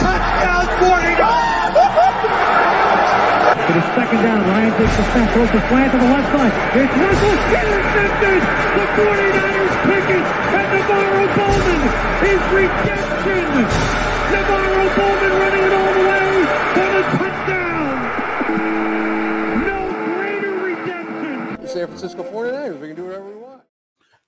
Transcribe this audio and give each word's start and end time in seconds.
Touchdown, 0.00 0.66
49! 0.80 1.58
It 3.68 3.76
is 3.76 3.84
second 3.92 4.20
down. 4.24 4.40
Ryan 4.48 4.72
takes 4.80 4.96
the 4.96 5.04
snap, 5.12 5.28
throws 5.34 5.50
the 5.52 5.60
slant 5.68 5.92
to 5.92 5.98
the 5.98 6.08
left 6.08 6.28
side. 6.32 6.52
It's 6.78 6.94
Russell 6.96 7.36
intercepted. 7.52 8.40
The 8.78 8.84
49ers 8.96 9.76
pick 9.84 10.06
it, 10.08 10.24
and 10.24 10.66
NaVorro 10.72 11.24
Bowman 11.36 11.82
is 12.24 12.42
redemption. 12.56 13.44
NaVorro 14.32 14.84
Bowman 14.96 15.32
running 15.36 15.64
it 15.68 15.74
all 15.76 15.92
the 15.92 16.04
way 16.08 16.30
for 16.74 16.88
the 16.96 17.02
touchdown. 17.18 17.92
No 19.68 19.80
greater 20.16 20.54
redemption. 20.64 21.68
San 21.68 21.86
Francisco 21.88 22.22
49ers. 22.24 22.80
We 22.80 22.86
can 22.88 22.96
do 22.96 23.04
whatever 23.04 23.28
we 23.28 23.36
want. 23.36 23.62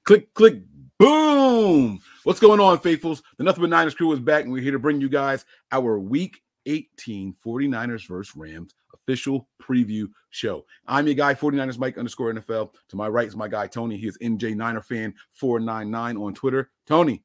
Click, 0.04 0.34
click, 0.34 0.56
boom. 0.98 1.99
What's 2.24 2.40
going 2.40 2.60
on, 2.60 2.78
faithfuls? 2.80 3.22
The 3.38 3.44
Nothing 3.44 3.62
But 3.62 3.70
Niners 3.70 3.94
crew 3.94 4.12
is 4.12 4.20
back, 4.20 4.44
and 4.44 4.52
we're 4.52 4.62
here 4.62 4.72
to 4.72 4.78
bring 4.78 5.00
you 5.00 5.08
guys 5.08 5.44
our 5.72 5.98
Week 5.98 6.42
18 6.66 7.34
49ers 7.44 8.06
versus 8.06 8.36
Rams 8.36 8.74
official 8.92 9.48
preview 9.62 10.06
show. 10.28 10.66
I'm 10.86 11.06
your 11.06 11.14
guy, 11.14 11.34
49ers 11.34 11.78
Mike 11.78 11.96
underscore 11.96 12.32
NFL. 12.34 12.72
To 12.90 12.96
my 12.96 13.08
right 13.08 13.26
is 13.26 13.36
my 13.36 13.48
guy, 13.48 13.66
Tony. 13.66 13.96
He 13.96 14.06
is 14.06 14.18
NJ 14.18 14.54
Niner 14.54 14.82
fan 14.82 15.14
499 15.32 16.16
on 16.18 16.34
Twitter. 16.34 16.70
Tony, 16.86 17.22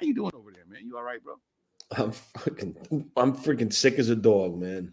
how 0.00 0.06
you 0.06 0.14
doing 0.14 0.32
over 0.34 0.50
there, 0.50 0.64
man? 0.66 0.86
You 0.86 0.96
all 0.96 1.02
right, 1.04 1.22
bro? 1.22 1.34
I'm 1.98 2.10
fucking, 2.12 3.10
I'm 3.18 3.36
freaking 3.36 3.70
sick 3.72 3.98
as 3.98 4.08
a 4.08 4.16
dog, 4.16 4.56
man. 4.58 4.90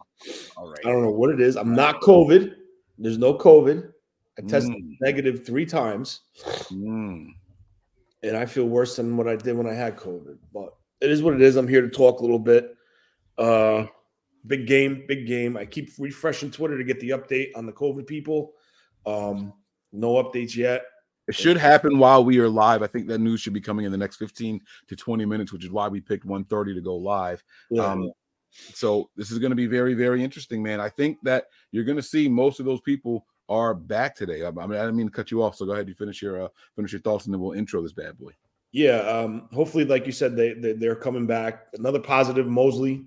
All 0.58 0.70
right. 0.70 0.80
I 0.86 0.90
don't 0.90 1.02
know 1.02 1.12
what 1.12 1.30
it 1.30 1.40
is. 1.40 1.56
I'm 1.56 1.74
not 1.74 2.02
COVID. 2.02 2.56
There's 2.98 3.18
no 3.18 3.34
COVID. 3.36 3.90
I 4.38 4.42
tested 4.42 4.74
Mm. 4.76 4.98
negative 5.02 5.46
three 5.46 5.66
times, 5.66 6.22
Mm. 6.72 7.34
And 8.24 8.36
I 8.36 8.46
feel 8.46 8.66
worse 8.66 8.96
than 8.96 9.18
what 9.18 9.28
I 9.28 9.36
did 9.36 9.56
when 9.56 9.68
I 9.68 9.74
had 9.74 9.98
COVID. 9.98 10.38
But 10.54 10.76
it 11.02 11.10
is 11.10 11.24
what 11.24 11.34
it 11.34 11.42
is. 11.42 11.56
I'm 11.56 11.68
here 11.68 11.82
to 11.82 11.90
talk 11.90 12.20
a 12.20 12.22
little 12.22 12.40
bit. 12.40 12.76
Uh, 13.38 13.86
big 14.46 14.68
game, 14.68 15.06
big 15.08 15.28
game. 15.28 15.58
I 15.58 15.66
keep 15.66 15.92
refreshing 15.98 16.52
Twitter 16.52 16.78
to 16.78 16.84
get 16.84 17.00
the 17.00 17.12
update 17.12 17.52
on 17.56 17.66
the 17.66 17.72
COVID 17.72 18.08
people. 18.08 18.54
Um, 19.06 19.54
no 19.92 20.16
updates 20.16 20.56
yet. 20.56 20.84
It 21.28 21.36
should 21.36 21.58
happen 21.58 22.00
while 22.00 22.26
we 22.26 22.40
are 22.40 22.50
live. 22.50 22.82
I 22.82 22.88
think 22.88 23.08
that 23.08 23.20
news 23.20 23.40
should 23.40 23.54
be 23.54 23.62
coming 23.62 23.86
in 23.86 23.92
the 23.92 23.98
next 23.98 24.18
15 24.18 24.60
to 24.88 24.96
20 24.96 25.26
minutes, 25.26 25.54
which 25.54 25.64
is 25.64 25.70
why 25.70 25.88
we 25.88 26.02
picked 26.02 26.26
1:30 26.26 26.74
to 26.74 26.82
go 26.82 26.96
live. 26.96 27.44
Yeah. 27.70 27.86
Um, 27.86 28.12
so 28.52 29.12
this 29.16 29.30
is 29.30 29.38
going 29.38 29.52
to 29.52 29.56
be 29.56 29.68
very, 29.68 29.94
very 29.94 30.24
interesting, 30.24 30.64
man. 30.64 30.82
I 30.82 30.90
think 30.90 31.20
that 31.24 31.46
you're 31.72 31.84
going 31.84 31.98
to 31.98 32.04
see 32.04 32.28
most 32.28 32.60
of 32.60 32.66
those 32.66 32.82
people 32.82 33.28
are 33.50 33.74
back 33.74 34.16
today. 34.16 34.44
I, 34.44 34.48
I 34.48 34.52
mean, 34.52 34.74
I 34.74 34.82
didn't 34.82 34.96
mean 34.96 35.08
to 35.08 35.14
cut 35.14 35.32
you 35.32 35.44
off, 35.44 35.56
so 35.56 35.66
go 35.66 35.74
ahead. 35.74 35.88
You 35.88 35.96
finish 35.96 36.22
your 36.22 36.44
uh, 36.44 36.48
finish 36.76 36.94
your 36.94 37.02
thoughts, 37.02 37.26
and 37.26 37.34
then 37.34 37.42
we'll 37.42 37.54
intro 37.54 37.82
this 37.82 37.94
bad 37.94 38.18
boy. 38.18 38.32
Yeah, 38.72 39.00
um, 39.00 39.50
hopefully, 39.52 39.84
like 39.84 40.06
you 40.06 40.12
said, 40.12 40.36
they, 40.36 40.54
they 40.54 40.74
they're 40.74 40.96
coming 40.96 41.26
back. 41.26 41.68
Another 41.74 42.00
positive, 42.00 42.48
Mosley 42.48 43.06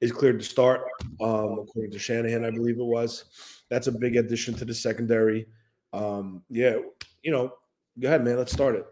is 0.00 0.12
cleared 0.12 0.38
to 0.38 0.44
start, 0.44 0.82
um, 1.20 1.58
according 1.60 1.90
to 1.92 1.98
Shanahan, 1.98 2.44
I 2.44 2.50
believe 2.50 2.78
it 2.78 2.84
was. 2.84 3.24
That's 3.68 3.88
a 3.88 3.92
big 3.92 4.16
addition 4.16 4.54
to 4.54 4.64
the 4.64 4.74
secondary. 4.74 5.46
Um, 5.92 6.42
yeah, 6.48 6.76
you 7.22 7.32
know, 7.32 7.52
go 7.98 8.08
ahead, 8.08 8.24
man. 8.24 8.36
Let's 8.36 8.52
start 8.52 8.76
it. 8.76 8.86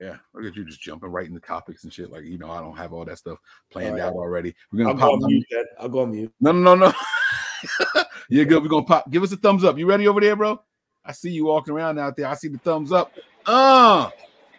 Yeah, 0.00 0.16
look 0.34 0.46
at 0.46 0.56
you 0.56 0.64
just 0.64 0.80
jumping 0.80 1.10
right 1.10 1.28
into 1.28 1.40
topics 1.40 1.84
and 1.84 1.92
shit. 1.92 2.10
Like 2.10 2.24
you 2.24 2.38
know, 2.38 2.50
I 2.50 2.60
don't 2.60 2.76
have 2.76 2.92
all 2.92 3.04
that 3.04 3.18
stuff 3.18 3.38
planned 3.70 3.96
right. 3.96 4.02
out 4.02 4.14
already. 4.14 4.54
We're 4.72 4.84
gonna 4.84 4.90
I'll 4.90 4.96
gonna 4.96 5.18
go 5.18 5.24
on 5.26 5.32
mute. 5.32 5.46
I'll 5.78 5.88
go 5.88 6.00
on 6.00 6.10
mute. 6.10 6.32
No, 6.40 6.52
no, 6.52 6.74
no, 6.74 6.86
no. 6.86 6.92
You're 8.28 8.44
good. 8.44 8.62
We're 8.62 8.68
gonna 8.68 8.84
pop. 8.84 9.10
Give 9.10 9.22
us 9.22 9.32
a 9.32 9.36
thumbs 9.36 9.64
up. 9.64 9.78
You 9.78 9.86
ready 9.86 10.06
over 10.08 10.20
there, 10.20 10.36
bro? 10.36 10.60
I 11.04 11.12
see 11.12 11.30
you 11.30 11.46
walking 11.46 11.74
around 11.74 11.98
out 11.98 12.16
there. 12.16 12.26
I 12.26 12.34
see 12.34 12.48
the 12.48 12.58
thumbs 12.58 12.92
up. 12.92 13.12
Uh, 13.46 14.10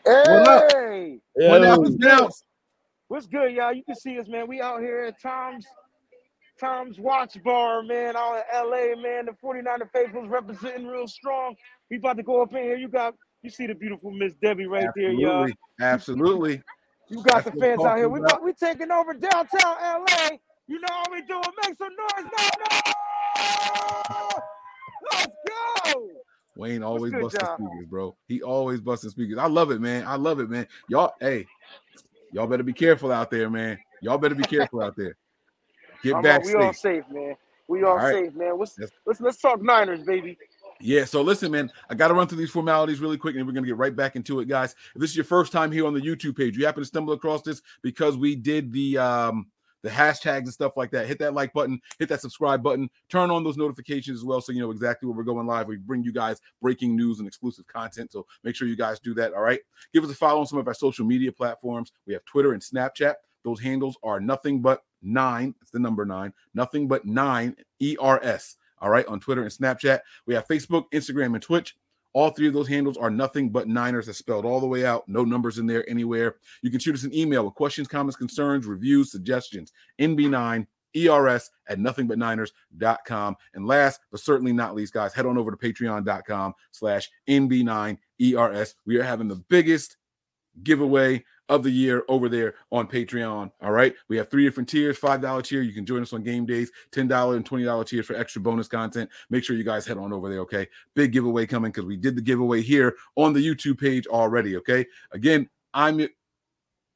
What 0.04 0.48
up? 0.48 0.72
Hey, 0.72 1.20
one 1.36 1.64
Yeah, 1.64 1.74
out 1.74 2.34
what's 3.08 3.28
good, 3.28 3.54
y'all? 3.54 3.74
You 3.74 3.84
can 3.84 3.96
see 3.96 4.18
us, 4.20 4.28
man. 4.28 4.48
We 4.48 4.62
out 4.62 4.80
here 4.80 5.02
at 5.02 5.22
Tom's 5.22 5.66
Tom's 6.60 7.00
Watch 7.00 7.42
Bar, 7.44 7.84
man, 7.84 8.16
out 8.16 8.36
in 8.36 8.70
LA, 8.70 9.02
man. 9.02 9.26
The 9.26 9.34
49er 9.44 9.90
faithfuls 9.92 10.30
representing 10.30 10.88
real 10.88 11.08
strong. 11.08 11.56
We 11.90 11.98
about 11.98 12.18
to 12.18 12.24
go 12.24 12.42
up 12.42 12.54
in 12.54 12.64
here. 12.64 12.78
You 12.78 12.88
got 12.88 13.16
you 13.44 13.50
see 13.50 13.68
the 13.68 13.74
beautiful 13.74 14.12
Miss 14.12 14.34
Debbie 14.42 14.68
right 14.68 14.88
there, 14.96 15.12
y'all. 15.12 15.48
Absolutely, 15.50 15.54
absolutely. 15.82 16.64
You 17.10 17.24
got 17.24 17.44
That's 17.44 17.52
the 17.56 17.60
fans 17.60 17.84
out 17.84 17.98
here. 17.98 18.08
We 18.10 18.20
about. 18.20 18.34
about, 18.34 18.44
we 18.44 18.54
taking 18.54 18.92
over 18.92 19.14
downtown 19.14 19.76
LA. 19.82 20.38
You 20.68 20.80
know 20.80 20.88
how 20.88 21.04
we 21.12 21.22
doing? 21.24 21.44
Make 21.68 21.78
some 21.78 21.90
noise 21.90 22.32
now. 22.32 22.91
Let's 25.12 25.28
go. 25.48 26.10
Wayne 26.56 26.84
always 26.84 27.12
busting 27.14 27.40
y'all? 27.42 27.56
speakers, 27.58 27.86
bro. 27.90 28.16
He 28.28 28.42
always 28.42 28.82
busting 28.82 29.10
speakers. 29.10 29.38
I 29.38 29.48
love 29.48 29.72
it, 29.72 29.82
man. 29.82 30.06
I 30.06 30.16
love 30.16 30.40
it, 30.40 30.50
man. 30.50 30.68
Y'all, 30.90 31.14
hey, 31.20 31.46
y'all 32.32 32.48
better 32.48 32.64
be 32.64 32.74
careful 32.74 33.12
out 33.12 33.32
there, 33.32 33.50
man. 33.50 33.78
Y'all 34.02 34.18
better 34.18 34.36
be 34.36 34.44
careful 34.44 34.82
out 34.82 34.96
there. 34.96 35.16
Get 36.04 36.16
I'm 36.16 36.22
back 36.24 36.42
all, 36.42 36.48
we 36.48 36.56
all 36.56 36.74
safe. 36.74 37.04
man. 37.12 37.36
We 37.68 37.84
all 37.84 37.92
All 37.92 37.98
right. 37.98 38.26
safe, 38.26 38.34
man. 38.34 38.60
Let's, 38.60 38.74
That's- 38.76 38.92
let's 39.06 39.22
let's 39.22 39.38
talk 39.38 39.62
Niners, 39.62 40.04
baby. 40.04 40.38
Yeah, 40.84 41.06
so 41.06 41.22
listen, 41.22 41.52
man, 41.52 41.72
I 41.92 41.94
got 41.96 42.08
to 42.08 42.16
run 42.16 42.28
through 42.28 42.40
these 42.40 42.50
formalities 42.50 43.00
really 43.00 43.18
quick, 43.18 43.36
and 43.36 43.46
we're 43.46 43.54
going 43.54 43.64
to 43.64 43.68
get 43.68 43.78
right 43.78 43.96
back 43.96 44.16
into 44.16 44.40
it, 44.40 44.48
guys. 44.48 44.76
If 44.96 45.02
this 45.02 45.12
is 45.12 45.16
your 45.16 45.26
first 45.26 45.52
time 45.52 45.72
here 45.72 45.86
on 45.86 45.94
the 45.94 46.02
YouTube 46.02 46.36
page, 46.36 46.58
you 46.58 46.66
happen 46.66 46.82
to 46.82 46.88
stumble 46.88 47.14
across 47.14 47.44
this 47.44 47.62
because 47.84 48.18
we 48.18 48.36
did 48.36 48.72
the 48.74 48.98
um 48.98 49.46
the 49.84 49.90
hashtags 49.90 50.40
and 50.40 50.54
stuff 50.54 50.74
like 50.76 50.92
that. 50.92 51.08
Hit 51.08 51.20
that 51.20 51.34
like 51.34 51.54
button, 51.54 51.82
hit 52.00 52.10
that 52.10 52.22
subscribe 52.22 52.64
button, 52.64 52.90
turn 53.10 53.32
on 53.32 53.44
those 53.44 53.58
notifications 53.58 54.20
as 54.20 54.26
well, 54.26 54.42
so 54.42 54.52
you 54.52 54.60
know 54.60 54.72
exactly 54.72 55.08
when 55.08 55.18
we're 55.18 55.24
going 55.24 55.48
live. 55.48 55.68
We 55.68 55.78
bring 55.78 56.04
you 56.04 56.14
guys 56.14 56.40
breaking 56.62 56.96
news 56.96 57.20
and 57.20 57.28
exclusive 57.28 57.68
content, 57.68 58.12
so 58.12 58.26
make 58.44 58.56
sure 58.56 58.68
you 58.68 58.78
guys 58.78 59.00
do 59.00 59.14
that. 59.16 59.34
All 59.34 59.42
right, 59.42 59.62
give 59.94 60.04
us 60.04 60.12
a 60.12 60.16
follow 60.16 60.42
on 60.42 60.48
some 60.48 60.60
of 60.60 60.68
our 60.68 60.74
social 60.74 61.06
media 61.06 61.32
platforms. 61.32 61.92
We 62.06 62.14
have 62.14 62.26
Twitter 62.26 62.54
and 62.54 62.62
Snapchat. 62.62 63.16
Those 63.44 63.60
handles 63.60 63.98
are 64.04 64.20
nothing 64.20 64.62
but 64.62 64.84
nine. 65.02 65.56
It's 65.62 65.72
the 65.72 65.80
number 65.80 66.06
nine. 66.06 66.34
Nothing 66.54 66.88
but 66.88 67.06
nine 67.06 67.56
ers. 67.82 68.58
All 68.80 68.90
right, 68.90 69.06
on 69.06 69.20
Twitter 69.20 69.44
and 69.44 69.52
Snapchat. 69.52 70.00
We 70.26 70.34
have 70.34 70.48
Facebook, 70.48 70.86
Instagram, 70.92 71.34
and 71.34 71.42
Twitch. 71.42 71.76
All 72.14 72.30
three 72.30 72.48
of 72.48 72.54
those 72.54 72.68
handles 72.68 72.98
are 72.98 73.10
nothing 73.10 73.50
but 73.50 73.68
Niners, 73.68 74.06
that's 74.06 74.18
spelled 74.18 74.46
all 74.46 74.60
the 74.60 74.68
way 74.68 74.86
out. 74.86 75.08
No 75.08 75.24
numbers 75.24 75.58
in 75.58 75.66
there 75.66 75.90
anywhere. 75.90 76.36
You 76.62 76.70
can 76.70 76.80
shoot 76.80 76.96
us 76.96 77.04
an 77.04 77.16
email 77.16 77.46
with 77.46 77.56
questions, 77.56 77.88
comments, 77.88 78.18
concerns, 78.18 78.66
reviews, 78.66 79.12
suggestions. 79.12 79.72
NB9 80.00 80.68
ERS 80.96 81.50
at 81.68 81.80
nothingbutniners.com. 81.80 83.36
And 83.54 83.66
last 83.66 84.02
but 84.12 84.20
certainly 84.20 84.54
not 84.54 84.76
least, 84.76 84.94
guys, 84.94 85.14
head 85.14 85.26
on 85.26 85.38
over 85.38 85.52
to 85.52 85.58
patreon.com 85.58 86.54
slash 86.72 87.10
NB9 87.30 87.98
ERS. 88.22 88.76
We 88.86 88.98
are 88.98 89.04
having 89.04 89.28
the 89.28 89.44
biggest 89.50 89.98
giveaway 90.64 91.24
of 91.52 91.64
the 91.64 91.70
year 91.70 92.04
over 92.08 92.30
there 92.30 92.56
on 92.72 92.88
Patreon. 92.88 93.52
All 93.62 93.72
right. 93.72 93.94
We 94.08 94.16
have 94.18 94.32
three 94.32 94.46
different 94.46 94.70
tiers 94.70 94.98
$5 94.98 95.44
tier. 95.44 95.62
You 95.62 95.74
can 95.74 95.86
join 95.86 96.02
us 96.02 96.14
on 96.14 96.24
game 96.24 96.46
days, 96.46 96.72
$10 96.94 97.36
and 97.36 97.48
$20 97.48 97.86
tiers 97.86 98.06
for 98.06 98.16
extra 98.16 98.42
bonus 98.42 98.70
content. 98.70 99.10
Make 99.30 99.44
sure 99.44 99.58
you 99.58 99.66
guys 99.66 99.86
head 99.86 99.98
on 99.98 100.14
over 100.14 100.30
there. 100.30 100.40
Okay. 100.40 100.68
Big 100.96 101.12
giveaway 101.12 101.46
coming 101.46 101.72
because 101.72 101.86
we 101.86 101.98
did 101.98 102.16
the 102.16 102.22
giveaway 102.22 102.62
here 102.62 102.96
on 103.18 103.34
the 103.34 103.46
YouTube 103.46 103.80
page 103.80 104.08
already. 104.08 104.56
Okay. 104.58 104.86
Again, 105.12 105.50
I'm 105.74 106.08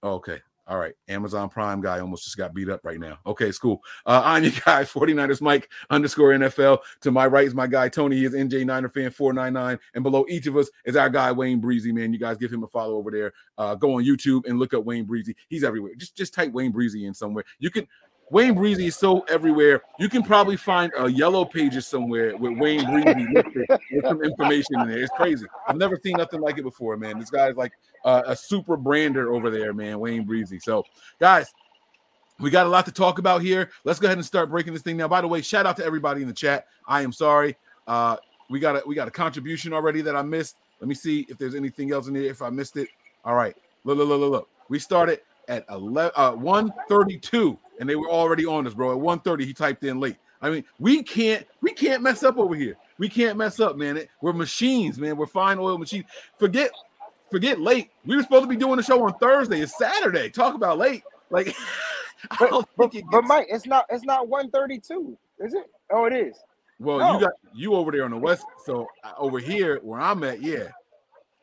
okay. 0.02 0.40
All 0.68 0.80
right. 0.80 0.96
Amazon 1.08 1.48
Prime 1.50 1.80
guy 1.80 2.00
almost 2.00 2.24
just 2.24 2.38
got 2.38 2.54
beat 2.54 2.70
up 2.70 2.84
right 2.84 3.00
now. 3.00 3.20
Okay, 3.26 3.48
it's 3.48 3.60
cool. 3.60 3.84
Uh, 4.06 4.22
I'm 4.26 4.44
your 4.44 4.54
guy, 4.66 4.84
49ers 4.84 5.42
Mike 5.42 5.70
underscore 5.90 6.32
NFL. 6.32 6.80
To 7.02 7.12
my 7.12 7.28
right 7.28 7.46
is 7.46 7.54
my 7.54 7.68
guy, 7.68 7.88
Tony. 7.90 8.18
He 8.18 8.26
is 8.26 8.34
NJ 8.34 8.66
Niner 8.66 8.90
fan 8.90 9.12
499. 9.12 9.80
And 9.94 10.04
below 10.04 10.26
each 10.28 10.48
of 10.48 10.58
us 10.58 10.70
is 10.86 10.96
our 10.96 11.10
guy, 11.10 11.32
Wayne 11.32 11.60
Breezy, 11.60 11.92
man. 11.92 12.14
You 12.14 12.20
guys 12.20 12.38
give 12.38 12.52
him 12.52 12.64
a 12.64 12.68
follow 12.68 12.96
over 12.96 13.12
there. 13.12 13.34
Uh, 13.58 13.76
go 13.76 13.96
on 13.96 14.04
YouTube 14.04 14.48
and 14.48 14.58
look 14.58 14.74
up 14.74 14.86
Wayne 14.86 15.06
Breezy. 15.06 15.36
He's 15.50 15.64
everywhere. 15.64 15.94
Just, 15.96 16.16
just 16.16 16.34
type 16.34 16.52
Wayne 16.52 16.72
Breezy 16.72 17.06
in 17.06 17.14
somewhere. 17.14 17.44
You 17.60 17.70
can 17.70 17.88
Wayne 18.32 18.56
Breezy 18.56 18.88
is 18.88 18.96
so 18.96 19.22
everywhere. 19.30 19.84
You 20.00 20.10
can 20.10 20.24
probably 20.24 20.58
find 20.58 20.92
a 20.98 21.10
yellow 21.10 21.46
pages 21.46 21.86
somewhere 21.86 22.36
with 22.36 22.58
Wayne 22.58 22.84
Breezy 22.86 23.28
with 23.92 24.06
some 24.06 24.24
information 24.24 24.80
in 24.82 24.88
there. 24.88 25.00
It's 25.00 25.12
crazy. 25.16 25.46
I've 25.68 25.78
never 25.78 26.00
seen 26.04 26.18
nothing 26.18 26.42
like 26.42 26.58
it 26.58 26.64
before, 26.64 26.98
man. 26.98 27.20
This 27.20 27.30
guy's 27.30 27.56
like 27.56 27.74
uh, 28.04 28.24
a 28.26 28.36
super 28.36 28.78
brander 28.78 29.34
over 29.34 29.52
there, 29.52 29.74
man. 29.74 30.00
Wayne 30.00 30.26
Breezy. 30.26 30.60
So, 30.60 30.84
guys, 31.20 31.54
we 32.40 32.50
got 32.50 32.66
a 32.66 32.70
lot 32.70 32.86
to 32.86 32.92
talk 32.92 33.20
about 33.20 33.42
here. 33.42 33.70
Let's 33.84 34.00
go 34.00 34.08
ahead 34.08 34.18
and 34.18 34.26
start 34.26 34.50
breaking 34.50 34.74
this 34.74 34.82
thing 34.82 34.98
now. 34.98 35.08
By 35.08 35.22
the 35.22 35.28
way, 35.28 35.42
shout 35.42 35.68
out 35.68 35.78
to 35.78 35.86
everybody 35.86 36.22
in 36.22 36.28
the 36.28 36.34
chat. 36.34 36.68
I 36.88 37.02
am 37.02 37.12
sorry. 37.12 37.56
Uh, 37.88 38.18
we 38.50 38.60
got 38.60 38.76
a 38.76 38.84
we 38.88 38.96
got 38.96 39.08
a 39.08 39.12
contribution 39.12 39.72
already 39.72 40.02
that 40.02 40.16
I 40.16 40.24
missed. 40.24 40.58
Let 40.80 40.88
me 40.88 40.96
see 40.96 41.26
if 41.30 41.38
there's 41.38 41.56
anything 41.56 41.92
else 41.94 42.08
in 42.08 42.16
here. 42.16 42.30
If 42.30 42.42
I 42.42 42.50
missed 42.50 42.76
it, 42.78 42.90
all 43.24 43.36
right. 43.36 43.56
Look, 43.84 43.98
look, 43.98 44.10
look, 44.10 44.20
look, 44.20 44.32
look. 44.32 44.50
We 44.68 44.80
started 44.80 45.22
at 45.48 45.64
11, 45.70 46.12
uh, 46.16 46.32
132 46.32 47.58
and 47.80 47.90
they 47.90 47.96
were 47.96 48.10
already 48.10 48.46
on 48.46 48.68
us, 48.68 48.74
bro. 48.74 48.92
At 48.92 48.98
1:30, 48.98 49.46
he 49.46 49.54
typed 49.54 49.84
in 49.84 50.00
late. 50.00 50.18
I 50.42 50.50
mean, 50.50 50.64
we 50.80 51.04
can't 51.04 51.46
we 51.62 51.72
can't 51.72 52.02
mess 52.02 52.24
up 52.24 52.38
over 52.38 52.56
here. 52.56 52.78
We 52.98 53.10
can't 53.10 53.38
mess 53.38 53.60
up, 53.60 53.78
man. 53.78 53.98
It, 53.98 54.10
we're 54.22 54.34
machines, 54.34 54.98
man. 55.00 55.18
We're 55.18 55.26
fine 55.26 55.58
oil 55.58 55.78
machines. 55.78 56.06
Forget 56.38 56.72
forget 57.32 57.60
late. 57.60 57.90
We 58.06 58.16
were 58.16 58.24
supposed 58.24 58.44
to 58.44 58.50
be 58.50 58.56
doing 58.56 58.78
the 58.78 58.84
show 58.84 59.04
on 59.04 59.18
Thursday. 59.18 59.62
It's 59.62 59.78
Saturday. 59.78 60.30
Talk 60.30 60.56
about 60.56 60.78
late. 60.78 61.04
Like 61.30 61.56
but, 62.40 62.68
but, 62.78 62.96
it 62.96 63.04
but 63.12 63.24
Mike, 63.24 63.48
it's 63.50 63.66
not 63.66 63.86
it's 63.90 64.04
not 64.04 64.28
132, 64.28 65.18
is 65.40 65.54
it? 65.54 65.70
Oh, 65.92 66.06
it 66.06 66.14
is. 66.14 66.38
Well, 66.80 67.00
no. 67.00 67.14
you 67.14 67.20
got 67.26 67.34
you 67.54 67.74
over 67.74 67.92
there 67.92 68.06
on 68.06 68.12
the 68.12 68.18
west, 68.18 68.46
so 68.66 68.88
uh, 69.04 69.14
over 69.18 69.40
here 69.40 69.80
where 69.82 70.00
I'm 70.00 70.24
at, 70.24 70.42
yeah. 70.42 70.70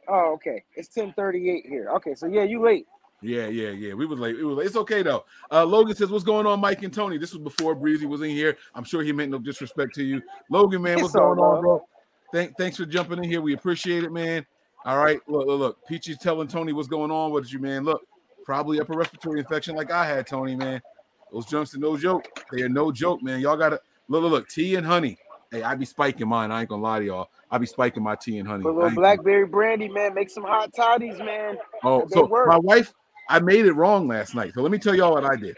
Oh, 0.08 0.32
okay. 0.34 0.62
It's 0.74 0.88
10:38 0.88 1.66
here. 1.66 1.88
Okay, 1.96 2.14
so 2.14 2.26
yeah, 2.26 2.42
you 2.42 2.60
late. 2.60 2.86
Yeah, 3.22 3.46
yeah, 3.46 3.70
yeah. 3.70 3.94
We 3.94 4.04
was 4.04 4.18
late. 4.18 4.36
We 4.36 4.44
was 4.44 4.58
late. 4.58 4.66
It's 4.66 4.76
okay 4.76 5.02
though. 5.02 5.24
Uh, 5.50 5.64
Logan 5.64 5.94
says, 5.94 6.10
"What's 6.10 6.24
going 6.24 6.46
on, 6.46 6.60
Mike 6.60 6.82
and 6.82 6.92
Tony?" 6.92 7.18
This 7.18 7.32
was 7.32 7.42
before 7.42 7.74
Breezy 7.74 8.04
was 8.04 8.20
in 8.20 8.30
here. 8.30 8.56
I'm 8.74 8.84
sure 8.84 9.02
he 9.02 9.12
meant 9.12 9.30
no 9.30 9.38
disrespect 9.38 9.94
to 9.94 10.02
you, 10.02 10.20
Logan. 10.50 10.82
Man, 10.82 11.00
what's 11.00 11.14
going 11.14 11.38
on, 11.38 11.60
bro? 11.62 11.86
Thank, 12.32 12.56
thanks 12.56 12.78
for 12.78 12.86
jumping 12.86 13.18
in 13.18 13.24
here. 13.24 13.40
We 13.40 13.54
appreciate 13.54 14.04
it, 14.04 14.10
man. 14.10 14.44
All 14.84 14.98
right, 14.98 15.20
look, 15.28 15.46
look, 15.46 15.60
look. 15.60 15.86
Peachy's 15.86 16.18
telling 16.18 16.48
Tony 16.48 16.72
what's 16.72 16.88
going 16.88 17.10
on 17.10 17.30
with 17.30 17.52
you, 17.52 17.60
man. 17.60 17.84
Look, 17.84 18.02
probably 18.44 18.80
upper 18.80 18.94
respiratory 18.94 19.38
infection 19.38 19.76
like 19.76 19.92
I 19.92 20.04
had, 20.04 20.26
Tony, 20.26 20.56
man. 20.56 20.82
Those 21.30 21.46
jumps 21.46 21.74
are 21.74 21.78
no 21.78 21.96
joke. 21.96 22.26
They 22.50 22.62
are 22.62 22.68
no 22.68 22.90
joke, 22.90 23.22
man. 23.22 23.40
Y'all 23.40 23.56
gotta 23.56 23.80
look, 24.08 24.22
look, 24.22 24.32
look. 24.32 24.48
Tea 24.48 24.74
and 24.74 24.86
honey. 24.86 25.16
Hey, 25.52 25.62
I 25.62 25.74
be 25.74 25.84
spiking 25.84 26.28
mine. 26.28 26.50
I 26.50 26.60
ain't 26.60 26.68
gonna 26.68 26.82
lie 26.82 26.98
to 26.98 27.04
y'all. 27.04 27.28
I 27.50 27.58
be 27.58 27.66
spiking 27.66 28.02
my 28.02 28.16
tea 28.16 28.38
and 28.38 28.48
honey. 28.48 28.64
A 28.64 28.68
little 28.68 28.90
blackberry 28.90 29.46
brandy, 29.46 29.88
man. 29.88 30.14
Make 30.14 30.30
some 30.30 30.44
hot 30.44 30.72
toddies, 30.74 31.18
man. 31.18 31.58
Oh, 31.84 32.06
so 32.10 32.26
my 32.46 32.58
wife, 32.58 32.94
I 33.32 33.40
made 33.40 33.64
it 33.64 33.72
wrong 33.72 34.06
last 34.08 34.34
night. 34.34 34.52
So 34.52 34.60
let 34.60 34.70
me 34.70 34.76
tell 34.78 34.94
y'all 34.94 35.14
what 35.14 35.24
I 35.24 35.36
did. 35.36 35.56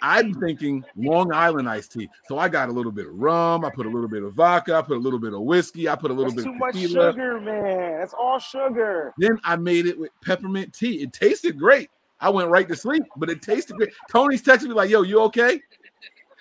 I'm 0.00 0.32
thinking 0.34 0.84
Long 0.94 1.32
Island 1.32 1.68
iced 1.68 1.90
tea. 1.90 2.08
So 2.28 2.38
I 2.38 2.48
got 2.48 2.68
a 2.68 2.72
little 2.72 2.92
bit 2.92 3.08
of 3.08 3.14
rum. 3.14 3.64
I 3.64 3.70
put 3.70 3.86
a 3.86 3.88
little 3.88 4.06
bit 4.06 4.22
of 4.22 4.34
vodka. 4.34 4.76
I 4.76 4.82
put 4.82 4.96
a 4.96 5.00
little 5.00 5.18
bit 5.18 5.32
of 5.32 5.40
whiskey. 5.40 5.88
I 5.88 5.96
put 5.96 6.12
a 6.12 6.14
little 6.14 6.30
That's 6.30 6.44
bit 6.44 6.52
too 6.52 6.54
much 6.54 6.76
sugar, 6.76 7.40
man. 7.40 7.98
That's 7.98 8.14
all 8.14 8.38
sugar. 8.38 9.12
Then 9.18 9.36
I 9.42 9.56
made 9.56 9.86
it 9.86 9.98
with 9.98 10.12
peppermint 10.22 10.72
tea. 10.72 11.02
It 11.02 11.12
tasted 11.12 11.58
great. 11.58 11.90
I 12.20 12.30
went 12.30 12.50
right 12.50 12.68
to 12.68 12.76
sleep, 12.76 13.02
but 13.16 13.28
it 13.30 13.42
tasted 13.42 13.74
great. 13.76 13.90
Tony's 14.08 14.42
texting 14.42 14.68
me 14.68 14.74
like, 14.74 14.88
"Yo, 14.88 15.02
you 15.02 15.20
okay?" 15.22 15.60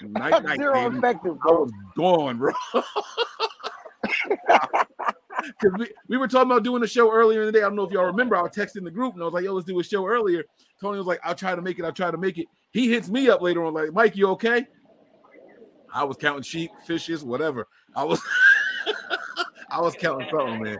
Night, 0.01 0.43
night, 0.43 0.57
Zero 0.59 0.91
baby. 0.91 0.97
effective. 0.97 1.39
Bro. 1.39 1.51
I 1.51 1.59
was 1.59 1.71
gone, 1.95 2.37
bro. 2.37 2.53
Because 5.41 5.77
we, 5.77 5.89
we 6.07 6.17
were 6.17 6.27
talking 6.27 6.51
about 6.51 6.63
doing 6.63 6.83
a 6.83 6.87
show 6.87 7.11
earlier 7.11 7.41
in 7.41 7.45
the 7.47 7.51
day. 7.51 7.59
I 7.59 7.63
don't 7.63 7.75
know 7.75 7.83
if 7.83 7.91
y'all 7.91 8.05
remember. 8.05 8.35
I 8.35 8.41
was 8.41 8.51
texting 8.51 8.83
the 8.83 8.91
group 8.91 9.13
and 9.13 9.21
I 9.21 9.25
was 9.25 9.33
like, 9.33 9.43
yo, 9.43 9.53
let's 9.53 9.67
do 9.67 9.79
a 9.79 9.83
show 9.83 10.05
earlier. 10.05 10.43
Tony 10.81 10.97
was 10.97 11.07
like, 11.07 11.19
I'll 11.23 11.35
try 11.35 11.55
to 11.55 11.61
make 11.61 11.79
it. 11.79 11.85
I'll 11.85 11.91
try 11.91 12.11
to 12.11 12.17
make 12.17 12.37
it. 12.37 12.47
He 12.71 12.89
hits 12.89 13.09
me 13.09 13.29
up 13.29 13.41
later 13.41 13.63
on, 13.65 13.73
like, 13.73 13.93
Mike, 13.93 14.15
you 14.15 14.27
okay? 14.29 14.65
I 15.93 16.03
was 16.03 16.17
counting 16.17 16.43
sheep, 16.43 16.71
fishes, 16.85 17.23
whatever. 17.23 17.67
I 17.95 18.03
was 18.03 18.21
I 19.69 19.81
was 19.81 19.95
counting 19.95 20.27
something, 20.31 20.61
man. 20.61 20.77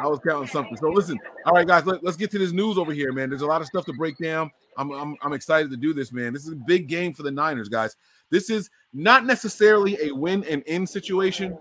I 0.00 0.06
was 0.06 0.18
counting 0.26 0.48
something. 0.48 0.76
So 0.76 0.88
listen, 0.88 1.18
all 1.46 1.52
right, 1.52 1.66
guys, 1.66 1.86
let, 1.86 2.04
us 2.04 2.16
get 2.16 2.30
to 2.32 2.38
this 2.38 2.52
news 2.52 2.78
over 2.78 2.92
here, 2.92 3.12
man. 3.12 3.28
There's 3.28 3.42
a 3.42 3.46
lot 3.46 3.60
of 3.60 3.66
stuff 3.66 3.84
to 3.86 3.92
break 3.92 4.16
down. 4.18 4.50
I'm, 4.76 4.90
I'm 4.90 5.16
I'm 5.22 5.32
excited 5.32 5.70
to 5.70 5.76
do 5.76 5.94
this, 5.94 6.12
man. 6.12 6.32
This 6.32 6.46
is 6.46 6.52
a 6.52 6.56
big 6.56 6.88
game 6.88 7.12
for 7.12 7.22
the 7.22 7.30
Niners, 7.30 7.68
guys. 7.68 7.96
This 8.30 8.50
is 8.50 8.70
not 8.92 9.24
necessarily 9.24 9.96
a 10.00 10.14
win 10.14 10.44
and 10.44 10.62
in 10.64 10.86
situation, 10.86 11.56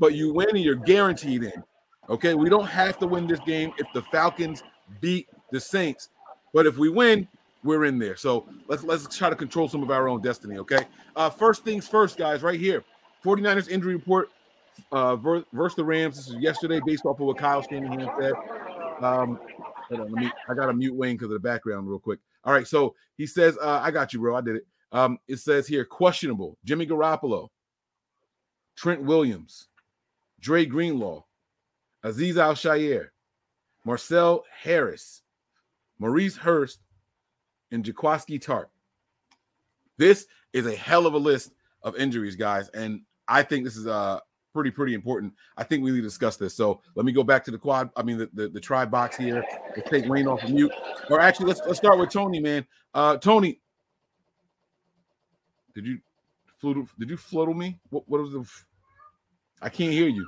but 0.00 0.14
you 0.14 0.32
win 0.32 0.48
and 0.50 0.60
you're 0.60 0.74
guaranteed 0.74 1.44
in. 1.44 1.62
Okay, 2.08 2.34
we 2.34 2.48
don't 2.48 2.66
have 2.66 2.98
to 3.00 3.06
win 3.06 3.26
this 3.26 3.40
game 3.40 3.72
if 3.78 3.86
the 3.92 4.02
Falcons 4.02 4.62
beat 5.00 5.28
the 5.50 5.60
Saints, 5.60 6.10
but 6.52 6.66
if 6.66 6.78
we 6.78 6.88
win, 6.88 7.26
we're 7.64 7.84
in 7.84 7.98
there. 7.98 8.16
So 8.16 8.46
let's 8.68 8.84
let's 8.84 9.16
try 9.16 9.28
to 9.28 9.36
control 9.36 9.68
some 9.68 9.82
of 9.82 9.90
our 9.90 10.08
own 10.08 10.22
destiny. 10.22 10.58
Okay. 10.58 10.86
Uh, 11.16 11.28
first 11.30 11.64
things 11.64 11.88
first, 11.88 12.16
guys. 12.16 12.42
Right 12.42 12.60
here, 12.60 12.84
49ers 13.24 13.68
injury 13.68 13.96
report 13.96 14.30
uh, 14.92 15.16
versus 15.16 15.74
the 15.74 15.84
Rams. 15.84 16.16
This 16.16 16.28
is 16.28 16.36
yesterday, 16.36 16.80
based 16.86 17.04
off 17.04 17.20
of 17.20 17.26
what 17.26 17.38
Kyle 17.38 17.62
Shanahan 17.62 18.08
said. 18.20 18.32
Um, 19.02 19.40
hold 19.88 20.00
on, 20.00 20.12
let 20.12 20.22
me. 20.22 20.30
I 20.48 20.54
got 20.54 20.66
to 20.66 20.74
mute 20.74 20.94
Wayne 20.94 21.16
because 21.16 21.26
of 21.26 21.32
the 21.32 21.38
background, 21.40 21.88
real 21.88 21.98
quick. 21.98 22.20
All 22.44 22.52
right, 22.52 22.66
so 22.66 22.94
he 23.16 23.26
says, 23.26 23.58
uh, 23.60 23.80
"I 23.82 23.90
got 23.90 24.12
you, 24.12 24.20
bro. 24.20 24.36
I 24.36 24.40
did 24.40 24.56
it." 24.56 24.66
Um, 24.92 25.18
it 25.26 25.38
says 25.38 25.66
here, 25.66 25.84
questionable: 25.84 26.56
Jimmy 26.64 26.86
Garoppolo, 26.86 27.48
Trent 28.76 29.02
Williams, 29.02 29.68
Dre 30.40 30.64
Greenlaw, 30.64 31.24
Azeez 32.06 32.36
Al-Shaair, 32.36 33.08
Marcel 33.84 34.44
Harris, 34.62 35.22
Maurice 35.98 36.36
Hurst, 36.36 36.78
and 37.72 37.84
Jaquiski 37.84 38.40
Tart. 38.40 38.70
This 39.98 40.26
is 40.52 40.66
a 40.66 40.76
hell 40.76 41.06
of 41.06 41.14
a 41.14 41.18
list 41.18 41.52
of 41.82 41.96
injuries, 41.96 42.36
guys, 42.36 42.68
and 42.68 43.00
I 43.26 43.42
think 43.42 43.64
this 43.64 43.76
is 43.76 43.86
uh 43.88 44.20
pretty 44.52 44.70
pretty 44.70 44.94
important. 44.94 45.34
I 45.56 45.64
think 45.64 45.82
we 45.82 45.90
need 45.90 45.98
to 45.98 46.02
discuss 46.02 46.36
this. 46.36 46.54
So 46.54 46.80
let 46.94 47.04
me 47.04 47.12
go 47.12 47.24
back 47.24 47.44
to 47.44 47.50
the 47.50 47.58
quad. 47.58 47.90
I 47.96 48.02
mean 48.02 48.18
the 48.18 48.30
the, 48.34 48.48
the 48.48 48.60
try 48.60 48.84
box 48.84 49.16
here. 49.16 49.44
Let's 49.76 49.90
take 49.90 50.08
Wayne 50.08 50.28
off 50.28 50.44
of 50.44 50.50
mute. 50.50 50.72
Or 51.10 51.20
actually, 51.20 51.46
let's 51.46 51.60
let's 51.66 51.78
start 51.78 51.98
with 51.98 52.10
Tony, 52.10 52.40
man. 52.40 52.64
Uh, 52.94 53.16
Tony, 53.16 53.60
did 55.74 55.86
you 55.86 55.98
floodle? 56.58 56.86
Did 56.98 57.10
you 57.10 57.16
floodle 57.16 57.54
me? 57.54 57.78
What 57.90 58.08
what 58.08 58.20
was 58.20 58.32
the? 58.32 58.46
I 59.60 59.70
can't 59.70 59.92
hear 59.92 60.08
you. 60.08 60.26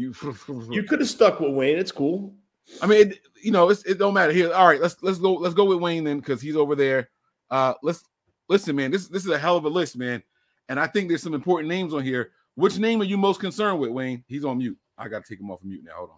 You 0.00 0.14
you 0.70 0.82
could 0.84 1.00
have 1.00 1.08
stuck 1.08 1.40
with 1.40 1.52
Wayne. 1.52 1.78
It's 1.78 1.92
cool. 1.92 2.34
I 2.80 2.86
mean, 2.86 3.08
it, 3.08 3.18
you 3.42 3.52
know, 3.52 3.68
it 3.70 3.98
don't 3.98 4.14
matter 4.14 4.32
here. 4.32 4.52
All 4.52 4.66
right, 4.66 4.80
let's 4.80 4.96
let's 5.02 5.18
go 5.18 5.34
let's 5.34 5.54
go 5.54 5.64
with 5.64 5.78
Wayne 5.78 6.04
then 6.04 6.18
because 6.18 6.40
he's 6.40 6.56
over 6.56 6.74
there. 6.74 7.10
Uh, 7.50 7.74
let's 7.82 8.04
listen, 8.48 8.76
man. 8.76 8.90
This 8.90 9.08
this 9.08 9.24
is 9.24 9.30
a 9.30 9.38
hell 9.38 9.56
of 9.56 9.64
a 9.64 9.68
list, 9.68 9.96
man, 9.96 10.22
and 10.68 10.78
I 10.78 10.86
think 10.86 11.08
there's 11.08 11.22
some 11.22 11.34
important 11.34 11.68
names 11.68 11.94
on 11.94 12.02
here. 12.02 12.30
Which 12.54 12.78
name 12.78 13.00
are 13.00 13.04
you 13.04 13.16
most 13.16 13.40
concerned 13.40 13.80
with, 13.80 13.90
Wayne? 13.90 14.24
He's 14.26 14.44
on 14.44 14.58
mute. 14.58 14.78
I 14.98 15.08
got 15.08 15.24
to 15.24 15.28
take 15.28 15.40
him 15.40 15.50
off 15.50 15.60
of 15.60 15.66
mute 15.66 15.82
now. 15.84 15.92
Hold 15.96 16.10
on. 16.10 16.16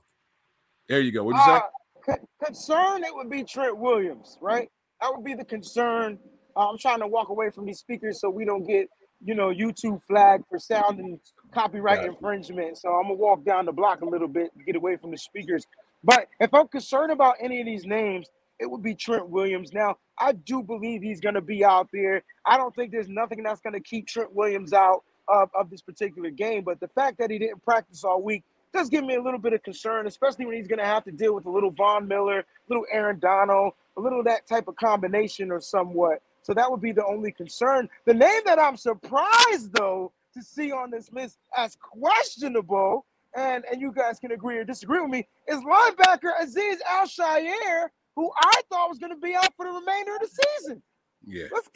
There 0.88 1.00
you 1.00 1.12
go. 1.12 1.24
What'd 1.24 1.40
you 1.46 1.52
uh, 1.52 1.60
say? 2.06 2.16
Concern 2.44 3.04
it 3.04 3.14
would 3.14 3.30
be 3.30 3.44
Trent 3.44 3.76
Williams, 3.76 4.38
right? 4.40 4.68
That 5.00 5.12
would 5.14 5.24
be 5.24 5.34
the 5.34 5.44
concern. 5.44 6.18
Uh, 6.56 6.68
I'm 6.68 6.78
trying 6.78 7.00
to 7.00 7.06
walk 7.06 7.28
away 7.28 7.50
from 7.50 7.64
these 7.64 7.78
speakers 7.78 8.20
so 8.20 8.28
we 8.28 8.44
don't 8.44 8.66
get 8.66 8.88
you 9.24 9.34
know, 9.34 9.48
YouTube 9.48 10.02
flag 10.06 10.42
for 10.48 10.58
sound 10.58 10.98
and 10.98 11.18
copyright 11.52 12.04
infringement. 12.04 12.78
So 12.78 12.90
I'm 12.90 13.04
gonna 13.04 13.14
walk 13.14 13.44
down 13.44 13.66
the 13.66 13.72
block 13.72 14.00
a 14.00 14.04
little 14.04 14.28
bit 14.28 14.50
get 14.66 14.76
away 14.76 14.96
from 14.96 15.10
the 15.10 15.18
speakers. 15.18 15.66
But 16.04 16.28
if 16.40 16.52
I'm 16.52 16.68
concerned 16.68 17.12
about 17.12 17.36
any 17.40 17.60
of 17.60 17.66
these 17.66 17.86
names, 17.86 18.28
it 18.58 18.70
would 18.70 18.82
be 18.82 18.94
Trent 18.94 19.28
Williams. 19.28 19.72
Now, 19.72 19.96
I 20.18 20.32
do 20.32 20.62
believe 20.62 21.02
he's 21.02 21.20
gonna 21.20 21.40
be 21.40 21.64
out 21.64 21.88
there. 21.92 22.22
I 22.44 22.56
don't 22.56 22.74
think 22.74 22.90
there's 22.90 23.08
nothing 23.08 23.42
that's 23.42 23.60
gonna 23.60 23.80
keep 23.80 24.06
Trent 24.08 24.34
Williams 24.34 24.72
out 24.72 25.04
of, 25.28 25.50
of 25.54 25.70
this 25.70 25.82
particular 25.82 26.30
game. 26.30 26.62
But 26.64 26.80
the 26.80 26.88
fact 26.88 27.18
that 27.18 27.30
he 27.30 27.38
didn't 27.38 27.62
practice 27.64 28.04
all 28.04 28.22
week 28.22 28.42
does 28.72 28.88
give 28.88 29.04
me 29.04 29.14
a 29.16 29.22
little 29.22 29.38
bit 29.38 29.52
of 29.52 29.62
concern, 29.62 30.06
especially 30.06 30.46
when 30.46 30.56
he's 30.56 30.68
gonna 30.68 30.84
have 30.84 31.04
to 31.04 31.12
deal 31.12 31.34
with 31.34 31.46
a 31.46 31.50
little 31.50 31.70
Von 31.70 32.08
Miller, 32.08 32.44
little 32.68 32.86
Aaron 32.90 33.18
Donald, 33.18 33.74
a 33.96 34.00
little 34.00 34.20
of 34.20 34.24
that 34.24 34.46
type 34.46 34.68
of 34.68 34.76
combination 34.76 35.50
or 35.50 35.60
somewhat. 35.60 36.22
So 36.42 36.54
that 36.54 36.70
would 36.70 36.80
be 36.80 36.92
the 36.92 37.04
only 37.04 37.32
concern. 37.32 37.88
The 38.04 38.14
name 38.14 38.40
that 38.44 38.58
I'm 38.58 38.76
surprised 38.76 39.72
though 39.74 40.12
to 40.34 40.42
see 40.42 40.72
on 40.72 40.90
this 40.90 41.12
list 41.12 41.38
as 41.56 41.76
questionable, 41.76 43.06
and 43.36 43.64
and 43.70 43.80
you 43.80 43.92
guys 43.92 44.18
can 44.18 44.32
agree 44.32 44.58
or 44.58 44.64
disagree 44.64 45.00
with 45.00 45.10
me, 45.10 45.26
is 45.48 45.60
linebacker 45.60 46.30
Azeez 46.40 46.76
Al-Shaair, 46.90 47.88
who 48.16 48.30
I 48.40 48.60
thought 48.68 48.88
was 48.88 48.98
going 48.98 49.12
to 49.12 49.20
be 49.20 49.34
out 49.34 49.52
for 49.56 49.66
the 49.66 49.72
remainder 49.72 50.14
of 50.14 50.20
the 50.20 50.28
season. 50.58 50.82
Yeah, 51.24 51.46
let's 51.52 51.68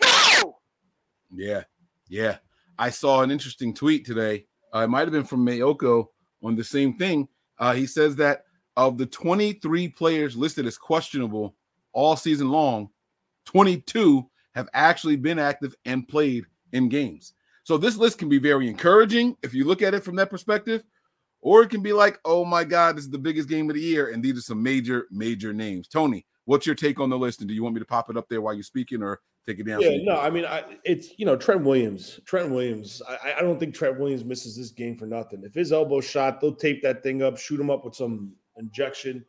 go. 0.42 0.56
Yeah, 1.34 1.62
yeah. 2.08 2.38
I 2.78 2.90
saw 2.90 3.22
an 3.22 3.30
interesting 3.30 3.72
tweet 3.72 4.04
today. 4.04 4.46
Uh, 4.74 4.80
it 4.80 4.88
might 4.88 5.00
have 5.00 5.12
been 5.12 5.24
from 5.24 5.46
Maiocco 5.46 6.08
on 6.42 6.56
the 6.56 6.64
same 6.64 6.94
thing. 6.98 7.28
Uh, 7.58 7.72
he 7.72 7.86
says 7.86 8.16
that 8.16 8.44
of 8.76 8.98
the 8.98 9.06
23 9.06 9.88
players 9.88 10.36
listed 10.36 10.66
as 10.66 10.76
questionable 10.76 11.54
all 11.92 12.16
season 12.16 12.50
long, 12.50 12.90
22 13.46 14.28
have 14.56 14.68
actually 14.72 15.16
been 15.16 15.38
active 15.38 15.76
and 15.84 16.08
played 16.08 16.46
in 16.72 16.88
games. 16.88 17.34
So 17.62 17.76
this 17.76 17.96
list 17.96 18.18
can 18.18 18.28
be 18.28 18.38
very 18.38 18.68
encouraging 18.68 19.36
if 19.42 19.54
you 19.54 19.64
look 19.64 19.82
at 19.82 19.94
it 19.94 20.02
from 20.02 20.16
that 20.16 20.30
perspective, 20.30 20.82
or 21.42 21.62
it 21.62 21.70
can 21.70 21.82
be 21.82 21.92
like, 21.92 22.18
oh 22.24 22.44
my 22.44 22.64
God, 22.64 22.96
this 22.96 23.04
is 23.04 23.10
the 23.10 23.18
biggest 23.18 23.48
game 23.48 23.68
of 23.68 23.76
the 23.76 23.82
year, 23.82 24.08
and 24.12 24.22
these 24.22 24.38
are 24.38 24.42
some 24.42 24.62
major, 24.62 25.06
major 25.10 25.52
names. 25.52 25.86
Tony, 25.86 26.24
what's 26.46 26.64
your 26.64 26.74
take 26.74 26.98
on 26.98 27.10
the 27.10 27.18
list? 27.18 27.40
And 27.40 27.48
do 27.48 27.54
you 27.54 27.62
want 27.62 27.74
me 27.74 27.80
to 27.80 27.86
pop 27.86 28.08
it 28.08 28.16
up 28.16 28.28
there 28.28 28.40
while 28.40 28.54
you're 28.54 28.62
speaking, 28.62 29.02
or 29.02 29.20
take 29.46 29.58
it 29.58 29.64
down? 29.64 29.82
Yeah, 29.82 29.98
no, 30.02 30.18
I 30.18 30.30
mean, 30.30 30.46
I, 30.46 30.64
it's 30.84 31.18
you 31.18 31.26
know 31.26 31.36
Trent 31.36 31.62
Williams. 31.62 32.18
Trent 32.24 32.50
Williams. 32.50 33.02
I, 33.08 33.34
I 33.38 33.42
don't 33.42 33.60
think 33.60 33.74
Trent 33.74 34.00
Williams 34.00 34.24
misses 34.24 34.56
this 34.56 34.70
game 34.70 34.96
for 34.96 35.06
nothing. 35.06 35.42
If 35.44 35.54
his 35.54 35.72
elbow 35.72 36.00
shot, 36.00 36.40
they'll 36.40 36.54
tape 36.54 36.82
that 36.82 37.02
thing 37.02 37.22
up, 37.22 37.36
shoot 37.36 37.60
him 37.60 37.70
up 37.70 37.84
with 37.84 37.94
some 37.94 38.32
injection, 38.56 39.24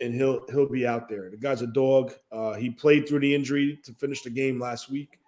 and 0.00 0.14
he'll 0.14 0.44
he'll 0.50 0.68
be 0.68 0.86
out 0.86 1.08
there. 1.08 1.30
The 1.30 1.36
guy's 1.36 1.62
a 1.62 1.66
dog. 1.66 2.12
Uh, 2.32 2.54
he 2.54 2.70
played 2.70 3.08
through 3.08 3.20
the 3.20 3.34
injury 3.34 3.78
to 3.84 3.92
finish 3.92 4.22
the 4.22 4.30
game 4.30 4.60
last 4.60 4.90
week. 4.90 5.18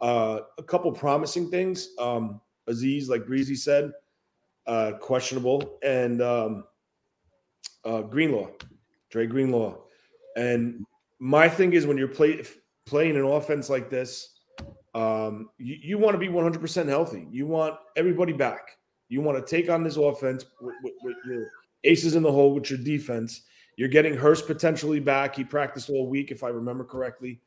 Uh, 0.00 0.40
a 0.58 0.62
couple 0.62 0.90
promising 0.92 1.50
things. 1.50 1.88
Um, 1.98 2.40
Azeez, 2.68 3.08
like 3.08 3.26
Breezy 3.26 3.56
said, 3.56 3.92
uh, 4.66 4.92
questionable, 5.00 5.78
and 5.82 6.22
um, 6.22 6.64
uh, 7.84 8.02
Greenlaw, 8.02 8.48
Dre 9.10 9.26
Greenlaw, 9.26 9.76
and 10.36 10.84
my 11.18 11.48
thing 11.48 11.72
is 11.72 11.86
when 11.86 11.96
you're 11.98 12.08
play, 12.08 12.42
playing 12.86 13.16
an 13.16 13.24
offense 13.24 13.70
like 13.70 13.90
this, 13.90 14.40
um, 14.94 15.50
you, 15.58 15.76
you 15.80 15.98
want 15.98 16.14
to 16.14 16.18
be 16.18 16.28
100% 16.28 16.88
healthy. 16.88 17.26
You 17.30 17.46
want 17.46 17.76
everybody 17.96 18.32
back. 18.32 18.76
You 19.08 19.20
want 19.20 19.38
to 19.38 19.50
take 19.50 19.70
on 19.70 19.84
this 19.84 19.96
offense 19.96 20.44
with, 20.60 20.74
with, 20.82 20.94
with 21.02 21.16
your 21.26 21.46
aces 21.84 22.14
in 22.14 22.22
the 22.22 22.32
hole 22.32 22.54
with 22.54 22.70
your 22.70 22.78
defense. 22.78 23.42
You're 23.76 23.88
getting 23.88 24.14
Hurst 24.14 24.46
potentially 24.46 25.00
back. 25.00 25.34
He 25.34 25.44
practiced 25.44 25.88
all 25.88 26.08
week, 26.08 26.30
if 26.30 26.44
I 26.44 26.48
remember 26.48 26.84
correctly, 26.84 27.40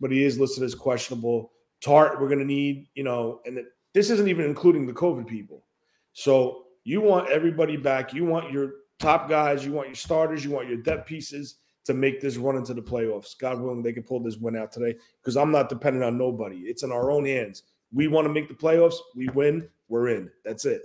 but 0.00 0.10
he 0.10 0.24
is 0.24 0.38
listed 0.38 0.64
as 0.64 0.74
questionable. 0.74 1.52
Tart, 1.80 2.20
we're 2.20 2.28
going 2.28 2.40
to 2.40 2.44
need, 2.44 2.88
you 2.94 3.04
know, 3.04 3.40
and 3.46 3.60
this 3.94 4.10
isn't 4.10 4.28
even 4.28 4.44
including 4.44 4.86
the 4.86 4.92
COVID 4.92 5.26
people. 5.26 5.64
So 6.12 6.64
you 6.84 7.00
want 7.00 7.30
everybody 7.30 7.76
back. 7.76 8.12
You 8.12 8.24
want 8.24 8.50
your 8.50 8.72
top 8.98 9.28
guys, 9.28 9.64
you 9.64 9.72
want 9.72 9.88
your 9.88 9.94
starters, 9.94 10.44
you 10.44 10.50
want 10.50 10.68
your 10.68 10.78
depth 10.78 11.06
pieces 11.06 11.56
to 11.84 11.94
make 11.94 12.20
this 12.20 12.36
run 12.36 12.56
into 12.56 12.74
the 12.74 12.82
playoffs. 12.82 13.38
God 13.38 13.60
willing, 13.60 13.82
they 13.82 13.92
can 13.92 14.02
pull 14.02 14.20
this 14.20 14.36
win 14.36 14.56
out 14.56 14.72
today 14.72 14.98
because 15.22 15.36
I'm 15.36 15.50
not 15.50 15.68
dependent 15.68 16.04
on 16.04 16.18
nobody. 16.18 16.58
It's 16.58 16.82
in 16.82 16.92
our 16.92 17.10
own 17.10 17.24
hands. 17.24 17.62
We 17.92 18.08
want 18.08 18.26
to 18.26 18.32
make 18.32 18.48
the 18.48 18.54
playoffs. 18.54 18.96
We 19.16 19.28
win. 19.28 19.68
We're 19.88 20.08
in. 20.08 20.30
That's 20.44 20.66
it. 20.66 20.82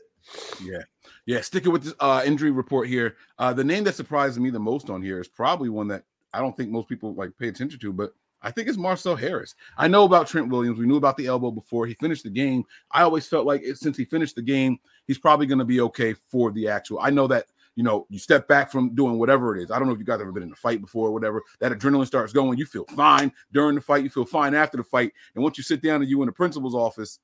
Yeah. 0.64 0.80
Yeah. 1.26 1.42
Sticking 1.42 1.72
with 1.72 1.84
this 1.84 1.94
uh, 2.00 2.24
injury 2.26 2.52
report 2.52 2.88
here. 2.88 3.16
Uh, 3.38 3.54
the 3.54 3.64
name 3.64 3.84
that 3.86 3.96
surprised 3.96 4.40
me 4.40 4.50
the 4.50 4.60
most 4.60 4.90
on 4.90 5.02
here 5.02 5.20
is 5.20 5.28
probably 5.28 5.70
one 5.70 5.88
that 5.88 6.04
I 6.34 6.40
don't 6.40 6.56
think 6.58 6.70
most 6.70 6.90
people 6.90 7.14
like 7.14 7.32
pay 7.38 7.48
attention 7.48 7.80
to, 7.80 7.94
but 7.94 8.14
I 8.44 8.52
think 8.52 8.68
it's 8.68 8.78
Marcel 8.78 9.16
Harris. 9.16 9.56
I 9.78 9.88
know 9.88 10.04
about 10.04 10.28
Trent 10.28 10.50
Williams. 10.50 10.78
We 10.78 10.86
knew 10.86 10.98
about 10.98 11.16
the 11.16 11.28
elbow 11.28 11.50
before 11.50 11.88
he 11.88 11.94
finished 11.94 12.24
the 12.24 12.30
game. 12.30 12.66
I 12.92 13.04
always 13.04 13.26
felt 13.26 13.46
like 13.46 13.64
since 13.76 13.96
he 13.96 14.04
finished 14.04 14.36
the 14.36 14.42
game, 14.42 14.80
he's 15.08 15.18
probably 15.18 15.46
going 15.46 15.60
to 15.60 15.66
be 15.66 15.80
okay 15.82 16.14
for 16.14 16.52
the 16.52 16.68
actual. 16.68 17.00
I 17.00 17.10
know 17.10 17.26
that 17.28 17.46
you 17.76 17.84
know 17.84 18.06
you 18.10 18.20
step 18.20 18.48
back 18.48 18.70
from 18.70 18.94
doing 18.96 19.18
whatever 19.18 19.56
it 19.56 19.64
is. 19.64 19.72
I 19.72 19.80
don't 19.80 19.88
know 19.88 19.94
if 19.94 20.00
you 20.00 20.06
guys 20.06 20.20
ever 20.20 20.34
been 20.34 20.44
in 20.44 20.52
a 20.52 20.58
fight 20.58 20.82
before 20.82 21.08
or 21.08 21.14
whatever. 21.14 21.42
That 21.60 21.72
adrenaline 21.72 22.06
starts 22.06 22.34
going. 22.34 22.60
You 22.60 22.66
feel 22.66 22.86
fine 22.96 23.32
during 23.54 23.76
the 23.76 23.82
fight. 23.82 24.04
You 24.04 24.10
feel 24.10 24.26
fine 24.26 24.54
after 24.54 24.78
the 24.78 24.84
fight. 24.84 25.14
And 25.36 25.44
once 25.44 25.58
you 25.58 25.64
sit 25.64 25.82
down 25.82 26.02
and 26.02 26.10
you 26.10 26.22
in 26.22 26.26
the 26.26 26.34
principal's 26.34 26.76
office, 26.76 27.20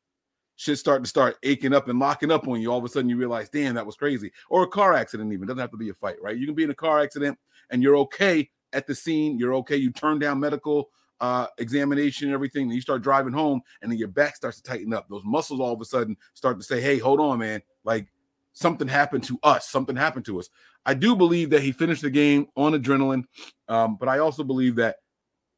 shit 0.60 0.78
start 0.78 1.02
to 1.02 1.10
start 1.10 1.38
aching 1.44 1.74
up 1.74 1.88
and 1.88 2.00
locking 2.00 2.32
up 2.32 2.46
on 2.48 2.60
you. 2.60 2.70
All 2.70 2.78
of 2.78 2.84
a 2.84 2.90
sudden 2.90 3.10
you 3.10 3.16
realize, 3.16 3.50
damn, 3.50 3.76
that 3.76 3.86
was 3.86 3.96
crazy. 3.96 4.30
Or 4.50 4.64
a 4.64 4.68
car 4.68 4.94
accident. 4.94 5.32
Even 5.32 5.48
doesn't 5.48 5.60
have 5.60 5.72
to 5.72 5.78
be 5.78 5.90
a 5.90 5.94
fight, 5.94 6.18
right? 6.22 6.38
You 6.38 6.46
can 6.46 6.54
be 6.54 6.66
in 6.66 6.70
a 6.70 6.76
car 6.76 7.00
accident 7.00 7.40
and 7.70 7.82
you're 7.82 7.96
okay 7.98 8.50
at 8.74 8.86
the 8.86 8.94
scene. 8.94 9.38
You're 9.40 9.56
okay. 9.56 9.78
You 9.78 9.90
turn 9.92 10.20
down 10.20 10.38
medical 10.42 10.90
uh, 11.22 11.48
examination 11.60 12.28
and 12.28 12.34
everything, 12.34 12.64
and 12.64 12.74
you 12.74 12.82
start 12.82 13.02
driving 13.02 13.34
home, 13.34 13.62
and 13.82 13.92
then 13.92 13.98
your 13.98 14.10
back 14.10 14.36
starts 14.36 14.58
to 14.58 14.64
tighten 14.64 14.94
up. 14.94 15.08
Those 15.10 15.24
muscles 15.26 15.62
all 15.62 15.74
of 15.74 15.82
a 15.82 15.86
sudden 15.86 16.18
start 16.34 16.58
to 16.58 16.64
say, 16.64 16.82
"Hey, 16.82 16.98
hold 16.98 17.20
on, 17.20 17.40
man! 17.40 17.62
Like 17.84 18.08
something 18.54 18.88
happened 18.88 19.24
to 19.26 19.40
us. 19.44 19.70
Something 19.70 19.96
happened 19.96 20.26
to 20.26 20.40
us." 20.40 20.50
I 20.86 20.94
do 20.94 21.16
believe 21.16 21.50
that 21.50 21.62
he 21.62 21.72
finished 21.74 22.02
the 22.02 22.10
game 22.10 22.48
on 22.56 22.72
adrenaline, 22.72 23.24
um, 23.68 23.98
but 23.98 24.08
I 24.08 24.20
also 24.20 24.44
believe 24.44 24.76
that 24.76 24.98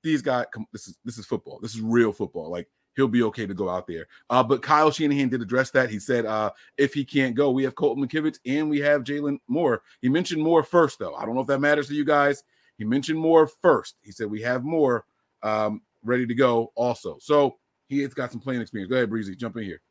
these 0.04 0.22
guys. 0.22 0.46
Come, 0.52 0.66
this 0.72 0.88
is 0.88 0.98
this 1.06 1.18
is 1.18 1.26
football. 1.26 1.60
This 1.60 1.76
is 1.76 1.82
real 1.82 2.12
football. 2.12 2.50
Like 2.50 2.68
he'll 2.96 3.08
be 3.08 3.24
okay 3.24 3.46
to 3.46 3.54
go 3.54 3.70
out 3.70 3.88
there. 3.88 4.08
Uh, 4.30 4.44
but 4.44 4.62
Kyle 4.62 4.92
Shanahan 4.92 5.30
did 5.30 5.42
address 5.42 5.72
that. 5.72 5.90
He 5.90 6.00
said, 6.00 6.26
uh, 6.26 6.52
if 6.78 6.94
he 6.94 7.06
can't 7.06 7.36
go, 7.36 7.52
we 7.52 7.64
have 7.64 7.76
Colton 7.76 8.06
McKivitz 8.06 8.40
and 8.46 8.70
we 8.70 8.80
have 8.80 9.04
Jalen 9.04 9.40
Moore. 9.48 9.82
He 10.02 10.10
mentioned 10.10 10.42
Moore 10.42 10.64
first, 10.64 11.00
though. 11.00 11.16
I 11.16 11.26
don't 11.26 11.36
know 11.36 11.42
if 11.42 11.48
that 11.48 11.60
matters 11.60 11.88
to 11.88 11.94
you 11.94 12.06
guys. 12.06 12.44
He 12.78 12.84
mentioned 12.84 13.20
Moore 13.20 13.48
first. 13.48 13.96
He 14.02 14.12
said, 14.12 14.30
we 14.30 14.42
have 14.42 14.64
Moore 14.64 15.06
um, 15.44 15.82
ready 16.04 16.26
to 16.26 16.36
go 16.36 16.72
also. 16.76 17.18
So 17.20 17.58
he 17.88 18.00
has 18.00 18.14
got 18.14 18.32
some 18.32 18.42
playing 18.42 18.62
experience. 18.62 18.90
Go 18.90 18.96
ahead, 18.96 19.10
Breezy, 19.10 19.36
jump 19.36 19.58
in 19.58 19.64
here. 19.64 19.82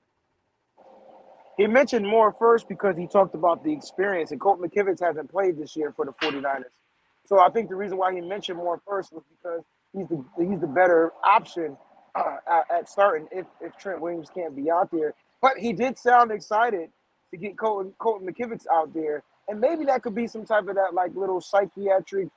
He 1.56 1.66
mentioned 1.66 2.06
Moore 2.06 2.32
first 2.32 2.68
because 2.68 2.96
he 2.96 3.06
talked 3.06 3.34
about 3.34 3.62
the 3.62 3.70
experience, 3.70 4.30
and 4.30 4.40
Colton 4.40 4.66
McKivitz 4.66 4.98
hasn't 5.00 5.30
played 5.30 5.58
this 5.58 5.76
year 5.76 5.92
for 5.92 6.06
the 6.06 6.12
49ers. 6.12 6.78
So 7.26 7.38
I 7.38 7.50
think 7.50 7.68
the 7.68 7.74
reason 7.74 7.98
why 7.98 8.14
he 8.14 8.22
mentioned 8.22 8.56
Moore 8.56 8.80
first 8.86 9.12
was 9.12 9.24
because 9.24 9.62
he's 9.92 10.08
the 10.08 10.24
he's 10.38 10.58
the 10.58 10.66
better 10.66 11.12
option 11.22 11.76
uh, 12.14 12.62
at, 12.70 12.88
starting 12.88 13.28
if, 13.32 13.46
if 13.60 13.76
Trent 13.78 14.00
Williams 14.00 14.28
can't 14.34 14.56
be 14.56 14.70
out 14.70 14.90
there. 14.90 15.14
But 15.42 15.58
he 15.58 15.72
did 15.72 15.98
sound 15.98 16.30
excited 16.32 16.90
to 17.30 17.36
get 17.36 17.58
Colton, 17.58 17.94
Colton 17.98 18.28
McKivitz 18.28 18.66
out 18.72 18.92
there. 18.94 19.22
And 19.48 19.60
maybe 19.60 19.84
that 19.86 20.02
could 20.02 20.14
be 20.14 20.26
some 20.26 20.44
type 20.44 20.68
of 20.68 20.76
that 20.76 20.94
like 20.94 21.14
little 21.14 21.40
psychiatric 21.40 22.28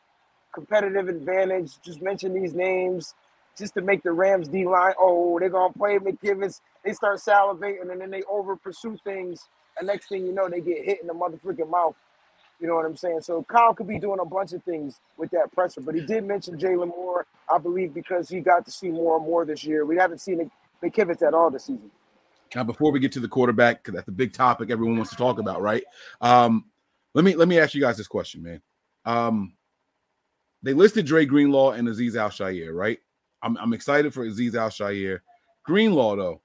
competitive 0.54 1.08
advantage. 1.10 1.74
Just 1.84 2.02
mention 2.02 2.34
these 2.34 2.54
names 2.54 3.14
just 3.58 3.74
to 3.76 3.82
make 3.82 4.04
the 4.04 4.12
Rams 4.12 4.48
D 4.48 4.66
line. 4.66 4.94
Oh, 5.00 5.40
they're 5.40 5.50
gonna 5.50 5.74
play 5.74 5.98
McKivitz. 6.00 6.62
They 6.84 6.94
start 6.94 7.20
salivating 7.20 7.92
and 7.92 8.02
then 8.02 8.12
they 8.12 8.24
over 8.24 8.56
pursue 8.56 8.98
things. 9.04 9.48
And 9.78 9.88
next 9.88 10.10
thing 10.10 10.26
you 10.26 10.34
know, 10.34 10.50
they 10.50 10.62
get 10.62 10.86
hit 10.86 11.02
in 11.02 11.08
the 11.08 11.14
motherfucking 11.14 11.70
mouth. 11.70 11.96
You 12.60 12.68
know 12.68 12.76
what 12.76 12.86
I'm 12.86 12.96
saying? 12.96 13.22
So 13.22 13.44
Kyle 13.44 13.74
could 13.74 13.88
be 13.88 14.00
doing 14.00 14.20
a 14.20 14.26
bunch 14.26 14.54
of 14.54 14.64
things 14.64 15.00
with 15.18 15.32
that 15.32 15.52
pressure, 15.52 15.82
but 15.82 15.96
he 15.96 16.02
did 16.02 16.24
mention 16.24 16.58
Jalen 16.58 16.88
Moore, 16.88 17.26
I 17.54 17.58
believe, 17.58 17.94
because 17.94 18.30
he 18.30 18.40
got 18.40 18.66
to 18.66 18.72
see 18.72 18.90
more 18.90 19.18
and 19.18 19.26
more 19.26 19.46
this 19.46 19.64
year. 19.64 19.86
We 19.86 19.98
haven't 19.98 20.20
seen 20.20 20.50
McKivitz 20.82 21.22
at 21.26 21.34
all 21.34 21.50
this 21.50 21.66
season. 21.66 21.92
Now, 22.56 22.64
before 22.64 22.92
we 22.92 23.00
get 23.00 23.12
to 23.14 23.20
the 23.20 23.28
quarterback, 23.28 23.84
because 23.84 23.96
that's 23.96 24.06
the 24.06 24.12
big 24.12 24.32
topic 24.32 24.70
everyone 24.70 24.96
wants 24.96 25.10
to 25.12 25.18
talk 25.18 25.40
about, 25.40 25.62
right? 25.62 25.84
Um, 26.22 26.66
let 27.14 27.26
me 27.26 27.36
let 27.36 27.48
me 27.48 27.60
ask 27.60 27.74
you 27.74 27.82
guys 27.82 27.98
this 27.98 28.08
question, 28.08 28.44
man. 28.44 28.62
Um, 29.06 29.56
they 30.62 30.74
listed 30.74 31.06
Dre 31.06 31.26
Greenlaw 31.26 31.72
and 31.72 31.88
Azeez 31.88 32.16
Al 32.16 32.74
right? 32.74 33.00
I'm, 33.42 33.58
I'm 33.58 33.74
excited 33.74 34.14
for 34.14 34.26
Azeez 34.26 34.56
Al 34.56 35.20
Greenlaw, 35.66 36.16
though, 36.16 36.42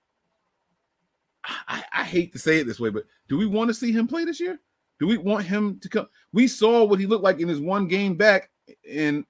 I, 1.69 1.85
I 1.93 2.05
hate 2.05 2.33
to 2.33 2.38
say 2.38 2.59
it 2.59 2.67
this 2.67 2.81
way, 2.81 2.91
but 2.91 3.05
do 3.29 3.37
we 3.37 3.47
want 3.47 3.69
to 3.69 3.75
see 3.75 3.93
him 3.93 4.07
play 4.07 4.25
this 4.25 4.41
year? 4.41 4.61
Do 5.00 5.07
we 5.07 5.17
want 5.17 5.47
him 5.47 5.78
to 5.81 5.88
come? 5.88 6.09
We 6.33 6.49
saw 6.49 6.85
what 6.85 6.99
he 6.99 7.07
looked 7.07 7.25
like 7.25 7.40
in 7.40 7.49
his 7.49 7.61
one 7.61 7.87
game 7.87 8.17
back, 8.17 8.50
and 8.90 9.25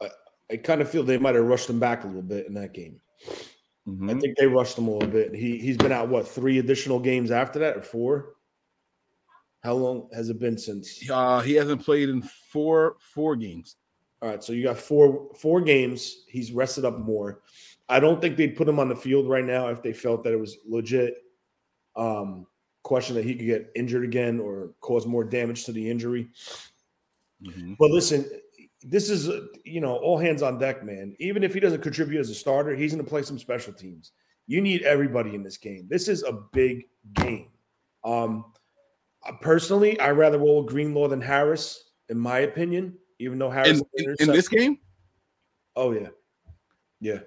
I, 0.00 0.08
I 0.50 0.56
kind 0.56 0.80
of 0.80 0.88
feel 0.88 1.02
they 1.02 1.18
might 1.18 1.34
have 1.34 1.44
rushed 1.44 1.68
him 1.68 1.78
back 1.78 2.04
a 2.04 2.06
little 2.06 2.22
bit 2.22 2.46
in 2.46 2.54
that 2.54 2.72
game. 2.72 3.00
Mm-hmm. 3.86 4.10
I 4.10 4.14
think 4.14 4.36
they 4.36 4.46
rushed 4.46 4.78
him 4.78 4.88
a 4.88 4.92
little 4.92 5.08
bit. 5.08 5.34
He 5.34 5.58
he's 5.58 5.76
been 5.76 5.92
out 5.92 6.08
what 6.08 6.26
three 6.26 6.58
additional 6.58 6.98
games 6.98 7.30
after 7.30 7.58
that 7.60 7.76
or 7.76 7.82
four? 7.82 8.34
How 9.62 9.74
long 9.74 10.08
has 10.12 10.28
it 10.28 10.38
been 10.38 10.58
since? 10.58 11.08
Uh, 11.10 11.40
he 11.40 11.54
hasn't 11.54 11.84
played 11.84 12.08
in 12.08 12.22
four 12.22 12.96
four 13.00 13.36
games. 13.36 13.76
All 14.22 14.30
right, 14.30 14.42
so 14.42 14.52
you 14.52 14.64
got 14.64 14.78
four 14.78 15.28
four 15.38 15.60
games. 15.60 16.24
He's 16.26 16.52
rested 16.52 16.84
up 16.84 16.98
more. 16.98 17.42
I 17.88 18.00
don't 18.00 18.20
think 18.20 18.36
they'd 18.36 18.56
put 18.56 18.68
him 18.68 18.80
on 18.80 18.88
the 18.88 18.96
field 18.96 19.28
right 19.28 19.44
now 19.44 19.68
if 19.68 19.82
they 19.82 19.92
felt 19.92 20.24
that 20.24 20.32
it 20.32 20.40
was 20.40 20.56
legit. 20.66 21.18
Um, 21.96 22.46
question 22.82 23.16
that 23.16 23.24
he 23.24 23.34
could 23.34 23.46
get 23.46 23.70
injured 23.74 24.04
again 24.04 24.38
or 24.38 24.70
cause 24.80 25.06
more 25.06 25.24
damage 25.24 25.64
to 25.64 25.72
the 25.72 25.90
injury. 25.90 26.28
Mm-hmm. 27.42 27.74
But 27.78 27.90
listen, 27.90 28.24
this 28.82 29.10
is 29.10 29.28
you 29.64 29.80
know 29.80 29.96
all 29.96 30.18
hands 30.18 30.42
on 30.42 30.58
deck, 30.58 30.84
man. 30.84 31.16
Even 31.18 31.42
if 31.42 31.52
he 31.52 31.60
doesn't 31.60 31.82
contribute 31.82 32.20
as 32.20 32.30
a 32.30 32.34
starter, 32.34 32.74
he's 32.74 32.92
going 32.92 33.04
to 33.04 33.08
play 33.08 33.22
some 33.22 33.38
special 33.38 33.72
teams. 33.72 34.12
You 34.46 34.60
need 34.60 34.82
everybody 34.82 35.34
in 35.34 35.42
this 35.42 35.56
game. 35.56 35.86
This 35.90 36.06
is 36.06 36.22
a 36.22 36.32
big 36.52 36.84
game. 37.14 37.48
Um, 38.04 38.52
personally, 39.40 39.98
I 39.98 40.10
rather 40.10 40.38
roll 40.38 40.62
Greenlaw 40.62 41.08
than 41.08 41.20
Harris, 41.20 41.90
in 42.08 42.18
my 42.18 42.40
opinion. 42.40 42.96
Even 43.18 43.38
though 43.38 43.50
Harris 43.50 43.80
in, 43.94 44.04
in, 44.10 44.16
in 44.20 44.26
this 44.28 44.48
game. 44.48 44.78
Oh 45.74 45.90
yeah, 45.90 46.08
yeah. 47.00 47.18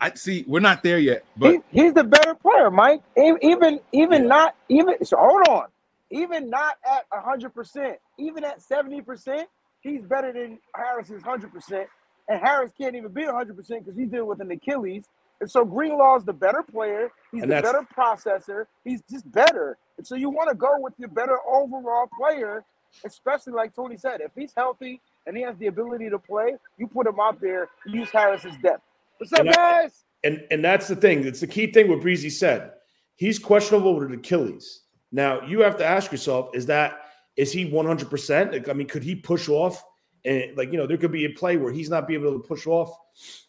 I 0.00 0.14
see. 0.14 0.44
We're 0.46 0.60
not 0.60 0.82
there 0.82 0.98
yet, 0.98 1.24
but 1.36 1.52
he, 1.52 1.82
he's 1.82 1.94
the 1.94 2.04
better 2.04 2.34
player, 2.34 2.70
Mike. 2.70 3.02
Even 3.16 3.80
even 3.92 4.22
yeah. 4.22 4.28
not 4.28 4.56
even. 4.68 5.04
So 5.04 5.16
hold 5.18 5.48
on. 5.48 5.66
Even 6.10 6.50
not 6.50 6.76
at 6.90 7.04
hundred 7.12 7.54
percent, 7.54 7.98
even 8.18 8.44
at 8.44 8.62
seventy 8.62 9.00
percent, 9.02 9.48
he's 9.80 10.02
better 10.02 10.32
than 10.32 10.58
Harris's 10.74 11.22
hundred 11.22 11.52
percent. 11.52 11.88
And 12.28 12.40
Harris 12.40 12.72
can't 12.78 12.96
even 12.96 13.12
be 13.12 13.24
hundred 13.24 13.56
percent 13.56 13.84
because 13.84 13.98
he's 13.98 14.08
dealing 14.08 14.28
with 14.28 14.40
an 14.40 14.50
Achilles. 14.50 15.06
And 15.40 15.50
so 15.50 15.64
Greenlaw's 15.64 16.24
the 16.24 16.32
better 16.32 16.62
player. 16.62 17.10
He's 17.32 17.42
and 17.42 17.52
the 17.52 17.62
better 17.62 17.86
processor. 17.96 18.66
He's 18.84 19.02
just 19.10 19.30
better. 19.30 19.78
And 19.98 20.06
so 20.06 20.14
you 20.14 20.30
want 20.30 20.50
to 20.50 20.54
go 20.54 20.78
with 20.78 20.94
your 20.98 21.08
better 21.08 21.38
overall 21.48 22.08
player, 22.18 22.64
especially 23.04 23.52
like 23.54 23.74
Tony 23.74 23.96
said. 23.96 24.20
If 24.20 24.32
he's 24.36 24.52
healthy 24.56 25.00
and 25.26 25.36
he 25.36 25.42
has 25.42 25.56
the 25.58 25.66
ability 25.68 26.10
to 26.10 26.18
play, 26.18 26.56
you 26.78 26.86
put 26.86 27.06
him 27.06 27.20
out 27.20 27.40
there, 27.40 27.68
use 27.86 28.10
Harris's 28.10 28.56
depth. 28.62 28.82
What's 29.20 29.34
up, 29.34 29.40
And 29.40 29.50
I- 29.50 29.52
guys? 29.52 30.04
And 30.24 30.46
and 30.50 30.64
that's 30.64 30.88
the 30.88 30.96
thing. 30.96 31.26
It's 31.26 31.40
the 31.40 31.46
key 31.46 31.70
thing 31.72 31.88
what 31.88 32.00
Breezy 32.00 32.30
said. 32.30 32.72
He's 33.16 33.38
questionable 33.38 33.98
with 33.98 34.12
Achilles. 34.12 34.82
Now 35.12 35.42
you 35.46 35.60
have 35.60 35.76
to 35.76 35.84
ask 35.84 36.10
yourself: 36.10 36.54
Is 36.54 36.64
that 36.66 37.00
is 37.36 37.52
he 37.52 37.66
one 37.66 37.86
hundred 37.86 38.08
percent? 38.10 38.68
I 38.68 38.72
mean, 38.72 38.86
could 38.86 39.02
he 39.02 39.14
push 39.14 39.48
off? 39.48 39.82
And 40.24 40.56
like 40.56 40.72
you 40.72 40.78
know, 40.78 40.86
there 40.86 40.96
could 40.96 41.12
be 41.12 41.26
a 41.26 41.30
play 41.30 41.56
where 41.58 41.72
he's 41.72 41.90
not 41.90 42.08
be 42.08 42.14
able 42.14 42.32
to 42.32 42.38
push 42.46 42.66
off 42.66 42.94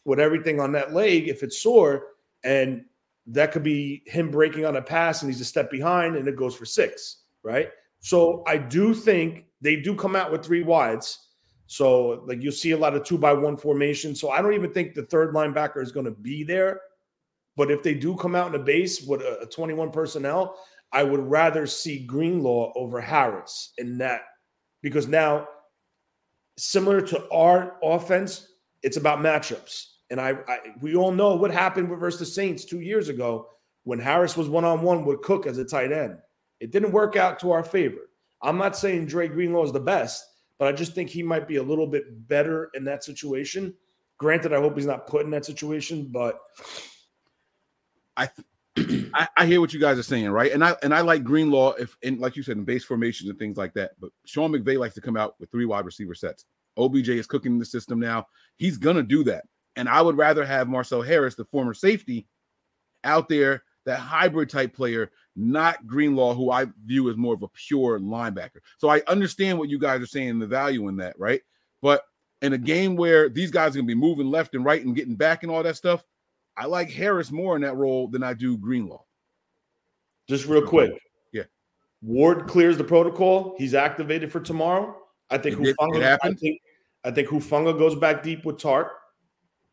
with 0.06 0.20
everything 0.20 0.60
on 0.60 0.72
that 0.74 0.94
leg 0.94 1.28
if 1.30 1.42
it's 1.44 1.62
sore, 1.62 2.08
and 2.44 2.84
that 3.28 3.52
could 3.54 3.64
be 3.64 4.04
him 4.08 4.30
breaking 4.32 4.66
on 4.66 4.76
a 4.76 4.82
pass 4.82 5.22
and 5.22 5.32
he's 5.32 5.42
a 5.42 5.46
step 5.46 5.70
behind 5.72 6.16
and 6.18 6.28
it 6.28 6.36
goes 6.36 6.56
for 6.56 6.66
six, 6.66 7.24
right? 7.44 7.70
So 8.00 8.44
I 8.48 8.58
do 8.58 8.94
think 8.94 9.46
they 9.62 9.76
do 9.76 9.96
come 9.96 10.16
out 10.16 10.32
with 10.32 10.44
three 10.44 10.64
wides. 10.64 11.28
So 11.72 12.22
like 12.28 12.44
you'll 12.44 12.52
see 12.52 12.72
a 12.72 12.78
lot 12.78 12.96
of 12.96 13.06
two 13.06 13.18
by 13.18 13.32
one 13.32 13.56
formation. 13.56 14.14
So 14.14 14.30
I 14.30 14.42
don't 14.42 14.52
even 14.52 14.74
think 14.74 14.94
the 14.94 15.06
third 15.06 15.34
linebacker 15.34 15.82
is 15.82 15.94
going 15.94 16.06
to 16.06 16.12
be 16.12 16.44
there. 16.44 16.82
But 17.56 17.72
if 17.72 17.82
they 17.82 17.94
do 17.94 18.18
come 18.18 18.36
out 18.36 18.54
in 18.54 18.60
a 18.60 18.64
base 18.64 19.02
with 19.04 19.22
a, 19.22 19.40
a 19.44 19.46
21 19.46 19.90
personnel, 19.90 20.58
I 20.92 21.04
would 21.04 21.22
rather 21.22 21.66
see 21.66 22.06
Greenlaw 22.06 22.74
over 22.76 23.00
Harris 23.00 23.72
in 23.78 23.98
that 24.00 24.24
because 24.82 25.08
now, 25.08 25.48
similar 26.58 27.00
to 27.04 27.30
our 27.30 27.78
offense, 27.82 28.50
it's 28.84 28.98
about 28.98 29.20
matchups. 29.20 29.92
And 30.10 30.20
I, 30.20 30.32
I 30.50 30.58
we 30.82 30.96
all 30.96 31.14
know 31.14 31.38
what 31.38 31.52
happened 31.52 31.90
with 31.90 32.02
versus 32.02 32.20
the 32.20 32.26
Saints 32.26 32.66
two 32.66 32.82
years 32.82 33.08
ago 33.08 33.48
when 33.86 33.98
Harris 33.98 34.36
was 34.36 34.50
one 34.50 34.66
on 34.66 34.82
one 34.82 35.06
with 35.06 35.22
Cook 35.22 35.48
as 35.48 35.58
a 35.58 35.64
tight 35.64 35.94
end. 35.94 36.18
It 36.60 36.72
didn't 36.72 36.92
work 36.92 37.16
out 37.16 37.40
to 37.40 37.52
our 37.52 37.64
favor. 37.64 38.10
I'm 38.42 38.58
not 38.58 38.76
saying 38.76 39.06
Dre 39.06 39.30
Greenlaw 39.30 39.64
is 39.64 39.72
the 39.72 39.80
best, 39.80 40.26
but 40.62 40.68
I 40.68 40.74
just 40.74 40.94
think 40.94 41.10
he 41.10 41.24
might 41.24 41.48
be 41.48 41.56
a 41.56 41.64
little 41.64 41.88
bit 41.88 42.28
better 42.28 42.70
in 42.76 42.84
that 42.84 43.04
situation. 43.04 43.74
Granted, 44.20 44.54
I 44.54 44.60
hope 44.60 44.76
he's 44.76 44.86
not 44.86 45.08
put 45.08 45.26
in 45.26 45.32
that 45.32 45.44
situation, 45.44 46.10
but 46.12 46.40
I, 48.16 48.30
th- 48.78 49.08
I 49.16 49.28
I 49.38 49.46
hear 49.48 49.60
what 49.60 49.74
you 49.74 49.80
guys 49.80 49.98
are 49.98 50.04
saying, 50.04 50.30
right? 50.30 50.52
And 50.52 50.64
I 50.64 50.76
and 50.84 50.94
I 50.94 51.02
like 51.02 51.24
Greenlaw 51.24 51.72
if 51.80 51.98
and 52.04 52.20
like 52.20 52.36
you 52.36 52.44
said 52.44 52.58
in 52.58 52.64
base 52.64 52.84
formations 52.86 53.28
and 53.28 53.40
things 53.40 53.58
like 53.58 53.74
that. 53.74 53.94
But 54.00 54.12
Sean 54.28 54.52
McVay 54.52 54.78
likes 54.78 54.94
to 54.94 55.02
come 55.02 55.18
out 55.18 55.34
with 55.40 55.50
three 55.50 55.66
wide 55.66 55.84
receiver 55.84 56.14
sets. 56.14 56.46
OBJ 56.78 57.10
is 57.10 57.26
cooking 57.26 57.58
the 57.58 57.66
system 57.66 58.00
now. 58.00 58.28
He's 58.58 58.78
gonna 58.78 59.02
do 59.02 59.24
that. 59.24 59.46
And 59.78 59.90
I 59.90 60.00
would 60.04 60.16
rather 60.16 60.46
have 60.46 60.70
Marcel 60.70 61.02
Harris, 61.02 61.34
the 61.34 61.46
former 61.46 61.74
safety, 61.74 62.28
out 63.04 63.30
there, 63.30 63.64
that 63.86 64.00
hybrid 64.00 64.50
type 64.50 64.74
player, 64.76 65.12
not 65.36 65.88
Greenlaw, 65.88 66.34
who 66.36 66.52
I 66.52 66.68
view 66.86 67.10
as 67.10 67.18
more 67.18 67.34
of 67.34 67.44
a 67.44 67.48
pure 67.50 68.00
linebacker. 68.00 68.60
So 68.78 68.90
I 68.90 69.02
understand 69.08 69.58
what 69.58 69.70
you 69.70 69.80
guys 69.80 70.02
are 70.02 70.06
saying, 70.08 70.40
the 70.40 70.48
value 70.48 70.88
in 70.88 70.98
that, 70.98 71.18
right? 71.18 71.42
But 71.82 72.04
in 72.42 72.54
a 72.54 72.58
game 72.58 72.96
where 72.96 73.30
these 73.30 73.52
guys 73.52 73.72
are 73.76 73.80
gonna 73.80 73.88
be 73.88 73.96
moving 73.96 74.28
left 74.30 74.56
and 74.56 74.64
right 74.66 74.84
and 74.84 74.96
getting 74.96 75.16
back 75.16 75.44
and 75.44 75.52
all 75.52 75.64
that 75.64 75.78
stuff, 75.78 76.04
I 76.58 76.66
like 76.66 76.90
Harris 76.92 77.32
more 77.32 77.56
in 77.56 77.62
that 77.64 77.76
role 77.76 78.08
than 78.08 78.24
I 78.24 78.34
do 78.34 78.58
Greenlaw. 78.58 79.04
just 80.30 80.46
real 80.46 80.66
quick. 80.66 80.94
Yeah. 81.34 81.44
Ward 82.02 82.48
clears 82.48 82.78
the 82.78 82.84
protocol. 82.84 83.56
He's 83.58 83.74
activated 83.74 84.32
for 84.32 84.40
tomorrow. 84.40 84.96
I 85.30 85.38
think 85.38 85.60
It 85.60 85.64
did- 85.64 85.78
Hufanga, 85.78 86.18
I 86.24 86.34
think, 86.34 86.62
I 87.04 87.12
think 87.12 87.28
Hufanga 87.30 87.78
goes 87.78 87.96
back 87.96 88.22
deep 88.24 88.46
with 88.46 88.58
Tart, 88.60 88.92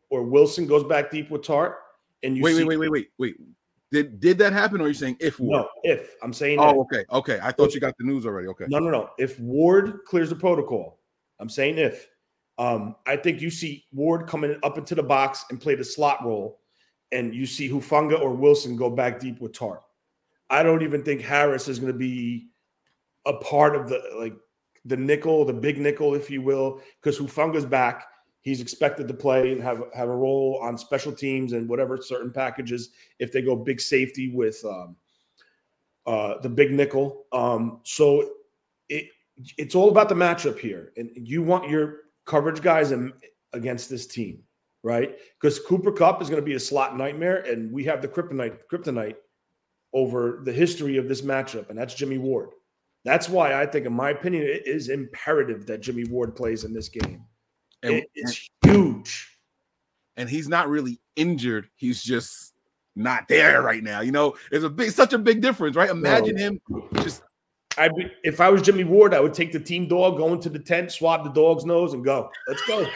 or 0.09 0.23
Wilson 0.23 0.65
goes 0.67 0.83
back 0.83 1.11
deep 1.11 1.29
with 1.29 1.43
Tart. 1.43 1.77
And 2.23 2.35
you 2.35 2.43
Wait, 2.43 2.55
see, 2.55 2.63
wait, 2.65 2.77
wait, 2.77 2.89
wait, 2.91 3.07
wait, 3.17 3.35
wait. 3.39 3.47
Did 3.91 4.19
did 4.19 4.37
that 4.37 4.53
happen? 4.53 4.81
Or 4.81 4.85
are 4.85 4.87
you 4.87 4.93
saying 4.93 5.17
if 5.19 5.39
Ward? 5.39 5.61
No, 5.61 5.69
if 5.83 6.15
I'm 6.21 6.33
saying 6.33 6.59
Oh, 6.59 6.65
that. 6.67 6.77
okay, 6.79 7.05
okay. 7.11 7.39
I 7.41 7.51
thought 7.51 7.73
you 7.73 7.79
got 7.79 7.95
the 7.97 8.05
news 8.05 8.25
already. 8.25 8.47
Okay. 8.49 8.65
No, 8.67 8.77
no, 8.79 8.91
no. 8.91 9.09
If 9.17 9.39
Ward 9.39 10.05
clears 10.05 10.29
the 10.29 10.35
protocol, 10.35 10.99
I'm 11.39 11.49
saying 11.49 11.77
if. 11.77 12.07
Um, 12.59 12.97
I 13.07 13.15
think 13.15 13.39
you 13.41 13.49
see 13.49 13.85
Ward 13.93 14.27
coming 14.27 14.59
up 14.63 14.77
into 14.77 14.93
the 14.93 15.01
box 15.01 15.45
and 15.49 15.61
play 15.61 15.75
the 15.75 15.83
slot 15.83 16.25
role, 16.25 16.59
and 17.13 17.33
you 17.33 17.45
see 17.45 17.69
Hufanga 17.69 18.19
or 18.19 18.33
Wilson 18.33 18.75
go 18.75 18.89
back 18.89 19.17
deep 19.17 19.39
with 19.39 19.53
Tart. 19.53 19.81
I 20.49 20.61
don't 20.61 20.83
even 20.83 21.01
think 21.01 21.21
Harris 21.21 21.69
is 21.69 21.79
going 21.79 21.93
to 21.93 21.97
be 21.97 22.49
a 23.25 23.33
part 23.33 23.77
of 23.77 23.87
the 23.87 24.01
like 24.19 24.35
the 24.83 24.97
nickel, 24.97 25.45
the 25.45 25.53
big 25.53 25.79
nickel, 25.79 26.15
if 26.15 26.29
you 26.29 26.41
will, 26.41 26.81
because 27.01 27.17
Hufanga's 27.17 27.65
back. 27.65 28.05
He's 28.49 28.61
expected 28.61 29.07
to 29.07 29.13
play 29.13 29.51
and 29.51 29.61
have 29.61 29.83
have 29.93 30.09
a 30.09 30.15
role 30.15 30.59
on 30.59 30.75
special 30.75 31.11
teams 31.11 31.53
and 31.53 31.69
whatever 31.69 31.97
certain 32.01 32.31
packages 32.31 32.89
if 33.19 33.31
they 33.31 33.43
go 33.43 33.55
big 33.55 33.79
safety 33.79 34.31
with 34.33 34.59
um, 34.65 34.95
uh, 36.07 36.39
the 36.41 36.49
big 36.49 36.71
nickel. 36.71 37.25
Um, 37.31 37.81
so 37.83 38.27
it 38.89 39.05
it's 39.55 39.75
all 39.75 39.89
about 39.89 40.09
the 40.09 40.15
matchup 40.15 40.57
here, 40.57 40.93
and 40.97 41.11
you 41.13 41.43
want 41.43 41.69
your 41.69 41.97
coverage 42.25 42.63
guys 42.63 42.91
in, 42.91 43.13
against 43.53 43.87
this 43.87 44.07
team, 44.07 44.41
right? 44.81 45.15
Because 45.39 45.59
Cooper 45.59 45.91
Kupp 45.91 46.19
is 46.23 46.27
going 46.27 46.41
to 46.41 46.45
be 46.45 46.55
a 46.55 46.59
slot 46.59 46.97
nightmare, 46.97 47.41
and 47.41 47.71
we 47.71 47.83
have 47.83 48.01
the 48.01 48.07
kryptonite 48.07 48.57
kryptonite 48.71 49.17
over 49.93 50.41
the 50.43 50.51
history 50.51 50.97
of 50.97 51.07
this 51.07 51.21
matchup, 51.21 51.69
and 51.69 51.77
that's 51.77 51.93
Jimmy 51.93 52.17
Ward. 52.17 52.49
That's 53.05 53.29
why 53.29 53.61
I 53.61 53.67
think, 53.67 53.85
in 53.85 53.93
my 53.93 54.09
opinion, 54.09 54.41
it 54.43 54.65
is 54.65 54.89
imperative 54.89 55.67
that 55.67 55.81
Jimmy 55.81 56.05
Ward 56.05 56.35
plays 56.35 56.63
in 56.63 56.73
this 56.73 56.89
game. 56.89 57.25
And, 57.83 58.03
it's 58.15 58.49
huge. 58.63 59.39
and 60.17 60.29
he's 60.29 60.47
not 60.49 60.69
really 60.69 60.99
injured. 61.15 61.69
He's 61.75 62.03
just 62.03 62.53
not 62.95 63.27
there 63.27 63.61
right 63.61 63.83
now. 63.83 64.01
You 64.01 64.11
know, 64.11 64.35
it's 64.51 64.65
a 64.65 64.69
big, 64.69 64.91
such 64.91 65.13
a 65.13 65.17
big 65.17 65.41
difference, 65.41 65.75
right? 65.75 65.89
Imagine 65.89 66.37
him 66.37 66.59
just 66.95 67.23
I 67.77 67.87
be, 67.87 68.11
if 68.23 68.41
I 68.41 68.49
was 68.49 68.61
Jimmy 68.61 68.83
Ward, 68.83 69.13
I 69.13 69.21
would 69.21 69.33
take 69.33 69.53
the 69.53 69.59
team 69.59 69.87
dog, 69.87 70.17
go 70.17 70.33
into 70.33 70.49
the 70.49 70.59
tent, 70.59 70.91
swab 70.91 71.23
the 71.23 71.29
dog's 71.31 71.63
nose, 71.65 71.93
and 71.93 72.03
go. 72.03 72.29
Let's 72.47 72.61
go. 72.67 72.85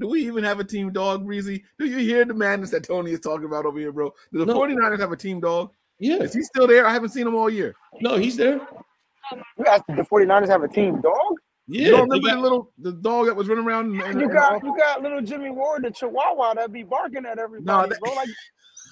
Do 0.00 0.08
we 0.08 0.26
even 0.26 0.42
have 0.42 0.58
a 0.58 0.64
team 0.64 0.92
dog, 0.92 1.24
Breezy? 1.24 1.62
Do 1.78 1.86
you 1.86 1.98
hear 1.98 2.24
the 2.24 2.34
madness 2.34 2.70
that 2.70 2.82
Tony 2.82 3.12
is 3.12 3.20
talking 3.20 3.44
about 3.44 3.64
over 3.64 3.78
here, 3.78 3.92
bro? 3.92 4.12
Do 4.32 4.40
the 4.40 4.46
No. 4.46 4.58
49ers 4.58 4.98
have 4.98 5.12
a 5.12 5.16
team 5.16 5.38
dog? 5.38 5.70
Yeah. 6.00 6.16
Is 6.16 6.34
he 6.34 6.42
still 6.42 6.66
there? 6.66 6.84
I 6.84 6.92
haven't 6.92 7.10
seen 7.10 7.28
him 7.28 7.36
all 7.36 7.48
year. 7.48 7.76
No, 8.00 8.16
he's 8.16 8.36
there. 8.36 8.60
You 9.56 9.64
asked 9.66 9.84
the 9.86 10.02
49ers 10.02 10.48
have 10.48 10.64
a 10.64 10.68
team 10.68 11.00
dog? 11.00 11.14
Yeah. 11.66 11.84
you 11.86 11.90
don't 11.92 12.08
remember 12.10 12.28
got- 12.28 12.34
the 12.36 12.40
little 12.42 12.72
the 12.78 12.92
dog 12.92 13.26
that 13.26 13.36
was 13.36 13.48
running 13.48 13.64
around? 13.66 13.94
in- 13.94 14.00
in- 14.02 14.20
You 14.20 14.28
got 14.28 14.62
you 14.62 14.76
got 14.76 15.02
little 15.02 15.22
Jimmy 15.22 15.50
Ward, 15.50 15.84
the 15.84 15.90
Chihuahua 15.90 16.54
that 16.54 16.72
be 16.72 16.82
barking 16.82 17.24
at 17.26 17.38
everybody, 17.38 17.90
that- 17.90 18.00
bro. 18.00 18.12
Like 18.14 18.28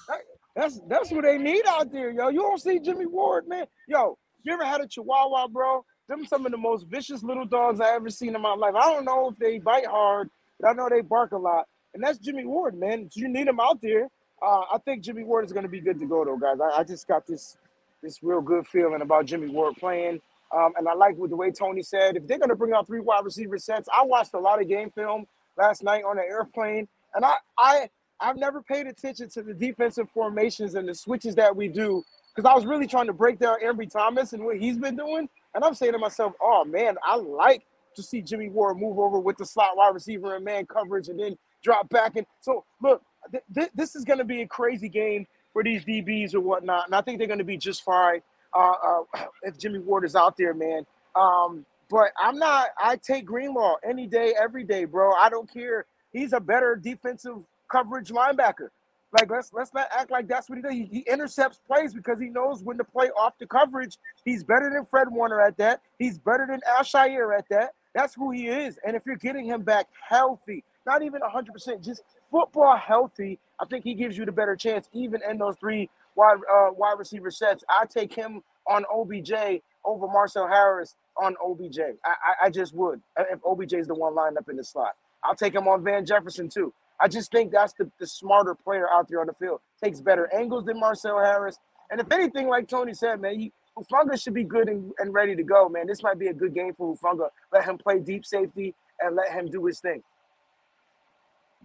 that- 0.09 0.21
that's 0.55 0.81
that's 0.89 1.11
what 1.11 1.23
they 1.25 1.39
need 1.39 1.65
out 1.67 1.91
there, 1.93 2.11
yo. 2.11 2.29
You 2.29 2.41
don't 2.41 2.61
see 2.61 2.79
Jimmy 2.79 3.07
Ward, 3.07 3.47
man. 3.49 3.67
Yo, 3.89 4.19
you 4.43 4.53
ever 4.53 4.65
had 4.65 4.81
a 4.81 4.87
Chihuahua, 4.87 5.49
bro? 5.49 5.85
Them 6.09 6.25
some 6.27 6.45
of 6.47 6.53
the 6.53 6.59
most 6.59 6.87
vicious 6.89 7.23
little 7.23 7.47
dogs 7.47 7.81
I 7.81 7.95
ever 7.95 8.11
seen 8.11 8.35
in 8.35 8.43
my 8.43 8.55
life. 8.55 8.75
I 8.75 8.91
don't 8.93 9.05
know 9.05 9.29
if 9.29 9.37
they 9.39 9.59
bite 9.59 9.87
hard, 9.87 10.31
but 10.61 10.69
I 10.69 10.73
know 10.73 10.89
they 10.89 11.01
bark 11.01 11.33
a 11.33 11.39
lot. 11.39 11.67
And 11.95 12.03
that's 12.03 12.19
Jimmy 12.19 12.45
Ward, 12.45 12.75
man. 12.79 13.09
You 13.15 13.29
need 13.29 13.47
him 13.47 13.61
out 13.61 13.81
there. 13.81 14.09
Uh, 14.43 14.63
I 14.73 14.79
think 14.85 15.03
Jimmy 15.05 15.25
Ward 15.25 15.45
is 15.45 15.53
going 15.53 15.63
to 15.63 15.69
be 15.69 15.81
good 15.81 15.99
to 16.01 16.07
go, 16.07 16.25
though, 16.25 16.37
guys. 16.37 16.59
I, 16.61 16.81
I 16.81 16.85
just 16.85 17.07
got 17.07 17.27
this 17.27 17.57
this 18.03 18.21
real 18.23 18.41
good 18.41 18.67
feeling 18.67 19.01
about 19.01 19.27
Jimmy 19.27 19.49
Ward 19.49 19.77
playing. 19.77 20.21
Um, 20.57 20.73
and 20.77 20.89
I 20.89 20.95
like 20.95 21.17
what 21.17 21.31
the 21.31 21.37
way 21.37 21.51
Tony 21.51 21.83
said. 21.83 22.17
If 22.17 22.27
they're 22.27 22.39
going 22.39 22.51
to 22.51 22.57
bring 22.57 22.73
out 22.73 22.87
three 22.87 23.01
wide 23.01 23.25
receiver 23.25 23.59
sets, 23.59 23.89
I 23.93 24.05
watched 24.05 24.35
a 24.35 24.39
lot 24.39 24.61
of 24.61 24.69
game 24.69 24.91
film 24.91 25.27
last 25.57 25.83
night 25.83 26.05
on 26.05 26.17
the 26.17 26.23
airplane, 26.23 26.89
and 27.15 27.25
I 27.25 27.37
I 27.59 27.91
I've 28.21 28.37
never 28.37 28.63
paid 28.63 28.87
attention 28.87 29.29
to 29.31 29.43
the 29.43 29.55
defensive 29.55 30.11
formations 30.11 30.75
and 30.75 30.89
the 30.89 30.95
switches 30.95 31.35
that 31.37 31.55
we 31.55 31.69
do 31.69 32.05
because 32.35 32.49
I 32.49 32.55
was 32.55 32.67
really 32.67 32.87
trying 32.87 33.07
to 33.07 33.13
break 33.13 33.39
down 33.39 33.57
Ambry 33.65 33.91
Thomas 33.91 34.33
and 34.33 34.45
what 34.45 34.59
he's 34.59 34.79
been 34.79 34.97
doing. 34.97 35.29
And 35.55 35.65
I'm 35.65 35.75
saying 35.75 35.93
to 35.93 35.99
myself, 35.99 36.35
oh 36.41 36.65
man, 36.65 36.97
I 37.05 37.17
like 37.17 37.65
to 37.97 38.03
see 38.03 38.23
Jimmy 38.23 38.49
Ward 38.49 38.79
move 38.79 38.99
over 38.99 39.19
with 39.19 39.37
the 39.37 39.47
slot 39.47 39.77
wide 39.77 39.95
receiver 39.95 40.37
and 40.37 40.45
man 40.45 40.67
coverage 40.67 41.09
and 41.09 41.19
then 41.19 41.37
drop 41.63 41.89
back. 41.91 42.17
And 42.17 42.27
so 42.41 42.65
look, 42.83 43.03
th- 43.31 43.45
th- 43.55 43.71
this 43.75 43.95
is 43.97 44.05
going 44.05 44.19
to 44.19 44.25
be 44.25 44.43
a 44.43 44.47
crazy 44.47 44.89
game 44.89 45.27
for 45.53 45.63
these 45.63 45.85
DBs 45.85 46.35
or 46.35 46.41
whatnot, 46.41 46.87
and 46.87 46.95
I 46.95 47.03
think 47.03 47.19
they're 47.19 47.27
going 47.27 47.39
to 47.39 47.45
be 47.45 47.59
just 47.59 47.83
fine 47.85 48.23
uh, 48.55 48.73
uh, 49.15 49.25
if 49.43 49.59
Jimmy 49.59 49.79
Ward 49.79 50.05
is 50.05 50.17
out 50.17 50.37
there, 50.37 50.55
man. 50.55 50.87
Um, 51.15 51.65
but 51.91 52.13
I'm 52.19 52.39
not. 52.39 52.69
I 52.79 52.97
take 52.97 53.27
Greenlaw 53.27 53.77
any 53.89 54.07
day, 54.07 54.35
every 54.41 54.65
day, 54.65 54.85
bro. 54.85 55.13
I 55.13 55.29
don't 55.29 55.53
care. 55.53 55.87
He's 56.13 56.33
a 56.33 56.41
better 56.41 56.77
defensive 56.77 57.47
coverage 57.71 58.09
linebacker. 58.11 58.69
Like 59.13 59.31
let's 59.31 59.53
let's 59.53 59.75
not 59.75 59.89
act 59.93 60.11
like 60.11 60.27
that's 60.27 60.49
what 60.49 60.57
he 60.57 60.63
does. 60.63 60.73
He, 60.73 60.85
he 60.85 61.01
intercepts 61.01 61.61
plays 61.67 61.93
because 61.93 62.19
he 62.19 62.31
knows 62.31 62.63
when 62.63 62.79
to 62.79 62.85
play 62.85 63.11
off 63.11 63.35
the 63.39 63.47
coverage. 63.47 63.99
He's 64.25 64.43
better 64.43 64.71
than 64.73 64.87
Fred 64.87 65.09
Warner 65.11 65.41
at 65.43 65.59
that. 65.59 65.83
He's 65.99 66.19
better 66.19 66.47
than 66.49 66.61
Al-Shaair 66.67 67.37
at 67.37 67.45
that. 67.51 67.75
That's 67.95 68.15
who 68.15 68.31
he 68.31 68.49
is. 68.49 68.79
And 68.87 68.97
if 68.97 69.05
you're 69.05 69.17
getting 69.17 69.45
him 69.45 69.63
back 69.63 69.89
healthy, 70.09 70.65
not 70.87 71.03
even 71.03 71.21
100%, 71.21 71.85
just 71.85 72.03
football 72.31 72.75
healthy, 72.77 73.39
I 73.61 73.67
think 73.67 73.85
he 73.85 73.95
gives 73.95 74.17
you 74.17 74.25
the 74.25 74.33
better 74.33 74.57
chance, 74.57 74.89
even 74.95 75.21
in 75.29 75.37
those 75.37 75.57
three 75.61 75.91
wide 76.17 76.39
uh, 76.53 76.69
wide 76.73 76.99
receiver 76.99 77.31
sets. 77.31 77.65
I 77.69 77.85
take 77.87 78.15
him 78.15 78.43
on 78.69 78.85
OBJ 78.93 79.61
over 79.85 80.07
Marcel 80.07 80.47
Harris 80.47 80.97
on 81.17 81.35
OBJ. 81.45 81.79
I, 82.05 82.09
I, 82.09 82.47
I 82.47 82.51
just 82.51 82.75
would 82.75 83.01
uh, 83.19 83.25
if 83.31 83.41
OBJ 83.45 83.75
is 83.75 83.87
the 83.87 83.95
one 83.95 84.15
lined 84.15 84.39
up 84.39 84.49
in 84.49 84.57
the 84.57 84.65
slot. 84.65 84.95
I'll 85.25 85.35
take 85.35 85.55
him 85.55 85.69
on 85.69 85.85
Van 85.85 86.05
Jefferson 86.05 86.49
too. 86.49 86.73
I 87.01 87.09
just 87.09 87.33
think 87.33 87.53
that's 87.53 87.73
the, 87.75 87.91
the 87.99 88.07
smarter 88.07 88.55
player 88.55 88.89
out 88.89 89.09
there 89.09 89.21
on 89.21 89.27
the 89.27 89.33
field. 89.33 89.61
Takes 89.83 90.01
better 90.01 90.33
angles 90.33 90.65
than 90.65 90.79
Marcel 90.79 91.19
Harris. 91.19 91.59
And 91.91 92.01
if 92.01 92.11
anything, 92.13 92.49
like 92.49 92.69
Tony 92.69 92.95
said, 92.95 93.21
man, 93.21 93.51
Hufanga 93.77 94.21
should 94.23 94.35
be 94.35 94.45
good 94.45 94.69
and, 94.69 94.93
and 94.99 95.13
ready 95.13 95.35
to 95.35 95.43
go, 95.43 95.69
man. 95.69 95.87
This 95.87 96.03
might 96.03 96.19
be 96.19 96.29
a 96.29 96.33
good 96.33 96.55
game 96.55 96.75
for 96.75 96.95
Hufanga. 96.97 97.29
Let 97.53 97.65
him 97.65 97.79
play 97.79 97.99
deep 97.99 98.25
safety 98.25 98.75
and 99.01 99.17
let 99.17 99.33
him 99.33 99.51
do 99.51 99.65
his 99.67 99.81
thing. 99.81 100.03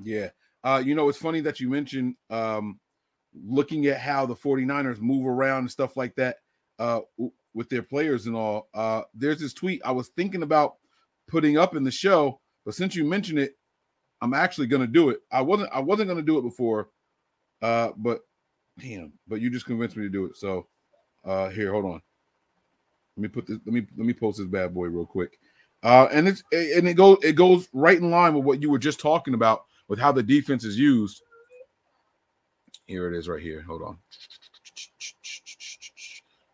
Yeah. 0.02 0.30
Uh, 0.64 0.82
you 0.84 0.96
know, 0.96 1.08
it's 1.08 1.18
funny 1.18 1.42
that 1.42 1.60
you 1.60 1.70
mentioned 1.70 2.16
um, 2.30 2.80
looking 3.46 3.86
at 3.88 4.00
how 4.00 4.26
the 4.26 4.36
49ers 4.36 5.00
move 5.00 5.26
around 5.26 5.60
and 5.60 5.72
stuff 5.72 5.98
like 5.98 6.16
that 6.16 6.38
uh, 6.80 7.02
with 7.54 7.70
their 7.70 7.84
players 7.84 8.28
and 8.28 8.36
all. 8.36 8.70
Uh, 8.74 9.02
there's 9.14 9.40
this 9.40 9.54
tweet 9.54 9.82
I 9.84 9.92
was 9.92 10.10
thinking 10.10 10.44
about 10.44 10.76
putting 11.28 11.58
up 11.58 11.76
in 11.76 11.84
the 11.84 11.92
show, 11.92 12.40
but 12.66 12.76
since 12.76 12.96
you 12.96 13.04
mentioned 13.04 13.40
it, 13.40 13.58
I'm 14.22 14.34
actually 14.34 14.68
to 14.68 14.88
do 14.88 15.10
it. 15.10 15.20
I 15.32 15.42
wasn't 15.42 15.70
I 15.72 15.80
wasn't 15.80 16.10
to 16.10 16.22
do 16.22 16.40
it 16.40 16.44
before, 16.44 16.90
uh, 17.62 17.90
but 17.98 18.22
damn, 18.80 19.14
but 19.28 19.42
you 19.42 19.50
just 19.50 19.66
convinced 19.66 19.96
me 19.96 20.04
to 20.04 20.10
do 20.10 20.26
it. 20.26 20.36
So 20.36 20.68
uh, 21.24 21.50
here, 21.50 21.72
hold 21.72 21.86
on. 21.86 22.02
Let 23.16 23.22
me 23.22 23.28
put 23.28 23.48
this. 23.48 23.60
Let 23.66 23.74
me 23.74 23.86
let 23.96 24.06
me 24.06 24.14
post 24.14 24.38
this 24.40 24.48
bad 24.48 24.74
boy 24.74 24.88
real 24.88 25.06
quick. 25.06 25.38
Uh, 25.84 26.08
and 26.12 26.28
it's 26.28 26.44
and 26.52 26.88
it 26.88 26.96
goes 26.96 27.20
it 27.24 27.34
goes 27.34 27.68
right 27.74 27.98
in 27.98 28.10
line 28.10 28.34
with 28.34 28.44
what 28.44 28.62
you 28.62 28.70
were 28.70 28.80
just 28.80 29.00
talking 29.00 29.34
about 29.34 29.64
with 29.88 30.00
how 30.00 30.12
the 30.12 30.24
defense 30.24 30.64
is 30.64 30.78
used. 30.78 31.22
Here 32.88 33.14
it 33.14 33.18
is, 33.18 33.28
right 33.28 33.42
here. 33.42 33.62
Hold 33.62 33.82
on. 33.82 33.98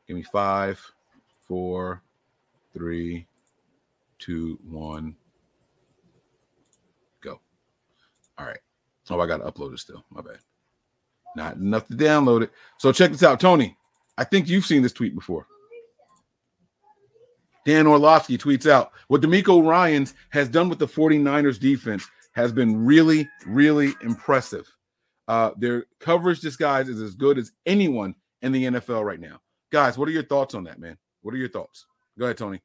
Give 0.08 0.18
me 0.18 0.24
five, 0.24 0.84
four, 1.48 2.02
three, 2.74 3.28
two, 4.18 4.60
one. 4.68 5.16
Go. 7.22 7.40
All 8.38 8.48
right. 8.48 8.60
Oh, 9.10 9.20
I 9.20 9.28
got 9.28 9.38
to 9.38 9.52
upload 9.52 9.74
it 9.74 9.80
still. 9.80 10.04
My 10.10 10.22
bad. 10.22 10.40
Not 11.36 11.56
enough 11.58 11.88
to 11.88 11.94
download 11.94 12.44
it. 12.44 12.52
So 12.78 12.92
check 12.92 13.12
this 13.12 13.24
out, 13.24 13.40
Tony. 13.40 13.78
I 14.18 14.24
think 14.24 14.48
you've 14.48 14.66
seen 14.66 14.82
this 14.82 14.94
tweet 14.94 15.16
before. 15.16 15.48
Dan 17.66 17.88
Orlovsky 17.88 18.38
tweets 18.38 18.70
out 18.70 18.92
what 19.08 19.22
DeMeco 19.22 19.66
Ryans 19.66 20.16
has 20.32 20.50
done 20.50 20.68
with 20.68 20.80
the 20.80 20.88
49ers 20.88 21.60
defense 21.60 22.08
has 22.34 22.52
been 22.52 22.84
really, 22.86 23.30
really 23.46 23.94
impressive. 24.02 24.73
Uh, 25.28 25.52
their 25.58 25.86
coverage 26.00 26.42
disguise 26.42 26.90
is 26.90 27.02
as 27.02 27.16
good 27.16 27.38
as 27.38 27.52
anyone 27.66 28.14
in 28.42 28.52
the 28.52 28.66
NFL 28.66 29.06
right 29.06 29.20
now. 29.20 29.40
Guys, 29.72 29.98
what 29.98 30.08
are 30.08 30.12
your 30.12 30.24
thoughts 30.24 30.54
on 30.54 30.64
that, 30.66 30.80
man? 30.80 30.98
What 31.22 31.34
are 31.34 31.38
your 31.38 31.50
thoughts? 31.50 31.86
Go 32.20 32.26
ahead, 32.26 32.38
Tony. 32.38 32.62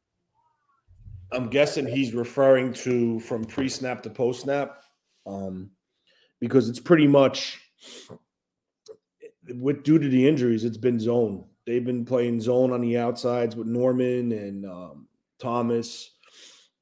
I'm 1.33 1.49
guessing 1.49 1.87
he's 1.87 2.15
referring 2.15 2.73
to 2.75 3.21
from 3.21 3.45
pre-snap 3.45 4.03
to 4.03 4.11
post-snap, 4.11 4.83
um, 5.27 5.71
because 6.41 6.69
it's 6.69 6.81
pretty 6.81 7.07
much 7.07 7.61
with 9.57 9.83
due 9.83 9.99
to 9.99 10.09
the 10.09 10.29
injuries, 10.29 10.65
it's 10.65 10.77
been 10.77 10.99
zone. 10.99 11.45
They've 11.67 11.85
been 11.85 12.05
playing 12.05 12.41
zone 12.41 12.73
on 12.73 12.81
the 12.81 12.99
outsides 12.99 13.57
with 13.57 13.67
Norman 13.67 14.33
and 14.33 14.67
um, 14.67 15.09
Thomas. 15.39 16.11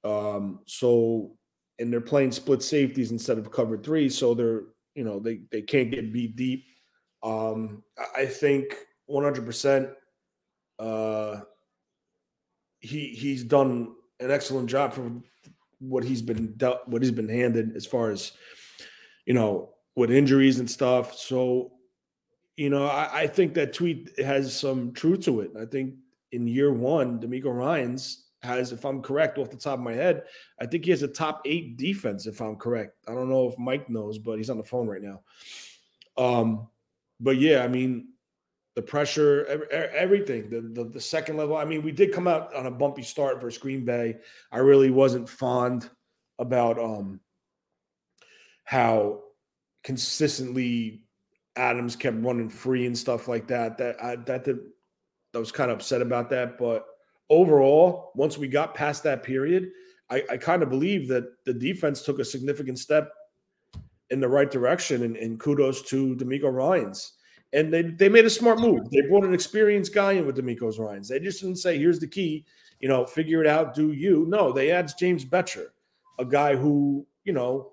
Um, 0.04 0.60
so, 0.66 1.36
and 1.78 1.92
they're 1.92 2.00
playing 2.00 2.32
split 2.32 2.62
safeties 2.62 3.10
instead 3.10 3.38
of 3.38 3.50
cover 3.50 3.76
three. 3.76 4.08
So 4.08 4.34
they're, 4.34 4.62
you 4.96 5.04
know, 5.04 5.20
they 5.20 5.42
they 5.52 5.62
can't 5.62 5.90
get 5.90 6.12
beat 6.12 6.34
deep. 6.34 6.64
Um, 7.22 7.84
I 8.16 8.26
think 8.26 8.74
100. 9.06 9.94
Uh, 10.78 11.40
he 12.80 13.08
he's 13.08 13.44
done 13.44 13.94
an 14.20 14.30
excellent 14.30 14.68
job 14.68 14.92
for 14.92 15.12
what 15.78 16.02
he's 16.02 16.22
been 16.22 16.54
dealt, 16.56 16.86
what 16.88 17.02
he's 17.02 17.12
been 17.12 17.28
handed 17.28 17.76
as 17.76 17.86
far 17.86 18.10
as 18.10 18.32
you 19.26 19.34
know 19.34 19.74
with 19.94 20.10
injuries 20.10 20.58
and 20.58 20.70
stuff. 20.70 21.14
So 21.14 21.72
you 22.56 22.70
know, 22.70 22.86
I, 22.86 23.10
I 23.12 23.26
think 23.26 23.52
that 23.54 23.74
tweet 23.74 24.18
has 24.18 24.58
some 24.58 24.92
truth 24.92 25.20
to 25.26 25.40
it. 25.40 25.50
I 25.60 25.66
think 25.66 25.94
in 26.32 26.48
year 26.48 26.72
one, 26.72 27.20
DeMeco 27.20 27.54
Ryans 27.54 28.25
has, 28.46 28.72
if 28.72 28.84
I'm 28.84 29.02
correct 29.02 29.38
off 29.38 29.50
the 29.50 29.56
top 29.56 29.78
of 29.78 29.84
my 29.84 29.92
head, 29.92 30.24
I 30.60 30.66
think 30.66 30.84
he 30.84 30.90
has 30.90 31.02
a 31.02 31.08
top 31.08 31.42
eight 31.44 31.76
defense, 31.76 32.26
if 32.26 32.40
I'm 32.40 32.56
correct. 32.56 32.96
I 33.06 33.12
don't 33.12 33.28
know 33.28 33.48
if 33.48 33.58
Mike 33.58 33.90
knows, 33.90 34.18
but 34.18 34.38
he's 34.38 34.50
on 34.50 34.58
the 34.58 34.64
phone 34.64 34.86
right 34.88 35.02
now. 35.02 35.20
Um, 36.16 36.68
but 37.20 37.36
yeah, 37.36 37.62
I 37.62 37.68
mean, 37.68 38.08
the 38.76 38.82
pressure, 38.82 39.46
ev- 39.46 39.68
ev- 39.70 39.90
everything, 39.94 40.50
the, 40.50 40.60
the 40.60 40.88
the 40.90 41.00
second 41.00 41.36
level. 41.38 41.56
I 41.56 41.64
mean, 41.64 41.82
we 41.82 41.92
did 41.92 42.12
come 42.12 42.28
out 42.28 42.54
on 42.54 42.66
a 42.66 42.70
bumpy 42.70 43.02
start 43.02 43.40
versus 43.40 43.60
Green 43.60 43.84
Bay. 43.84 44.18
I 44.52 44.58
really 44.58 44.90
wasn't 44.90 45.28
fond 45.28 45.90
about 46.38 46.78
um 46.78 47.20
how 48.64 49.22
consistently 49.82 51.02
Adams 51.56 51.96
kept 51.96 52.22
running 52.22 52.50
free 52.50 52.84
and 52.84 52.96
stuff 52.96 53.28
like 53.28 53.48
that. 53.48 53.78
That 53.78 54.02
I 54.02 54.16
that 54.16 54.44
did, 54.44 54.58
I 55.34 55.38
was 55.38 55.52
kind 55.52 55.70
of 55.70 55.78
upset 55.78 56.02
about 56.02 56.28
that. 56.30 56.58
But 56.58 56.84
overall, 57.30 58.12
once 58.14 58.38
we 58.38 58.48
got 58.48 58.74
past 58.74 59.02
that 59.04 59.22
period, 59.22 59.70
I, 60.10 60.22
I 60.30 60.36
kind 60.36 60.62
of 60.62 60.70
believe 60.70 61.08
that 61.08 61.24
the 61.44 61.52
defense 61.52 62.02
took 62.02 62.18
a 62.18 62.24
significant 62.24 62.78
step 62.78 63.10
in 64.10 64.20
the 64.20 64.28
right 64.28 64.50
direction. 64.50 65.02
And, 65.02 65.16
and 65.16 65.38
kudos 65.40 65.82
to 65.82 66.14
DeMeco 66.16 66.52
Ryans. 66.52 67.14
And 67.52 67.72
they 67.72 67.82
they 67.82 68.08
made 68.08 68.24
a 68.24 68.30
smart 68.30 68.58
move. 68.58 68.90
They 68.90 69.02
brought 69.02 69.24
an 69.24 69.32
experienced 69.32 69.94
guy 69.94 70.12
in 70.12 70.26
with 70.26 70.36
DeMeco's 70.36 70.78
Ryans. 70.78 71.08
They 71.08 71.20
just 71.20 71.40
didn't 71.40 71.56
say, 71.56 71.78
"Here's 71.78 72.00
the 72.00 72.06
key," 72.06 72.44
you 72.80 72.88
know, 72.88 73.06
figure 73.06 73.40
it 73.40 73.46
out, 73.46 73.72
do 73.72 73.92
you? 73.92 74.26
No, 74.28 74.52
they 74.52 74.72
adds 74.72 74.94
James 74.94 75.24
Bettcher, 75.24 75.66
a 76.18 76.24
guy 76.24 76.56
who 76.56 77.06
you 77.24 77.32
know 77.32 77.72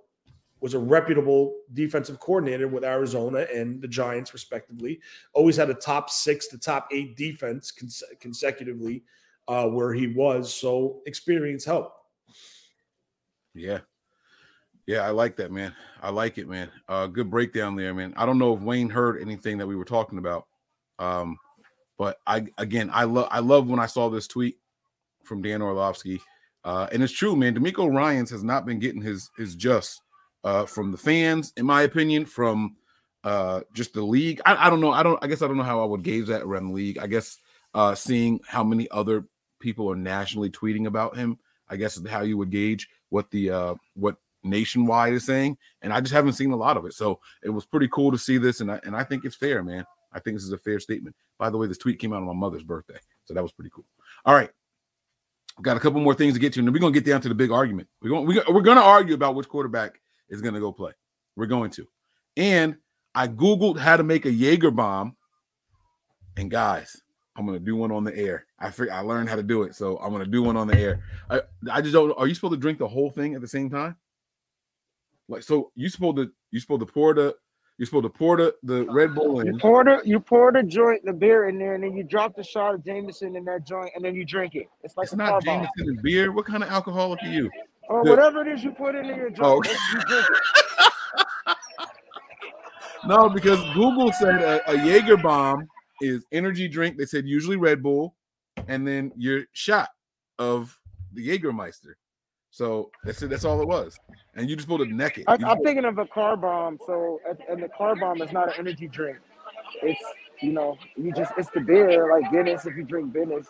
was 0.61 0.75
a 0.75 0.79
reputable 0.79 1.55
defensive 1.73 2.19
coordinator 2.19 2.69
with 2.69 2.85
Arizona 2.85 3.45
and 3.53 3.81
the 3.81 3.87
Giants, 3.87 4.31
respectively. 4.31 5.01
Always 5.33 5.57
had 5.57 5.69
a 5.69 5.73
top 5.73 6.09
six 6.09 6.47
to 6.49 6.57
top 6.57 6.87
eight 6.93 7.17
defense 7.17 7.69
cons- 7.71 8.03
consecutively 8.21 9.03
uh, 9.47 9.67
where 9.67 9.93
he 9.93 10.07
was. 10.07 10.53
So 10.53 11.01
experience 11.05 11.65
helped. 11.65 11.97
Yeah. 13.53 13.79
Yeah, 14.85 15.01
I 15.01 15.11
like 15.11 15.37
that, 15.37 15.51
man. 15.51 15.73
I 16.01 16.09
like 16.09 16.37
it, 16.37 16.49
man. 16.49 16.69
Uh, 16.89 17.07
good 17.07 17.31
breakdown 17.31 17.75
there, 17.75 17.93
man. 17.93 18.13
I 18.17 18.25
don't 18.25 18.37
know 18.37 18.53
if 18.53 18.59
Wayne 18.59 18.89
heard 18.89 19.21
anything 19.21 19.57
that 19.59 19.67
we 19.67 19.77
were 19.77 19.85
talking 19.85 20.17
about. 20.17 20.45
Um, 20.99 21.37
but 21.97 22.17
I 22.27 22.47
again 22.57 22.89
I 22.91 23.05
love 23.05 23.27
I 23.31 23.39
love 23.39 23.67
when 23.67 23.79
I 23.79 23.85
saw 23.85 24.09
this 24.09 24.27
tweet 24.27 24.57
from 25.23 25.41
Dan 25.41 25.61
Orlovsky. 25.61 26.21
Uh, 26.65 26.87
and 26.91 27.03
it's 27.03 27.13
true, 27.13 27.35
man. 27.35 27.55
DeMeco 27.55 27.93
Ryans 27.93 28.29
has 28.31 28.43
not 28.43 28.65
been 28.65 28.79
getting 28.79 29.01
his 29.01 29.29
his 29.37 29.55
just 29.55 30.01
uh, 30.43 30.65
from 30.65 30.91
the 30.91 30.97
fans, 30.97 31.53
in 31.57 31.65
my 31.65 31.83
opinion, 31.83 32.25
from 32.25 32.75
uh, 33.23 33.61
just 33.73 33.93
the 33.93 34.01
league. 34.01 34.41
I, 34.45 34.67
I 34.67 34.69
don't 34.69 34.81
know. 34.81 34.91
I 34.91 35.03
don't. 35.03 35.21
I 35.23 35.27
guess 35.27 35.41
I 35.41 35.47
don't 35.47 35.57
know 35.57 35.63
how 35.63 35.81
I 35.81 35.85
would 35.85 36.03
gauge 36.03 36.27
that 36.27 36.41
around 36.41 36.67
the 36.67 36.73
league. 36.73 36.97
I 36.97 37.07
guess 37.07 37.37
uh, 37.73 37.95
seeing 37.95 38.39
how 38.47 38.63
many 38.63 38.89
other 38.91 39.25
people 39.63 39.89
are 39.89 39.95
nationally 39.95 40.51
tweeting 40.51 40.85
about 40.85 41.17
him, 41.17 41.39
I 41.69 41.77
guess 41.77 41.97
is 41.97 42.07
how 42.07 42.21
you 42.21 42.37
would 42.37 42.51
gauge 42.51 42.87
what 43.09 43.31
the 43.31 43.49
uh, 43.49 43.75
what 43.95 44.17
nationwide 44.43 45.13
is 45.13 45.25
saying. 45.25 45.57
And 45.81 45.91
I 45.91 46.01
just 46.01 46.13
haven't 46.13 46.33
seen 46.33 46.51
a 46.51 46.55
lot 46.55 46.77
of 46.77 46.85
it, 46.85 46.93
so 46.93 47.19
it 47.41 47.49
was 47.49 47.65
pretty 47.65 47.87
cool 47.87 48.11
to 48.11 48.17
see 48.17 48.37
this, 48.37 48.59
and 48.59 48.71
I 48.71 48.79
and 48.83 48.95
I 48.95 49.03
think 49.03 49.25
it's 49.25 49.35
fair, 49.35 49.63
man. 49.63 49.85
I 50.11 50.19
think 50.19 50.35
this 50.35 50.43
is 50.43 50.51
a 50.51 50.57
fair 50.57 50.79
statement. 50.79 51.15
By 51.39 51.49
the 51.49 51.57
way, 51.57 51.65
this 51.65 51.79
tweet 51.79 51.97
came 51.97 52.13
out 52.13 52.17
on 52.17 52.27
my 52.27 52.33
mother's 52.33 52.63
birthday, 52.63 52.99
so 53.25 53.33
that 53.33 53.41
was 53.41 53.51
pretty 53.51 53.71
cool. 53.73 53.85
All 54.25 54.35
right. 54.35 54.51
Got 55.61 55.77
a 55.77 55.79
couple 55.79 56.01
more 56.01 56.15
things 56.15 56.33
to 56.33 56.39
get 56.39 56.53
to, 56.53 56.59
and 56.59 56.71
we're 56.71 56.79
gonna 56.79 56.93
get 56.93 57.05
down 57.05 57.21
to 57.21 57.29
the 57.29 57.35
big 57.35 57.51
argument. 57.51 57.87
We're 58.01 58.09
going 58.09 58.27
we, 58.27 58.41
we're 58.49 58.61
gonna 58.61 58.81
argue 58.81 59.15
about 59.15 59.35
which 59.35 59.47
quarterback 59.47 60.01
is 60.29 60.41
gonna 60.41 60.59
go 60.59 60.71
play. 60.71 60.91
We're 61.35 61.45
going 61.47 61.71
to, 61.71 61.87
and 62.37 62.77
I 63.15 63.27
googled 63.27 63.77
how 63.77 63.97
to 63.97 64.03
make 64.03 64.25
a 64.25 64.31
Jaeger 64.31 64.71
bomb, 64.71 65.15
and 66.35 66.49
guys, 66.49 67.02
I'm 67.35 67.45
gonna 67.45 67.59
do 67.59 67.75
one 67.75 67.91
on 67.91 68.03
the 68.03 68.15
air. 68.15 68.45
I 68.59 68.69
fig- 68.69 68.89
I 68.89 68.99
learned 68.99 69.27
how 69.29 69.35
to 69.35 69.43
do 69.43 69.63
it, 69.63 69.73
so 69.75 69.97
I'm 69.97 70.11
gonna 70.11 70.25
do 70.25 70.43
one 70.43 70.55
on 70.57 70.67
the 70.67 70.77
air. 70.77 71.03
I 71.29 71.41
I 71.71 71.81
just 71.81 71.93
don't. 71.93 72.11
Are 72.17 72.27
you 72.27 72.35
supposed 72.35 72.53
to 72.53 72.59
drink 72.59 72.77
the 72.79 72.87
whole 72.87 73.09
thing 73.09 73.33
at 73.35 73.41
the 73.41 73.47
same 73.47 73.69
time? 73.69 73.95
Like, 75.27 75.41
so 75.43 75.71
you 75.75 75.89
supposed 75.89 76.17
to 76.17 76.31
you 76.51 76.59
supposed 76.59 76.81
to 76.81 76.85
pour 76.85 77.13
the 77.13 77.35
you're 77.79 77.87
supposed 77.87 78.03
to 78.03 78.09
pour 78.09 78.37
the, 78.37 78.53
the 78.61 78.81
uh, 78.87 78.93
Red 78.93 79.15
Bull 79.15 79.43
You 79.43 79.49
in. 79.53 79.59
pour 79.59 79.83
the 79.83 79.99
you 80.05 80.19
pour 80.19 80.51
the 80.51 80.61
joint, 80.61 81.03
the 81.05 81.11
beer 81.13 81.49
in 81.49 81.57
there, 81.57 81.73
and 81.73 81.83
then 81.83 81.97
you 81.97 82.03
drop 82.03 82.35
the 82.35 82.43
shot 82.43 82.75
of 82.75 82.85
Jameson 82.85 83.35
in 83.35 83.43
that 83.45 83.65
joint, 83.65 83.89
and 83.95 84.05
then 84.05 84.13
you 84.13 84.25
drink 84.25 84.53
it. 84.53 84.67
It's 84.83 84.95
like 84.95 85.05
It's 85.05 85.13
a 85.13 85.17
not. 85.17 85.43
Jameson 85.43 85.71
and 85.89 86.01
beer. 86.03 86.31
What 86.31 86.45
kind 86.45 86.61
of 86.63 86.69
alcoholic 86.69 87.23
are 87.23 87.27
you? 87.27 87.49
or 87.89 88.03
Yeah. 88.05 88.11
whatever 88.11 88.41
it 88.41 88.47
is 88.53 88.63
you 88.63 88.71
put 88.71 88.93
in 88.95 89.05
your 89.05 89.29
drink. 89.31 89.39
Oh. 89.41 89.55
You 89.63 89.73
drink 90.01 90.05
it. 90.09 90.25
No, 93.05 93.27
because 93.27 93.59
Google 93.73 94.13
said 94.13 94.41
a, 94.41 94.71
a 94.71 94.77
Jaeger 94.77 95.17
bomb 95.17 95.67
is 96.01 96.25
energy 96.31 96.67
drink. 96.67 96.97
They 96.97 97.05
said 97.05 97.27
usually 97.27 97.57
Red 97.57 97.83
Bull, 97.83 98.15
and 98.67 98.87
then 98.87 99.11
your 99.15 99.43
shot 99.53 99.89
of 100.39 100.77
the 101.13 101.27
Jägermeister. 101.27 101.93
So 102.51 102.91
that's 103.03 103.21
it. 103.23 103.29
That's 103.31 103.45
all 103.45 103.59
it 103.61 103.67
was. 103.67 103.97
And 104.35 104.47
you 104.49 104.55
just 104.55 104.69
neck 104.69 105.17
it. 105.17 105.25
I, 105.27 105.37
I'm 105.43 105.63
thinking 105.63 105.85
of 105.85 105.97
a 105.97 106.05
car 106.05 106.37
bomb. 106.37 106.77
So, 106.85 107.19
and- 107.49 107.63
the 107.63 107.69
car 107.69 107.95
bomb 107.95 108.21
is 108.21 108.31
not 108.31 108.49
an 108.49 108.53
energy 108.59 108.87
drink. 108.87 109.17
It's 109.81 110.01
you 110.41 110.51
know, 110.51 110.77
you 110.95 111.11
just 111.13 111.31
it's 111.37 111.49
the 111.51 111.61
beer 111.61 112.11
like 112.11 112.31
Guinness. 112.31 112.65
If 112.65 112.75
you 112.75 112.83
drink 112.83 113.13
Guinness, 113.13 113.47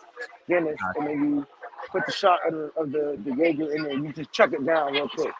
Guinness, 0.48 0.78
and 0.96 1.06
then 1.06 1.20
you 1.22 1.46
put 1.90 2.06
the 2.06 2.12
shot 2.12 2.38
of 2.46 2.54
the, 2.54 2.70
of 2.80 2.92
the 2.92 3.18
the 3.24 3.36
Jaeger 3.36 3.72
in 3.74 3.82
there, 3.82 3.92
and 3.92 4.04
you 4.04 4.12
just 4.12 4.32
chuck 4.32 4.52
it 4.52 4.64
down 4.64 4.92
real 4.92 5.08
quick. 5.08 5.32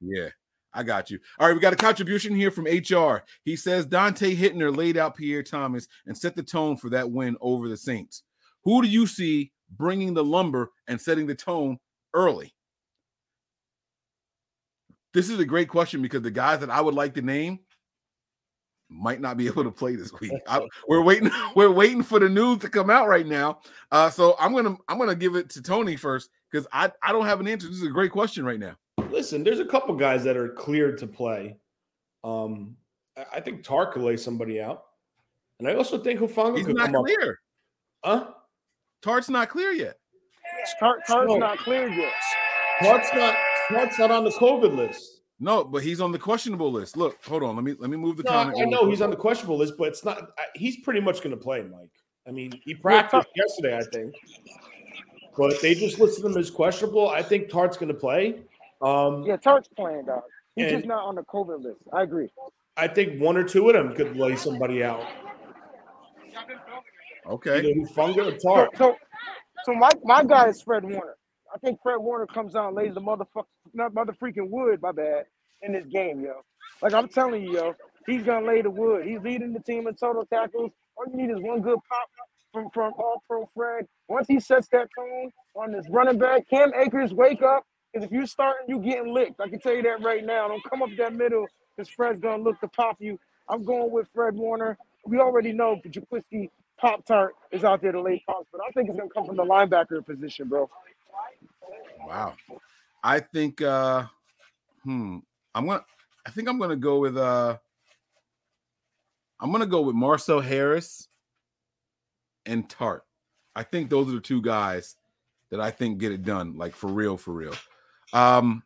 Yeah, 0.00 0.28
I 0.76 0.82
got 0.82 1.10
you. 1.10 1.18
All 1.38 1.48
right, 1.48 1.54
we 1.54 1.60
got 1.60 1.72
a 1.72 1.76
contribution 1.76 2.34
here 2.34 2.50
from 2.50 2.66
HR. 2.66 3.24
He 3.44 3.56
says 3.56 3.86
Donte 3.86 4.36
Whitner 4.36 4.76
laid 4.76 4.98
out 4.98 5.16
Pierre 5.16 5.42
Thomas 5.42 5.88
and 6.04 6.16
set 6.16 6.36
the 6.36 6.42
tone 6.42 6.76
for 6.76 6.90
that 6.90 7.10
win 7.10 7.36
over 7.40 7.68
the 7.68 7.78
Saints. 7.78 8.22
Who 8.64 8.82
do 8.82 8.88
you 8.88 9.06
see 9.06 9.52
bringing 9.70 10.12
the 10.12 10.22
lumber 10.22 10.70
and 10.86 11.00
setting 11.00 11.26
the 11.26 11.34
tone 11.34 11.78
early? 12.12 12.54
This 15.14 15.30
is 15.30 15.38
a 15.38 15.46
great 15.46 15.70
question 15.70 16.02
because 16.02 16.20
the 16.20 16.30
guys 16.30 16.60
that 16.60 16.68
I 16.68 16.82
would 16.82 16.94
like 16.94 17.14
to 17.14 17.22
name 17.22 17.60
might 18.90 19.22
not 19.22 19.38
be 19.38 19.46
able 19.46 19.64
to 19.64 19.70
play 19.70 19.96
this 19.96 20.12
week. 20.20 20.32
I, 20.46 20.60
we're 20.86 21.02
waiting. 21.02 21.30
We're 21.56 21.72
waiting 21.72 22.02
for 22.02 22.18
the 22.18 22.28
news 22.28 22.58
to 22.58 22.68
come 22.68 22.90
out 22.90 23.08
right 23.08 23.26
now. 23.26 23.60
Uh, 23.90 24.10
so 24.10 24.36
I'm 24.38 24.54
gonna 24.54 24.76
I'm 24.90 24.98
gonna 24.98 25.14
give 25.14 25.36
it 25.36 25.48
to 25.50 25.62
Tony 25.62 25.96
first 25.96 26.28
because 26.52 26.66
I 26.70 26.92
I 27.02 27.12
don't 27.12 27.24
have 27.24 27.40
an 27.40 27.48
answer. 27.48 27.66
This 27.66 27.78
is 27.78 27.86
a 27.86 27.90
great 27.90 28.12
question 28.12 28.44
right 28.44 28.60
now. 28.60 28.76
Listen, 29.16 29.42
there's 29.42 29.60
a 29.60 29.64
couple 29.64 29.94
guys 29.94 30.22
that 30.24 30.36
are 30.36 30.50
cleared 30.50 30.98
to 30.98 31.06
play. 31.06 31.56
Um, 32.22 32.76
I- 33.16 33.24
I 33.36 33.40
think 33.40 33.64
Tar 33.64 33.90
could 33.90 34.02
lay 34.02 34.18
somebody 34.18 34.60
out, 34.60 34.84
and 35.58 35.66
I 35.66 35.74
also 35.74 35.96
think 35.96 36.20
Hufanga 36.20 36.58
He's 36.58 36.66
could 36.66 36.76
not 36.76 36.92
come 36.92 37.02
clear. 37.02 37.40
up. 38.04 38.26
Huh? 38.26 38.34
Tart's 39.00 39.30
not 39.30 39.48
clear 39.48 39.72
yet. 39.72 39.98
Tart, 40.78 41.00
Tart's 41.08 41.32
No. 41.32 41.38
not 41.38 41.56
clear 41.56 41.88
yet. 41.88 42.12
Tart's 42.82 43.08
not. 43.14 43.34
Tart's 43.70 43.98
not 43.98 44.10
on 44.10 44.24
the 44.24 44.30
COVID 44.32 44.76
list. 44.76 45.22
No, 45.40 45.64
but 45.64 45.82
he's 45.82 46.02
on 46.02 46.12
the 46.12 46.18
questionable 46.18 46.70
list. 46.70 46.94
Look, 46.98 47.24
hold 47.24 47.42
on. 47.42 47.56
Let 47.56 47.64
me 47.64 47.72
let 47.78 47.88
me 47.88 47.96
move 47.96 48.18
the 48.18 48.22
No, 48.24 48.30
comment. 48.32 48.58
I 48.60 48.64
know 48.66 48.84
he's 48.86 49.00
on 49.00 49.08
the 49.08 49.16
questionable 49.16 49.56
list, 49.56 49.78
but 49.78 49.88
it's 49.88 50.04
not. 50.04 50.30
I- 50.38 50.44
He's 50.56 50.76
pretty 50.82 51.00
much 51.00 51.22
going 51.22 51.30
to 51.30 51.42
play, 51.42 51.62
Mike. 51.62 51.88
I 52.28 52.32
mean, 52.32 52.52
he 52.64 52.74
practiced 52.74 53.28
yesterday, 53.34 53.78
I 53.78 53.82
think, 53.84 54.14
but 55.38 55.58
they 55.62 55.74
just 55.74 55.98
listed 55.98 56.22
him 56.26 56.36
as 56.36 56.50
questionable. 56.50 57.08
I 57.08 57.22
think 57.22 57.48
Tart's 57.48 57.78
going 57.78 57.88
to 57.88 57.94
play. 57.98 58.42
Um, 58.82 59.22
Yeah, 59.24 59.36
Tart's 59.36 59.68
playing, 59.68 60.06
dog. 60.06 60.22
He's 60.54 60.70
just 60.70 60.86
not 60.86 61.04
on 61.04 61.14
the 61.14 61.22
COVID 61.22 61.62
list. 61.62 61.80
I 61.92 62.02
agree. 62.02 62.28
I 62.76 62.88
think 62.88 63.20
one 63.20 63.36
or 63.36 63.44
two 63.44 63.68
of 63.68 63.74
them 63.74 63.94
could 63.94 64.16
lay 64.16 64.36
somebody 64.36 64.82
out. 64.82 65.04
Okay. 67.26 67.58
Either 67.58 67.68
Hufanga 67.68 68.34
or 68.34 68.38
So, 68.40 68.68
so, 68.76 68.96
so 69.64 69.74
my, 69.74 69.90
my 70.04 70.24
guy 70.24 70.48
is 70.48 70.62
Fred 70.62 70.84
Warner. 70.84 71.16
I 71.54 71.58
think 71.58 71.78
Fred 71.82 71.96
Warner 71.96 72.26
comes 72.26 72.54
out 72.54 72.68
and 72.68 72.76
lays 72.76 72.94
the 72.94 73.00
motherfucker, 73.00 73.44
not 73.72 73.94
mother 73.94 74.12
freaking 74.12 74.50
wood, 74.50 74.80
my 74.82 74.92
bad, 74.92 75.24
in 75.62 75.72
this 75.72 75.86
game, 75.86 76.20
yo. 76.20 76.42
Like 76.82 76.92
I'm 76.92 77.08
telling 77.08 77.44
you, 77.44 77.52
yo, 77.52 77.74
he's 78.06 78.22
gonna 78.22 78.46
lay 78.46 78.62
the 78.62 78.70
wood. 78.70 79.06
He's 79.06 79.20
leading 79.20 79.52
the 79.52 79.60
team 79.60 79.86
in 79.86 79.94
total 79.94 80.26
tackles. 80.26 80.72
All 80.96 81.04
you 81.10 81.16
need 81.16 81.32
is 81.32 81.40
one 81.40 81.62
good 81.62 81.78
pop 81.88 82.08
from 82.52 82.70
from 82.70 82.92
All 82.98 83.22
Pro 83.26 83.46
Fred. 83.54 83.86
Once 84.08 84.26
he 84.28 84.40
sets 84.40 84.68
that 84.68 84.88
tone 84.96 85.30
on 85.54 85.72
this 85.72 85.86
running 85.88 86.18
back, 86.18 86.48
Cam 86.48 86.72
Akers, 86.74 87.12
wake 87.14 87.42
up. 87.42 87.64
Because 87.96 88.08
if 88.08 88.12
you 88.12 88.26
starting, 88.26 88.68
you 88.68 88.78
getting 88.78 89.14
licked. 89.14 89.40
I 89.40 89.48
can 89.48 89.58
tell 89.58 89.74
you 89.74 89.80
that 89.84 90.02
right 90.02 90.22
now. 90.22 90.48
Don't 90.48 90.62
come 90.64 90.82
up 90.82 90.90
that 90.98 91.14
middle 91.14 91.46
because 91.74 91.88
Fred's 91.88 92.20
gonna 92.20 92.42
look 92.42 92.60
to 92.60 92.68
pop 92.68 92.96
you. 93.00 93.18
I'm 93.48 93.64
going 93.64 93.90
with 93.90 94.06
Fred 94.12 94.34
Warner. 94.34 94.76
We 95.06 95.18
already 95.18 95.54
know 95.54 95.80
Jaquiski 95.82 96.50
Pop 96.76 97.06
Tart 97.06 97.36
is 97.52 97.64
out 97.64 97.80
there 97.80 97.92
to 97.92 98.02
lay 98.02 98.22
pops, 98.26 98.48
but 98.52 98.60
I 98.60 98.70
think 98.72 98.90
it's 98.90 98.98
gonna 98.98 99.08
come 99.08 99.24
from 99.24 99.36
the 99.36 99.44
linebacker 99.44 100.04
position, 100.04 100.46
bro. 100.46 100.68
Wow. 102.06 102.34
I 103.02 103.20
think 103.20 103.62
uh 103.62 104.04
hmm. 104.84 105.20
I'm 105.54 105.66
gonna 105.66 105.82
I 106.26 106.30
think 106.32 106.50
I'm 106.50 106.58
gonna 106.58 106.76
go 106.76 106.98
with 106.98 107.16
uh 107.16 107.56
I'm 109.40 109.50
gonna 109.50 109.64
go 109.64 109.80
with 109.80 109.94
Marcel 109.94 110.40
Harris 110.40 111.08
and 112.44 112.68
Tart. 112.68 113.04
I 113.54 113.62
think 113.62 113.88
those 113.88 114.08
are 114.08 114.16
the 114.16 114.20
two 114.20 114.42
guys 114.42 114.96
that 115.50 115.60
I 115.60 115.70
think 115.70 115.96
get 115.96 116.12
it 116.12 116.24
done, 116.24 116.58
like 116.58 116.74
for 116.74 116.88
real, 116.88 117.16
for 117.16 117.32
real. 117.32 117.54
Um 118.12 118.62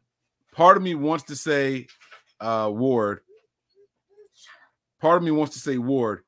part 0.53 0.77
of 0.77 0.83
me 0.83 0.95
wants 0.95 1.25
to 1.25 1.37
say 1.37 1.87
uh 2.41 2.71
Ward. 2.73 3.21
Part 5.01 5.17
of 5.17 5.23
me 5.23 5.31
wants 5.31 5.55
to 5.55 5.61
say 5.61 5.79
Ward, 5.79 6.23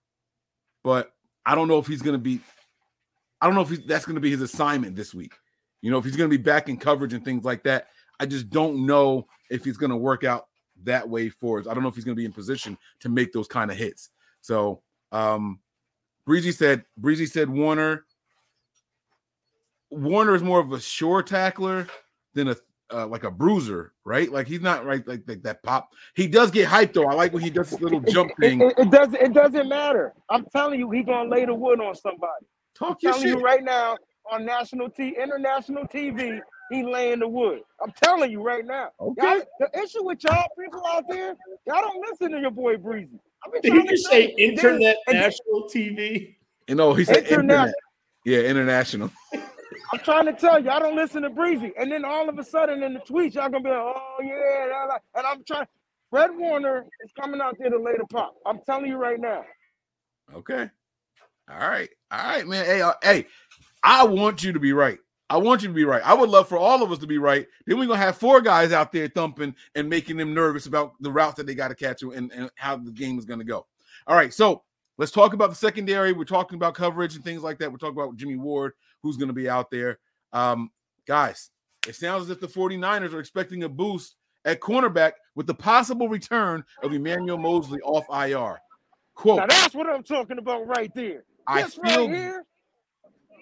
but 0.83 1.13
I 1.45 1.55
don't 1.55 1.69
know 1.69 1.79
if 1.79 1.87
he's 1.87 2.03
gonna 2.03 2.19
be 2.19 2.41
I 3.41 3.47
don't 3.47 3.55
know 3.55 3.63
if 3.63 3.71
he's, 3.71 3.85
that's 3.85 4.05
gonna 4.05 4.21
be 4.21 4.31
his 4.31 4.41
assignment 4.41 4.97
this 4.97 5.13
week. 5.15 5.33
You 5.83 5.91
know, 5.91 5.99
if 5.99 6.05
he's 6.05 6.17
going 6.17 6.31
to 6.31 6.37
be 6.37 6.43
back 6.43 6.69
in 6.69 6.77
coverage 6.77 7.13
and 7.13 7.25
things 7.25 7.45
like 7.45 7.65
that, 7.65 7.89
I 8.19 8.27
just 8.27 8.49
don't 8.49 8.87
know 8.87 9.27
if 9.51 9.65
he's 9.65 9.77
going 9.77 9.91
to 9.91 9.97
work 9.97 10.25
out 10.25 10.47
that 10.85 11.09
way 11.09 11.29
for 11.29 11.59
us. 11.59 11.67
I 11.67 11.75
don't 11.75 11.83
know 11.83 11.89
if 11.89 11.97
he's 11.97 12.05
going 12.05 12.15
to 12.15 12.21
be 12.21 12.25
in 12.25 12.33
position 12.33 12.79
to 13.01 13.09
make 13.09 13.33
those 13.33 13.49
kind 13.49 13.71
of 13.71 13.77
hits. 13.77 14.11
So, 14.41 14.81
um, 15.11 15.59
Breezy 16.25 16.53
said, 16.53 16.85
Breezy 16.97 17.27
said 17.27 17.51
Warner. 17.51 18.05
Warner 19.91 20.35
is 20.37 20.43
more 20.43 20.61
of 20.61 20.73
a 20.73 20.81
sure 20.81 21.23
tackler 21.23 21.89
than 22.35 22.49
a 22.49 22.57
uh, 22.93 23.07
like 23.07 23.25
a 23.25 23.31
bruiser, 23.31 23.93
right? 24.05 24.31
Like 24.31 24.47
he's 24.47 24.61
not 24.61 24.85
right 24.85 25.07
like, 25.07 25.23
like 25.27 25.43
that 25.43 25.63
pop. 25.63 25.91
He 26.15 26.27
does 26.27 26.51
get 26.51 26.69
hyped 26.69 26.93
though. 26.95 27.07
I 27.09 27.15
like 27.15 27.33
when 27.33 27.43
he 27.43 27.51
does 27.51 27.71
this 27.71 27.81
little 27.81 28.01
jump 28.01 28.33
thing. 28.41 28.61
it, 28.61 28.75
it 28.79 28.91
doesn't. 28.91 29.15
It 29.17 29.33
doesn't 29.33 29.69
matter. 29.69 30.13
I'm 30.29 30.45
telling 30.47 30.79
you, 30.79 30.91
he's 30.91 31.07
gonna 31.07 31.29
lay 31.29 31.45
the 31.45 31.55
wood 31.55 31.81
on 31.81 31.95
somebody. 31.95 32.23
I'm 32.43 32.47
Talk 32.75 33.03
your 33.03 33.13
telling 33.13 33.29
shit. 33.29 33.39
you 33.39 33.45
right 33.45 33.63
now 33.63 33.97
on 34.31 34.45
national 34.45 34.89
t 34.91 35.15
international 35.21 35.85
TV, 35.85 36.41
he 36.71 36.83
laying 36.85 37.21
the 37.21 37.29
wood. 37.29 37.61
I'm 37.83 37.93
telling 38.03 38.31
you 38.31 38.43
right 38.43 38.65
now. 38.65 38.91
Okay. 39.01 39.27
Y'all, 39.27 39.43
the 39.61 39.83
issue 39.83 40.05
with 40.05 40.23
y'all 40.25 40.47
people 40.59 40.83
out 40.87 41.05
there, 41.09 41.35
y'all 41.67 41.81
don't 41.83 42.05
listen 42.11 42.33
to 42.33 42.41
your 42.41 42.51
boy 42.51 42.77
Breezy. 42.77 43.19
I've 43.45 43.53
been 43.53 43.63
Did 43.63 43.69
trying 43.73 43.85
you 43.85 43.91
just 43.91 44.07
say 44.09 44.35
you. 44.37 44.49
And 44.49 44.59
then- 44.59 44.65
internet 44.75 44.97
national 45.09 45.69
TV? 45.75 46.37
You 46.69 46.77
know, 46.77 46.95
he 46.95 47.05
said 47.05 47.19
Internet. 47.25 47.41
internet. 47.41 47.75
Yeah, 48.25 48.39
international. 48.43 49.11
I'm 49.93 49.99
trying 50.01 50.27
to 50.27 50.33
tell 50.33 50.63
you, 50.63 50.71
I 50.71 50.79
don't 50.79 50.97
listen 50.97 51.23
to 51.23 51.31
Breezy. 51.31 51.73
And 51.79 51.91
then 51.91 52.05
all 52.05 52.29
of 52.29 52.39
a 52.39 52.45
sudden 52.45 52.83
in 52.83 52.95
the 52.95 53.01
tweets, 53.01 53.35
y'all 53.35 53.49
gonna 53.49 53.61
be 53.61 53.71
like, 53.71 53.79
oh 53.79 54.17
yeah, 54.23 54.99
and 55.15 55.27
I'm 55.27 55.45
trying. 55.45 55.67
Fred 56.11 56.31
Warner 56.37 56.85
is 57.03 57.11
coming 57.19 57.41
out 57.41 57.57
there 57.59 57.71
to 57.71 57.79
lay 57.79 57.97
the 57.99 58.07
pop. 58.07 58.35
I'm 58.45 58.61
telling 58.67 58.87
you 58.87 58.97
right 58.97 59.19
now. 59.19 59.45
Okay. 60.35 60.69
All 61.51 61.69
right. 61.69 61.89
All 62.11 62.19
right, 62.19 62.47
man. 62.47 62.67
Hey, 62.67 62.83
uh, 62.83 62.93
hey, 63.03 63.27
I 63.83 64.05
want 64.05 64.45
you 64.45 64.53
to 64.53 64.61
be 64.61 64.75
right. 64.75 64.99
I 65.31 65.39
want 65.39 65.63
you 65.63 65.69
to 65.69 65.75
be 65.75 65.85
right. 65.85 66.03
I 66.05 66.13
would 66.13 66.29
love 66.29 66.49
for 66.49 66.59
all 66.59 66.83
of 66.83 66.93
us 66.93 66.99
to 66.99 67.07
be 67.07 67.17
right. 67.17 67.47
Then 67.67 67.79
we're 67.79 67.87
gonna 67.87 67.99
have 67.99 68.19
four 68.19 68.43
guys 68.43 68.73
out 68.73 68.93
there 68.93 69.09
thumping 69.09 69.55
and 69.75 69.89
making 69.89 70.19
them 70.19 70.35
nervous 70.35 70.67
about 70.67 70.93
the 71.01 71.11
route 71.11 71.37
that 71.37 71.47
they 71.47 71.55
got 71.55 71.69
to 71.69 71.75
catch 71.75 72.03
and, 72.03 72.31
and 72.33 72.51
how 72.57 72.77
the 72.77 72.91
game 72.91 73.19
is 73.19 73.25
gonna 73.25 73.43
go. 73.43 73.67
All 74.07 74.15
right, 74.15 74.35
so 74.35 74.63
let's 74.99 75.13
talk 75.13 75.33
about 75.33 75.49
the 75.49 75.57
secondary. 75.57 76.13
We're 76.13 76.25
talking 76.25 76.57
about 76.57 76.75
coverage 76.75 77.15
and 77.15 77.25
things 77.25 77.43
like 77.43 77.59
that. 77.59 77.73
We're 77.73 77.79
talking 77.79 77.99
about 77.99 78.17
Jimmy 78.17 78.37
Ward, 78.37 78.75
who's 79.03 79.17
gonna 79.17 79.33
be 79.33 79.49
out 79.49 79.71
there. 79.71 79.99
Um, 80.33 80.71
guys, 81.07 81.51
it 81.87 81.97
sounds 81.97 82.25
as 82.25 82.31
if 82.31 82.41
the 82.41 82.47
49ers 82.47 83.13
are 83.13 83.21
expecting 83.21 83.65
a 83.65 83.69
boost 83.69 84.17
at 84.45 84.61
cornerback 84.61 85.13
with 85.35 85.47
the 85.47 85.55
possible 85.55 86.09
return 86.09 86.65
of 86.83 86.93
Emmanuel 86.93 87.39
Mosley 87.39 87.81
off 87.83 88.05
IR. 88.11 88.61
Quote, 89.15 89.39
Now 89.39 89.47
that's 89.47 89.75
what 89.75 89.89
I'm 89.89 90.03
talking 90.03 90.39
about 90.39 90.67
right 90.67 90.93
there. 90.95 91.25
I 91.47 91.63
This 91.63 91.75
feel 91.75 92.09
right 92.09 92.17
here 92.17 92.45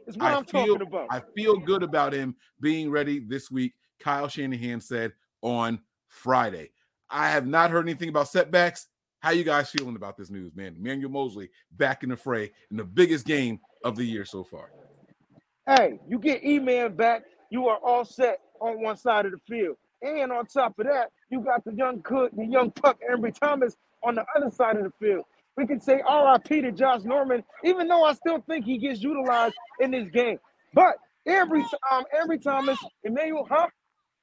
is 0.06 0.16
what 0.16 0.32
I 0.32 0.36
am 0.36 0.44
talking 0.44 0.80
about. 0.80 1.06
I 1.10 1.20
feel 1.36 1.56
good 1.56 1.82
about 1.82 2.12
him 2.12 2.34
being 2.60 2.90
ready 2.90 3.20
this 3.20 3.50
week. 3.50 3.74
Kyle 3.98 4.28
Shanahan 4.28 4.80
said 4.80 5.12
on 5.42 5.80
Friday. 6.08 6.70
I 7.10 7.30
have 7.30 7.46
not 7.46 7.70
heard 7.70 7.86
anything 7.86 8.08
about 8.08 8.28
setbacks. 8.28 8.86
How 9.20 9.30
you 9.32 9.44
guys 9.44 9.70
feeling 9.70 9.96
about 9.96 10.16
this 10.16 10.30
news, 10.30 10.54
man? 10.54 10.76
Emmanuel 10.78 11.10
Mosley 11.10 11.50
back 11.72 12.02
in 12.02 12.08
the 12.08 12.16
fray 12.16 12.50
in 12.70 12.76
the 12.76 12.84
biggest 12.84 13.26
game 13.26 13.60
of 13.84 13.96
the 13.96 14.04
year 14.04 14.24
so 14.24 14.42
far. 14.42 14.70
Hey, 15.70 16.00
you 16.08 16.18
get 16.18 16.42
E-Man 16.42 16.96
back, 16.96 17.22
you 17.48 17.68
are 17.68 17.76
all 17.76 18.04
set 18.04 18.40
on 18.60 18.82
one 18.82 18.96
side 18.96 19.24
of 19.24 19.30
the 19.30 19.38
field. 19.48 19.76
And 20.02 20.32
on 20.32 20.46
top 20.46 20.76
of 20.80 20.86
that, 20.86 21.10
you 21.30 21.42
got 21.42 21.64
the 21.64 21.72
young 21.72 22.02
cook, 22.02 22.32
the 22.34 22.44
young 22.44 22.72
puck, 22.72 22.98
Ambry 23.08 23.32
Thomas 23.38 23.76
on 24.02 24.16
the 24.16 24.24
other 24.36 24.50
side 24.50 24.78
of 24.78 24.82
the 24.82 24.92
field. 24.98 25.24
We 25.56 25.68
can 25.68 25.80
say 25.80 26.02
RIP 26.02 26.64
to 26.64 26.72
Josh 26.72 27.02
Norman, 27.04 27.44
even 27.62 27.86
though 27.86 28.02
I 28.02 28.14
still 28.14 28.42
think 28.48 28.64
he 28.64 28.78
gets 28.78 29.00
utilized 29.00 29.54
in 29.78 29.92
this 29.92 30.08
game. 30.08 30.38
But 30.74 30.96
every 31.24 31.60
um 31.92 32.02
Ambry 32.20 32.42
Thomas, 32.42 32.78
Emmanuel, 33.04 33.46
huh? 33.48 33.68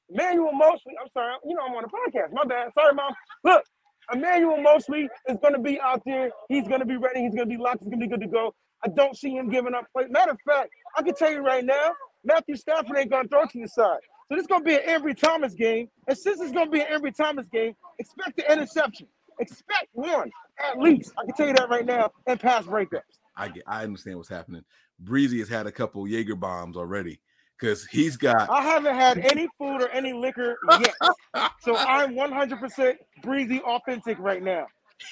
Emmanuel 0.10 0.52
Mosley, 0.52 0.96
I'm 1.02 1.10
sorry, 1.12 1.34
you 1.46 1.56
know 1.56 1.62
I'm 1.66 1.76
on 1.76 1.86
a 1.86 1.88
podcast. 1.88 2.34
My 2.34 2.44
bad. 2.44 2.74
Sorry, 2.74 2.94
mom. 2.94 3.14
Look, 3.46 3.64
Emmanuel 4.12 4.62
Mosley 4.62 5.08
is 5.30 5.38
going 5.42 5.54
to 5.54 5.62
be 5.62 5.80
out 5.80 6.02
there. 6.06 6.30
He's 6.50 6.68
going 6.68 6.82
to 6.82 6.86
be 6.86 6.98
ready. 6.98 7.22
He's 7.22 7.36
going 7.36 7.50
to 7.50 7.58
be 7.58 7.62
locked. 7.62 7.84
He's 7.84 7.90
going 7.90 8.02
to 8.02 8.06
be 8.06 8.10
good 8.10 8.22
to 8.22 8.28
go. 8.28 8.54
I 8.84 8.90
don't 8.90 9.18
see 9.18 9.32
him 9.32 9.50
giving 9.50 9.74
up 9.74 9.86
play. 9.94 10.06
Matter 10.10 10.32
of 10.32 10.38
fact, 10.46 10.70
I 10.98 11.04
can 11.04 11.14
tell 11.14 11.32
you 11.32 11.40
right 11.40 11.64
now, 11.64 11.92
Matthew 12.24 12.56
Stafford 12.56 12.98
ain't 12.98 13.12
to 13.12 13.28
throw 13.28 13.46
to 13.46 13.62
the 13.62 13.68
side. 13.68 14.00
So 14.28 14.36
this 14.36 14.42
is 14.42 14.48
going 14.48 14.62
to 14.62 14.66
be 14.66 14.76
an 14.76 14.82
Ambry 14.88 15.16
Thomas 15.16 15.54
game. 15.54 15.88
And 16.08 16.18
since 16.18 16.42
it's 16.42 16.52
going 16.52 16.66
to 16.66 16.72
be 16.72 16.82
an 16.82 16.88
Ambry 16.88 17.16
Thomas 17.16 17.48
game, 17.48 17.74
expect 18.00 18.36
the 18.36 18.52
interception. 18.52 19.08
Expect 19.40 19.88
one 19.94 20.32
at 20.60 20.80
least. 20.80 21.14
I 21.18 21.26
can 21.26 21.36
tell 21.36 21.48
you 21.48 21.54
that 21.54 21.70
right 21.70 21.86
now. 21.86 22.12
And 22.26 22.40
pass 22.40 22.66
breakups. 22.66 23.02
I 23.38 23.50
get 23.50 23.64
I 23.68 23.84
understand 23.84 24.18
what's 24.18 24.30
happening. 24.30 24.64
Breezy 25.00 25.40
has 25.40 25.48
had 25.48 25.68
a 25.68 25.72
couple 25.72 26.08
Jaeger 26.08 26.36
bombs 26.36 26.76
already 26.76 27.22
because 27.58 27.86
he's 27.86 28.18
got 28.18 28.50
I 28.50 28.62
haven't 28.62 28.96
had 28.96 29.20
any 29.20 29.48
food 29.60 29.82
or 29.82 29.90
any 29.90 30.12
liquor 30.14 30.58
yet. 30.80 30.96
So 31.62 31.76
I'm 31.78 32.16
100% 32.16 32.96
breezy 33.22 33.62
authentic 33.62 34.18
right 34.18 34.42
now. 34.42 34.66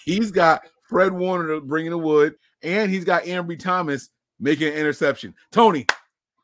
he's 0.05 0.31
got 0.31 0.61
Fred 0.89 1.13
Warner 1.13 1.59
bringing 1.59 1.91
the 1.91 1.97
wood, 1.99 2.35
and 2.63 2.89
he's 2.89 3.03
got 3.03 3.23
Ambry 3.23 3.59
Thomas 3.59 4.09
making 4.39 4.67
an 4.67 4.73
interception. 4.73 5.33
Tony, 5.51 5.85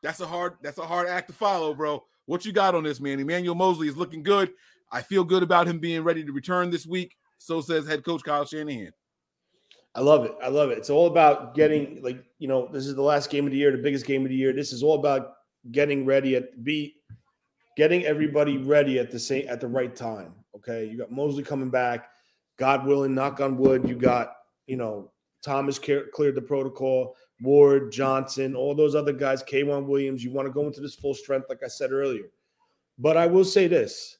that's 0.02 0.20
a 0.20 0.26
hard 0.26 0.54
that's 0.62 0.78
a 0.78 0.86
hard 0.86 1.08
act 1.08 1.28
to 1.28 1.34
follow, 1.34 1.74
bro. 1.74 2.04
What 2.26 2.44
you 2.44 2.52
got 2.52 2.74
on 2.74 2.84
this, 2.84 3.00
man? 3.00 3.20
Emmanuel 3.20 3.54
Mosley 3.54 3.88
is 3.88 3.96
looking 3.96 4.22
good. 4.22 4.50
I 4.90 5.02
feel 5.02 5.24
good 5.24 5.42
about 5.42 5.66
him 5.66 5.78
being 5.78 6.04
ready 6.04 6.24
to 6.24 6.32
return 6.32 6.70
this 6.70 6.86
week. 6.86 7.16
So 7.38 7.60
says 7.60 7.86
head 7.86 8.04
coach 8.04 8.22
Kyle 8.22 8.44
Shanahan. 8.44 8.92
I 9.94 10.00
love 10.00 10.24
it. 10.24 10.34
I 10.42 10.48
love 10.48 10.70
it. 10.70 10.78
It's 10.78 10.90
all 10.90 11.06
about 11.06 11.54
getting 11.54 12.00
like 12.02 12.22
you 12.38 12.48
know 12.48 12.68
this 12.72 12.86
is 12.86 12.94
the 12.94 13.02
last 13.02 13.30
game 13.30 13.46
of 13.46 13.52
the 13.52 13.58
year, 13.58 13.72
the 13.72 13.78
biggest 13.78 14.06
game 14.06 14.22
of 14.22 14.28
the 14.28 14.36
year. 14.36 14.52
This 14.52 14.72
is 14.72 14.82
all 14.82 14.98
about 14.98 15.34
getting 15.70 16.04
ready 16.04 16.36
at 16.36 16.64
be 16.64 16.96
getting 17.76 18.04
everybody 18.04 18.58
ready 18.58 18.98
at 18.98 19.10
the 19.10 19.18
same 19.18 19.46
at 19.48 19.60
the 19.60 19.68
right 19.68 19.94
time. 19.94 20.34
Okay, 20.56 20.86
you 20.86 20.98
got 20.98 21.10
Mosley 21.10 21.42
coming 21.42 21.70
back. 21.70 22.08
God 22.58 22.86
willing, 22.86 23.14
knock 23.14 23.40
on 23.40 23.56
wood. 23.56 23.88
You 23.88 23.94
got 23.94 24.34
you 24.66 24.76
know 24.76 25.10
Thomas 25.44 25.78
cleared 25.78 26.34
the 26.34 26.42
protocol. 26.42 27.16
Ward, 27.42 27.90
Johnson, 27.92 28.54
all 28.54 28.74
those 28.74 28.94
other 28.94 29.12
guys, 29.12 29.42
K'Waun 29.42 29.86
Williams. 29.86 30.22
You 30.24 30.30
want 30.30 30.46
to 30.46 30.52
go 30.52 30.66
into 30.66 30.80
this 30.80 30.94
full 30.94 31.14
strength, 31.14 31.48
like 31.48 31.62
I 31.64 31.68
said 31.68 31.92
earlier. 31.92 32.30
But 32.98 33.16
I 33.16 33.26
will 33.26 33.44
say 33.44 33.66
this: 33.66 34.18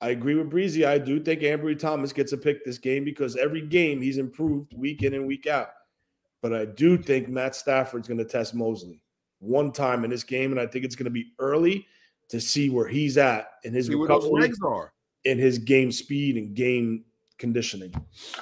I 0.00 0.10
agree 0.10 0.34
with 0.34 0.50
Breezy. 0.50 0.84
I 0.84 0.98
do 0.98 1.20
think 1.20 1.40
Ambry 1.40 1.78
Thomas 1.78 2.12
gets 2.12 2.32
a 2.32 2.36
pick 2.38 2.64
this 2.64 2.78
game 2.78 3.04
because 3.04 3.36
every 3.36 3.62
game 3.66 4.00
he's 4.00 4.18
improved 4.18 4.74
week 4.74 5.02
in 5.02 5.14
and 5.14 5.26
week 5.26 5.46
out. 5.46 5.70
But 6.42 6.54
I 6.54 6.64
do 6.64 6.96
think 6.96 7.28
Matt 7.28 7.54
Stafford's 7.54 8.08
going 8.08 8.18
to 8.18 8.24
test 8.24 8.54
Mosley 8.54 9.02
one 9.40 9.72
time 9.72 10.04
in 10.04 10.10
this 10.10 10.24
game, 10.24 10.50
and 10.52 10.60
I 10.60 10.66
think 10.66 10.84
it's 10.84 10.96
going 10.96 11.04
to 11.04 11.10
be 11.10 11.32
early 11.38 11.86
to 12.28 12.40
see 12.40 12.70
where 12.70 12.86
he's 12.86 13.18
at 13.18 13.52
in 13.64 13.72
his 13.74 13.86
See 13.86 13.94
recovery, 13.94 14.42
legs 14.42 14.58
are. 14.64 14.92
in 15.24 15.38
his 15.38 15.58
game 15.58 15.90
speed 15.92 16.36
and 16.36 16.54
game 16.54 17.04
conditioning. 17.38 17.92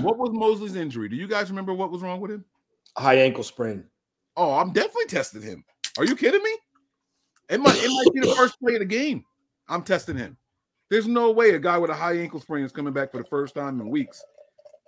What 0.01 0.19
was 0.19 0.31
Mosley's 0.33 0.77
injury? 0.77 1.09
Do 1.09 1.17
you 1.17 1.27
guys 1.27 1.51
remember 1.51 1.73
what 1.73 1.91
was 1.91 2.03
wrong 2.03 2.21
with 2.21 2.31
him? 2.31 2.45
High 2.97 3.19
ankle 3.19 3.45
sprain. 3.45 3.85
Oh, 4.39 4.55
I'm 4.55 4.73
definitely 4.73 5.07
testing 5.07 5.43
him. 5.43 5.65
Are 5.99 6.05
you 6.05 6.15
kidding 6.15 6.43
me? 6.43 6.57
It 7.51 7.61
might 7.61 7.77
it 7.77 7.89
might 7.89 8.15
be 8.15 8.21
the 8.21 8.35
first 8.37 8.59
play 8.61 8.75
of 8.75 8.79
the 8.79 8.87
game. 8.87 9.25
I'm 9.69 9.83
testing 9.83 10.17
him. 10.17 10.37
There's 10.91 11.09
no 11.09 11.33
way 11.33 11.51
a 11.51 11.59
guy 11.59 11.77
with 11.77 11.91
a 11.91 11.95
high 11.95 12.17
ankle 12.17 12.39
sprain 12.39 12.65
is 12.65 12.71
coming 12.71 12.93
back 12.93 13.11
for 13.11 13.19
the 13.19 13.29
first 13.29 13.57
time 13.57 13.81
in 13.81 13.91
weeks, 13.91 14.23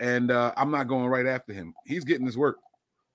and 0.01 0.31
uh, 0.31 0.53
I'm 0.57 0.71
not 0.71 0.87
going 0.87 1.07
right 1.07 1.27
after 1.27 1.53
him. 1.53 1.75
He's 1.85 2.05
getting 2.05 2.27
his 2.27 2.39
work. 2.39 2.59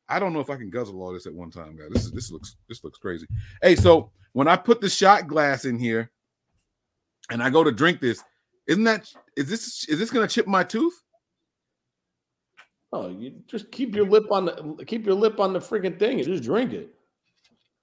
I 0.09 0.19
don't 0.19 0.33
know 0.33 0.41
if 0.41 0.49
I 0.49 0.57
can 0.57 0.69
guzzle 0.69 1.01
all 1.01 1.13
this 1.13 1.25
at 1.25 1.33
one 1.33 1.51
time, 1.51 1.77
guys. 1.77 1.87
This 1.89 2.03
is 2.03 2.11
this 2.11 2.31
looks 2.31 2.57
this 2.67 2.83
looks 2.83 2.99
crazy. 2.99 3.27
Hey, 3.61 3.77
so 3.77 4.11
when 4.33 4.49
I 4.49 4.57
put 4.57 4.81
the 4.81 4.89
shot 4.89 5.27
glass 5.27 5.63
in 5.63 5.79
here, 5.79 6.11
and 7.29 7.41
I 7.41 7.49
go 7.49 7.63
to 7.63 7.71
drink 7.71 8.01
this, 8.01 8.21
isn't 8.67 8.83
that 8.83 9.09
is 9.37 9.49
this 9.49 9.87
is 9.87 9.99
this 9.99 10.11
gonna 10.11 10.27
chip 10.27 10.47
my 10.47 10.65
tooth? 10.65 11.01
Oh, 12.93 13.09
you 13.09 13.33
just 13.47 13.71
keep 13.71 13.95
your 13.95 14.05
lip 14.05 14.25
on 14.31 14.45
the 14.45 14.85
keep 14.85 15.05
your 15.05 15.15
lip 15.15 15.39
on 15.39 15.53
the 15.53 15.59
freaking 15.59 15.99
thing 15.99 16.19
and 16.19 16.27
just 16.27 16.43
drink 16.43 16.71
it. 16.73 16.93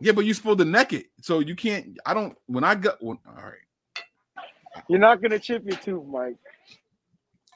Yeah, 0.01 0.12
but 0.12 0.25
you're 0.25 0.35
supposed 0.35 0.59
to 0.59 0.65
neck 0.65 0.93
it, 0.93 1.07
so 1.21 1.38
you 1.38 1.55
can't. 1.55 1.99
I 2.05 2.15
don't. 2.15 2.37
When 2.47 2.65
I 2.65 2.75
got, 2.75 3.03
when, 3.03 3.19
all 3.29 3.35
right, 3.35 4.05
You're 4.88 4.99
not 4.99 5.23
gonna 5.23 5.38
chip 5.38 5.62
your 5.65 5.77
tooth, 5.77 6.07
Mike. 6.07 6.37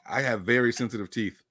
I 0.09 0.21
have 0.21 0.41
very 0.43 0.71
sensitive 0.71 1.09
teeth. 1.09 1.41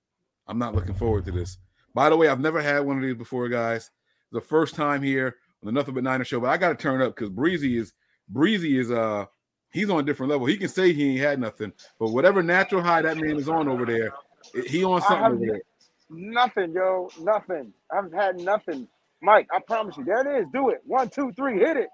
I'm 0.47 0.59
not 0.59 0.75
looking 0.75 0.95
forward 0.95 1.25
to 1.27 1.33
this. 1.33 1.59
By 1.95 2.09
the 2.09 2.17
way, 2.17 2.29
I've 2.29 2.41
never 2.41 2.63
had 2.63 2.81
one 2.81 2.97
of 2.97 3.03
these 3.03 3.15
before, 3.15 3.49
guys. 3.49 3.91
The 4.33 4.41
first 4.41 4.75
time 4.75 5.03
here 5.03 5.37
on 5.63 5.67
the 5.67 5.73
Nothing 5.73 5.95
But 5.95 6.05
Niner 6.05 6.25
show, 6.25 6.41
but 6.41 6.51
I 6.51 6.57
got 6.57 6.69
to 6.69 6.75
turn 6.77 7.03
up 7.03 7.15
because 7.15 7.31
Breezy 7.31 7.77
is 7.77 7.93
Breezy 8.29 8.79
is 8.79 8.91
uh 8.91 9.27
he's 9.73 9.91
on 9.91 10.01
a 10.01 10.03
different 10.03 10.31
level. 10.31 10.47
He 10.47 10.57
can 10.57 10.69
say 10.69 10.93
he 10.93 11.11
ain't 11.11 11.21
had 11.21 11.41
nothing, 11.41 11.73
but 11.99 12.09
whatever 12.11 12.43
natural 12.43 12.83
high 12.83 13.03
that 13.03 13.17
man 13.19 13.37
is 13.37 13.49
on 13.49 13.69
over 13.69 13.85
there, 13.85 14.13
he 14.67 14.85
on 14.85 15.03
something 15.03 15.27
over 15.27 15.47
there. 15.47 15.61
Nothing, 16.11 16.73
yo, 16.73 17.11
nothing. 17.21 17.73
I've 17.93 18.13
had 18.13 18.37
nothing, 18.39 18.89
Mike. 19.23 19.49
I 19.55 19.61
promise 19.61 19.97
you. 19.97 20.05
There 20.05 20.37
it 20.37 20.43
is. 20.43 20.49
Do 20.53 20.71
it. 20.71 20.81
One, 20.85 21.09
two, 21.09 21.33
three. 21.33 21.59
Hit 21.59 21.77
it. 21.77 21.89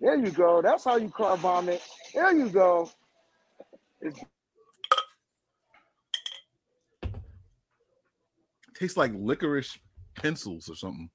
There 0.00 0.16
you 0.16 0.30
go. 0.30 0.60
That's 0.62 0.84
how 0.84 0.96
you 0.96 1.08
car 1.08 1.36
bomb 1.38 1.68
it. 1.68 1.82
There 2.14 2.32
you 2.36 2.48
go. 2.50 2.90
It's 4.00 4.20
Tastes 8.74 8.96
like 8.96 9.12
licorice 9.14 9.78
pencils 10.16 10.68
or 10.68 10.74
something. 10.74 11.08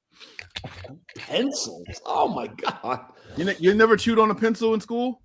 Pencils. 1.17 1.85
Oh 2.05 2.27
my 2.29 2.47
god. 2.47 3.01
You 3.37 3.45
ne- 3.45 3.57
you 3.59 3.73
never 3.73 3.97
chewed 3.97 4.17
on 4.17 4.31
a 4.31 4.35
pencil 4.35 4.73
in 4.73 4.81
school? 4.81 5.21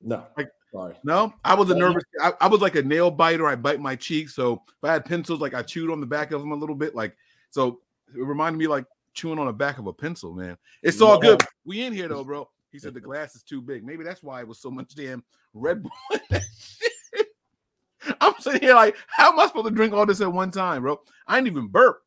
No. 0.00 0.24
Like- 0.36 0.48
sorry. 0.74 0.94
No, 1.04 1.32
I 1.44 1.54
was 1.54 1.70
a 1.70 1.74
nervous. 1.74 2.02
I, 2.20 2.32
I 2.40 2.48
was 2.48 2.60
like 2.60 2.74
a 2.74 2.82
nail 2.82 3.10
biter. 3.10 3.46
I 3.46 3.54
bite 3.54 3.80
my 3.80 3.96
cheek. 3.96 4.28
So 4.28 4.62
if 4.66 4.84
I 4.84 4.92
had 4.92 5.04
pencils, 5.04 5.40
like 5.40 5.54
I 5.54 5.62
chewed 5.62 5.90
on 5.90 6.00
the 6.00 6.06
back 6.06 6.32
of 6.32 6.40
them 6.40 6.52
a 6.52 6.56
little 6.56 6.74
bit. 6.74 6.94
Like 6.94 7.16
so, 7.50 7.80
it 8.14 8.22
reminded 8.22 8.58
me 8.58 8.66
like 8.66 8.84
chewing 9.14 9.38
on 9.38 9.46
the 9.46 9.52
back 9.52 9.78
of 9.78 9.86
a 9.86 9.92
pencil. 9.92 10.32
Man, 10.32 10.56
it's 10.82 11.00
all 11.00 11.18
good. 11.18 11.40
We 11.64 11.82
in 11.82 11.92
here 11.92 12.08
though, 12.08 12.24
bro. 12.24 12.48
He 12.70 12.78
said 12.78 12.94
the 12.94 13.00
glass 13.08 13.34
is 13.34 13.42
too 13.42 13.62
big. 13.62 13.84
Maybe 13.84 14.04
that's 14.04 14.22
why 14.22 14.40
it 14.40 14.48
was 14.48 14.58
so 14.58 14.70
much 14.70 14.94
damn 14.94 15.22
Red 15.52 15.82
Bull. 15.82 15.92
in 16.12 16.20
that 16.30 16.42
shit. 16.58 17.28
I'm 18.20 18.34
sitting 18.38 18.60
here 18.60 18.74
like, 18.74 18.96
how 19.08 19.32
am 19.32 19.38
I 19.38 19.46
supposed 19.46 19.66
to 19.66 19.72
drink 19.72 19.94
all 19.94 20.04
this 20.04 20.20
at 20.20 20.32
one 20.32 20.50
time, 20.50 20.82
bro? 20.82 21.00
I 21.26 21.38
ain't 21.38 21.46
even 21.46 21.68
burp. 21.68 22.02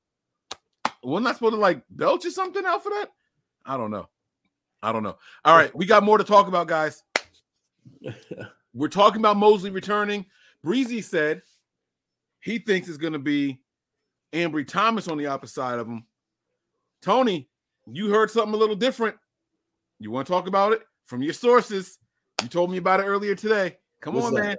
Wasn't 1.01 1.27
I 1.27 1.33
supposed 1.33 1.53
to 1.53 1.59
like 1.59 1.83
belch 1.89 2.25
or 2.25 2.31
something 2.31 2.65
out 2.65 2.83
for 2.83 2.89
that? 2.89 3.07
I 3.65 3.77
don't 3.77 3.91
know. 3.91 4.09
I 4.83 4.91
don't 4.91 5.03
know. 5.03 5.17
All 5.43 5.57
right, 5.57 5.75
we 5.75 5.85
got 5.85 6.03
more 6.03 6.17
to 6.17 6.23
talk 6.23 6.47
about, 6.47 6.67
guys. 6.67 7.03
We're 8.77 8.87
talking 8.89 9.19
about 9.21 9.37
Moseley 9.37 9.71
returning. 9.71 10.25
Breezy 10.63 11.01
said 11.01 11.41
he 12.41 12.59
thinks 12.59 12.87
it's 12.87 12.97
going 12.97 13.13
to 13.13 13.19
be 13.19 13.59
Ambry 14.33 14.67
Thomas 14.67 15.07
on 15.07 15.17
the 15.17 15.25
opposite 15.25 15.55
side 15.55 15.79
of 15.79 15.87
him. 15.87 16.05
Tony, 17.01 17.49
you 17.87 18.09
heard 18.09 18.29
something 18.29 18.53
a 18.53 18.57
little 18.57 18.75
different. 18.75 19.15
You 19.99 20.11
want 20.11 20.27
to 20.27 20.31
talk 20.33 20.47
about 20.47 20.73
it 20.73 20.81
from 21.05 21.23
your 21.23 21.33
sources? 21.33 21.97
You 22.43 22.49
told 22.49 22.69
me 22.69 22.77
about 22.77 22.99
it 22.99 23.03
earlier 23.03 23.33
today. 23.33 23.77
Come 24.01 24.13
What's 24.13 24.27
on, 24.27 24.33
that? 24.35 24.43
man. 24.43 24.57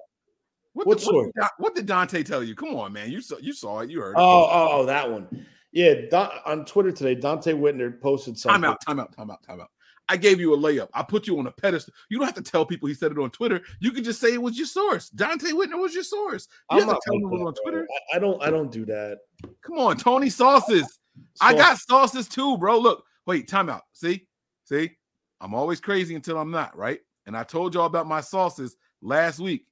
What, 0.72 0.86
What 0.88 0.98
did- 0.98 1.04
source? 1.04 1.32
did 1.34 1.44
what 1.58 1.74
did 1.76 1.86
Donte 1.86 2.24
tell 2.24 2.42
you? 2.42 2.54
Come 2.56 2.74
on, 2.74 2.92
man. 2.92 3.10
You 3.12 3.20
saw 3.20 3.36
you 3.40 3.52
saw 3.52 3.80
it. 3.80 3.90
You 3.90 4.00
heard 4.00 4.12
it. 4.12 4.18
Oh, 4.18 4.48
oh, 4.50 4.68
oh, 4.72 4.86
that 4.86 5.08
one. 5.10 5.46
Yeah, 5.70 5.94
Don, 6.10 6.30
on 6.46 6.64
Twitter 6.64 6.90
today, 6.90 7.14
Donte 7.14 7.54
Whitner 7.56 8.00
posted 8.00 8.36
something. 8.38 8.62
Time 8.62 8.70
out, 8.70 8.80
time 8.84 8.98
out, 8.98 9.14
time 9.16 9.30
out, 9.30 9.42
time 9.44 9.60
out. 9.60 9.70
I 10.08 10.16
gave 10.16 10.40
you 10.40 10.54
a 10.54 10.56
layup. 10.56 10.88
I 10.94 11.02
put 11.02 11.26
you 11.26 11.38
on 11.38 11.46
a 11.46 11.50
pedestal. 11.50 11.92
You 12.08 12.18
don't 12.18 12.26
have 12.26 12.34
to 12.42 12.42
tell 12.42 12.64
people 12.64 12.88
he 12.88 12.94
said 12.94 13.12
it 13.12 13.18
on 13.18 13.30
Twitter. 13.30 13.60
You 13.80 13.92
can 13.92 14.04
just 14.04 14.20
say 14.20 14.32
it 14.32 14.42
was 14.42 14.56
your 14.56 14.66
source. 14.66 15.10
Donte 15.10 15.52
Whitner 15.52 15.78
was 15.78 15.94
your 15.94 16.02
source. 16.02 16.48
You 16.70 16.80
I'm 16.80 16.88
have 16.88 16.96
to 16.96 17.00
tell 17.04 17.20
them 17.20 17.32
on. 17.32 17.54
Twitter. 17.54 17.86
I, 18.12 18.16
I 18.16 18.18
don't. 18.18 18.42
I 18.42 18.50
don't 18.50 18.70
do 18.70 18.84
that. 18.86 19.18
Come 19.62 19.78
on, 19.78 19.96
Tony 19.96 20.30
Sauces. 20.30 20.98
I 21.40 21.54
got 21.54 21.78
sauces 21.78 22.28
too, 22.28 22.56
bro. 22.58 22.78
Look, 22.78 23.04
wait, 23.26 23.48
time 23.48 23.68
out. 23.68 23.82
See, 23.92 24.26
see, 24.64 24.92
I'm 25.40 25.54
always 25.54 25.80
crazy 25.80 26.14
until 26.14 26.38
I'm 26.38 26.50
not, 26.50 26.76
right? 26.76 27.00
And 27.26 27.36
I 27.36 27.44
told 27.44 27.74
y'all 27.74 27.86
about 27.86 28.06
my 28.06 28.20
sauces 28.20 28.76
last 29.02 29.38
week. 29.38 29.66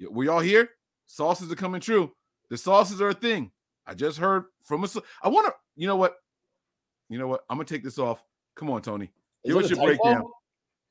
Were 0.00 0.24
y'all 0.24 0.40
here? 0.40 0.70
Sauces 1.06 1.50
are 1.50 1.56
coming 1.56 1.80
true. 1.80 2.12
The 2.50 2.56
sauces 2.56 3.00
are 3.00 3.08
a 3.08 3.14
thing. 3.14 3.50
I 3.86 3.94
just 3.94 4.18
heard 4.18 4.44
from 4.62 4.84
a. 4.84 4.88
I 5.22 5.28
want 5.28 5.46
to. 5.46 5.54
You 5.74 5.86
know 5.86 5.96
what? 5.96 6.16
You 7.08 7.18
know 7.18 7.26
what? 7.26 7.42
I'm 7.50 7.56
gonna 7.56 7.66
take 7.66 7.82
this 7.84 7.98
off. 7.98 8.22
Come 8.54 8.70
on, 8.70 8.82
Tony. 8.82 9.10
Is 9.44 9.54
Give 9.54 9.56
that 9.56 9.64
us 9.64 9.70
a 9.72 9.74
your 9.74 9.84
breakdown. 9.84 10.14
typo? 10.16 10.30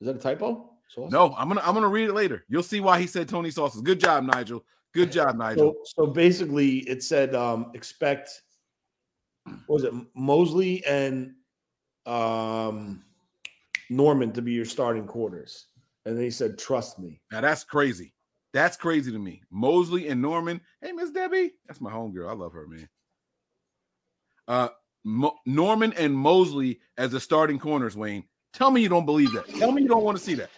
Is 0.00 0.06
that 0.06 0.16
a 0.16 0.18
typo? 0.18 0.68
Sauce? 0.88 1.10
No, 1.10 1.34
I'm 1.38 1.48
gonna 1.48 1.62
I'm 1.64 1.74
gonna 1.74 1.88
read 1.88 2.08
it 2.08 2.12
later. 2.12 2.44
You'll 2.48 2.62
see 2.62 2.80
why 2.80 3.00
he 3.00 3.06
said 3.06 3.28
Tony 3.28 3.50
sauces. 3.50 3.80
Good 3.80 4.00
job, 4.00 4.24
Nigel. 4.24 4.64
Good 4.92 5.10
job, 5.18 5.36
Nigel. 5.36 5.74
So, 5.84 6.04
so 6.06 6.10
basically, 6.12 6.78
it 6.80 7.02
said 7.02 7.34
um, 7.34 7.70
expect. 7.74 8.42
What 9.66 9.82
was 9.82 9.84
it 9.84 9.92
Moseley 10.14 10.84
and 10.86 11.34
um, 12.06 13.02
Norman 13.90 14.32
to 14.32 14.42
be 14.42 14.52
your 14.52 14.64
starting 14.64 15.06
quarters, 15.06 15.66
and 16.04 16.16
then 16.16 16.24
he 16.24 16.30
said, 16.30 16.58
"Trust 16.58 16.98
me." 16.98 17.20
Now 17.30 17.40
that's 17.40 17.64
crazy. 17.64 18.12
That's 18.52 18.76
crazy 18.76 19.10
to 19.10 19.18
me. 19.18 19.42
Moseley 19.50 20.08
and 20.08 20.20
Norman. 20.20 20.60
Hey, 20.82 20.92
Miss 20.92 21.10
Debbie. 21.10 21.52
That's 21.66 21.80
my 21.80 21.90
homegirl. 21.90 22.28
I 22.28 22.34
love 22.34 22.52
her, 22.52 22.66
man. 22.66 22.88
Uh 24.46 24.68
Mo- 25.04 25.38
Norman 25.46 25.92
and 25.94 26.14
Moseley 26.14 26.80
as 26.98 27.10
the 27.12 27.20
starting 27.20 27.58
corners, 27.58 27.96
Wayne. 27.96 28.24
Tell 28.52 28.70
me 28.70 28.82
you 28.82 28.88
don't 28.88 29.06
believe 29.06 29.32
that. 29.32 29.48
Tell 29.48 29.72
me 29.72 29.82
you 29.82 29.88
don't 29.88 30.04
want 30.04 30.18
to 30.18 30.22
see 30.22 30.34
that. 30.34 30.50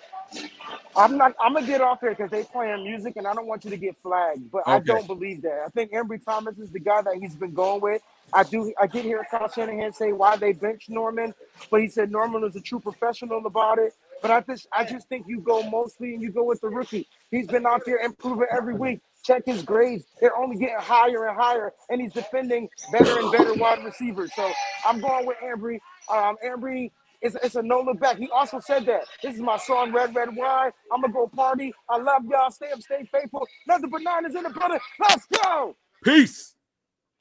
I'm 0.96 1.16
not. 1.16 1.35
I'm 1.40 1.54
gonna 1.54 1.66
get 1.66 1.80
off 1.80 2.00
here 2.00 2.11
because 2.11 2.30
they 2.30 2.44
playing 2.44 2.85
music, 2.85 3.14
and 3.16 3.26
I 3.26 3.35
don't 3.35 3.46
want 3.46 3.64
you 3.64 3.70
to 3.70 3.76
get 3.76 3.96
flagged. 3.96 4.50
But 4.50 4.62
I 4.66 4.80
don't 4.80 5.07
believe 5.07 5.42
that. 5.42 5.62
I 5.66 5.68
think 5.68 5.92
Ambry 5.92 6.24
Thomas 6.24 6.59
is 6.59 6.70
the 6.70 6.78
guy 6.80 7.02
that 7.02 7.16
he's 7.16 7.35
been 7.35 7.52
going 7.52 7.80
with. 7.80 8.02
I 8.33 8.42
do. 8.44 8.72
I 8.80 8.87
did 8.87 9.04
hear 9.04 9.24
Kyle 9.30 9.48
Shanahan 9.48 9.92
say 9.92 10.12
why 10.12 10.37
they 10.37 10.52
bench 10.52 10.88
Norman, 10.88 11.35
but 11.70 11.80
he 11.80 11.88
said 11.88 12.11
Norman 12.11 12.42
was 12.42 12.57
a 12.57 12.61
true 12.61 12.80
professional 12.80 13.44
about 13.46 13.78
it. 13.78 13.94
But 14.22 14.30
I 14.30 14.40
just, 14.40 14.66
I 14.72 14.85
just 14.85 15.09
think 15.09 15.26
you 15.28 15.40
go 15.40 15.68
mostly 15.68 16.14
and 16.14 16.22
you 16.22 16.30
go 16.30 16.44
with 16.44 16.61
the 16.61 16.68
rookie. 16.68 17.07
He's 17.30 17.46
been 17.46 17.66
out 17.66 17.83
there 17.85 17.98
improving 17.98 18.46
every 18.50 18.74
week. 18.74 19.00
Check 19.24 19.42
his 19.46 19.62
grades; 19.62 20.04
they're 20.21 20.37
only 20.37 20.56
getting 20.56 20.79
higher 20.79 21.27
and 21.27 21.37
higher, 21.37 21.73
and 21.90 22.00
he's 22.00 22.12
defending 22.12 22.68
better 22.92 23.18
and 23.18 23.33
better 23.33 23.54
wide 23.54 23.85
receivers. 23.85 24.31
So 24.35 24.50
I'm 24.87 25.00
going 25.00 25.27
with 25.27 25.38
Ambry. 25.38 25.81
Um, 26.08 26.37
Ambry 26.44 26.90
it's, 27.25 27.37
it's 27.42 27.56
a 27.56 27.62
no 27.62 27.81
look 27.81 27.98
back. 27.98 28.18
He 28.18 28.29
also 28.31 28.60
said 28.60 28.85
that 28.87 29.04
this 29.22 29.35
is 29.35 29.40
my 29.40 29.56
song, 29.56 29.92
Red 29.92 30.14
Red 30.14 30.37
Wine. 30.37 30.70
I'm 30.92 31.00
gonna 31.00 31.12
go 31.12 31.27
party. 31.27 31.72
I 31.88 31.96
love 31.96 32.22
y'all. 32.31 32.50
Stay 32.50 32.70
up, 32.70 32.83
stay 32.83 33.08
faithful. 33.10 33.46
Nothing 33.66 33.88
but 33.90 34.02
niners 34.02 34.35
in 34.35 34.42
the 34.42 34.50
building. 34.50 34.79
Let's 35.00 35.27
go. 35.42 35.75
Peace. 36.04 36.54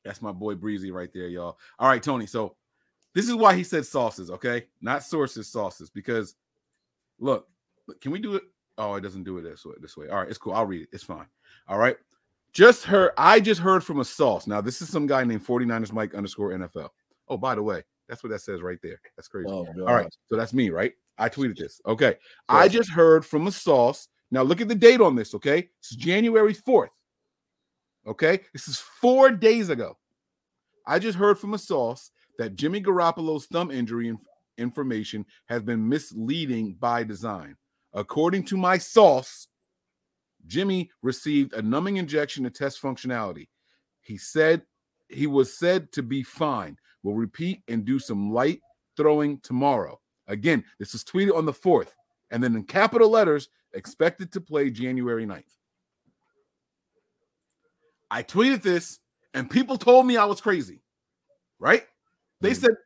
That's 0.04 0.22
my 0.22 0.34
boy 0.34 0.56
Breezy 0.56 0.92
right 0.92 1.10
there, 1.14 1.28
y'all. 1.28 1.58
All 1.80 1.88
right, 1.88 2.04
Tony. 2.04 2.28
So 2.28 2.58
this 3.16 3.30
is 3.30 3.36
why 3.36 3.56
he 3.56 3.64
said 3.64 3.86
sauces, 3.86 4.30
okay? 4.30 4.66
Not 4.82 5.04
sources, 5.04 5.48
sauces. 5.48 5.90
Because 5.90 6.36
look, 7.20 7.48
look, 7.88 8.02
can 8.02 8.12
we 8.12 8.20
do 8.20 8.36
it? 8.36 8.44
Oh, 8.78 8.96
it 8.96 9.02
doesn't 9.02 9.24
do 9.24 9.38
it 9.38 9.44
this 9.44 9.66
way. 9.66 9.76
This 9.80 9.96
way. 9.96 10.10
All 10.10 10.20
right, 10.20 10.28
it's 10.28 10.38
cool. 10.38 10.54
I'll 10.54 10.66
read 10.66 10.82
it. 10.82 10.90
It's 10.92 11.04
fine. 11.04 11.28
All 11.70 11.78
right. 11.78 11.96
Just 12.52 12.84
heard, 12.84 13.12
I 13.18 13.40
just 13.40 13.62
heard 13.62 13.84
from 13.84 14.00
a 14.00 14.06
sauce. 14.06 14.48
Now, 14.48 14.62
this 14.62 14.82
is 14.82 14.90
some 14.90 15.08
guy 15.08 15.24
named 15.24 15.46
49ers 15.46 15.92
Mike 15.92 16.14
underscore 16.14 16.52
NFL. 16.52 16.90
Oh, 17.28 17.38
by 17.38 17.56
the 17.56 17.64
way, 17.64 17.84
that's 18.14 18.24
what 18.24 18.30
that 18.30 18.42
says 18.42 18.62
right 18.62 18.78
there. 18.84 19.02
That's 19.18 19.28
crazy. 19.28 19.50
Oh, 19.50 19.66
All 19.80 19.96
right. 19.96 20.08
So 20.30 20.38
that's 20.38 20.54
me, 20.54 20.70
right? 20.70 20.94
I 21.18 21.30
tweeted 21.30 21.58
this. 21.58 21.82
Okay. 21.88 22.16
I 22.48 22.68
just 22.68 22.92
heard 22.92 23.26
from 23.26 23.48
a 23.48 23.52
source. 23.52 24.08
Now 24.30 24.44
look 24.44 24.62
at 24.62 24.68
the 24.68 24.76
date 24.76 25.02
on 25.02 25.16
this, 25.16 25.34
okay? 25.34 25.70
It's 25.80 25.96
January 25.96 26.54
4th. 26.54 26.90
Okay. 28.06 28.42
This 28.54 28.68
is 28.68 28.78
four 28.78 29.32
days 29.32 29.70
ago. 29.70 29.98
I 30.86 31.00
just 31.00 31.18
heard 31.18 31.40
from 31.40 31.56
a 31.56 31.58
source 31.58 32.12
that 32.38 32.56
Jimmy 32.56 32.84
Garoppolo's 32.84 33.48
thumb 33.48 33.72
injury 33.72 34.10
inf- 34.10 34.20
information 34.60 35.26
has 35.48 35.64
been 35.64 35.90
misleading 35.90 36.76
by 36.80 37.04
design. 37.04 37.56
According 37.94 38.44
to 38.46 38.58
my 38.58 38.78
source, 38.78 39.48
Jimmy 40.46 40.92
received 41.02 41.54
a 41.54 41.64
numbing 41.64 41.98
injection 41.98 42.44
to 42.44 42.52
test 42.52 42.80
functionality. 42.80 43.48
He 44.02 44.18
said 44.18 44.62
he 45.10 45.26
was 45.26 45.58
said 45.58 45.92
to 45.94 46.04
be 46.04 46.22
fine. 46.22 46.78
Will 47.04 47.16
repeat 47.16 47.62
and 47.68 47.86
do 47.86 48.00
some 48.00 48.32
light 48.32 48.62
throwing 48.98 49.40
tomorrow. 49.40 50.00
Again, 50.28 50.64
this 50.80 50.94
was 50.94 51.04
tweeted 51.04 51.36
on 51.36 51.46
the 51.46 51.54
4th. 51.54 51.94
And 52.32 52.44
then 52.44 52.56
in 52.56 52.64
capital 52.64 53.10
letters, 53.10 53.50
expected 53.74 54.32
to 54.32 54.42
play 54.42 54.70
January 54.70 55.26
9th. 55.26 55.58
I 58.10 58.24
tweeted 58.24 58.62
this 58.62 59.00
and 59.34 59.50
people 59.50 59.78
told 59.78 60.06
me 60.06 60.18
I 60.18 60.26
was 60.26 60.40
crazy, 60.40 60.82
right? 61.60 61.88
They 62.42 62.52
Mhm. 62.52 62.62
said, 62.62 62.78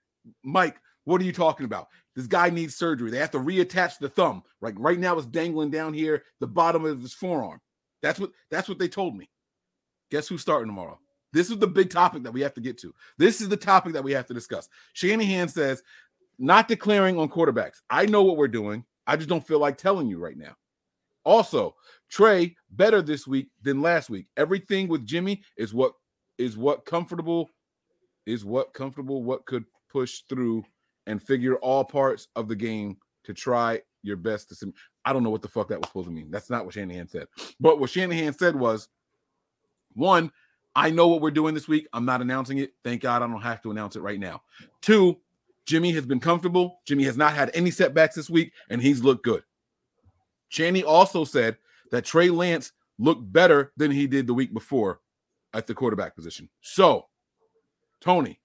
Mike, 0.43 0.82
what 1.03 1.22
are 1.22 1.26
you 1.26 1.34
talking 1.34 1.65
about? 1.65 1.89
This 2.15 2.28
guy 2.28 2.49
needs 2.49 2.76
surgery. 2.76 3.11
They 3.11 3.18
have 3.20 3.32
to 3.32 3.39
reattach 3.39 3.99
the 3.99 4.09
thumb. 4.09 4.43
Like 4.61 4.76
right 4.78 4.97
now, 4.97 5.18
it's 5.18 5.28
dangling 5.28 5.70
down 5.70 5.93
here, 5.93 6.24
the 6.39 6.47
bottom 6.47 6.86
of 6.86 7.01
his 7.01 7.13
forearm. 7.13 7.61
That's 8.01 8.20
what 8.20 8.32
that's 8.49 8.70
what 8.70 8.80
they 8.80 8.88
told 8.88 9.15
me. 9.15 9.30
Guess 10.09 10.28
who's 10.28 10.41
starting 10.41 10.68
tomorrow? 10.68 10.99
This 11.38 11.51
is 11.51 11.59
the 11.59 11.67
big 11.67 11.91
topic 11.91 12.23
that 12.23 12.33
we 12.33 12.41
have 12.41 12.55
to 12.55 12.61
get 12.61 12.79
to. 12.79 12.91
This 13.19 13.41
is 13.41 13.47
the 13.47 13.57
topic 13.57 13.93
that 13.93 14.03
we 14.03 14.11
have 14.11 14.25
to 14.25 14.33
discuss. 14.33 14.69
Shanahan 14.93 15.47
says, 15.47 15.83
not 16.39 16.67
declaring 16.67 17.19
on 17.19 17.29
quarterbacks. 17.29 17.81
I 17.91 18.07
know 18.07 18.23
what 18.23 18.38
we're 18.38 18.47
doing. 18.47 18.83
I 19.05 19.17
just 19.17 19.29
don't 19.29 19.45
feel 19.45 19.59
like 19.59 19.77
telling 19.77 20.07
you 20.07 20.17
right 20.17 20.35
now. 20.35 20.55
Also, 21.25 21.75
Trey 22.09 22.55
better 22.71 23.03
this 23.03 23.27
week 23.27 23.49
than 23.61 23.83
last 23.83 24.09
week. 24.09 24.25
Everything 24.35 24.88
with 24.88 25.05
Jimmy 25.05 25.43
is 25.57 25.75
what 25.75 25.93
is 26.39 26.57
what 26.57 26.85
comfortable 26.85 27.51
is 28.25 28.43
what 28.43 28.73
comfortable 28.73 29.23
what 29.23 29.45
could 29.45 29.65
push 29.91 30.21
through 30.29 30.65
and 31.05 31.21
figure 31.21 31.57
all 31.57 31.83
parts 31.83 32.29
of 32.35 32.47
the 32.47 32.55
game 32.55 32.97
to 33.25 33.33
try 33.33 33.79
your 34.01 34.17
best 34.17 34.49
to 34.49 34.55
sim- 34.55 34.73
I 35.05 35.13
don't 35.13 35.23
know 35.23 35.29
what 35.29 35.43
the 35.43 35.49
fuck 35.49 35.67
that 35.67 35.79
was 35.79 35.88
supposed 35.89 36.07
to 36.07 36.13
mean. 36.13 36.31
That's 36.31 36.49
not 36.49 36.65
what 36.65 36.73
Shanahan 36.73 37.07
said. 37.07 37.27
But 37.59 37.79
what 37.79 37.91
Shanahan 37.91 38.33
said 38.33 38.55
was 38.55 38.89
one, 39.93 40.31
I 40.78 40.91
know 40.91 41.07
what 41.07 41.21
we're 41.21 41.32
doing 41.32 41.55
this 41.55 41.67
week. 41.67 41.88
I'm 41.91 42.05
not 42.05 42.21
announcing 42.21 42.59
it. 42.59 42.73
Thank 42.84 43.01
God 43.01 43.23
I 43.23 43.28
don't 43.28 43.41
have 43.41 43.63
to 43.63 43.71
announce 43.71 43.95
it 43.95 44.01
right 44.01 44.19
now. 44.19 44.43
Two, 44.80 45.17
Jimmy 45.65 45.91
has 45.93 46.05
been 46.05 46.19
comfortable. 46.19 46.82
Jimmy 46.86 47.03
has 47.05 47.17
not 47.17 47.34
had 47.34 47.49
any 47.55 47.71
setbacks 47.71 48.13
this 48.13 48.30
week, 48.30 48.53
and 48.69 48.80
he's 48.80 49.03
looked 49.03 49.25
good. 49.25 49.41
Chaney 50.49 50.84
also 50.84 51.25
said 51.25 51.57
that 51.89 52.05
Trey 52.05 52.30
Lance 52.30 52.73
looked 52.99 53.34
better 53.34 53.73
than 53.75 53.89
he 53.89 54.05
did 54.05 54.28
the 54.28 54.36
week 54.36 54.53
before 54.53 55.01
at 55.51 55.65
the 55.65 55.73
quarterback 55.73 56.15
position. 56.15 56.47
So, 56.61 57.07
Tony, 57.99 58.39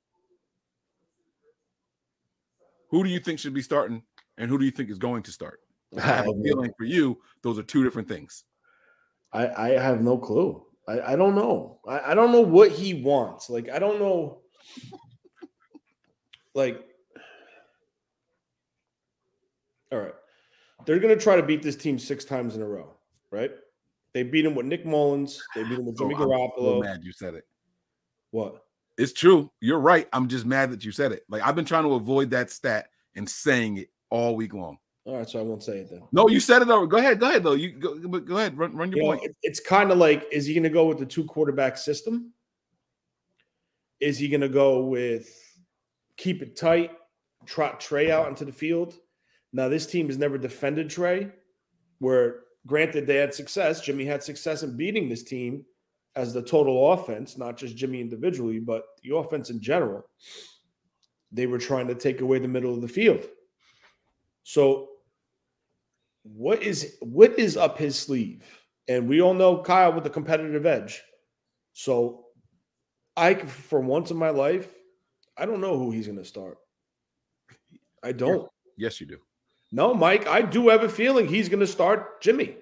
who 2.88 3.04
do 3.04 3.10
you 3.10 3.20
think 3.20 3.40
should 3.40 3.52
be 3.52 3.60
starting, 3.60 4.02
and 4.38 4.48
who 4.48 4.58
do 4.58 4.64
you 4.64 4.70
think 4.70 4.88
is 4.88 4.98
going 4.98 5.22
to 5.24 5.32
start? 5.32 5.60
I 5.98 6.00
have 6.00 6.28
a 6.28 6.32
feeling 6.42 6.72
for 6.78 6.84
you, 6.84 7.20
those 7.42 7.58
are 7.58 7.62
two 7.62 7.84
different 7.84 8.08
things. 8.08 8.44
I, 9.34 9.48
I 9.48 9.68
have 9.72 10.00
no 10.00 10.16
clue. 10.16 10.64
I, 10.88 11.12
I 11.12 11.16
don't 11.16 11.34
know. 11.34 11.78
I, 11.86 12.12
I 12.12 12.14
don't 12.14 12.32
know 12.32 12.40
what 12.40 12.70
he 12.70 13.02
wants. 13.02 13.48
Like, 13.48 13.68
I 13.68 13.78
don't 13.78 14.00
know. 14.00 14.40
Like, 16.54 16.80
all 19.90 19.98
right. 20.00 20.14
They're 20.84 20.98
going 20.98 21.16
to 21.16 21.22
try 21.22 21.36
to 21.36 21.42
beat 21.42 21.62
this 21.62 21.76
team 21.76 21.98
six 21.98 22.24
times 22.24 22.56
in 22.56 22.62
a 22.62 22.66
row, 22.66 22.96
right? 23.30 23.52
They 24.14 24.22
beat 24.22 24.44
him 24.44 24.54
with 24.54 24.66
Nick 24.66 24.84
Mullens. 24.84 25.40
They 25.54 25.62
beat 25.62 25.78
him 25.78 25.86
with 25.86 25.96
Jimmy 25.96 26.14
So 26.14 26.22
I'm 26.22 26.50
so 26.56 26.62
Garoppolo. 26.62 26.82
mad 26.82 27.00
you 27.02 27.12
said 27.12 27.34
it. 27.34 27.44
What? 28.30 28.64
It's 28.98 29.12
true. 29.12 29.50
You're 29.60 29.78
right. 29.80 30.08
I'm 30.12 30.28
just 30.28 30.44
mad 30.44 30.70
that 30.72 30.84
you 30.84 30.92
said 30.92 31.12
it. 31.12 31.22
Like 31.28 31.42
I've 31.42 31.54
been 31.54 31.64
trying 31.64 31.84
to 31.84 31.94
avoid 31.94 32.30
that 32.30 32.50
stat 32.50 32.88
and 33.14 33.28
saying 33.28 33.78
it 33.78 33.88
all 34.10 34.36
week 34.36 34.52
long. 34.52 34.78
All 35.04 35.16
right, 35.16 35.28
so 35.28 35.40
I 35.40 35.42
won't 35.42 35.64
say 35.64 35.78
it 35.78 35.90
then. 35.90 36.02
No, 36.12 36.28
you 36.28 36.38
said 36.38 36.62
it. 36.62 36.68
Over. 36.68 36.86
Go 36.86 36.98
ahead. 36.98 37.18
Go 37.18 37.28
ahead 37.28 37.42
though. 37.42 37.54
You 37.54 37.72
go. 37.72 37.98
Go 38.20 38.36
ahead. 38.38 38.56
Run, 38.56 38.76
run 38.76 38.90
your 38.92 38.98
You 38.98 39.04
point. 39.04 39.24
it- 39.24 39.36
it's 39.42 39.58
kind 39.58 39.90
of 39.90 39.98
like 39.98 40.26
is 40.30 40.46
he 40.46 40.54
going 40.54 40.62
to 40.62 40.70
go 40.70 40.86
with 40.86 40.98
the 40.98 41.06
two 41.06 41.24
quarterback 41.24 41.76
system? 41.76 42.32
Is 44.00 44.18
he 44.18 44.28
going 44.28 44.40
to 44.42 44.48
go 44.48 44.84
with 44.84 45.28
keep 46.16 46.40
it 46.42 46.56
tight, 46.56 46.92
trot 47.46 47.80
Trey 47.80 48.10
out 48.10 48.28
into 48.28 48.44
the 48.44 48.52
field? 48.52 48.94
Now, 49.52 49.68
this 49.68 49.86
team 49.86 50.06
has 50.06 50.18
never 50.18 50.38
defended 50.38 50.88
Trey, 50.88 51.30
where 51.98 52.40
granted 52.66 53.06
they 53.06 53.16
had 53.16 53.34
success. 53.34 53.80
Jimmy 53.80 54.04
had 54.04 54.22
success 54.22 54.62
in 54.62 54.76
beating 54.76 55.08
this 55.08 55.22
team 55.24 55.64
as 56.14 56.32
the 56.32 56.42
total 56.42 56.92
offense, 56.92 57.36
not 57.36 57.56
just 57.56 57.76
Jimmy 57.76 58.00
individually, 58.00 58.58
but 58.60 58.84
the 59.02 59.14
offense 59.16 59.50
in 59.50 59.60
general. 59.60 60.04
They 61.32 61.46
were 61.46 61.58
trying 61.58 61.88
to 61.88 61.94
take 61.94 62.20
away 62.20 62.38
the 62.38 62.48
middle 62.48 62.72
of 62.74 62.82
the 62.82 62.88
field. 62.88 63.24
So 64.42 64.88
what 66.22 66.62
is 66.62 66.96
what 67.00 67.38
is 67.38 67.56
up 67.56 67.78
his 67.78 67.98
sleeve? 67.98 68.44
And 68.88 69.08
we 69.08 69.20
all 69.20 69.34
know 69.34 69.62
Kyle 69.62 69.92
with 69.92 70.04
the 70.04 70.10
competitive 70.10 70.66
edge. 70.66 71.02
So 71.72 72.26
I 73.16 73.34
for 73.34 73.80
once 73.80 74.10
in 74.10 74.16
my 74.16 74.30
life, 74.30 74.68
I 75.36 75.46
don't 75.46 75.60
know 75.60 75.78
who 75.78 75.90
he's 75.90 76.06
gonna 76.06 76.24
start. 76.24 76.58
I 78.02 78.12
don't. 78.12 78.48
Yes, 78.76 79.00
you 79.00 79.06
do. 79.06 79.18
No, 79.70 79.94
Mike, 79.94 80.26
I 80.26 80.42
do 80.42 80.68
have 80.68 80.82
a 80.82 80.88
feeling 80.88 81.26
he's 81.26 81.48
gonna 81.48 81.66
start 81.66 82.20
Jimmy. 82.20 82.56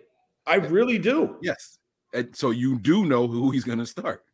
I 0.46 0.56
really 0.56 0.98
do. 0.98 1.36
Yes. 1.42 1.78
And 2.12 2.34
so 2.34 2.50
you 2.50 2.78
do 2.78 3.04
know 3.04 3.26
who 3.26 3.50
he's 3.50 3.64
going 3.64 3.78
to 3.78 3.86
start. 3.86 4.24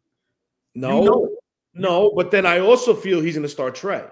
No, 0.74 1.02
know 1.02 1.30
no, 1.74 2.12
but 2.16 2.30
then 2.30 2.46
I 2.46 2.60
also 2.60 2.94
feel 2.94 3.20
he's 3.20 3.34
gonna 3.34 3.48
start 3.48 3.74
Trey. 3.74 4.04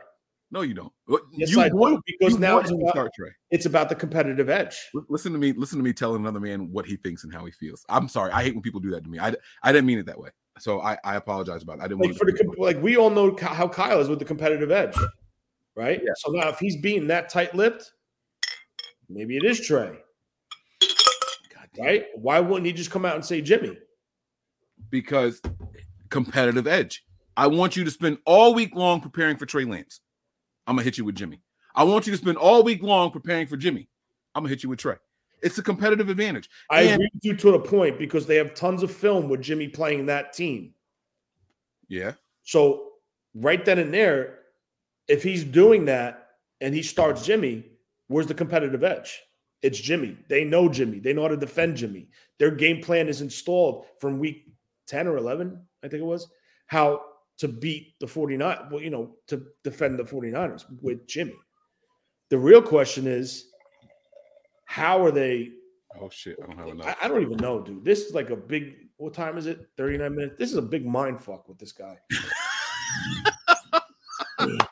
No, 0.55 0.63
you 0.63 0.73
don't. 0.73 0.93
Yes, 1.33 1.51
you 1.51 1.61
I 1.61 1.69
do, 1.69 2.01
because 2.07 2.39
now 2.39 2.59
it's 2.59 2.71
about, 2.71 3.11
it's 3.51 3.67
about 3.67 3.89
the 3.89 3.95
competitive 3.95 4.49
edge. 4.49 4.77
Listen 5.09 5.33
to 5.33 5.39
me. 5.39 5.53
Listen 5.53 5.79
to 5.79 5.85
me 5.85 5.93
telling 5.93 6.21
another 6.23 6.41
man 6.41 6.71
what 6.71 6.87
he 6.87 6.97
thinks 6.97 7.25
and 7.25 7.35
how 7.35 7.45
he 7.45 7.51
feels. 7.51 7.85
I'm 7.89 8.09
sorry. 8.09 8.31
I 8.33 8.43
hate 8.45 8.55
when 8.55 8.63
people 8.63 8.81
do 8.81 8.91
that 8.93 9.05
to 9.05 9.11
me. 9.11 9.19
I, 9.19 9.35
I 9.63 9.73
didn't 9.73 9.87
mean 9.87 9.99
it 9.99 10.07
that 10.07 10.19
way. 10.19 10.31
So 10.61 10.81
I, 10.81 10.97
I 11.05 11.17
apologize 11.17 11.63
about 11.65 11.79
it. 11.79 11.83
I 11.83 11.89
didn't 11.89 12.01
like 12.01 12.11
want 12.11 12.19
for 12.19 12.27
to. 12.27 12.33
the 12.33 12.45
com- 12.45 12.55
like 12.57 12.81
we 12.81 12.97
all 12.97 13.11
know 13.11 13.37
how 13.41 13.67
Kyle 13.67 14.01
is 14.01 14.09
with 14.09 14.21
the 14.21 14.25
competitive 14.25 14.71
edge, 14.71 14.97
right? 15.75 16.01
Yeah. 16.01 16.13
So 16.19 16.31
now 16.31 16.49
if 16.49 16.61
he's 16.61 16.77
being 16.77 17.09
that 17.09 17.29
tight-lipped, 17.29 17.91
maybe 19.09 19.37
it 19.37 19.45
is 19.45 19.61
Trey, 19.61 19.99
God 21.53 21.69
damn. 21.75 21.85
right? 21.85 22.05
Why 22.15 22.39
wouldn't 22.39 22.67
he 22.67 22.73
just 22.73 22.93
come 22.93 23.05
out 23.05 23.17
and 23.17 23.25
say 23.25 23.41
Jimmy? 23.41 23.77
because 24.91 25.43
competitive 26.09 26.67
edge. 26.67 27.05
I 27.37 27.49
want 27.49 27.77
you 27.77 27.85
to 27.85 27.91
spend 27.91 28.19
all 28.25 28.55
week 28.55 28.75
long 28.75 29.01
preparing 29.01 29.37
for 29.37 29.47
Trey 29.47 29.65
Lance. 29.65 30.01
I'm 30.67 30.77
gonna 30.77 30.85
hit 30.85 30.99
you 30.99 31.05
with 31.05 31.15
Jimmy. 31.15 31.41
I 31.75 31.85
want 31.85 32.07
you 32.07 32.13
to 32.13 32.17
spend 32.19 32.37
all 32.39 32.63
week 32.63 32.83
long 32.83 33.11
preparing 33.11 33.47
for 33.47 33.57
Jimmy. 33.57 33.89
I'm 34.35 34.43
gonna 34.43 34.51
hit 34.51 34.63
you 34.63 34.69
with 34.69 34.79
Trey. 34.79 34.97
It's 35.43 35.59
a 35.59 35.63
competitive 35.63 36.09
advantage. 36.09 36.49
I 36.71 36.83
And- 36.83 36.95
agree 36.95 37.11
with 37.15 37.25
you 37.25 37.37
to 37.37 37.55
a 37.55 37.61
point 37.63 37.99
because 37.99 38.27
they 38.27 38.37
have 38.37 38.55
tons 38.55 38.83
of 38.83 38.91
film 38.91 39.29
with 39.29 39.43
Jimmy 39.43 39.69
playing 39.69 40.07
that 40.07 40.33
team. 40.33 40.75
Yeah. 41.89 42.13
So 42.43 42.93
right 43.35 43.63
then 43.65 43.79
and 43.79 43.93
there, 43.93 44.39
if 45.09 45.23
he's 45.23 45.45
doing 45.45 45.85
that 45.87 46.37
and 46.61 46.75
he 46.75 46.83
starts 46.83 47.27
Jimmy, 47.27 47.65
where's 48.09 48.27
the 48.27 48.35
competitive 48.35 48.83
edge? 48.85 49.21
It's 49.63 49.79
Jimmy. 49.79 50.17
They 50.29 50.45
know 50.45 50.69
Jimmy. 50.69 50.99
They 50.99 51.13
know 51.13 51.23
how 51.23 51.29
to 51.29 51.37
defend 51.37 51.77
Jimmy. 51.77 52.09
Their 52.39 52.51
game 52.51 52.83
plan 52.83 53.09
is 53.09 53.21
installed 53.21 53.87
from 53.99 54.19
week 54.19 54.47
10 54.87 55.07
or 55.07 55.17
11, 55.17 55.67
I 55.83 55.89
think 55.89 56.03
it 56.03 56.07
was, 56.07 56.29
how 56.67 57.03
to 57.39 57.49
beat 57.49 57.99
the 58.01 58.07
49, 58.07 58.69
well, 58.71 58.83
you 58.83 58.91
know, 58.91 59.17
to 59.27 59.45
defend 59.63 59.99
the 59.99 60.05
49ers 60.05 60.65
with 60.81 61.07
Jimmy. 61.07 61.35
The 62.31 62.39
real 62.39 62.63
question 62.63 63.07
is, 63.07 63.47
how 64.67 65.05
are 65.05 65.11
they? 65.11 65.51
Oh 66.01 66.09
shit. 66.11 66.37
I 66.43 66.47
don't 66.47 66.59
have 66.59 66.69
I, 66.69 66.71
enough. 66.71 66.97
I 67.03 67.09
don't 67.09 67.23
even 67.23 67.37
know, 67.37 67.61
dude. 67.61 67.85
This 67.85 68.03
is 68.03 68.15
like 68.15 68.31
a 68.31 68.37
big, 68.37 68.89
what 68.97 69.15
time 69.15 69.37
is 69.39 69.47
it? 69.47 69.69
39 69.77 70.15
minutes. 70.15 70.35
This 70.39 70.51
is 70.51 70.57
a 70.57 70.63
big 70.63 70.87
mind 70.87 71.21
fuck 71.21 71.49
with 71.49 71.59
this 71.59 71.73
guy. 71.73 71.99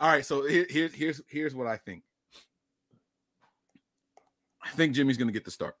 All 0.00 0.10
right. 0.10 0.24
So 0.24 0.46
here, 0.46 0.66
here, 0.68 0.88
here's 0.92 1.22
here's 1.28 1.54
what 1.54 1.66
I 1.66 1.76
think. 1.76 2.02
I 4.62 4.70
think 4.70 4.94
Jimmy's 4.94 5.16
gonna 5.16 5.32
get 5.32 5.44
the 5.44 5.50
start. 5.50 5.76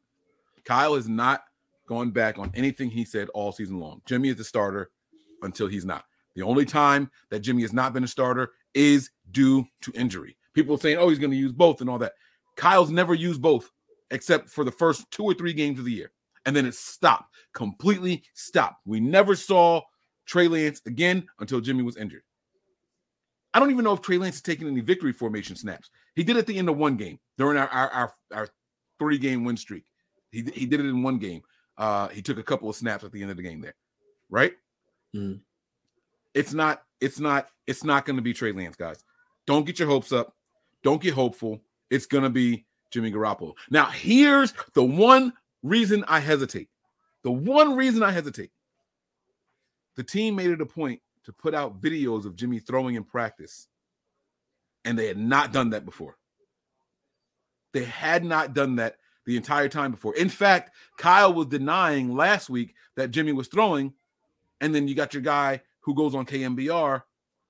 Kyle 0.64 0.94
is 0.94 1.08
not 1.08 1.44
going 1.86 2.10
back 2.10 2.38
on 2.38 2.50
anything 2.54 2.90
he 2.90 3.04
said 3.04 3.28
all 3.30 3.52
season 3.52 3.78
long. 3.78 4.00
Jimmy 4.06 4.28
is 4.28 4.36
the 4.36 4.44
starter 4.44 4.90
until 5.42 5.66
he's 5.66 5.84
not. 5.84 6.04
The 6.34 6.42
only 6.42 6.64
time 6.64 7.10
that 7.30 7.40
Jimmy 7.40 7.62
has 7.62 7.72
not 7.72 7.92
been 7.92 8.04
a 8.04 8.08
starter 8.08 8.52
is 8.74 9.10
due 9.30 9.64
to 9.82 9.92
injury. 9.94 10.36
People 10.52 10.76
saying, 10.76 10.98
"Oh, 10.98 11.08
he's 11.08 11.18
going 11.18 11.30
to 11.30 11.36
use 11.36 11.52
both" 11.52 11.80
and 11.80 11.88
all 11.88 11.98
that. 11.98 12.14
Kyle's 12.56 12.90
never 12.90 13.14
used 13.14 13.42
both 13.42 13.70
except 14.10 14.48
for 14.48 14.64
the 14.64 14.70
first 14.70 15.10
two 15.10 15.24
or 15.24 15.34
three 15.34 15.52
games 15.52 15.78
of 15.78 15.84
the 15.84 15.92
year. 15.92 16.12
And 16.46 16.54
then 16.54 16.66
it 16.66 16.74
stopped, 16.74 17.34
completely 17.52 18.22
stopped. 18.34 18.82
We 18.84 19.00
never 19.00 19.34
saw 19.34 19.82
Trey 20.26 20.46
Lance 20.48 20.82
again 20.86 21.26
until 21.40 21.60
Jimmy 21.60 21.82
was 21.82 21.96
injured. 21.96 22.22
I 23.54 23.60
don't 23.60 23.70
even 23.70 23.84
know 23.84 23.92
if 23.92 24.02
Trey 24.02 24.18
Lance 24.18 24.36
has 24.36 24.42
taken 24.42 24.66
any 24.66 24.80
victory 24.80 25.12
formation 25.12 25.56
snaps. 25.56 25.90
He 26.16 26.24
did 26.24 26.36
it 26.36 26.40
at 26.40 26.46
the 26.46 26.58
end 26.58 26.68
of 26.68 26.76
one 26.76 26.96
game 26.96 27.18
during 27.38 27.56
our 27.56 27.68
our, 27.68 27.90
our, 27.90 28.14
our 28.32 28.48
three 28.98 29.18
game 29.18 29.44
win 29.44 29.56
streak. 29.56 29.84
He, 30.30 30.42
he 30.52 30.66
did 30.66 30.80
it 30.80 30.86
in 30.86 31.02
one 31.02 31.18
game. 31.18 31.42
Uh, 31.76 32.08
he 32.08 32.22
took 32.22 32.38
a 32.38 32.42
couple 32.42 32.68
of 32.68 32.76
snaps 32.76 33.04
at 33.04 33.12
the 33.12 33.20
end 33.22 33.30
of 33.30 33.36
the 33.36 33.42
game 33.42 33.60
there, 33.60 33.74
right? 34.30 34.52
Mhm. 35.14 35.40
It's 36.34 36.52
not, 36.52 36.82
it's 37.00 37.20
not, 37.20 37.48
it's 37.66 37.84
not 37.84 38.04
going 38.04 38.16
to 38.16 38.22
be 38.22 38.32
Trey 38.32 38.52
Lance, 38.52 38.76
guys. 38.76 39.04
Don't 39.46 39.66
get 39.66 39.78
your 39.78 39.88
hopes 39.88 40.12
up. 40.12 40.34
Don't 40.82 41.02
get 41.02 41.14
hopeful. 41.14 41.60
It's 41.90 42.06
going 42.06 42.24
to 42.24 42.30
be 42.30 42.66
Jimmy 42.90 43.12
Garoppolo. 43.12 43.54
Now, 43.70 43.86
here's 43.86 44.52
the 44.74 44.84
one 44.84 45.32
reason 45.62 46.04
I 46.08 46.20
hesitate. 46.20 46.68
The 47.22 47.30
one 47.30 47.74
reason 47.74 48.02
I 48.02 48.10
hesitate. 48.10 48.50
The 49.96 50.02
team 50.02 50.34
made 50.36 50.50
it 50.50 50.60
a 50.60 50.66
point 50.66 51.00
to 51.24 51.32
put 51.32 51.54
out 51.54 51.80
videos 51.80 52.24
of 52.24 52.36
Jimmy 52.36 52.58
throwing 52.58 52.96
in 52.96 53.04
practice, 53.04 53.68
and 54.84 54.98
they 54.98 55.06
had 55.06 55.18
not 55.18 55.52
done 55.52 55.70
that 55.70 55.84
before. 55.84 56.18
They 57.72 57.84
had 57.84 58.24
not 58.24 58.54
done 58.54 58.76
that 58.76 58.96
the 59.26 59.36
entire 59.36 59.68
time 59.68 59.90
before. 59.90 60.14
In 60.16 60.28
fact, 60.28 60.72
Kyle 60.98 61.32
was 61.32 61.46
denying 61.46 62.14
last 62.14 62.50
week 62.50 62.74
that 62.96 63.10
Jimmy 63.10 63.32
was 63.32 63.48
throwing, 63.48 63.92
and 64.60 64.74
then 64.74 64.88
you 64.88 64.94
got 64.94 65.14
your 65.14 65.22
guy 65.22 65.60
who 65.80 65.94
goes 65.94 66.14
on 66.14 66.26
KNBR 66.26 67.02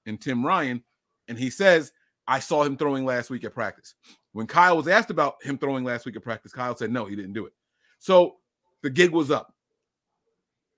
and 0.06 0.20
Tim 0.20 0.44
Ryan, 0.44 0.82
and 1.28 1.38
he 1.38 1.50
says, 1.50 1.92
I 2.26 2.40
saw 2.40 2.62
him 2.64 2.76
throwing 2.76 3.04
last 3.04 3.30
week 3.30 3.44
at 3.44 3.54
practice. 3.54 3.94
When 4.32 4.46
Kyle 4.46 4.76
was 4.76 4.88
asked 4.88 5.10
about 5.10 5.42
him 5.42 5.58
throwing 5.58 5.84
last 5.84 6.06
week 6.06 6.16
at 6.16 6.22
practice, 6.22 6.52
Kyle 6.52 6.76
said 6.76 6.90
no, 6.90 7.04
he 7.04 7.16
didn't 7.16 7.34
do 7.34 7.46
it. 7.46 7.52
So 7.98 8.36
the 8.82 8.90
gig 8.90 9.10
was 9.10 9.30
up 9.30 9.54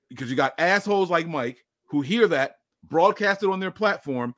because 0.09 0.31
you 0.31 0.37
got 0.37 0.59
assholes 0.59 1.11
like 1.11 1.27
Mike 1.27 1.65
who 1.87 2.01
hear 2.03 2.27
that, 2.29 2.57
broadcast 2.85 3.43
it 3.43 3.51
on 3.51 3.61
their 3.61 3.71
platform. 3.71 4.35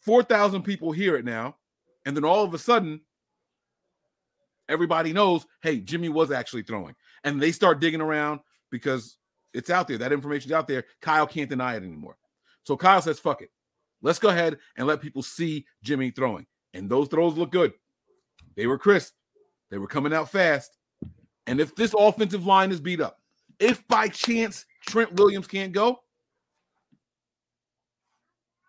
4,000 0.00 0.62
people 0.62 0.92
hear 0.92 1.16
it 1.16 1.24
now. 1.24 1.56
And 2.06 2.16
then 2.16 2.24
all 2.24 2.44
of 2.44 2.54
a 2.54 2.58
sudden, 2.58 3.00
everybody 4.68 5.12
knows, 5.12 5.46
hey, 5.62 5.80
Jimmy 5.80 6.08
was 6.08 6.30
actually 6.30 6.62
throwing. 6.62 6.94
And 7.24 7.40
they 7.40 7.52
start 7.52 7.80
digging 7.80 8.00
around 8.00 8.40
because 8.70 9.16
it's 9.52 9.70
out 9.70 9.88
there. 9.88 9.98
That 9.98 10.12
information's 10.12 10.52
out 10.52 10.68
there. 10.68 10.84
Kyle 11.00 11.26
can't 11.26 11.50
deny 11.50 11.74
it 11.74 11.82
anymore. 11.82 12.16
So 12.64 12.76
Kyle 12.76 13.02
says, 13.02 13.18
fuck 13.18 13.42
it. 13.42 13.50
Let's 14.02 14.18
go 14.18 14.28
ahead 14.28 14.58
and 14.76 14.86
let 14.86 15.00
people 15.00 15.22
see 15.22 15.64
Jimmy 15.82 16.10
throwing. 16.10 16.46
And 16.74 16.90
those 16.90 17.08
throws 17.08 17.36
look 17.36 17.52
good. 17.52 17.72
They 18.56 18.66
were 18.66 18.78
crisp. 18.78 19.14
They 19.70 19.78
were 19.78 19.86
coming 19.86 20.12
out 20.12 20.30
fast. 20.30 20.76
And 21.46 21.60
if 21.60 21.74
this 21.74 21.94
offensive 21.96 22.46
line 22.46 22.70
is 22.70 22.80
beat 22.80 23.00
up, 23.00 23.18
if 23.58 23.86
by 23.88 24.08
chance 24.08 24.66
Trent 24.86 25.14
Williams 25.14 25.46
can't 25.46 25.72
go, 25.72 26.00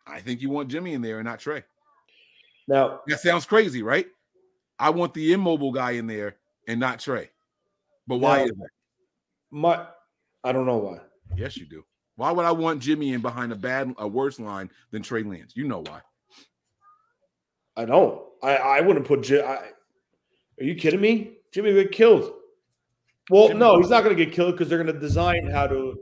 I 0.07 0.19
think 0.19 0.41
you 0.41 0.49
want 0.49 0.69
Jimmy 0.69 0.93
in 0.93 1.01
there 1.01 1.19
and 1.19 1.25
not 1.25 1.39
Trey. 1.39 1.63
Now, 2.67 3.01
That 3.07 3.19
sounds 3.19 3.45
crazy, 3.45 3.81
right? 3.81 4.07
I 4.79 4.89
want 4.89 5.13
the 5.13 5.33
immobile 5.33 5.71
guy 5.71 5.91
in 5.91 6.07
there 6.07 6.37
and 6.67 6.79
not 6.79 6.99
Trey. 6.99 7.29
But 8.07 8.17
why 8.17 8.37
Now- 8.39 8.43
is 8.45 8.51
that? 8.51 8.69
my 9.51 9.87
I 10.43 10.51
don't 10.51 10.65
know 10.65 10.77
why. 10.77 10.99
Yes, 11.35 11.57
you 11.57 11.65
do. 11.65 11.83
Why 12.17 12.31
would 12.31 12.45
I 12.45 12.51
want 12.51 12.81
Jimmy 12.81 13.13
in 13.13 13.21
behind 13.21 13.51
a 13.51 13.55
bad, 13.55 13.93
a 13.97 14.07
worse 14.07 14.39
line 14.39 14.69
than 14.91 15.01
Trey 15.01 15.23
Lance? 15.23 15.53
You 15.55 15.67
know 15.67 15.79
why? 15.79 16.01
I 17.75 17.85
don't. 17.85 18.21
I 18.43 18.55
I 18.55 18.81
wouldn't 18.81 19.05
put. 19.05 19.23
Ji- 19.23 19.41
I, 19.41 19.55
are 19.55 20.63
you 20.63 20.75
kidding 20.75 21.01
me? 21.01 21.37
Jimmy 21.53 21.73
would 21.73 21.83
get 21.83 21.91
killed. 21.91 22.31
Well, 23.29 23.47
Jimmy- 23.47 23.59
no, 23.59 23.77
he's 23.79 23.89
not 23.89 24.03
going 24.03 24.15
to 24.15 24.25
get 24.25 24.33
killed 24.33 24.53
because 24.53 24.69
they're 24.69 24.81
going 24.81 24.93
to 24.93 24.99
design 24.99 25.49
how 25.49 25.67
to 25.67 25.95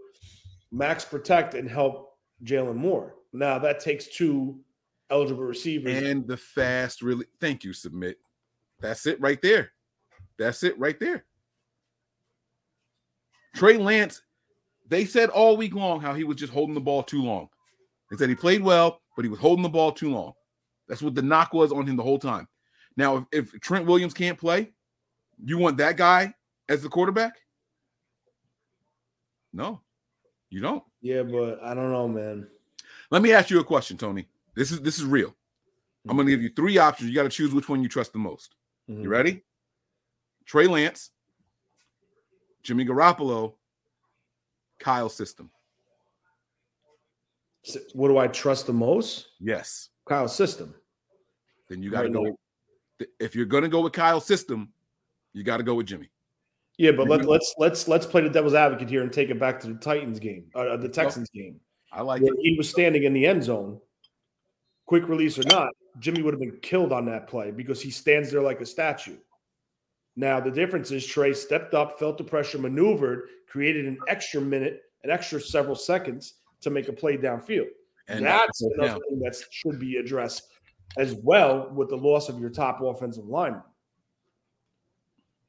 max 0.72 1.06
protect 1.06 1.54
and 1.54 1.70
help 1.70 2.18
Jaylon 2.44 2.76
Moore. 2.76 3.16
Now 3.32 3.58
that 3.60 3.80
takes 3.80 4.08
two 4.08 4.60
eligible 5.10 5.44
receivers. 5.44 6.04
And 6.04 6.28
the 6.28 6.38
fast, 6.38 7.02
really. 7.02 7.26
Thank 7.40 7.64
you, 7.64 7.74
submit. 7.74 8.18
That's 8.80 9.06
it 9.06 9.20
right 9.22 9.42
there. 9.42 9.72
That's 10.38 10.64
it 10.64 10.78
right 10.78 11.00
there. 11.00 11.26
Trey 13.56 13.78
Lance, 13.78 14.22
they 14.88 15.06
said 15.06 15.30
all 15.30 15.56
week 15.56 15.76
long 15.76 16.02
how 16.02 16.14
he 16.14 16.24
was 16.24 16.38
just 16.38 16.52
holding 16.52 16.76
the 16.76 16.82
ball 16.82 17.04
too 17.04 17.22
long. 17.22 17.50
They 18.10 18.18
said 18.18 18.30
he 18.30 18.36
played 18.36 18.64
well, 18.64 19.02
but 19.16 19.26
he 19.26 19.30
was 19.30 19.40
holding 19.40 19.64
the 19.64 19.70
ball 19.70 19.92
too 19.92 20.12
long. 20.12 20.34
That's 20.88 21.02
what 21.02 21.16
the 21.16 21.22
knock 21.22 21.54
was 21.54 21.72
on 21.72 21.88
him 21.88 21.96
the 21.96 22.04
whole 22.04 22.20
time. 22.20 22.48
Now, 22.98 23.28
if, 23.32 23.54
if 23.54 23.62
Trent 23.62 23.86
Williams 23.86 24.14
can't 24.14 24.38
play, 24.38 24.72
you 25.44 25.58
want 25.58 25.78
that 25.78 25.98
guy 25.98 26.34
as 26.70 26.82
the 26.82 26.90
quarterback? 26.90 27.34
No, 29.54 29.82
you 30.50 30.62
don't. 30.62 30.84
yeah, 31.02 31.22
but 31.22 31.60
I 31.64 31.74
don't 31.74 31.92
know, 31.92 32.08
man. 32.08 32.48
Let 33.12 33.22
me 33.22 33.32
ask 33.34 33.50
you 33.52 33.60
a 33.60 33.64
question, 33.64 33.98
Tony. 33.98 34.28
This 34.56 34.72
is 34.72 34.82
this 34.82 34.98
is 34.98 35.06
real. 35.06 35.36
I'm 36.08 36.16
going 36.16 36.28
to 36.28 36.34
give 36.34 36.42
you 36.42 36.50
three 36.56 36.78
options. 36.78 37.10
You 37.10 37.16
got 37.16 37.24
to 37.24 37.30
choose 37.30 37.54
which 37.54 37.70
one 37.70 37.82
you 37.82 37.88
trust 37.88 38.14
the 38.14 38.20
most. 38.20 38.56
Mhm. 38.90 39.04
You 39.04 39.10
ready? 39.10 39.44
Trey 40.46 40.68
Lance, 40.68 41.12
Jimmy 42.64 42.86
Garoppolo, 42.86 43.56
Kyle 44.80 45.10
System. 45.10 45.50
S- 47.66 47.78
What 47.94 48.10
do 48.10 48.18
I 48.18 48.28
trust 48.28 48.68
the 48.68 48.74
most? 48.74 49.28
Yes. 49.40 49.90
Kyle 50.06 50.28
system. 50.28 50.76
Then 51.70 51.82
you 51.82 51.90
got 51.90 52.02
to 52.04 52.10
Right 52.10 52.34
go. 53.00 53.06
If 53.20 53.36
you're 53.36 53.46
going 53.46 53.64
to 53.64 53.70
go 53.70 53.82
with 53.82 53.94
Kyle 53.94 54.20
system, 54.20 54.74
you 55.32 55.44
got 55.44 55.58
to 55.58 55.64
go 55.64 55.76
with 55.76 55.88
Jimmy. 55.88 56.10
Yeah, 56.78 56.92
but 56.92 57.08
let, 57.08 57.22
Mhm. 57.22 57.28
let's 57.28 57.54
let's 57.58 57.88
let's 57.88 58.06
play 58.06 58.22
the 58.22 58.30
devil's 58.30 58.54
advocate 58.54 58.90
here 58.90 59.02
and 59.04 59.14
take 59.14 59.30
it 59.30 59.40
back 59.40 59.60
to 59.62 59.68
the 59.68 59.76
Titans 59.80 60.20
game, 60.20 60.50
uh, 60.56 60.76
the 60.76 60.90
Texans 60.90 61.30
game. 61.30 61.62
I 61.92 62.02
like 62.02 62.22
it. 62.24 62.34
he 62.42 62.56
was 62.58 62.70
standing 62.70 63.04
in 63.04 63.14
the 63.14 63.26
end 63.26 63.44
zone, 63.44 63.80
quick 64.88 65.08
release 65.08 65.38
or 65.38 65.44
not, 65.44 65.70
Jimmy 66.00 66.22
would 66.22 66.34
have 66.34 66.42
been 66.42 66.60
killed 66.62 66.92
on 66.92 67.06
that 67.06 67.28
play 67.28 67.52
because 67.52 67.82
he 67.82 67.92
stands 67.92 68.32
there 68.32 68.42
like 68.42 68.62
a 68.62 68.66
statue. 68.66 69.18
Now 70.16 70.40
the 70.40 70.52
difference 70.52 70.92
is 70.92 71.06
Trey 71.06 71.34
stepped 71.34 71.74
up, 71.74 71.98
felt 72.00 72.18
the 72.18 72.24
pressure, 72.24 72.58
maneuvered, 72.58 73.30
created 73.48 73.86
an 73.86 73.98
extra 74.08 74.42
minute, 74.42 74.82
an 75.04 75.10
extra 75.10 75.40
several 75.40 75.76
seconds 75.76 76.36
to 76.62 76.70
make 76.70 76.88
a 76.88 76.94
play 76.94 77.18
downfield. 77.18 77.68
And 78.08 78.26
That's 78.26 78.60
fourth 78.62 78.74
another 78.78 78.92
down. 78.94 79.02
thing 79.10 79.20
that 79.20 79.36
should 79.52 79.80
be 79.80 79.98
addressed 79.98 80.50
as 80.98 81.16
well 81.24 81.72
with 81.74 81.90
the 81.90 81.96
loss 81.98 82.30
of 82.30 82.40
your 82.40 82.50
top 82.50 82.82
offensive 82.82 83.26
lineman. 83.26 83.64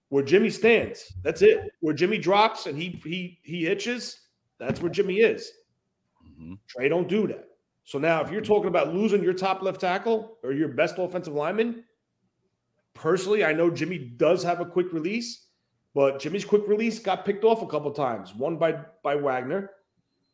Where 0.09 0.23
Jimmy 0.23 0.51
stands, 0.51 1.13
that's 1.23 1.43
it. 1.43 1.61
Where 1.81 1.95
Jimmy 1.95 2.19
drops 2.19 2.67
and 2.67 2.79
he 2.81 2.91
he 3.05 3.41
he 3.43 3.65
hitches, 3.65 4.21
that's 4.59 4.81
where 4.81 4.91
Jimmy 4.91 5.19
is. 5.19 5.51
Mhm. 6.39 6.59
Trey 6.69 6.89
don't 6.89 7.09
do 7.09 7.27
that. 7.27 7.49
So 7.85 7.99
now, 7.99 8.23
if 8.23 8.31
you're 8.31 8.41
talking 8.41 8.69
about 8.69 8.95
losing 8.95 9.23
your 9.23 9.35
top 9.35 9.63
left 9.63 9.81
tackle 9.81 10.39
or 10.43 10.53
your 10.53 10.69
best 10.69 10.97
offensive 10.99 11.35
lineman, 11.35 11.85
personally, 12.95 13.45
I 13.45 13.53
know 13.53 13.71
Jimmy 13.71 13.99
does 13.99 14.43
have 14.43 14.61
a 14.61 14.65
quick 14.65 14.93
release, 14.93 15.49
but 15.95 16.19
Jimmy's 16.19 16.45
quick 16.45 16.67
release 16.67 16.99
got 16.99 17.27
picked 17.27 17.45
off 17.45 17.63
a 17.63 17.67
couple 17.67 17.91
times. 17.93 18.35
One 18.35 18.57
by 18.57 18.79
by 19.03 19.17
Wagner, 19.17 19.71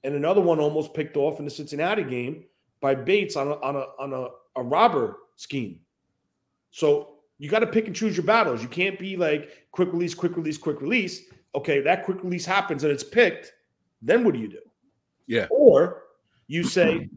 and 0.05 0.15
another 0.15 0.41
one 0.41 0.61
almost 0.61 0.95
picked 0.95 1.17
off 1.17 1.41
in 1.41 1.45
the 1.45 1.51
Cincinnati 1.51 2.05
game 2.05 2.45
by 2.81 2.95
Bates 2.95 3.37
on 3.37 3.49
a 3.49 3.55
on 3.55 3.77
a 3.77 3.87
on 3.99 4.13
a, 4.13 4.61
a 4.61 4.63
robber 4.63 5.19
scheme. 5.37 5.81
So 6.71 7.17
you 7.39 7.49
got 7.49 7.61
to 7.61 7.67
pick 7.67 7.87
and 7.87 7.97
choose 7.97 8.17
your 8.17 8.27
battles. 8.27 8.63
You 8.63 8.69
can't 8.69 8.99
be 8.99 9.17
like 9.17 9.67
quick 9.73 9.93
release, 9.93 10.15
quick 10.15 10.37
release, 10.37 10.57
quick 10.57 10.81
release. 10.81 11.23
Okay, 11.55 11.81
that 11.81 12.05
quick 12.05 12.23
release 12.23 12.47
happens 12.47 12.85
and 12.85 12.93
it's 12.93 13.03
picked. 13.03 13.53
Then 14.03 14.25
what 14.25 14.35
do 14.35 14.41
you 14.41 14.49
do? 14.49 14.61
Yeah. 15.27 15.47
Or 15.51 16.03
you 16.47 16.63
say, 16.63 17.09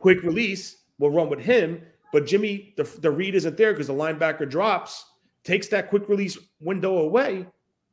quick 0.00 0.22
release, 0.22 0.78
we'll 0.98 1.10
run 1.10 1.28
with 1.28 1.40
him, 1.40 1.82
but 2.12 2.26
Jimmy, 2.26 2.74
the, 2.76 2.84
the 3.00 3.10
read 3.10 3.34
isn't 3.34 3.56
there 3.56 3.72
because 3.72 3.86
the 3.86 3.94
linebacker 3.94 4.48
drops, 4.48 5.04
takes 5.44 5.68
that 5.68 5.88
quick 5.88 6.08
release 6.08 6.38
window 6.60 6.98
away. 6.98 7.46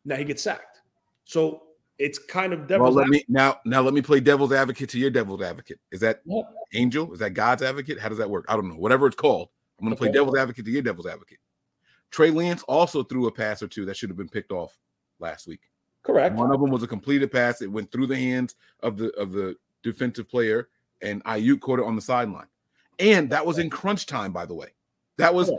Now 0.05 0.15
he 0.15 0.23
gets 0.23 0.41
sacked. 0.41 0.81
So 1.25 1.63
it's 1.99 2.17
kind 2.17 2.53
of 2.53 2.59
Well, 2.59 2.67
devil's 2.67 2.95
let 2.95 3.07
me 3.09 3.23
now. 3.27 3.59
Now 3.65 3.81
let 3.81 3.93
me 3.93 4.01
play 4.01 4.19
devil's 4.19 4.51
advocate 4.51 4.89
to 4.89 4.99
your 4.99 5.09
devil's 5.09 5.41
advocate. 5.41 5.79
Is 5.91 5.99
that 6.01 6.21
advocate. 6.25 6.45
angel? 6.73 7.13
Is 7.13 7.19
that 7.19 7.31
God's 7.31 7.63
advocate? 7.63 7.99
How 7.99 8.09
does 8.09 8.17
that 8.17 8.29
work? 8.29 8.45
I 8.47 8.55
don't 8.55 8.69
know. 8.69 8.77
Whatever 8.77 9.07
it's 9.07 9.15
called, 9.15 9.49
I'm 9.79 9.85
going 9.85 9.95
to 9.95 9.99
play 9.99 10.11
devil's 10.11 10.37
advocate 10.37 10.65
to 10.65 10.71
your 10.71 10.81
devil's 10.81 11.07
advocate. 11.07 11.39
Trey 12.09 12.31
Lance 12.31 12.63
also 12.63 13.03
threw 13.03 13.27
a 13.27 13.31
pass 13.31 13.61
or 13.61 13.67
two 13.67 13.85
that 13.85 13.97
should 13.97 14.09
have 14.09 14.17
been 14.17 14.29
picked 14.29 14.51
off 14.51 14.77
last 15.19 15.47
week. 15.47 15.61
Correct. 16.03 16.35
One 16.35 16.51
of 16.51 16.61
them 16.61 16.71
was 16.71 16.83
a 16.83 16.87
completed 16.87 17.31
pass. 17.31 17.61
It 17.61 17.71
went 17.71 17.91
through 17.91 18.07
the 18.07 18.15
hands 18.15 18.55
of 18.81 18.97
the 18.97 19.11
of 19.15 19.31
the 19.31 19.55
defensive 19.83 20.29
player, 20.29 20.69
and 21.01 21.23
Aiyuk 21.25 21.59
caught 21.61 21.79
it 21.79 21.85
on 21.85 21.95
the 21.95 22.01
sideline. 22.01 22.47
And 22.99 23.29
that 23.29 23.45
was 23.45 23.59
in 23.59 23.69
crunch 23.69 24.05
time, 24.05 24.31
by 24.31 24.45
the 24.45 24.55
way. 24.55 24.69
That 25.17 25.33
was 25.33 25.51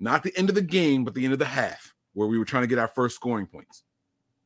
not 0.00 0.22
the 0.22 0.36
end 0.36 0.48
of 0.48 0.54
the 0.54 0.62
game, 0.62 1.04
but 1.04 1.14
the 1.14 1.24
end 1.24 1.32
of 1.32 1.38
the 1.38 1.44
half, 1.44 1.94
where 2.12 2.28
we 2.28 2.38
were 2.38 2.44
trying 2.44 2.62
to 2.62 2.66
get 2.66 2.78
our 2.78 2.88
first 2.88 3.16
scoring 3.16 3.46
points. 3.46 3.82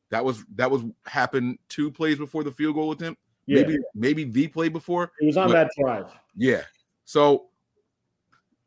That 0.09 0.23
was 0.23 0.43
that 0.55 0.71
was 0.71 0.83
happened 1.05 1.59
two 1.67 1.91
plays 1.91 2.17
before 2.17 2.43
the 2.43 2.51
field 2.51 2.75
goal 2.75 2.91
attempt. 2.91 3.21
Yeah. 3.45 3.61
Maybe 3.61 3.77
maybe 3.95 4.23
the 4.23 4.47
play 4.47 4.69
before. 4.69 5.11
It 5.19 5.25
was 5.25 5.37
on 5.37 5.51
that 5.51 5.69
drive. 5.79 6.07
Yeah. 6.35 6.63
So 7.05 7.47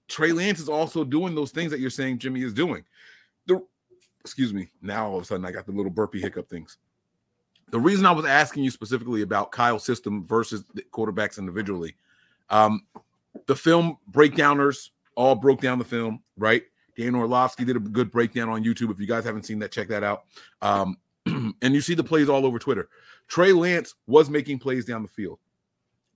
Trey 0.09 0.33
Lance 0.33 0.61
is 0.61 0.68
also 0.68 1.05
doing 1.05 1.35
those 1.35 1.51
things 1.51 1.70
that 1.70 1.81
you're 1.81 1.91
saying 1.91 2.18
Jimmy 2.18 2.43
is 2.43 2.53
doing. 2.53 2.85
The 3.47 3.61
excuse 4.20 4.53
me. 4.53 4.70
Now 4.81 5.09
all 5.09 5.16
of 5.16 5.23
a 5.23 5.27
sudden 5.27 5.45
I 5.45 5.53
got 5.53 5.66
the 5.66 5.73
little 5.73 5.91
burpee 5.91 6.20
hiccup 6.20 6.49
things. 6.49 6.79
The 7.73 7.81
reason 7.81 8.05
I 8.05 8.12
was 8.12 8.27
asking 8.27 8.64
you 8.64 8.70
specifically 8.70 9.23
about 9.23 9.51
Kyle's 9.51 9.85
system 9.85 10.25
versus 10.27 10.62
the 10.75 10.83
quarterbacks 10.93 11.39
individually, 11.39 11.97
um, 12.51 12.83
the 13.47 13.57
film 13.57 13.97
breakdowners 14.11 14.91
all 15.16 15.35
broke 15.35 15.62
down 15.62 15.79
the 15.79 15.85
film, 15.85 16.23
right? 16.37 16.62
Dan 16.99 17.14
Orlovsky 17.14 17.64
did 17.64 17.77
a 17.77 17.81
good 17.81 18.11
breakdown 18.11 18.51
on 18.51 18.62
YouTube. 18.62 18.91
If 18.91 19.01
you 19.01 19.07
guys 19.07 19.25
haven't 19.25 19.47
seen 19.47 19.59
that, 19.61 19.73
check 19.73 19.89
that 19.89 20.05
out. 20.05 20.25
Um, 20.61 20.99
and 21.27 21.75
you 21.75 21.81
see 21.81 21.95
the 21.95 22.05
plays 22.05 22.29
all 22.29 22.45
over 22.45 22.59
Twitter. 22.59 22.91
Trey 23.27 23.53
Lance 23.53 23.95
was 24.07 24.29
making 24.29 24.59
plays 24.59 24.85
down 24.85 25.01
the 25.03 25.09
field, 25.09 25.39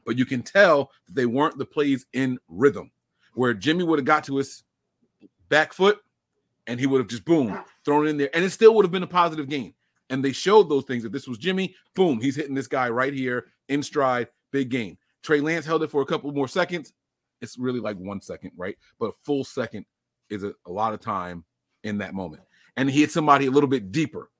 but 0.04 0.18
you 0.18 0.26
can 0.26 0.42
tell 0.42 0.90
that 1.06 1.14
they 1.14 1.24
weren't 1.24 1.56
the 1.56 1.64
plays 1.64 2.04
in 2.12 2.38
rhythm. 2.48 2.90
Where 3.32 3.54
Jimmy 3.54 3.84
would 3.84 3.98
have 3.98 4.06
got 4.06 4.24
to 4.24 4.36
his 4.36 4.62
back 5.48 5.72
foot 5.72 6.00
and 6.66 6.78
he 6.78 6.86
would 6.86 6.98
have 6.98 7.08
just 7.08 7.24
boom 7.24 7.58
thrown 7.84 8.08
in 8.08 8.18
there, 8.18 8.30
and 8.34 8.44
it 8.44 8.50
still 8.50 8.74
would 8.74 8.84
have 8.84 8.92
been 8.92 9.02
a 9.02 9.06
positive 9.06 9.48
game. 9.48 9.72
And 10.10 10.24
they 10.24 10.32
showed 10.32 10.68
those 10.68 10.84
things. 10.84 11.04
If 11.04 11.12
this 11.12 11.26
was 11.26 11.38
Jimmy, 11.38 11.74
boom, 11.94 12.20
he's 12.20 12.36
hitting 12.36 12.54
this 12.54 12.68
guy 12.68 12.88
right 12.88 13.12
here 13.12 13.46
in 13.68 13.82
stride, 13.82 14.28
big 14.52 14.70
game. 14.70 14.98
Trey 15.22 15.40
Lance 15.40 15.66
held 15.66 15.82
it 15.82 15.90
for 15.90 16.02
a 16.02 16.06
couple 16.06 16.30
more 16.32 16.48
seconds. 16.48 16.92
It's 17.40 17.58
really 17.58 17.80
like 17.80 17.96
one 17.96 18.20
second, 18.20 18.52
right? 18.56 18.76
But 18.98 19.10
a 19.10 19.12
full 19.24 19.44
second 19.44 19.84
is 20.30 20.44
a, 20.44 20.54
a 20.66 20.70
lot 20.70 20.94
of 20.94 21.00
time 21.00 21.44
in 21.82 21.98
that 21.98 22.14
moment. 22.14 22.42
And 22.76 22.88
he 22.88 23.00
hit 23.00 23.10
somebody 23.10 23.46
a 23.46 23.50
little 23.50 23.68
bit 23.68 23.90
deeper. 23.90 24.30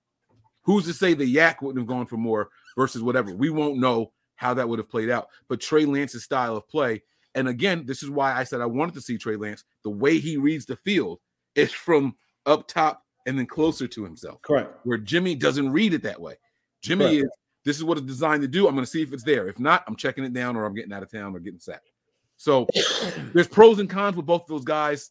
Who's 0.63 0.85
to 0.87 0.93
say 0.93 1.15
the 1.15 1.33
YAC 1.33 1.63
wouldn't 1.63 1.83
have 1.83 1.89
gone 1.89 2.07
for 2.07 2.17
more 2.17 2.51
versus 2.77 3.03
whatever? 3.03 3.35
We 3.35 3.51
won't 3.51 3.79
know 3.79 4.13
how 4.37 4.55
that 4.55 4.69
would 4.69 4.79
have 4.79 4.91
played 4.91 5.11
out. 5.11 5.29
But 5.49 5.61
Trey 5.61 5.85
Lance's 5.85 6.25
style 6.25 6.57
of 6.57 6.69
play, 6.69 7.03
and 7.35 7.49
again, 7.49 7.85
this 7.87 8.03
is 8.03 8.11
why 8.11 8.35
I 8.35 8.45
said 8.45 8.61
I 8.61 8.67
wanted 8.67 8.95
to 8.95 9.01
see 9.01 9.19
Trey 9.19 9.37
Lance. 9.37 9.65
The 9.85 9.91
way 9.91 10.19
he 10.19 10.37
reads 10.37 10.67
the 10.67 10.77
field 10.77 11.21
is 11.55 11.73
from 11.73 12.17
up 12.47 12.67
top 12.69 13.03
and 13.27 13.39
then 13.39 13.47
closer 13.47 13.87
to 13.89 14.05
himself. 14.05 14.41
Correct. 14.43 14.73
Where 14.85 14.99
Jimmy 14.99 15.35
doesn't 15.35 15.71
read 15.71 15.93
it 15.93 16.03
that 16.05 16.21
way. 16.21 16.37
Jimmy 16.81 17.05
Correct. 17.05 17.25
is 17.25 17.31
this 17.65 17.77
is 17.77 17.85
what 17.85 17.99
it's 17.99 18.07
designed 18.07 18.43
to 18.43 18.49
do. 18.49 18.69
I'm 18.69 18.75
going 18.75 18.85
to 18.85 18.91
see 18.91 19.03
if 19.03 19.13
it's 19.13 19.25
there. 19.25 19.49
If 19.49 19.59
not, 19.59 19.83
I'm 19.89 19.97
checking 19.97 20.25
it 20.25 20.33
down 20.33 20.57
or 20.57 20.65
I'm 20.65 20.75
getting 20.75 20.93
out 20.93 21.03
of 21.03 21.11
town 21.11 21.35
or 21.35 21.41
getting 21.41 21.59
sacked. 21.59 21.91
So 22.37 22.69
there's 23.35 23.49
pros 23.49 23.81
and 23.81 23.91
cons 23.91 24.17
with 24.17 24.25
both 24.25 24.43
of 24.43 24.49
those 24.49 24.65
guys. 24.65 25.11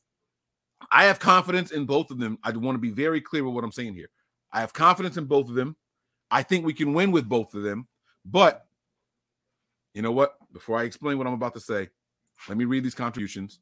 I 0.91 1.03
have 1.05 1.19
confidence 1.19 1.71
in 1.71 1.85
both 1.85 2.11
of 2.11 2.17
them. 2.17 2.39
I 2.43 2.51
want 2.51 2.75
to 2.75 2.79
be 2.79 2.91
very 2.91 3.19
clear 3.19 3.43
with 3.43 3.53
what 3.53 3.65
I'm 3.65 3.73
saying 3.73 3.93
here. 3.93 4.09
I 4.53 4.61
have 4.61 4.71
confidence 4.71 5.17
in 5.17 5.25
both 5.25 5.49
of 5.49 5.55
them. 5.55 5.75
I 6.31 6.43
think 6.43 6.65
we 6.65 6.73
can 6.73 6.93
win 6.93 7.11
with 7.11 7.27
both 7.27 7.53
of 7.55 7.63
them. 7.63 7.87
But 8.23 8.65
you 9.93 10.01
know 10.01 10.11
what? 10.11 10.37
Before 10.53 10.77
I 10.77 10.83
explain 10.83 11.17
what 11.17 11.27
I'm 11.27 11.33
about 11.33 11.53
to 11.55 11.59
say, 11.59 11.89
let 12.47 12.57
me 12.57 12.63
read 12.63 12.85
these 12.85 12.95
contributions. 12.95 13.59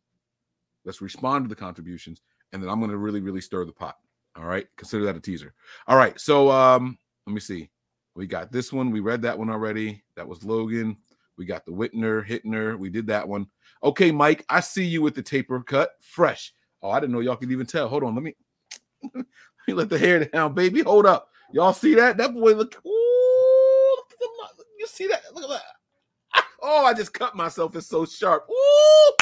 Let's 0.85 1.01
respond 1.01 1.45
to 1.45 1.49
the 1.49 1.55
contributions, 1.55 2.21
and 2.51 2.61
then 2.61 2.69
I'm 2.69 2.79
going 2.79 2.91
to 2.91 2.97
really, 2.97 3.21
really 3.21 3.41
stir 3.41 3.65
the 3.65 3.71
pot. 3.71 3.97
All 4.35 4.45
right. 4.45 4.67
Consider 4.77 5.05
that 5.05 5.15
a 5.15 5.19
teaser. 5.19 5.53
All 5.87 5.97
right. 5.97 6.19
So 6.19 6.49
um, 6.49 6.97
let 7.27 7.33
me 7.33 7.39
see. 7.39 7.69
We 8.15 8.27
got 8.27 8.51
this 8.51 8.71
one. 8.71 8.91
We 8.91 8.99
read 8.99 9.21
that 9.23 9.37
one 9.37 9.49
already. 9.49 10.03
That 10.15 10.27
was 10.27 10.43
Logan. 10.43 10.97
We 11.37 11.45
got 11.45 11.65
the 11.65 11.71
Whitner, 11.71 12.25
Hittner. 12.25 12.77
We 12.77 12.89
did 12.89 13.07
that 13.07 13.27
one. 13.27 13.47
Okay, 13.83 14.11
Mike, 14.11 14.45
I 14.49 14.59
see 14.59 14.85
you 14.85 15.01
with 15.01 15.15
the 15.15 15.23
taper 15.23 15.61
cut. 15.61 15.91
Fresh. 15.99 16.53
Oh, 16.81 16.91
I 16.91 16.99
didn't 16.99 17.13
know 17.13 17.21
y'all 17.21 17.35
could 17.35 17.51
even 17.51 17.65
tell. 17.65 17.87
Hold 17.87 18.03
on. 18.03 18.13
Let 18.13 18.23
me 18.23 18.35
let 19.15 19.25
me 19.67 19.73
let 19.73 19.89
the 19.89 19.97
hair 19.97 20.25
down, 20.25 20.53
baby. 20.53 20.81
Hold 20.81 21.05
up. 21.05 21.29
Y'all 21.51 21.73
see 21.73 21.95
that? 21.95 22.17
That 22.17 22.33
boy 22.33 22.53
look. 22.53 22.75
Ooh, 22.85 23.95
look 23.97 24.11
at 24.11 24.57
the 24.57 24.63
you 24.79 24.87
see 24.87 25.07
that? 25.07 25.21
Look 25.33 25.43
at 25.43 25.49
that. 25.49 25.61
Oh, 26.65 26.85
I 26.85 26.93
just 26.93 27.13
cut 27.13 27.35
myself. 27.35 27.75
It's 27.75 27.87
so 27.87 28.05
sharp. 28.05 28.47
Ooh, 28.49 29.13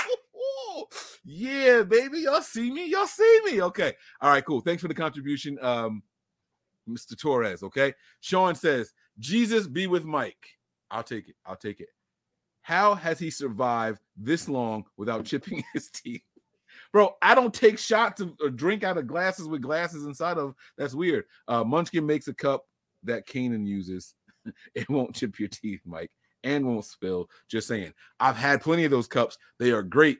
ooh. 0.77 0.85
yeah, 1.23 1.83
baby. 1.83 2.19
Y'all 2.19 2.41
see 2.41 2.71
me? 2.71 2.89
Y'all 2.89 3.07
see 3.07 3.41
me? 3.45 3.61
Okay. 3.61 3.93
All 4.21 4.29
right, 4.29 4.45
cool. 4.45 4.61
Thanks 4.61 4.81
for 4.81 4.87
the 4.87 4.93
contribution, 4.93 5.57
um, 5.61 6.03
Mr. 6.89 7.17
Torres. 7.19 7.63
Okay. 7.63 7.93
Sean 8.19 8.55
says, 8.55 8.93
Jesus 9.19 9.67
be 9.67 9.87
with 9.87 10.05
Mike. 10.05 10.47
I'll 10.89 11.03
take 11.03 11.29
it. 11.29 11.35
I'll 11.45 11.55
take 11.55 11.79
it. 11.79 11.89
How 12.61 12.95
has 12.95 13.19
he 13.19 13.29
survived 13.29 13.99
this 14.15 14.47
long 14.47 14.85
without 14.97 15.25
chipping 15.25 15.63
his 15.73 15.89
teeth? 15.89 16.21
Bro, 16.91 17.15
I 17.21 17.35
don't 17.35 17.53
take 17.53 17.79
shots 17.79 18.21
of, 18.21 18.33
or 18.41 18.49
drink 18.49 18.83
out 18.83 18.97
of 18.97 19.07
glasses 19.07 19.47
with 19.47 19.61
glasses 19.61 20.05
inside 20.05 20.37
of. 20.37 20.55
That's 20.77 20.93
weird. 20.93 21.25
Uh, 21.47 21.63
Munchkin 21.63 22.05
makes 22.05 22.27
a 22.27 22.33
cup 22.33 22.65
that 23.03 23.27
Kanan 23.27 23.65
uses. 23.65 24.13
it 24.75 24.89
won't 24.89 25.15
chip 25.15 25.39
your 25.39 25.49
teeth, 25.49 25.81
Mike, 25.85 26.11
and 26.43 26.65
won't 26.65 26.85
spill. 26.85 27.29
Just 27.49 27.67
saying. 27.67 27.93
I've 28.19 28.35
had 28.35 28.61
plenty 28.61 28.85
of 28.85 28.91
those 28.91 29.07
cups. 29.07 29.37
They 29.59 29.71
are 29.71 29.83
great. 29.83 30.19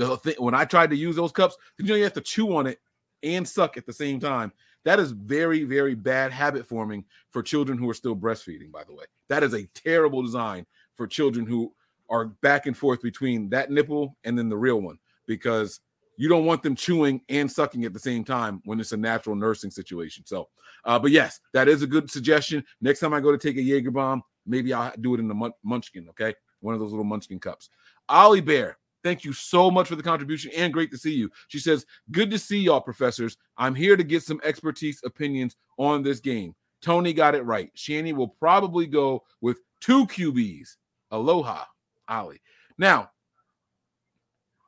The 0.00 0.16
thing 0.16 0.34
when 0.38 0.54
I 0.54 0.64
tried 0.64 0.88
to 0.90 0.96
use 0.96 1.14
those 1.14 1.30
cups, 1.30 1.58
you 1.78 1.84
know 1.84 1.94
you 1.94 2.04
have 2.04 2.14
to 2.14 2.22
chew 2.22 2.56
on 2.56 2.66
it 2.66 2.78
and 3.22 3.46
suck 3.46 3.76
at 3.76 3.84
the 3.84 3.92
same 3.92 4.18
time. 4.18 4.50
That 4.84 4.98
is 4.98 5.12
very, 5.12 5.64
very 5.64 5.94
bad 5.94 6.32
habit 6.32 6.66
forming 6.66 7.04
for 7.28 7.42
children 7.42 7.76
who 7.76 7.88
are 7.90 7.94
still 7.94 8.16
breastfeeding, 8.16 8.72
by 8.72 8.82
the 8.84 8.94
way. 8.94 9.04
That 9.28 9.42
is 9.42 9.52
a 9.52 9.66
terrible 9.74 10.22
design 10.22 10.64
for 10.94 11.06
children 11.06 11.44
who 11.44 11.74
are 12.08 12.28
back 12.40 12.64
and 12.64 12.74
forth 12.74 13.02
between 13.02 13.50
that 13.50 13.70
nipple 13.70 14.16
and 14.24 14.38
then 14.38 14.48
the 14.48 14.56
real 14.56 14.80
one 14.80 14.98
because 15.26 15.80
you 16.16 16.30
don't 16.30 16.46
want 16.46 16.62
them 16.62 16.74
chewing 16.74 17.20
and 17.28 17.52
sucking 17.52 17.84
at 17.84 17.92
the 17.92 17.98
same 17.98 18.24
time 18.24 18.62
when 18.64 18.80
it's 18.80 18.92
a 18.92 18.96
natural 18.96 19.36
nursing 19.36 19.70
situation. 19.70 20.24
So, 20.24 20.48
uh, 20.86 20.98
but 20.98 21.10
yes, 21.10 21.40
that 21.52 21.68
is 21.68 21.82
a 21.82 21.86
good 21.86 22.10
suggestion. 22.10 22.64
Next 22.80 23.00
time 23.00 23.12
I 23.12 23.20
go 23.20 23.32
to 23.32 23.38
take 23.38 23.58
a 23.58 23.62
Jaeger 23.62 23.90
bomb, 23.90 24.22
maybe 24.46 24.72
I'll 24.72 24.94
do 24.98 25.12
it 25.14 25.20
in 25.20 25.28
the 25.28 25.52
munchkin, 25.62 26.08
okay? 26.08 26.34
One 26.60 26.72
of 26.72 26.80
those 26.80 26.90
little 26.90 27.04
munchkin 27.04 27.38
cups. 27.38 27.68
Ollie 28.08 28.40
Bear, 28.40 28.78
thank 29.02 29.24
you 29.24 29.32
so 29.32 29.70
much 29.70 29.88
for 29.88 29.96
the 29.96 30.02
contribution 30.02 30.50
and 30.56 30.72
great 30.72 30.90
to 30.90 30.98
see 30.98 31.14
you. 31.14 31.30
She 31.48 31.58
says, 31.58 31.86
Good 32.10 32.30
to 32.30 32.38
see 32.38 32.58
y'all, 32.60 32.80
professors. 32.80 33.36
I'm 33.56 33.74
here 33.74 33.96
to 33.96 34.04
get 34.04 34.22
some 34.22 34.40
expertise 34.44 35.00
opinions 35.04 35.56
on 35.78 36.02
this 36.02 36.20
game. 36.20 36.54
Tony 36.82 37.12
got 37.12 37.34
it 37.34 37.44
right. 37.44 37.70
Shanny 37.74 38.12
will 38.12 38.28
probably 38.28 38.86
go 38.86 39.22
with 39.40 39.58
two 39.80 40.06
QBs. 40.06 40.76
Aloha, 41.10 41.64
Ali. 42.08 42.40
Now, 42.78 43.10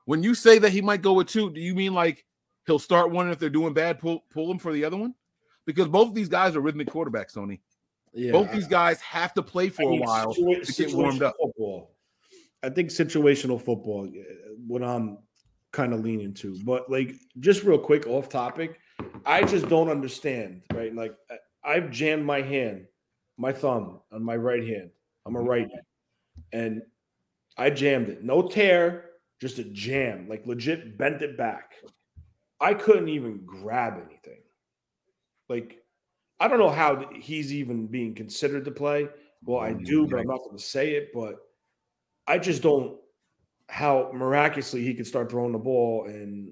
when 0.05 0.22
you 0.22 0.35
say 0.35 0.59
that 0.59 0.72
he 0.72 0.83
might 0.83 1.03
go 1.03 1.12
with 1.14 1.28
two, 1.28 1.51
do 1.51 1.61
you 1.61 1.74
mean 1.74 1.95
like 1.95 2.24
he'll 2.66 2.78
start 2.78 3.11
one 3.11 3.26
and 3.26 3.33
if 3.33 3.39
they're 3.39 3.49
doing 3.49 3.72
bad, 3.72 3.99
pull 3.99 4.24
pull 4.30 4.51
him 4.51 4.59
for 4.59 4.72
the 4.72 4.85
other 4.85 4.97
one? 4.97 5.14
Because 5.64 5.89
both 5.89 6.09
of 6.09 6.14
these 6.14 6.28
guys 6.28 6.57
are 6.57 6.61
rhythmic 6.61 6.89
quarterbacks, 6.89 7.35
Tony. 7.35 7.61
Yeah. 8.12 8.33
Both 8.33 8.53
these 8.53 8.66
guys 8.66 9.01
have 9.01 9.33
to 9.35 9.43
play 9.43 9.68
for 9.68 9.83
I 9.83 9.87
a 9.87 9.91
mean, 9.91 10.01
while 10.01 10.35
situa- 10.35 10.66
to 10.66 10.72
get 10.72 10.93
warmed 10.95 11.22
up. 11.22 11.35
Football. 11.41 11.91
I 12.63 12.71
think 12.71 12.91
situational 12.91 13.61
football, 13.61 14.07
uh, 14.09 14.55
what 14.67 14.83
I'm 14.83 15.19
kind 15.73 15.93
of 15.93 16.01
leaning 16.01 16.35
to. 16.35 16.59
But 16.65 16.91
like, 16.91 17.15
just 17.41 17.65
real 17.65 17.79
quick, 17.79 18.07
off 18.07 18.29
topic, 18.29 18.79
I 19.25 19.43
just 19.45 19.69
don't 19.69 19.89
understand, 19.89 20.63
right? 20.73 20.95
Like, 20.95 21.17
I've 21.65 21.91
jammed 21.91 22.25
my 22.25 22.43
hand, 22.43 22.87
my 23.37 23.53
thumb 23.53 24.03
on 24.13 24.23
my 24.23 24.37
right 24.37 24.67
hand. 24.67 24.91
I'm 25.27 25.37
a 25.37 25.41
Mhm. 25.41 25.49
right 25.49 25.69
hand, 25.71 25.87
and 26.53 26.83
I 27.59 27.71
jammed 27.71 28.09
it. 28.09 28.25
No 28.25 28.49
tear, 28.49 29.11
just 29.41 29.59
a 29.59 29.65
jam, 29.65 30.29
like 30.29 30.47
legit 30.47 30.99
bent 30.99 31.23
it 31.23 31.37
back. 31.39 31.75
I 32.61 32.75
couldn't 32.75 33.09
even 33.11 33.45
grab 33.45 33.95
anything. 34.07 34.43
Like, 35.49 35.85
I 36.41 36.49
don't 36.49 36.59
know 36.59 36.71
how 36.71 37.11
he's 37.15 37.53
even 37.53 37.87
being 37.87 38.15
considered 38.15 38.65
to 38.67 38.71
play. 38.71 39.09
Well, 39.45 39.61
I 39.61 39.73
do, 39.75 40.07
but 40.07 40.21
I'm 40.21 40.27
not 40.27 40.39
going 40.39 40.57
to 40.57 40.63
say 40.63 40.95
it. 40.95 41.11
But 41.13 41.37
I 42.27 42.39
just 42.39 42.62
don't 42.62 42.99
how 43.68 44.11
miraculously 44.12 44.83
he 44.83 44.95
could 44.95 45.07
start 45.07 45.31
throwing 45.31 45.53
the 45.53 45.59
ball, 45.59 46.07
and 46.07 46.51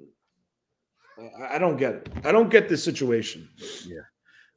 I 1.19 1.57
I 1.57 1.59
don't 1.59 1.77
get 1.77 1.95
it. 1.95 2.09
I 2.25 2.33
don't 2.33 2.51
get 2.51 2.69
this 2.69 2.83
situation. 2.83 3.49
Yeah. 3.87 4.01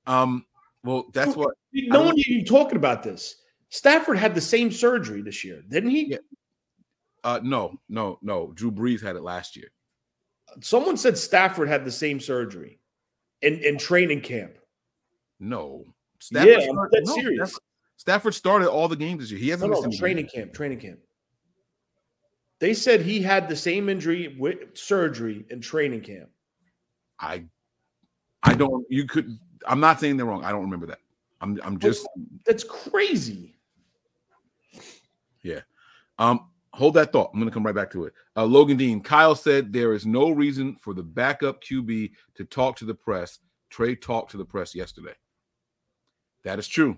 Um, 0.05 0.45
well, 0.83 1.05
that's 1.13 1.35
what 1.35 1.55
No 1.73 2.03
one 2.03 2.17
even 2.17 2.45
talking 2.45 2.77
about 2.77 3.03
this. 3.03 3.35
Stafford 3.69 4.17
had 4.17 4.35
the 4.35 4.41
same 4.41 4.71
surgery 4.71 5.21
this 5.21 5.43
year, 5.43 5.63
didn't 5.67 5.89
he? 5.89 6.11
Yeah. 6.11 6.17
uh 7.23 7.39
no, 7.43 7.79
no, 7.89 8.19
no. 8.21 8.51
Drew 8.53 8.71
Brees 8.71 9.01
had 9.01 9.15
it 9.15 9.23
last 9.23 9.55
year. 9.55 9.69
Someone 10.61 10.97
said 10.97 11.17
Stafford 11.17 11.67
had 11.67 11.83
the 11.83 11.91
same 11.91 12.19
surgery 12.19 12.79
in, 13.41 13.55
in 13.59 13.77
training 13.77 14.21
camp. 14.21 14.53
No. 15.39 15.85
Yeah, 16.31 16.43
I'm 16.43 16.89
dead 16.91 17.03
no, 17.05 17.15
serious. 17.15 17.59
Stafford, 18.03 18.35
started 18.35 18.69
all 18.69 18.89
the 18.89 18.97
games 18.97 19.21
this 19.21 19.31
year. 19.31 19.39
He 19.39 19.47
hasn't 19.47 19.71
no, 19.71 19.77
missed 19.77 19.85
any 19.85 19.97
training 19.97 20.23
games. 20.25 20.33
camp, 20.33 20.53
training 20.53 20.79
camp. 20.81 20.99
They 22.59 22.73
said 22.73 22.99
he 22.99 23.21
had 23.21 23.47
the 23.47 23.55
same 23.55 23.87
injury 23.87 24.35
with 24.37 24.77
surgery 24.77 25.45
in 25.49 25.61
training 25.61 26.01
camp. 26.01 26.29
I 27.17 27.45
I 28.43 28.55
don't 28.55 28.85
you 28.89 29.05
could 29.05 29.39
I'm 29.65 29.79
not 29.79 30.01
saying 30.01 30.17
they're 30.17 30.25
wrong. 30.25 30.43
I 30.43 30.51
don't 30.51 30.63
remember 30.63 30.85
that. 30.87 30.99
I'm 31.39 31.57
I'm 31.63 31.79
just 31.79 32.05
That's 32.45 32.65
crazy. 32.65 33.55
Yeah. 35.41 35.61
Um, 36.19 36.49
hold 36.73 36.95
that 36.95 37.13
thought. 37.13 37.31
I'm 37.33 37.39
going 37.39 37.49
to 37.49 37.53
come 37.53 37.65
right 37.65 37.73
back 37.73 37.91
to 37.91 38.03
it. 38.03 38.13
Uh, 38.35 38.43
Logan 38.43 38.75
Dean, 38.75 38.99
Kyle 38.99 39.33
said 39.33 39.71
there 39.71 39.93
is 39.93 40.05
no 40.05 40.29
reason 40.29 40.75
for 40.75 40.93
the 40.93 41.03
backup 41.03 41.63
QB 41.63 42.11
to 42.35 42.43
talk 42.43 42.75
to 42.77 42.85
the 42.85 42.95
press. 42.95 43.39
Trey 43.69 43.95
talked 43.95 44.31
to 44.31 44.37
the 44.37 44.43
press 44.43 44.75
yesterday. 44.75 45.13
That 46.43 46.59
is 46.59 46.67
true. 46.67 46.97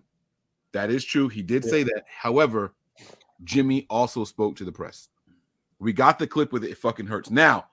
That 0.75 0.91
is 0.91 1.05
true. 1.05 1.29
He 1.29 1.41
did 1.41 1.63
say 1.63 1.83
that. 1.83 2.03
However, 2.05 2.73
Jimmy 3.45 3.85
also 3.89 4.25
spoke 4.25 4.57
to 4.57 4.65
the 4.65 4.73
press. 4.73 5.07
We 5.79 5.93
got 5.93 6.19
the 6.19 6.27
clip 6.27 6.51
with 6.51 6.65
it. 6.65 6.71
It 6.71 6.77
fucking 6.77 7.05
hurts. 7.05 7.31
Now, 7.31 7.67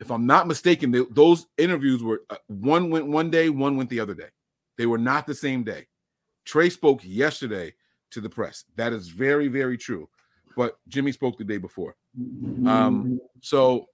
if 0.00 0.10
I'm 0.10 0.26
not 0.26 0.46
mistaken, 0.46 0.90
they, 0.90 1.00
those 1.10 1.46
interviews 1.56 2.02
were 2.02 2.24
uh, 2.28 2.36
one 2.48 2.90
went 2.90 3.06
one 3.06 3.30
day, 3.30 3.48
one 3.48 3.78
went 3.78 3.88
the 3.88 4.00
other 4.00 4.12
day. 4.12 4.28
They 4.76 4.84
were 4.84 4.98
not 4.98 5.26
the 5.26 5.34
same 5.34 5.64
day. 5.64 5.86
Trey 6.44 6.68
spoke 6.68 7.00
yesterday 7.02 7.72
to 8.10 8.20
the 8.20 8.28
press. 8.28 8.64
That 8.76 8.92
is 8.92 9.08
very, 9.08 9.48
very 9.48 9.78
true. 9.78 10.06
But 10.58 10.78
Jimmy 10.88 11.12
spoke 11.12 11.38
the 11.38 11.44
day 11.44 11.56
before. 11.56 11.96
Um, 12.66 13.18
so 13.40 13.86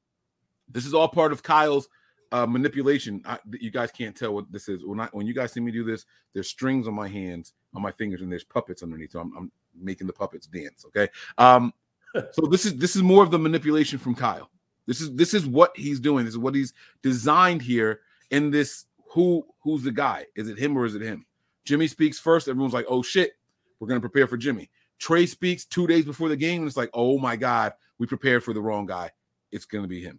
this 0.68 0.84
is 0.84 0.94
all 0.94 1.06
part 1.06 1.30
of 1.30 1.44
Kyle's 1.44 1.88
uh, 2.32 2.46
manipulation. 2.46 3.22
I, 3.24 3.38
you 3.60 3.70
guys 3.70 3.90
can't 3.90 4.16
tell 4.16 4.34
what 4.34 4.50
this 4.50 4.68
is. 4.68 4.84
When 4.84 4.98
I 4.98 5.08
when 5.12 5.26
you 5.26 5.34
guys 5.34 5.52
see 5.52 5.60
me 5.60 5.70
do 5.70 5.84
this, 5.84 6.06
there's 6.32 6.48
strings 6.48 6.88
on 6.88 6.94
my 6.94 7.06
hands, 7.06 7.52
on 7.74 7.82
my 7.82 7.92
fingers, 7.92 8.22
and 8.22 8.32
there's 8.32 8.44
puppets 8.44 8.82
underneath. 8.82 9.12
So 9.12 9.20
I'm, 9.20 9.32
I'm 9.36 9.52
making 9.78 10.06
the 10.06 10.12
puppets 10.12 10.46
dance. 10.46 10.84
Okay. 10.86 11.08
Um, 11.38 11.72
so 12.32 12.46
this 12.46 12.66
is 12.66 12.76
this 12.76 12.96
is 12.96 13.02
more 13.02 13.22
of 13.22 13.30
the 13.30 13.38
manipulation 13.38 13.98
from 13.98 14.14
Kyle. 14.14 14.50
This 14.86 15.00
is 15.00 15.14
this 15.14 15.34
is 15.34 15.46
what 15.46 15.76
he's 15.76 16.00
doing. 16.00 16.24
This 16.24 16.34
is 16.34 16.38
what 16.38 16.54
he's 16.54 16.72
designed 17.02 17.62
here 17.62 18.00
in 18.30 18.50
this. 18.50 18.86
Who 19.12 19.46
who's 19.60 19.82
the 19.82 19.92
guy? 19.92 20.26
Is 20.34 20.48
it 20.48 20.58
him 20.58 20.76
or 20.76 20.86
is 20.86 20.94
it 20.94 21.02
him? 21.02 21.26
Jimmy 21.64 21.86
speaks 21.86 22.18
first. 22.18 22.48
Everyone's 22.48 22.74
like, 22.74 22.86
"Oh 22.88 23.02
shit, 23.02 23.32
we're 23.78 23.88
gonna 23.88 24.00
prepare 24.00 24.26
for 24.26 24.38
Jimmy." 24.38 24.70
Trey 24.98 25.26
speaks 25.26 25.64
two 25.64 25.86
days 25.86 26.04
before 26.04 26.28
the 26.28 26.36
game, 26.36 26.62
and 26.62 26.68
it's 26.68 26.76
like, 26.76 26.90
"Oh 26.94 27.18
my 27.18 27.36
god, 27.36 27.74
we 27.98 28.06
prepared 28.06 28.42
for 28.42 28.54
the 28.54 28.62
wrong 28.62 28.86
guy. 28.86 29.10
It's 29.50 29.66
gonna 29.66 29.86
be 29.86 30.02
him." 30.02 30.18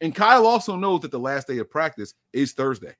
And 0.00 0.14
Kyle 0.14 0.46
also 0.46 0.76
knows 0.76 1.00
that 1.00 1.10
the 1.10 1.18
last 1.18 1.46
day 1.48 1.58
of 1.58 1.68
practice 1.70 2.14
is 2.32 2.52
Thursday 2.52 2.94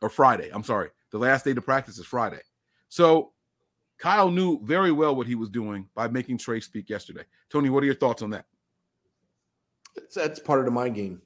or 0.00 0.08
Friday. 0.08 0.50
I'm 0.52 0.64
sorry, 0.64 0.90
the 1.10 1.18
last 1.18 1.44
day 1.44 1.54
to 1.54 1.60
practice 1.60 1.98
is 1.98 2.06
Friday. 2.06 2.40
So 2.88 3.32
Kyle 3.98 4.30
knew 4.30 4.60
very 4.64 4.92
well 4.92 5.14
what 5.14 5.26
he 5.26 5.34
was 5.34 5.48
doing 5.50 5.88
by 5.94 6.08
making 6.08 6.38
Trey 6.38 6.60
speak 6.60 6.88
yesterday. 6.88 7.22
Tony, 7.50 7.68
what 7.70 7.82
are 7.82 7.86
your 7.86 7.94
thoughts 7.94 8.22
on 8.22 8.30
that? 8.30 8.46
It's, 9.96 10.14
that's 10.14 10.38
part 10.38 10.60
of 10.60 10.64
the 10.66 10.70
mind 10.70 10.94
game. 10.94 11.20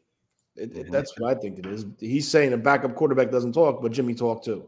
It, 0.56 0.76
it, 0.76 0.90
that's 0.92 1.18
what 1.18 1.36
I 1.36 1.40
think 1.40 1.58
it 1.58 1.66
is. 1.66 1.86
He's 1.98 2.28
saying 2.28 2.52
a 2.52 2.56
backup 2.56 2.94
quarterback 2.94 3.30
doesn't 3.30 3.52
talk, 3.52 3.80
but 3.82 3.92
Jimmy 3.92 4.14
talked 4.14 4.44
too. 4.44 4.66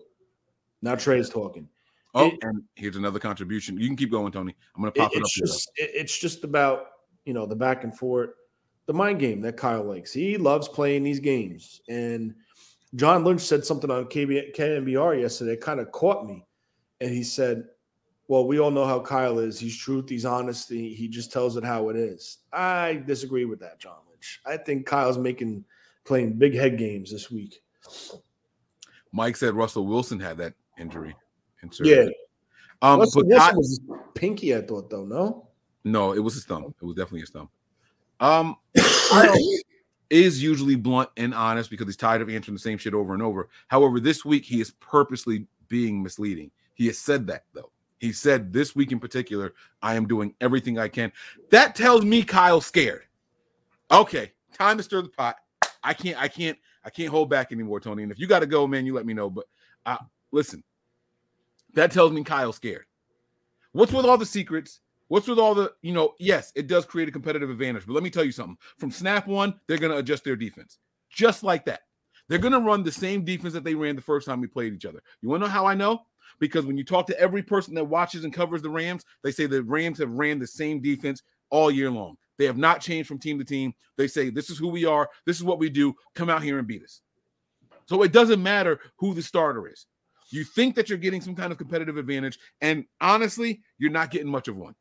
Now 0.80 0.94
Trey's 0.94 1.28
talking. 1.28 1.68
Oh, 2.14 2.28
It- 2.28 2.38
and 2.42 2.62
here's 2.76 2.96
another 2.96 3.18
contribution. 3.18 3.78
You 3.78 3.86
can 3.88 3.96
keep 3.96 4.10
going, 4.10 4.32
Tony. 4.32 4.54
I'm 4.74 4.82
going 4.82 4.92
to 4.92 5.00
pop 5.00 5.12
It- 5.12 5.16
it, 5.16 5.18
up 5.18 5.22
it's 5.24 5.34
here. 5.34 5.46
just 5.46 5.72
it- 5.76 5.90
it's 5.94 6.18
just 6.18 6.44
about 6.44 6.86
you 7.24 7.32
know 7.34 7.46
the 7.46 7.54
back 7.56 7.84
and 7.84 7.96
forth, 7.96 8.30
the 8.92 8.98
mind 8.98 9.18
game 9.18 9.40
that 9.40 9.56
Kyle 9.56 9.82
likes. 9.82 10.12
He 10.12 10.36
loves 10.36 10.68
playing 10.68 11.02
these 11.02 11.18
games, 11.18 11.80
and 11.88 12.34
John 12.94 13.24
Lynch 13.24 13.40
said 13.40 13.64
something 13.64 13.90
on 13.90 14.04
KB, 14.04 14.54
KNBR 14.54 15.20
yesterday, 15.20 15.56
kind 15.56 15.80
of 15.80 15.90
caught 15.92 16.26
me, 16.26 16.44
and 17.00 17.10
he 17.10 17.22
said, 17.22 17.64
"Well, 18.28 18.46
we 18.46 18.60
all 18.60 18.70
know 18.70 18.84
how 18.84 19.00
Kyle 19.00 19.38
is. 19.38 19.58
He's 19.58 19.76
truth. 19.76 20.10
He's 20.10 20.26
honesty. 20.26 20.94
He 20.94 21.08
just 21.08 21.32
tells 21.32 21.56
it 21.56 21.64
how 21.64 21.88
it 21.88 21.96
is." 21.96 22.38
I 22.52 23.02
disagree 23.06 23.46
with 23.46 23.60
that, 23.60 23.80
John 23.80 23.96
Lynch. 24.10 24.42
I 24.44 24.58
think 24.58 24.84
Kyle's 24.84 25.16
making 25.18 25.64
playing 26.04 26.34
big 26.34 26.54
head 26.54 26.76
games 26.76 27.10
this 27.10 27.30
week. 27.30 27.62
Mike 29.10 29.36
said 29.36 29.54
Russell 29.54 29.86
Wilson 29.86 30.20
had 30.20 30.36
that 30.38 30.54
injury. 30.78 31.14
in 31.62 31.70
Yeah. 31.80 32.06
Um, 32.82 33.00
Russell 33.00 33.22
but 33.22 33.28
Wilson 33.28 33.50
Ky- 33.50 33.56
was 33.56 33.80
pinky. 34.14 34.54
I 34.54 34.60
thought 34.60 34.90
though, 34.90 35.04
no. 35.04 35.48
no, 35.84 36.12
it 36.12 36.18
was 36.18 36.34
his 36.34 36.44
thumb. 36.44 36.74
It 36.80 36.84
was 36.84 36.96
definitely 36.96 37.20
his 37.20 37.30
thumb. 37.30 37.48
Um, 38.22 38.56
is 40.10 40.42
usually 40.42 40.76
blunt 40.76 41.10
and 41.16 41.34
honest 41.34 41.70
because 41.70 41.86
he's 41.86 41.96
tired 41.96 42.22
of 42.22 42.30
answering 42.30 42.54
the 42.54 42.60
same 42.60 42.78
shit 42.78 42.94
over 42.94 43.12
and 43.14 43.22
over. 43.22 43.48
However, 43.68 43.98
this 43.98 44.24
week 44.24 44.44
he 44.44 44.60
is 44.60 44.70
purposely 44.72 45.46
being 45.68 46.02
misleading. 46.02 46.50
He 46.74 46.86
has 46.86 46.98
said 46.98 47.26
that 47.26 47.44
though. 47.52 47.70
He 47.98 48.12
said 48.12 48.52
this 48.52 48.76
week 48.76 48.92
in 48.92 49.00
particular, 49.00 49.54
I 49.80 49.94
am 49.94 50.06
doing 50.06 50.34
everything 50.40 50.78
I 50.78 50.88
can. 50.88 51.12
That 51.50 51.74
tells 51.74 52.04
me 52.04 52.22
Kyle's 52.22 52.66
scared. 52.66 53.02
Okay, 53.90 54.32
time 54.52 54.76
to 54.76 54.82
stir 54.82 55.02
the 55.02 55.08
pot. 55.08 55.36
I 55.82 55.94
can't, 55.94 56.20
I 56.20 56.28
can't, 56.28 56.58
I 56.84 56.90
can't 56.90 57.10
hold 57.10 57.28
back 57.28 57.52
anymore, 57.52 57.80
Tony. 57.80 58.02
And 58.02 58.12
if 58.12 58.18
you 58.18 58.26
got 58.26 58.40
to 58.40 58.46
go, 58.46 58.66
man, 58.66 58.86
you 58.86 58.94
let 58.94 59.06
me 59.06 59.14
know. 59.14 59.30
But 59.30 59.46
uh, 59.86 59.98
listen, 60.30 60.62
that 61.74 61.90
tells 61.90 62.12
me 62.12 62.22
Kyle's 62.22 62.56
scared. 62.56 62.86
What's 63.72 63.92
with 63.92 64.04
all 64.04 64.18
the 64.18 64.26
secrets? 64.26 64.80
What's 65.12 65.28
with 65.28 65.38
all 65.38 65.54
the, 65.54 65.70
you 65.82 65.92
know, 65.92 66.14
yes, 66.18 66.52
it 66.56 66.68
does 66.68 66.86
create 66.86 67.06
a 67.06 67.12
competitive 67.12 67.50
advantage. 67.50 67.84
But 67.86 67.92
let 67.92 68.02
me 68.02 68.08
tell 68.08 68.24
you 68.24 68.32
something. 68.32 68.56
From 68.78 68.90
snap 68.90 69.26
one, 69.26 69.60
they're 69.68 69.76
going 69.76 69.92
to 69.92 69.98
adjust 69.98 70.24
their 70.24 70.36
defense 70.36 70.78
just 71.10 71.42
like 71.42 71.66
that. 71.66 71.80
They're 72.30 72.38
going 72.38 72.54
to 72.54 72.60
run 72.60 72.82
the 72.82 72.92
same 72.92 73.22
defense 73.22 73.52
that 73.52 73.62
they 73.62 73.74
ran 73.74 73.94
the 73.94 74.00
first 74.00 74.26
time 74.26 74.40
we 74.40 74.46
played 74.46 74.72
each 74.72 74.86
other. 74.86 75.02
You 75.20 75.28
want 75.28 75.42
to 75.42 75.48
know 75.48 75.52
how 75.52 75.66
I 75.66 75.74
know? 75.74 76.00
Because 76.40 76.64
when 76.64 76.78
you 76.78 76.84
talk 76.84 77.06
to 77.08 77.20
every 77.20 77.42
person 77.42 77.74
that 77.74 77.84
watches 77.84 78.24
and 78.24 78.32
covers 78.32 78.62
the 78.62 78.70
Rams, 78.70 79.04
they 79.22 79.32
say 79.32 79.44
the 79.44 79.62
Rams 79.62 79.98
have 79.98 80.08
ran 80.08 80.38
the 80.38 80.46
same 80.46 80.80
defense 80.80 81.22
all 81.50 81.70
year 81.70 81.90
long. 81.90 82.16
They 82.38 82.46
have 82.46 82.56
not 82.56 82.80
changed 82.80 83.06
from 83.06 83.18
team 83.18 83.38
to 83.38 83.44
team. 83.44 83.74
They 83.98 84.08
say, 84.08 84.30
This 84.30 84.48
is 84.48 84.56
who 84.56 84.68
we 84.68 84.86
are. 84.86 85.10
This 85.26 85.36
is 85.36 85.44
what 85.44 85.58
we 85.58 85.68
do. 85.68 85.94
Come 86.14 86.30
out 86.30 86.42
here 86.42 86.58
and 86.58 86.66
beat 86.66 86.84
us. 86.84 87.02
So 87.84 88.02
it 88.02 88.12
doesn't 88.12 88.42
matter 88.42 88.80
who 88.96 89.12
the 89.12 89.20
starter 89.20 89.68
is. 89.68 89.84
You 90.30 90.42
think 90.42 90.74
that 90.76 90.88
you're 90.88 90.96
getting 90.96 91.20
some 91.20 91.36
kind 91.36 91.52
of 91.52 91.58
competitive 91.58 91.98
advantage, 91.98 92.38
and 92.62 92.86
honestly, 93.02 93.60
you're 93.76 93.90
not 93.90 94.10
getting 94.10 94.28
much 94.28 94.48
of 94.48 94.56
one. 94.56 94.74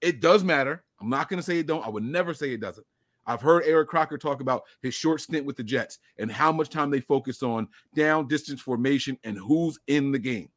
It 0.00 0.20
does 0.20 0.44
matter. 0.44 0.84
I'm 1.00 1.08
not 1.08 1.28
going 1.28 1.38
to 1.38 1.42
say 1.42 1.58
it 1.58 1.66
don't. 1.66 1.86
I 1.86 1.90
would 1.90 2.04
never 2.04 2.34
say 2.34 2.52
it 2.52 2.60
doesn't. 2.60 2.86
I've 3.26 3.42
heard 3.42 3.64
Eric 3.66 3.88
Crocker 3.88 4.18
talk 4.18 4.40
about 4.40 4.62
his 4.82 4.94
short 4.94 5.20
stint 5.20 5.44
with 5.44 5.56
the 5.56 5.64
Jets 5.64 5.98
and 6.18 6.30
how 6.30 6.52
much 6.52 6.70
time 6.70 6.90
they 6.90 7.00
focus 7.00 7.42
on 7.42 7.68
down 7.94 8.28
distance 8.28 8.60
formation 8.60 9.18
and 9.24 9.36
who's 9.36 9.78
in 9.88 10.12
the 10.12 10.18
game. 10.18 10.48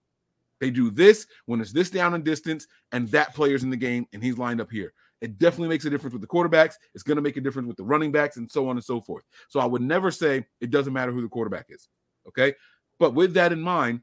They 0.60 0.70
do 0.70 0.92
this 0.92 1.26
when 1.46 1.62
it's 1.62 1.72
this 1.72 1.90
down 1.90 2.14
in 2.14 2.24
distance 2.24 2.68
and 2.92 3.08
that 3.10 3.34
player's 3.34 3.64
in 3.64 3.70
the 3.70 3.78
game 3.78 4.06
and 4.14 4.24
he's 4.24 4.38
lined 4.38 4.62
up 4.62 4.70
here. 4.70 4.94
It 5.22 5.38
definitely 5.38 5.70
makes 5.70 5.86
a 5.86 5.90
difference 5.90 6.14
with 6.14 6.22
the 6.22 6.28
quarterbacks. 6.28 6.76
It's 6.94 7.04
going 7.04 7.18
to 7.18 7.22
make 7.22 7.38
a 7.38 7.42
difference 7.42 7.68
with 7.68 7.78
the 7.78 7.84
running 7.84 8.12
backs 8.12 8.38
and 8.38 8.50
so 8.50 8.70
on 8.70 8.78
and 8.78 8.84
so 8.84 9.02
forth. 9.02 9.24
So 9.48 9.60
I 9.60 9.66
would 9.66 9.82
never 9.82 10.12
say 10.12 10.46
it 10.62 10.70
doesn't 10.70 10.94
matter 10.94 11.12
who 11.12 11.22
the 11.22 11.28
quarterback 11.28 11.68
is. 11.70 11.90
Okay. 12.28 12.54
But 13.00 13.16
with 13.16 13.34
that 13.34 13.52
in 13.52 13.62
mind, 13.62 14.02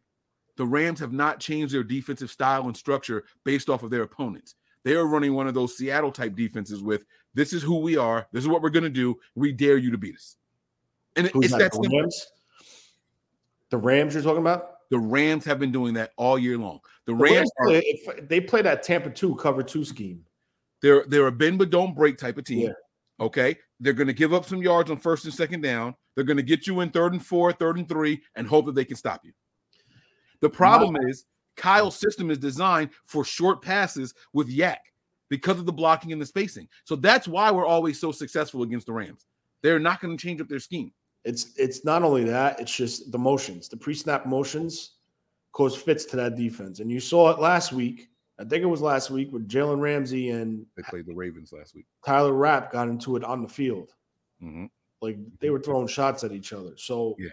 the 0.56 0.66
Rams 0.66 1.00
have 1.00 1.12
not 1.12 1.40
changed 1.40 1.74
their 1.74 1.84
defensive 1.84 2.30
style 2.30 2.64
and 2.64 2.76
structure 2.76 3.24
based 3.44 3.68
off 3.68 3.82
of 3.82 3.90
their 3.90 4.02
opponents. 4.02 4.54
They 4.86 4.94
are 4.94 5.04
running 5.04 5.34
one 5.34 5.48
of 5.48 5.54
those 5.54 5.76
Seattle 5.76 6.12
type 6.12 6.36
defenses 6.36 6.80
with 6.80 7.06
this 7.34 7.52
is 7.52 7.60
who 7.60 7.80
we 7.80 7.96
are, 7.96 8.28
this 8.30 8.44
is 8.44 8.48
what 8.48 8.62
we're 8.62 8.70
going 8.70 8.84
to 8.84 8.88
do. 8.88 9.18
We 9.34 9.50
dare 9.50 9.78
you 9.78 9.90
to 9.90 9.98
beat 9.98 10.14
us. 10.14 10.36
And 11.16 11.26
Who's 11.26 11.46
it's 11.46 11.54
that? 11.54 11.72
that 11.72 11.82
The. 11.82 11.88
Rams. 11.88 12.26
The 13.70 13.78
Rams 13.78 14.14
you're 14.14 14.22
talking 14.22 14.42
about? 14.42 14.74
The 14.90 14.98
Rams 15.00 15.44
have 15.44 15.58
been 15.58 15.72
doing 15.72 15.94
that 15.94 16.12
all 16.16 16.38
year 16.38 16.56
long. 16.56 16.78
The 17.06 17.14
The 17.14 17.16
Rams 17.16 17.50
Rams 17.58 17.98
are 18.06 18.20
they 18.20 18.40
play 18.40 18.62
that 18.62 18.84
Tampa 18.84 19.10
two 19.10 19.34
cover 19.34 19.64
two 19.64 19.84
scheme. 19.84 20.24
they're 20.82 21.04
they're 21.08 21.26
a 21.26 21.32
bend 21.32 21.58
but 21.58 21.70
don't 21.70 21.92
break 21.92 22.16
type 22.16 22.38
of 22.38 22.44
team. 22.44 22.68
Yeah. 22.68 22.72
Okay. 23.18 23.56
They're 23.80 23.92
going 23.92 24.06
to 24.06 24.12
give 24.12 24.32
up 24.32 24.44
some 24.44 24.62
yards 24.62 24.92
on 24.92 24.98
first 24.98 25.24
and 25.24 25.34
second 25.34 25.62
down. 25.62 25.96
They're 26.14 26.22
going 26.22 26.36
to 26.36 26.44
get 26.44 26.68
you 26.68 26.78
in 26.78 26.90
third 26.90 27.12
and 27.12 27.26
four, 27.26 27.52
third 27.52 27.76
and 27.76 27.88
three, 27.88 28.22
and 28.36 28.46
hope 28.46 28.66
that 28.66 28.76
they 28.76 28.84
can 28.84 28.96
stop 28.96 29.22
you. 29.24 29.32
The 30.40 30.48
problem 30.48 30.96
is 31.08 31.24
Kyle's 31.56 31.96
system 31.98 32.30
is 32.30 32.38
designed 32.38 32.90
for 33.04 33.24
short 33.24 33.62
passes 33.62 34.14
with 34.32 34.48
YAC 34.48 34.76
because 35.28 35.58
of 35.58 35.66
the 35.66 35.72
blocking 35.72 36.12
and 36.12 36.20
the 36.20 36.26
spacing. 36.26 36.68
So 36.84 36.96
that's 36.96 37.26
why 37.26 37.50
we're 37.50 37.66
always 37.66 37.98
so 37.98 38.12
successful 38.12 38.62
against 38.62 38.86
the 38.86 38.92
Rams. 38.92 39.26
They're 39.62 39.78
not 39.78 40.00
going 40.00 40.16
to 40.16 40.22
change 40.22 40.40
up 40.40 40.48
their 40.48 40.60
scheme. 40.60 40.92
It's 41.24 41.56
it's 41.56 41.84
not 41.84 42.02
only 42.04 42.22
that, 42.24 42.60
it's 42.60 42.74
just 42.74 43.10
the 43.10 43.18
motions, 43.18 43.68
the 43.68 43.76
pre-snap 43.76 44.26
motions 44.26 44.92
cause 45.52 45.74
fits 45.74 46.04
to 46.04 46.16
that 46.16 46.36
defense. 46.36 46.78
And 46.80 46.92
you 46.92 47.00
saw 47.00 47.30
it 47.30 47.40
last 47.40 47.72
week. 47.72 48.10
I 48.38 48.44
think 48.44 48.62
it 48.62 48.66
was 48.66 48.82
last 48.82 49.10
week 49.10 49.32
with 49.32 49.48
Jalen 49.48 49.80
Ramsey 49.80 50.30
and 50.30 50.64
They 50.76 50.82
played 50.82 51.06
the 51.06 51.14
Ravens 51.14 51.52
last 51.52 51.74
week. 51.74 51.86
Taylor 52.04 52.34
Rapp 52.34 52.70
got 52.70 52.88
into 52.88 53.16
it 53.16 53.24
on 53.24 53.42
the 53.42 53.48
field. 53.48 53.94
Mhm. 54.42 54.70
Like 55.00 55.16
they 55.40 55.50
were 55.50 55.58
throwing 55.58 55.88
shots 55.88 56.22
at 56.22 56.32
each 56.32 56.52
other. 56.52 56.76
So, 56.76 57.16
Yeah. 57.18 57.30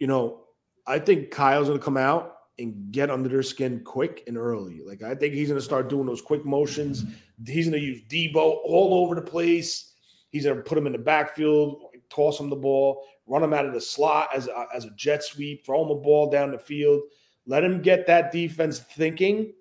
you 0.00 0.06
know, 0.06 0.40
I 0.86 0.98
think 0.98 1.30
Kyle's 1.30 1.68
going 1.68 1.78
to 1.78 1.84
come 1.84 1.98
out 1.98 2.38
and 2.58 2.92
get 2.92 3.10
under 3.10 3.28
their 3.28 3.42
skin 3.42 3.80
quick 3.84 4.24
and 4.26 4.36
early. 4.36 4.80
Like 4.84 5.02
I 5.02 5.14
think 5.14 5.34
he's 5.34 5.48
going 5.48 5.58
to 5.58 5.64
start 5.64 5.88
doing 5.88 6.06
those 6.06 6.22
quick 6.22 6.44
motions. 6.44 7.04
He's 7.46 7.68
going 7.68 7.80
to 7.80 7.86
use 7.86 8.02
Deebo 8.08 8.36
all 8.36 9.02
over 9.02 9.14
the 9.14 9.22
place. 9.22 9.94
He's 10.30 10.44
going 10.44 10.56
to 10.56 10.62
put 10.62 10.78
him 10.78 10.86
in 10.86 10.92
the 10.92 10.98
backfield, 10.98 11.82
toss 12.08 12.38
him 12.38 12.50
the 12.50 12.56
ball, 12.56 13.04
run 13.26 13.42
him 13.42 13.52
out 13.52 13.66
of 13.66 13.72
the 13.72 13.80
slot 13.80 14.28
as 14.34 14.48
a, 14.48 14.66
as 14.74 14.84
a 14.84 14.90
jet 14.90 15.22
sweep, 15.22 15.64
throw 15.64 15.84
him 15.84 15.90
a 15.90 16.00
ball 16.00 16.30
down 16.30 16.50
the 16.50 16.58
field. 16.58 17.02
Let 17.46 17.64
him 17.64 17.82
get 17.82 18.06
that 18.06 18.30
defense 18.30 18.78
thinking, 18.78 19.52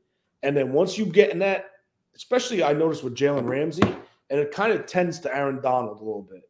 and 0.44 0.56
then 0.56 0.72
once 0.72 0.98
you 0.98 1.06
get 1.06 1.32
in 1.32 1.39
that, 1.39 1.72
especially 2.16 2.64
I 2.64 2.74
noticed 2.74 3.04
with 3.04 3.16
Jalen 3.16 3.48
Ramsey, 3.48 3.82
and 4.30 4.39
it 4.39 4.52
kind 4.52 4.72
of 4.72 4.86
tends 4.86 5.20
to 5.22 5.36
Aaron 5.36 5.62
Donald 5.62 6.00
a 6.00 6.04
little 6.04 6.22
bit, 6.22 6.44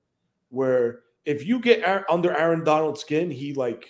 where 0.50 1.00
if 1.26 1.46
you 1.46 1.60
get 1.60 1.84
under 2.10 2.36
Aaron 2.36 2.64
Donald's 2.64 3.00
skin, 3.00 3.32
he 3.32 3.54
like 3.54 3.88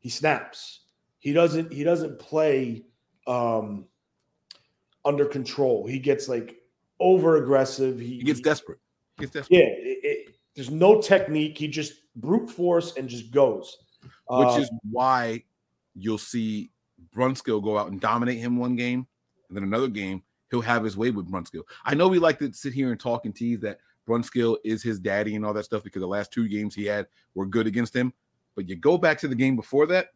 he 0.00 0.10
snaps. 0.10 0.80
He 1.24 1.32
doesn't 1.32 1.72
he 1.72 1.84
doesn't 1.84 2.18
play 2.18 2.84
um 3.26 3.86
under 5.06 5.24
control. 5.24 5.86
He 5.86 5.98
gets 5.98 6.28
like 6.28 6.56
over 7.00 7.38
aggressive. 7.42 7.98
He, 7.98 8.18
He 8.18 8.22
gets 8.24 8.40
desperate. 8.40 8.78
He 9.16 9.22
gets 9.22 9.32
desperate. 9.32 9.56
yeah. 9.58 9.64
It, 9.64 9.98
it, 10.04 10.34
there's 10.54 10.70
no 10.70 11.00
technique. 11.00 11.56
He 11.56 11.66
just 11.66 11.94
brute 12.16 12.50
force 12.50 12.94
and 12.98 13.08
just 13.08 13.30
goes. 13.30 13.78
which 14.02 14.48
Uh, 14.50 14.58
is 14.60 14.70
why 14.90 15.42
you'll 15.94 16.18
see 16.18 16.70
Brunskill 17.16 17.64
go 17.64 17.78
out 17.78 17.90
and 17.90 17.98
dominate 18.02 18.38
him 18.38 18.58
one 18.58 18.76
game, 18.76 19.06
and 19.48 19.56
then 19.56 19.64
another 19.64 19.88
game 19.88 20.22
he'll 20.50 20.60
have 20.60 20.84
his 20.84 20.94
way 20.94 21.10
with 21.10 21.30
Brunskill. 21.30 21.62
I 21.86 21.94
know 21.94 22.06
we 22.06 22.18
like 22.18 22.38
to 22.40 22.52
sit 22.52 22.74
here 22.74 22.90
and 22.90 23.00
talk 23.00 23.24
and 23.24 23.34
tease 23.34 23.60
that 23.60 23.78
Brunskill 24.06 24.58
is 24.62 24.82
his 24.82 25.00
daddy 25.00 25.36
and 25.36 25.46
all 25.46 25.54
that 25.54 25.64
stuff 25.64 25.82
because 25.84 26.00
the 26.00 26.06
last 26.06 26.30
two 26.34 26.48
games 26.48 26.74
he 26.74 26.84
had 26.84 27.06
were 27.34 27.46
good 27.46 27.66
against 27.66 27.96
him. 27.96 28.12
But 28.54 28.68
you 28.68 28.76
go 28.76 28.98
back 28.98 29.18
to 29.20 29.28
the 29.28 29.34
game 29.34 29.56
before 29.56 29.86
that, 29.86 30.08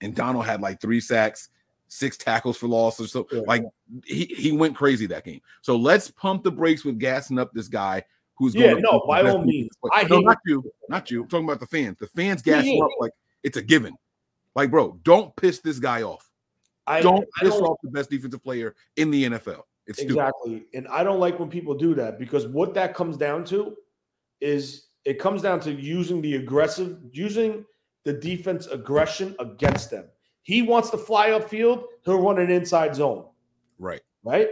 and 0.00 0.14
Donald 0.14 0.46
had 0.46 0.60
like 0.60 0.80
three 0.80 1.00
sacks, 1.00 1.48
six 1.88 2.16
tackles 2.16 2.56
for 2.56 2.66
loss 2.68 3.00
or 3.00 3.06
so. 3.06 3.26
Yeah. 3.32 3.40
Like 3.46 3.64
he, 4.04 4.24
he 4.26 4.52
went 4.52 4.76
crazy 4.76 5.06
that 5.06 5.24
game. 5.24 5.40
So 5.62 5.76
let's 5.76 6.10
pump 6.10 6.44
the 6.44 6.50
brakes 6.50 6.84
with 6.84 6.98
gassing 6.98 7.38
up 7.38 7.52
this 7.52 7.68
guy 7.68 8.02
who's 8.36 8.54
Yeah, 8.54 8.70
going 8.72 8.82
no, 8.82 9.02
by 9.06 9.22
all 9.28 9.44
means. 9.44 9.68
I 9.92 10.04
no, 10.04 10.16
hate- 10.16 10.24
not 10.24 10.38
you, 10.46 10.64
not 10.88 11.10
you. 11.10 11.22
I'm 11.22 11.28
talking 11.28 11.44
about 11.46 11.60
the 11.60 11.66
fans. 11.66 11.98
The 11.98 12.06
fans 12.08 12.42
Yeah, 12.44 12.56
gas 12.56 12.64
yeah. 12.66 12.82
up 12.84 12.90
like 13.00 13.12
it's 13.42 13.56
a 13.56 13.62
given. 13.62 13.94
Like, 14.54 14.70
bro, 14.70 14.98
don't 15.02 15.34
piss 15.36 15.60
this 15.60 15.78
guy 15.78 16.02
off. 16.02 16.28
I 16.86 17.00
don't 17.02 17.24
I 17.40 17.44
piss 17.44 17.54
off 17.54 17.76
the 17.82 17.90
best 17.90 18.10
defensive 18.10 18.42
player 18.42 18.74
in 18.96 19.10
the 19.10 19.24
NFL. 19.24 19.62
It's 19.86 19.98
stupid. 19.98 20.14
Exactly. 20.18 20.64
And 20.74 20.88
I 20.88 21.04
don't 21.04 21.20
like 21.20 21.38
when 21.38 21.48
people 21.48 21.74
do 21.74 21.94
that 21.94 22.18
because 22.18 22.46
what 22.46 22.74
that 22.74 22.94
comes 22.94 23.16
down 23.16 23.44
to 23.46 23.76
is 24.40 24.86
it 25.04 25.18
comes 25.18 25.42
down 25.42 25.60
to 25.60 25.72
using 25.72 26.20
the 26.20 26.36
aggressive, 26.36 26.98
using 27.12 27.64
the 28.04 28.12
defense 28.12 28.66
aggression 28.66 29.34
against 29.38 29.90
them. 29.90 30.06
He 30.42 30.62
wants 30.62 30.90
to 30.90 30.98
fly 30.98 31.30
upfield, 31.30 31.84
he'll 32.04 32.20
run 32.20 32.38
an 32.38 32.50
inside 32.50 32.94
zone, 32.94 33.26
Right. 33.78 34.00
right? 34.24 34.48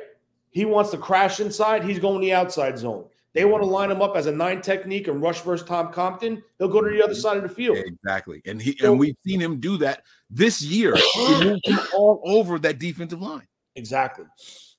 He 0.51 0.65
wants 0.65 0.91
to 0.91 0.99
crash 0.99 1.41
inside, 1.41 1.85
he's 1.85 1.99
going 1.99 2.21
the 2.21 2.33
outside 2.33 2.79
zone. 2.79 3.07
They 3.35 3.45
want 3.45 3.63
to 3.63 3.69
line 3.69 3.91
him 3.91 4.03
up 4.03 4.17
as 4.17 4.27
a 4.27 4.33
nine 4.33 4.63
technique 4.63 5.07
and 5.07 5.23
rush 5.23 5.43
versus 5.43 5.67
Tom 5.67 5.93
Compton, 5.93 6.43
he'll 6.59 6.69
go 6.69 6.81
to 6.81 6.91
the 6.91 7.03
other 7.03 7.13
mm-hmm. 7.13 7.21
side 7.21 7.37
of 7.37 7.43
the 7.43 7.49
field. 7.49 7.77
Exactly. 7.79 8.43
And 8.47 8.61
he 8.61 8.77
and 8.83 8.99
we've 8.99 9.17
seen 9.25 9.41
him 9.41 9.61
do 9.61 9.77
that 9.79 10.03
this 10.31 10.63
year. 10.63 10.97
He 11.15 11.45
moved 11.45 11.67
him 11.67 11.79
all 11.95 12.21
over 12.25 12.59
that 12.59 12.79
defensive 12.79 13.21
line. 13.21 13.47
Exactly. 13.77 14.25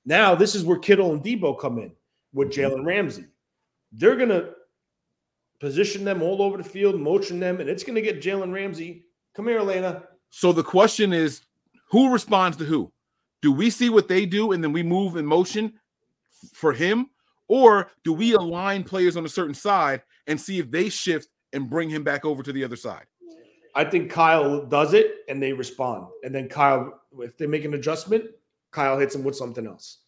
Now, 0.06 0.36
this 0.36 0.56
is 0.56 0.64
where 0.64 0.80
Kittle 0.80 1.14
and 1.14 1.24
Deebo 1.24 1.60
come 1.60 1.78
in 1.78 1.92
with 2.34 2.50
mm-hmm. 2.50 2.82
Jalen 2.82 2.86
Ramsey. 2.86 3.26
They're 3.92 4.16
going 4.16 4.30
to 4.30 4.52
position 5.60 6.04
them 6.04 6.22
all 6.22 6.42
over 6.42 6.58
the 6.58 6.64
field, 6.64 7.00
motion 7.00 7.40
them, 7.40 7.60
and 7.60 7.70
it's 7.70 7.84
going 7.84 7.96
to 7.96 8.02
get 8.02 8.22
Jalen 8.22 8.54
Ramsey. 8.54 9.06
Come 9.36 9.48
here, 9.48 9.60
Elena. 9.60 10.04
So 10.30 10.52
the 10.52 10.64
question 10.64 11.14
is, 11.14 11.42
who 11.90 12.12
responds 12.12 12.58
to 12.58 12.66
who? 12.66 12.92
Do 13.42 13.52
we 13.52 13.70
see 13.70 13.90
what 13.90 14.08
they 14.08 14.26
do 14.26 14.52
and 14.52 14.64
then 14.64 14.74
we 14.74 14.84
move 14.84 15.16
in 15.16 15.26
motion 15.26 15.74
for 16.54 16.74
him, 16.74 17.10
or 17.48 17.92
do 18.04 18.14
we 18.14 18.34
align 18.34 18.84
players 18.84 19.18
on 19.18 19.26
a 19.26 19.30
certain 19.30 19.54
side 19.54 20.04
and 20.28 20.40
see 20.40 20.60
if 20.60 20.70
they 20.70 20.90
shift 20.90 21.30
and 21.54 21.70
bring 21.70 21.90
him 21.90 22.04
back 22.04 22.26
over 22.26 22.44
to 22.44 22.54
the 22.54 22.64
other 22.64 22.76
side? 22.76 23.06
I 23.76 23.86
think 23.86 24.12
Kyle 24.12 24.66
does 24.66 24.94
it 24.94 25.18
and 25.28 25.42
they 25.42 25.54
respond. 25.54 26.08
And 26.24 26.34
then 26.34 26.48
Kyle, 26.48 27.02
if 27.20 27.38
they 27.38 27.48
make 27.48 27.66
an 27.66 27.74
adjustment, 27.74 28.26
Kyle 28.72 29.00
hits 29.00 29.16
him 29.16 29.24
with 29.24 29.36
something 29.36 29.66
else. 29.66 30.00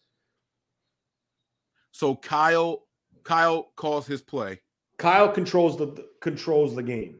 So 1.91 2.16
Kyle, 2.16 2.84
Kyle 3.24 3.72
calls 3.76 4.08
his 4.08 4.22
play. 4.22 4.62
Kyle 5.02 5.30
controls 5.30 5.78
the 5.78 6.08
controls 6.22 6.76
the 6.76 6.84
game. 6.84 7.18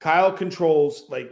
Kyle 0.00 0.32
controls 0.32 1.04
like 1.08 1.30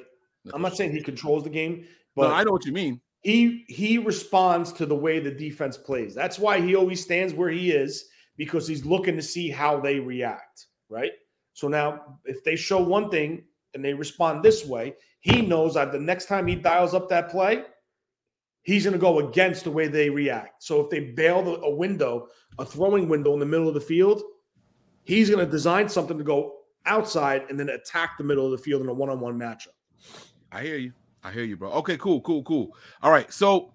I'm 0.55 0.62
not 0.62 0.77
saying 0.77 0.93
he 0.93 1.03
controls 1.03 1.43
the 1.43 1.51
game, 1.51 1.87
but 2.14 2.29
no, 2.29 2.35
I 2.35 2.45
know 2.45 2.53
what 2.53 2.64
you 2.64 2.73
mean. 2.73 3.01
he 3.23 3.64
he 3.67 3.99
responds 3.99 4.73
to 4.75 4.87
the 4.87 4.95
way 4.95 5.19
the 5.19 5.31
defense 5.31 5.77
plays. 5.77 6.14
That's 6.14 6.39
why 6.39 6.61
he 6.61 6.77
always 6.77 7.03
stands 7.03 7.35
where 7.35 7.51
he 7.51 7.73
is 7.73 8.05
because 8.37 8.69
he's 8.69 8.87
looking 8.87 9.17
to 9.17 9.23
see 9.23 9.51
how 9.51 9.81
they 9.81 9.99
react, 9.99 10.67
right? 10.89 11.11
So 11.55 11.67
now 11.67 12.21
if 12.25 12.45
they 12.45 12.55
show 12.55 12.81
one 12.81 13.11
thing 13.11 13.43
and 13.75 13.85
they 13.85 13.93
respond 13.93 14.45
this 14.45 14.64
way, 14.64 14.95
he 15.19 15.43
knows 15.43 15.75
that 15.75 15.91
the 15.91 15.99
next 15.99 16.27
time 16.27 16.47
he 16.47 16.55
dials 16.55 16.95
up 16.95 17.09
that 17.09 17.29
play, 17.29 17.64
he's 18.62 18.85
going 18.85 18.93
to 18.93 19.01
go 19.01 19.19
against 19.19 19.64
the 19.64 19.73
way 19.73 19.89
they 19.89 20.11
react. 20.11 20.62
So 20.62 20.81
if 20.81 20.91
they 20.91 21.01
bail 21.01 21.43
the, 21.43 21.61
a 21.62 21.75
window, 21.75 22.29
a 22.61 22.64
throwing 22.64 23.09
window 23.09 23.35
in 23.35 23.41
the 23.41 23.47
middle 23.47 23.67
of 23.67 23.75
the 23.75 23.81
field, 23.81 24.23
he's 25.07 25.31
going 25.31 25.45
to 25.45 25.51
design 25.51 25.89
something 25.89 26.19
to 26.19 26.25
go 26.25 26.57
outside 26.85 27.47
and 27.49 27.59
then 27.59 27.71
attack 27.71 28.19
the 28.19 28.25
middle 28.25 28.45
of 28.45 28.51
the 28.51 28.59
field 28.59 28.83
in 28.83 28.89
a 28.89 28.93
one-on-one 28.93 29.39
matchup. 29.39 29.69
I 30.53 30.63
hear 30.63 30.77
you. 30.77 30.93
I 31.25 31.33
hear 31.33 31.45
you, 31.45 31.57
bro. 31.57 31.71
Okay, 31.73 31.97
cool, 31.97 32.21
cool, 32.21 32.43
cool. 32.43 32.77
All 33.03 33.11
right, 33.11 33.33
so 33.33 33.73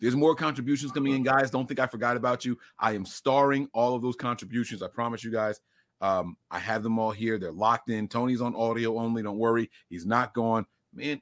there's 0.00 0.16
more 0.16 0.34
contributions 0.34 0.92
coming 0.92 1.14
in, 1.14 1.22
guys. 1.22 1.50
Don't 1.50 1.66
think 1.66 1.80
I 1.80 1.86
forgot 1.86 2.16
about 2.16 2.44
you. 2.44 2.56
I 2.78 2.92
am 2.92 3.04
starring 3.04 3.68
all 3.74 3.94
of 3.94 4.02
those 4.02 4.16
contributions. 4.16 4.82
I 4.82 4.88
promise 4.88 5.24
you 5.24 5.32
guys. 5.32 5.60
Um, 6.00 6.36
I 6.50 6.58
have 6.58 6.82
them 6.82 6.98
all 6.98 7.10
here. 7.10 7.38
They're 7.38 7.50
locked 7.50 7.90
in. 7.90 8.06
Tony's 8.06 8.40
on 8.40 8.54
audio 8.54 8.98
only. 8.98 9.22
Don't 9.22 9.38
worry, 9.38 9.68
he's 9.90 10.06
not 10.06 10.32
gone. 10.32 10.64
Man, 10.94 11.20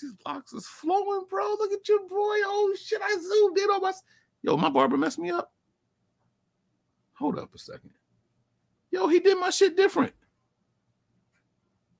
these 0.00 0.12
blocks 0.24 0.52
is 0.52 0.66
flowing, 0.66 1.26
bro. 1.28 1.56
Look 1.58 1.72
at 1.72 1.88
your 1.88 2.00
boy. 2.00 2.36
Oh 2.46 2.74
shit, 2.80 3.00
I 3.02 3.10
zoomed 3.10 3.58
in 3.58 3.64
on 3.64 3.82
my. 3.82 3.92
Yo, 4.42 4.56
my 4.56 4.70
barber 4.70 4.96
messed 4.96 5.18
me 5.18 5.30
up. 5.30 5.52
Hold 7.14 7.38
up 7.38 7.54
a 7.54 7.58
second. 7.58 7.90
Yo, 8.90 9.08
he 9.08 9.20
did 9.20 9.38
my 9.38 9.50
shit 9.50 9.76
different. 9.76 10.12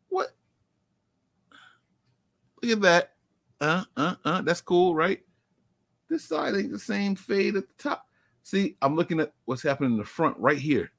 What? 0.08 0.28
Look 2.62 2.72
at 2.72 2.80
that. 2.82 3.12
Uh, 3.60 3.84
uh, 3.96 4.14
uh. 4.24 4.42
That's 4.42 4.60
cool, 4.60 4.94
right? 4.94 5.20
This 6.08 6.24
side 6.24 6.54
ain't 6.56 6.72
the 6.72 6.78
same 6.78 7.14
fade 7.14 7.56
at 7.56 7.68
the 7.68 7.74
top. 7.82 8.06
See, 8.42 8.76
I'm 8.82 8.96
looking 8.96 9.20
at 9.20 9.32
what's 9.44 9.62
happening 9.62 9.92
in 9.92 9.98
the 9.98 10.04
front 10.04 10.36
right 10.38 10.58
here. 10.58 10.90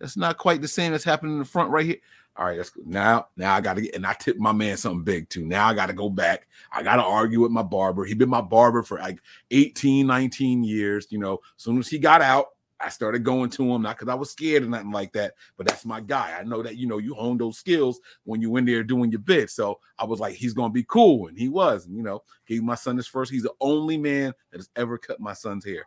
That's 0.00 0.16
not 0.16 0.38
quite 0.38 0.62
the 0.62 0.68
same 0.68 0.92
that's 0.92 1.04
happening 1.04 1.34
in 1.34 1.38
the 1.38 1.44
front 1.44 1.70
right 1.70 1.84
here. 1.84 1.98
All 2.36 2.46
right, 2.46 2.56
that's 2.56 2.70
good. 2.70 2.86
Now, 2.86 3.28
now 3.36 3.54
I 3.54 3.60
gotta 3.60 3.82
get 3.82 3.94
and 3.94 4.06
I 4.06 4.14
tipped 4.14 4.40
my 4.40 4.52
man 4.52 4.76
something 4.76 5.04
big 5.04 5.28
too. 5.28 5.44
Now 5.44 5.68
I 5.68 5.74
gotta 5.74 5.92
go 5.92 6.10
back. 6.10 6.48
I 6.72 6.82
gotta 6.82 7.02
argue 7.02 7.40
with 7.40 7.52
my 7.52 7.62
barber. 7.62 8.04
He 8.04 8.14
been 8.14 8.28
my 8.28 8.40
barber 8.40 8.82
for 8.82 8.98
like 8.98 9.20
18, 9.52 10.06
19 10.06 10.64
years. 10.64 11.06
You 11.10 11.18
know, 11.18 11.34
as 11.34 11.62
soon 11.62 11.78
as 11.78 11.88
he 11.88 11.98
got 11.98 12.22
out, 12.22 12.48
I 12.84 12.88
started 12.90 13.24
going 13.24 13.50
to 13.50 13.72
him, 13.72 13.82
not 13.82 13.98
because 13.98 14.12
I 14.12 14.14
was 14.14 14.30
scared 14.30 14.62
or 14.62 14.66
nothing 14.66 14.90
like 14.90 15.12
that, 15.14 15.34
but 15.56 15.66
that's 15.66 15.84
my 15.84 16.00
guy. 16.00 16.36
I 16.38 16.44
know 16.44 16.62
that 16.62 16.76
you 16.76 16.86
know 16.86 16.98
you 16.98 17.14
hone 17.14 17.38
those 17.38 17.58
skills 17.58 18.00
when 18.24 18.42
you 18.42 18.56
in 18.56 18.64
there 18.64 18.84
doing 18.84 19.10
your 19.10 19.20
bit. 19.20 19.50
So 19.50 19.80
I 19.98 20.04
was 20.04 20.20
like, 20.20 20.34
he's 20.34 20.52
gonna 20.52 20.72
be 20.72 20.84
cool, 20.84 21.28
and 21.28 21.38
he 21.38 21.48
was. 21.48 21.86
And 21.86 21.96
you 21.96 22.02
know, 22.02 22.22
gave 22.46 22.62
my 22.62 22.74
son 22.74 22.96
his 22.96 23.06
first. 23.06 23.32
He's 23.32 23.44
the 23.44 23.54
only 23.60 23.96
man 23.96 24.34
that 24.50 24.58
has 24.58 24.68
ever 24.76 24.98
cut 24.98 25.20
my 25.20 25.32
son's 25.32 25.64
hair. 25.64 25.86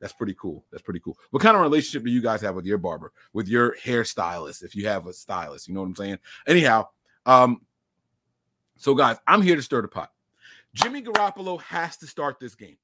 That's 0.00 0.12
pretty 0.12 0.34
cool. 0.34 0.64
That's 0.70 0.82
pretty 0.82 1.00
cool. 1.00 1.18
What 1.30 1.42
kind 1.42 1.56
of 1.56 1.62
relationship 1.62 2.04
do 2.04 2.10
you 2.10 2.22
guys 2.22 2.40
have 2.42 2.54
with 2.54 2.66
your 2.66 2.78
barber, 2.78 3.12
with 3.32 3.48
your 3.48 3.74
hairstylist, 3.84 4.62
if 4.62 4.76
you 4.76 4.86
have 4.86 5.06
a 5.06 5.12
stylist? 5.12 5.66
You 5.66 5.74
know 5.74 5.80
what 5.80 5.88
I'm 5.88 5.96
saying? 5.96 6.18
Anyhow, 6.46 6.86
um, 7.26 7.62
so 8.76 8.94
guys, 8.94 9.16
I'm 9.26 9.42
here 9.42 9.56
to 9.56 9.62
stir 9.62 9.82
the 9.82 9.88
pot. 9.88 10.12
Jimmy 10.74 11.02
Garoppolo 11.02 11.60
has 11.62 11.96
to 11.96 12.06
start 12.06 12.38
this 12.38 12.54
game. 12.54 12.76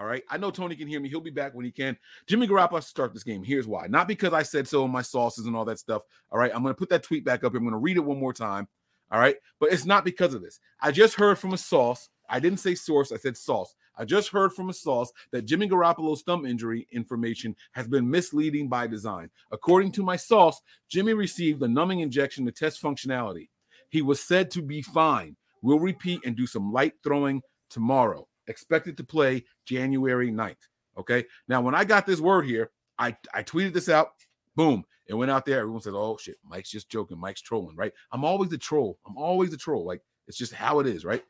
All 0.00 0.06
right. 0.06 0.22
I 0.30 0.38
know 0.38 0.50
Tony 0.50 0.76
can 0.76 0.88
hear 0.88 0.98
me. 0.98 1.10
He'll 1.10 1.20
be 1.20 1.28
back 1.28 1.54
when 1.54 1.66
he 1.66 1.70
can. 1.70 1.94
Jimmy 2.26 2.48
Garoppolo 2.48 2.82
start 2.82 3.12
this 3.12 3.22
game. 3.22 3.44
Here's 3.44 3.66
why. 3.66 3.86
Not 3.86 4.08
because 4.08 4.32
I 4.32 4.42
said 4.42 4.66
so 4.66 4.86
in 4.86 4.90
my 4.90 5.02
sauces 5.02 5.44
and 5.44 5.54
all 5.54 5.66
that 5.66 5.78
stuff. 5.78 6.02
All 6.32 6.38
right. 6.38 6.50
I'm 6.54 6.62
going 6.62 6.74
to 6.74 6.78
put 6.78 6.88
that 6.88 7.02
tweet 7.02 7.22
back 7.22 7.44
up. 7.44 7.54
I'm 7.54 7.60
going 7.60 7.72
to 7.72 7.76
read 7.76 7.98
it 7.98 8.04
one 8.04 8.18
more 8.18 8.32
time. 8.32 8.66
All 9.10 9.20
right. 9.20 9.36
But 9.58 9.74
it's 9.74 9.84
not 9.84 10.06
because 10.06 10.32
of 10.32 10.40
this. 10.40 10.58
I 10.80 10.90
just 10.90 11.16
heard 11.16 11.38
from 11.38 11.52
a 11.52 11.58
sauce. 11.58 12.08
I 12.30 12.40
didn't 12.40 12.60
say 12.60 12.74
source. 12.74 13.12
I 13.12 13.18
said 13.18 13.36
sauce. 13.36 13.74
I 13.94 14.06
just 14.06 14.30
heard 14.30 14.54
from 14.54 14.70
a 14.70 14.72
source 14.72 15.12
that 15.32 15.44
Jimmy 15.44 15.68
Garoppolo's 15.68 16.22
thumb 16.22 16.46
injury 16.46 16.88
information 16.92 17.54
has 17.72 17.86
been 17.86 18.08
misleading 18.08 18.70
by 18.70 18.86
design. 18.86 19.28
According 19.52 19.92
to 19.92 20.02
my 20.02 20.16
source, 20.16 20.62
Jimmy 20.88 21.12
received 21.12 21.62
a 21.62 21.68
numbing 21.68 22.00
injection 22.00 22.46
to 22.46 22.52
test 22.52 22.82
functionality. 22.82 23.50
He 23.90 24.00
was 24.00 24.18
said 24.20 24.50
to 24.52 24.62
be 24.62 24.80
fine. 24.80 25.36
We'll 25.60 25.78
repeat 25.78 26.20
and 26.24 26.34
do 26.34 26.46
some 26.46 26.72
light 26.72 26.94
throwing 27.04 27.42
tomorrow. 27.68 28.26
Expected 28.48 28.96
to 28.96 29.04
play 29.04 29.44
January 29.64 30.30
9th. 30.30 30.56
Okay. 30.98 31.24
Now, 31.48 31.60
when 31.60 31.74
I 31.74 31.84
got 31.84 32.06
this 32.06 32.20
word 32.20 32.46
here, 32.46 32.70
I, 32.98 33.16
I 33.32 33.42
tweeted 33.42 33.72
this 33.72 33.88
out. 33.88 34.12
Boom. 34.56 34.84
It 35.06 35.14
went 35.14 35.30
out 35.30 35.44
there. 35.46 35.60
Everyone 35.60 35.80
said, 35.80 35.94
oh, 35.94 36.16
shit. 36.20 36.36
Mike's 36.44 36.70
just 36.70 36.88
joking. 36.88 37.18
Mike's 37.18 37.40
trolling, 37.40 37.76
right? 37.76 37.92
I'm 38.12 38.24
always 38.24 38.50
the 38.50 38.58
troll. 38.58 38.98
I'm 39.06 39.16
always 39.16 39.50
the 39.50 39.56
troll. 39.56 39.84
Like, 39.84 40.02
it's 40.28 40.38
just 40.38 40.52
how 40.52 40.80
it 40.80 40.86
is, 40.86 41.04
right? 41.04 41.24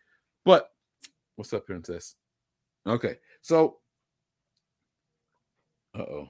But 0.44 0.70
what's 1.36 1.52
up, 1.52 1.66
Princess? 1.66 2.16
Okay. 2.86 3.18
So, 3.42 3.78
uh 5.94 6.02
oh. 6.02 6.28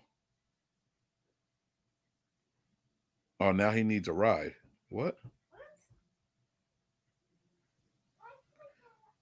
Oh, 3.41 3.53
now 3.53 3.71
he 3.71 3.83
needs 3.83 4.07
a 4.07 4.13
ride. 4.13 4.55
What? 4.91 5.17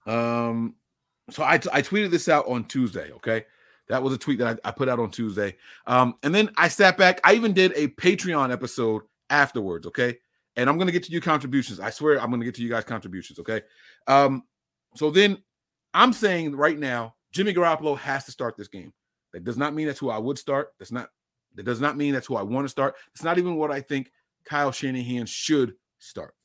Um, 0.05 0.75
so 1.31 1.43
I, 1.43 1.55
I 1.55 1.81
tweeted 1.81 2.11
this 2.11 2.29
out 2.29 2.47
on 2.47 2.65
Tuesday. 2.65 3.11
Okay. 3.13 3.45
That 3.87 4.03
was 4.03 4.13
a 4.13 4.17
tweet 4.17 4.39
that 4.39 4.59
I, 4.63 4.69
I 4.69 4.71
put 4.71 4.87
out 4.87 4.99
on 4.99 5.09
Tuesday. 5.09 5.55
Um, 5.87 6.15
and 6.21 6.33
then 6.33 6.51
I 6.57 6.67
sat 6.67 6.97
back. 6.97 7.19
I 7.23 7.33
even 7.33 7.53
did 7.53 7.73
a 7.75 7.87
Patreon 7.87 8.51
episode 8.51 9.01
afterwards. 9.29 9.87
Okay. 9.87 10.17
And 10.55 10.69
I'm 10.69 10.77
going 10.77 10.87
to 10.87 10.93
get 10.93 11.03
to 11.03 11.11
you 11.11 11.21
contributions. 11.21 11.79
I 11.79 11.89
swear 11.89 12.21
I'm 12.21 12.29
going 12.29 12.41
to 12.41 12.45
get 12.45 12.55
to 12.55 12.61
you 12.61 12.69
guys 12.69 12.83
contributions. 12.83 13.39
Okay. 13.39 13.61
Um, 14.07 14.43
so 14.95 15.09
then 15.09 15.41
I'm 15.93 16.13
saying 16.13 16.55
right 16.55 16.77
now, 16.77 17.15
Jimmy 17.31 17.53
Garoppolo 17.53 17.97
has 17.97 18.25
to 18.25 18.31
start 18.31 18.57
this 18.57 18.67
game. 18.67 18.93
That 19.33 19.43
does 19.43 19.57
not 19.57 19.73
mean 19.73 19.87
that's 19.87 19.99
who 19.99 20.09
I 20.09 20.17
would 20.17 20.37
start. 20.37 20.73
That's 20.79 20.91
not, 20.91 21.09
that 21.55 21.63
does 21.63 21.79
not 21.79 21.97
mean 21.97 22.13
that's 22.13 22.27
who 22.27 22.35
I 22.35 22.41
want 22.41 22.65
to 22.65 22.69
start. 22.69 22.95
It's 23.13 23.23
not 23.23 23.37
even 23.37 23.55
what 23.55 23.71
I 23.71 23.81
think 23.81 24.11
Kyle 24.45 24.71
Shanahan 24.71 25.25
should 25.25 25.75
start. 25.99 26.35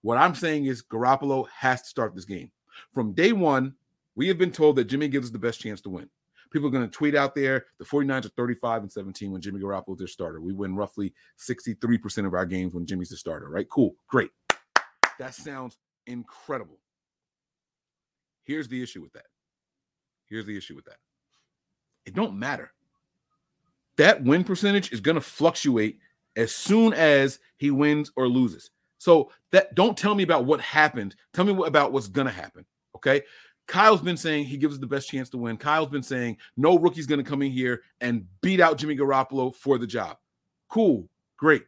What 0.00 0.18
I'm 0.18 0.34
saying 0.34 0.66
is 0.66 0.82
Garoppolo 0.82 1.46
has 1.48 1.82
to 1.82 1.88
start 1.88 2.14
this 2.14 2.24
game. 2.24 2.50
From 2.92 3.12
day 3.12 3.32
one, 3.32 3.74
we 4.14 4.28
have 4.28 4.38
been 4.38 4.52
told 4.52 4.76
that 4.76 4.84
Jimmy 4.84 5.08
gives 5.08 5.28
us 5.28 5.32
the 5.32 5.38
best 5.38 5.60
chance 5.60 5.80
to 5.82 5.90
win. 5.90 6.08
People 6.52 6.68
are 6.68 6.72
going 6.72 6.88
to 6.88 6.90
tweet 6.90 7.14
out 7.14 7.34
there 7.34 7.64
the 7.78 7.84
49ers 7.84 8.26
are 8.26 8.30
35 8.30 8.82
and 8.82 8.92
17 8.92 9.32
when 9.32 9.40
Jimmy 9.40 9.60
Garoppolo 9.60 9.92
is 9.92 9.98
their 9.98 10.06
starter. 10.06 10.40
We 10.40 10.52
win 10.52 10.76
roughly 10.76 11.14
63% 11.38 12.26
of 12.26 12.34
our 12.34 12.44
games 12.44 12.74
when 12.74 12.84
Jimmy's 12.84 13.08
the 13.08 13.16
starter, 13.16 13.48
right? 13.48 13.68
Cool. 13.68 13.94
Great. 14.08 14.30
That 15.18 15.34
sounds 15.34 15.78
incredible. 16.06 16.78
Here's 18.44 18.68
the 18.68 18.82
issue 18.82 19.00
with 19.00 19.12
that. 19.14 19.26
Here's 20.26 20.46
the 20.46 20.56
issue 20.56 20.74
with 20.76 20.84
that. 20.86 20.98
It 22.04 22.14
don't 22.14 22.38
matter. 22.38 22.72
That 23.96 24.22
win 24.22 24.44
percentage 24.44 24.92
is 24.92 25.00
going 25.00 25.14
to 25.14 25.20
fluctuate 25.20 25.98
as 26.36 26.54
soon 26.54 26.92
as 26.92 27.38
he 27.56 27.70
wins 27.70 28.10
or 28.16 28.28
loses. 28.28 28.70
So 28.98 29.30
that 29.52 29.74
don't 29.74 29.96
tell 29.96 30.14
me 30.14 30.22
about 30.22 30.44
what 30.44 30.60
happened. 30.60 31.14
Tell 31.32 31.44
me 31.44 31.66
about 31.66 31.92
what's 31.92 32.08
going 32.08 32.26
to 32.26 32.32
happen. 32.32 32.64
Okay. 32.96 33.22
Kyle's 33.66 34.02
been 34.02 34.16
saying 34.16 34.44
he 34.44 34.56
gives 34.56 34.74
us 34.74 34.80
the 34.80 34.86
best 34.86 35.08
chance 35.08 35.30
to 35.30 35.38
win. 35.38 35.56
Kyle's 35.56 35.88
been 35.88 36.02
saying 36.02 36.36
no 36.56 36.78
rookie's 36.78 37.06
going 37.06 37.22
to 37.22 37.28
come 37.28 37.42
in 37.42 37.52
here 37.52 37.82
and 38.00 38.26
beat 38.40 38.60
out 38.60 38.76
Jimmy 38.76 38.96
Garoppolo 38.96 39.54
for 39.54 39.78
the 39.78 39.86
job. 39.86 40.18
Cool. 40.68 41.08
Great. 41.36 41.64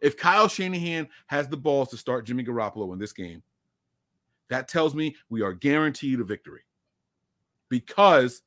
If 0.00 0.16
Kyle 0.16 0.48
Shanahan 0.48 1.08
has 1.26 1.48
the 1.48 1.56
balls 1.56 1.90
to 1.90 1.96
start 1.96 2.24
Jimmy 2.24 2.44
Garoppolo 2.44 2.92
in 2.92 2.98
this 2.98 3.12
game, 3.12 3.42
that 4.48 4.66
tells 4.66 4.94
me 4.94 5.14
we 5.28 5.42
are 5.42 5.52
guaranteed 5.52 6.20
a 6.20 6.24
victory 6.24 6.62
because 7.68 8.42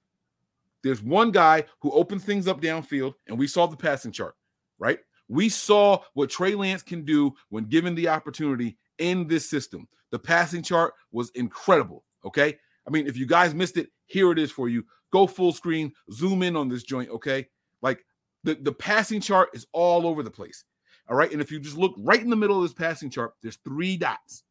there's 0.84 1.02
one 1.02 1.32
guy 1.32 1.64
who 1.80 1.92
opens 1.92 2.26
things 2.26 2.48
up 2.48 2.62
downfield, 2.62 3.14
and 3.28 3.40
we 3.40 3.48
saw 3.48 3.66
the 3.68 3.78
passing 3.78 4.12
chart, 4.12 4.36
right? 4.78 5.00
We 5.30 5.48
saw 5.48 6.00
what 6.14 6.30
Trey 6.30 6.56
Lance 6.56 6.84
can 6.84 7.06
do 7.06 7.34
when 7.50 7.66
given 7.66 7.96
the 7.96 8.10
opportunity 8.10 8.78
in 8.98 9.28
this 9.28 9.50
system. 9.50 9.88
The 10.12 10.20
passing 10.20 10.62
chart 10.62 10.94
was 11.12 11.30
incredible. 11.32 12.04
Okay. 12.26 12.58
I 12.88 12.90
mean, 12.90 13.08
if 13.08 13.18
you 13.18 13.26
guys 13.26 13.54
missed 13.54 13.78
it, 13.78 13.90
here 14.06 14.32
it 14.32 14.40
is 14.40 14.52
for 14.52 14.70
you. 14.70 14.86
Go 15.12 15.28
full 15.28 15.54
screen, 15.54 15.94
zoom 16.12 16.44
in 16.44 16.56
on 16.56 16.70
this 16.70 16.84
joint. 16.84 17.10
Okay. 17.10 17.48
Like 17.82 18.06
the, 18.44 18.56
the 18.56 18.72
passing 18.72 19.22
chart 19.22 19.50
is 19.54 19.68
all 19.72 20.08
over 20.08 20.24
the 20.24 20.32
place. 20.32 20.66
All 21.10 21.16
right. 21.16 21.32
And 21.32 21.42
if 21.42 21.52
you 21.52 21.60
just 21.60 21.78
look 21.78 21.94
right 21.98 22.22
in 22.22 22.30
the 22.30 22.36
middle 22.36 22.58
of 22.58 22.64
this 22.64 22.74
passing 22.74 23.10
chart, 23.10 23.34
there's 23.42 23.58
three 23.58 23.98
dots. 23.98 24.44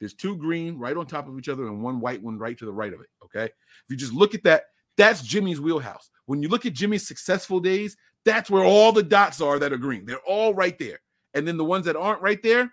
There's 0.00 0.14
two 0.14 0.36
green 0.36 0.78
right 0.78 0.96
on 0.96 1.06
top 1.06 1.28
of 1.28 1.38
each 1.38 1.48
other 1.48 1.66
and 1.66 1.82
one 1.82 2.00
white 2.00 2.22
one 2.22 2.38
right 2.38 2.58
to 2.58 2.64
the 2.64 2.72
right 2.72 2.92
of 2.92 3.00
it. 3.00 3.08
Okay. 3.24 3.44
If 3.44 3.90
you 3.90 3.96
just 3.96 4.12
look 4.12 4.34
at 4.34 4.42
that, 4.44 4.64
that's 4.96 5.22
Jimmy's 5.22 5.60
wheelhouse. 5.60 6.10
When 6.26 6.42
you 6.42 6.48
look 6.48 6.66
at 6.66 6.72
Jimmy's 6.72 7.06
successful 7.06 7.60
days, 7.60 7.96
that's 8.24 8.50
where 8.50 8.64
all 8.64 8.92
the 8.92 9.02
dots 9.02 9.40
are 9.40 9.58
that 9.58 9.72
are 9.72 9.78
green. 9.78 10.04
They're 10.04 10.18
all 10.26 10.54
right 10.54 10.78
there. 10.78 11.00
And 11.34 11.46
then 11.46 11.56
the 11.56 11.64
ones 11.64 11.86
that 11.86 11.96
aren't 11.96 12.20
right 12.20 12.42
there, 12.42 12.72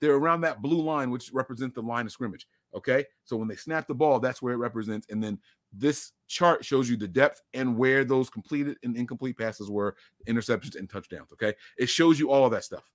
they're 0.00 0.14
around 0.14 0.40
that 0.42 0.62
blue 0.62 0.80
line, 0.82 1.10
which 1.10 1.30
represents 1.32 1.74
the 1.74 1.82
line 1.82 2.06
of 2.06 2.12
scrimmage. 2.12 2.46
Okay. 2.74 3.04
So 3.24 3.36
when 3.36 3.48
they 3.48 3.56
snap 3.56 3.86
the 3.86 3.94
ball, 3.94 4.18
that's 4.18 4.40
where 4.40 4.54
it 4.54 4.58
represents. 4.58 5.06
And 5.10 5.22
then 5.22 5.38
this 5.72 6.12
chart 6.28 6.64
shows 6.64 6.88
you 6.88 6.96
the 6.96 7.08
depth 7.08 7.42
and 7.54 7.76
where 7.76 8.04
those 8.04 8.30
completed 8.30 8.78
and 8.82 8.96
incomplete 8.96 9.38
passes 9.38 9.70
were, 9.70 9.96
interceptions 10.26 10.76
and 10.76 10.88
touchdowns. 10.88 11.32
Okay. 11.32 11.54
It 11.78 11.88
shows 11.88 12.18
you 12.18 12.30
all 12.30 12.44
of 12.46 12.52
that 12.52 12.64
stuff. 12.64 12.90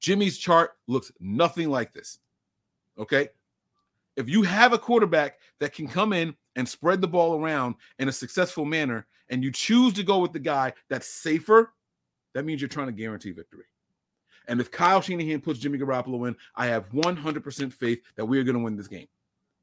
Jimmy's 0.00 0.38
chart 0.38 0.72
looks 0.86 1.12
nothing 1.20 1.70
like 1.70 1.92
this. 1.92 2.18
Okay. 2.98 3.28
If 4.16 4.28
you 4.28 4.42
have 4.42 4.72
a 4.72 4.78
quarterback 4.78 5.38
that 5.58 5.72
can 5.72 5.88
come 5.88 6.12
in 6.12 6.36
and 6.56 6.68
spread 6.68 7.00
the 7.00 7.08
ball 7.08 7.40
around 7.40 7.74
in 7.98 8.08
a 8.08 8.12
successful 8.12 8.64
manner, 8.64 9.06
and 9.30 9.42
you 9.42 9.50
choose 9.50 9.94
to 9.94 10.02
go 10.02 10.18
with 10.18 10.32
the 10.32 10.38
guy 10.38 10.72
that's 10.88 11.08
safer, 11.08 11.72
that 12.34 12.44
means 12.44 12.60
you're 12.60 12.68
trying 12.68 12.88
to 12.88 12.92
guarantee 12.92 13.32
victory. 13.32 13.64
And 14.46 14.60
if 14.60 14.70
Kyle 14.70 15.00
Shanahan 15.00 15.40
puts 15.40 15.58
Jimmy 15.58 15.78
Garoppolo 15.78 16.28
in, 16.28 16.36
I 16.54 16.66
have 16.66 16.88
100% 16.90 17.72
faith 17.72 18.00
that 18.16 18.24
we 18.24 18.38
are 18.38 18.44
going 18.44 18.56
to 18.56 18.62
win 18.62 18.76
this 18.76 18.88
game. 18.88 19.06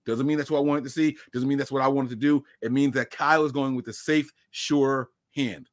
Doesn't 0.06 0.26
mean 0.26 0.38
that's 0.38 0.50
what 0.50 0.58
I 0.58 0.62
wanted 0.62 0.84
to 0.86 0.90
see. 0.90 1.16
Doesn't 1.32 1.48
mean 1.48 1.58
that's 1.58 1.72
what 1.72 1.84
I 1.84 1.88
wanted 1.88 2.10
to 2.10 2.16
do. 2.16 2.44
It 2.62 2.72
means 2.72 2.96
that 2.96 3.12
Kyle 3.12 3.46
is 3.46 3.52
going 3.52 3.76
with 3.76 3.86
the 3.86 3.94
safe, 3.94 4.32
sure 4.50 5.10
hand. 5.36 5.70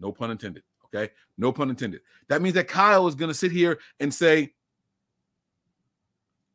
No 0.00 0.12
pun 0.12 0.30
intended. 0.30 0.62
Okay. 0.86 1.12
No 1.36 1.52
pun 1.52 1.68
intended. 1.68 2.00
That 2.28 2.40
means 2.40 2.54
that 2.54 2.68
Kyle 2.68 3.06
is 3.06 3.14
going 3.14 3.28
to 3.28 3.34
sit 3.34 3.52
here 3.52 3.78
and 4.00 4.12
say, 4.12 4.54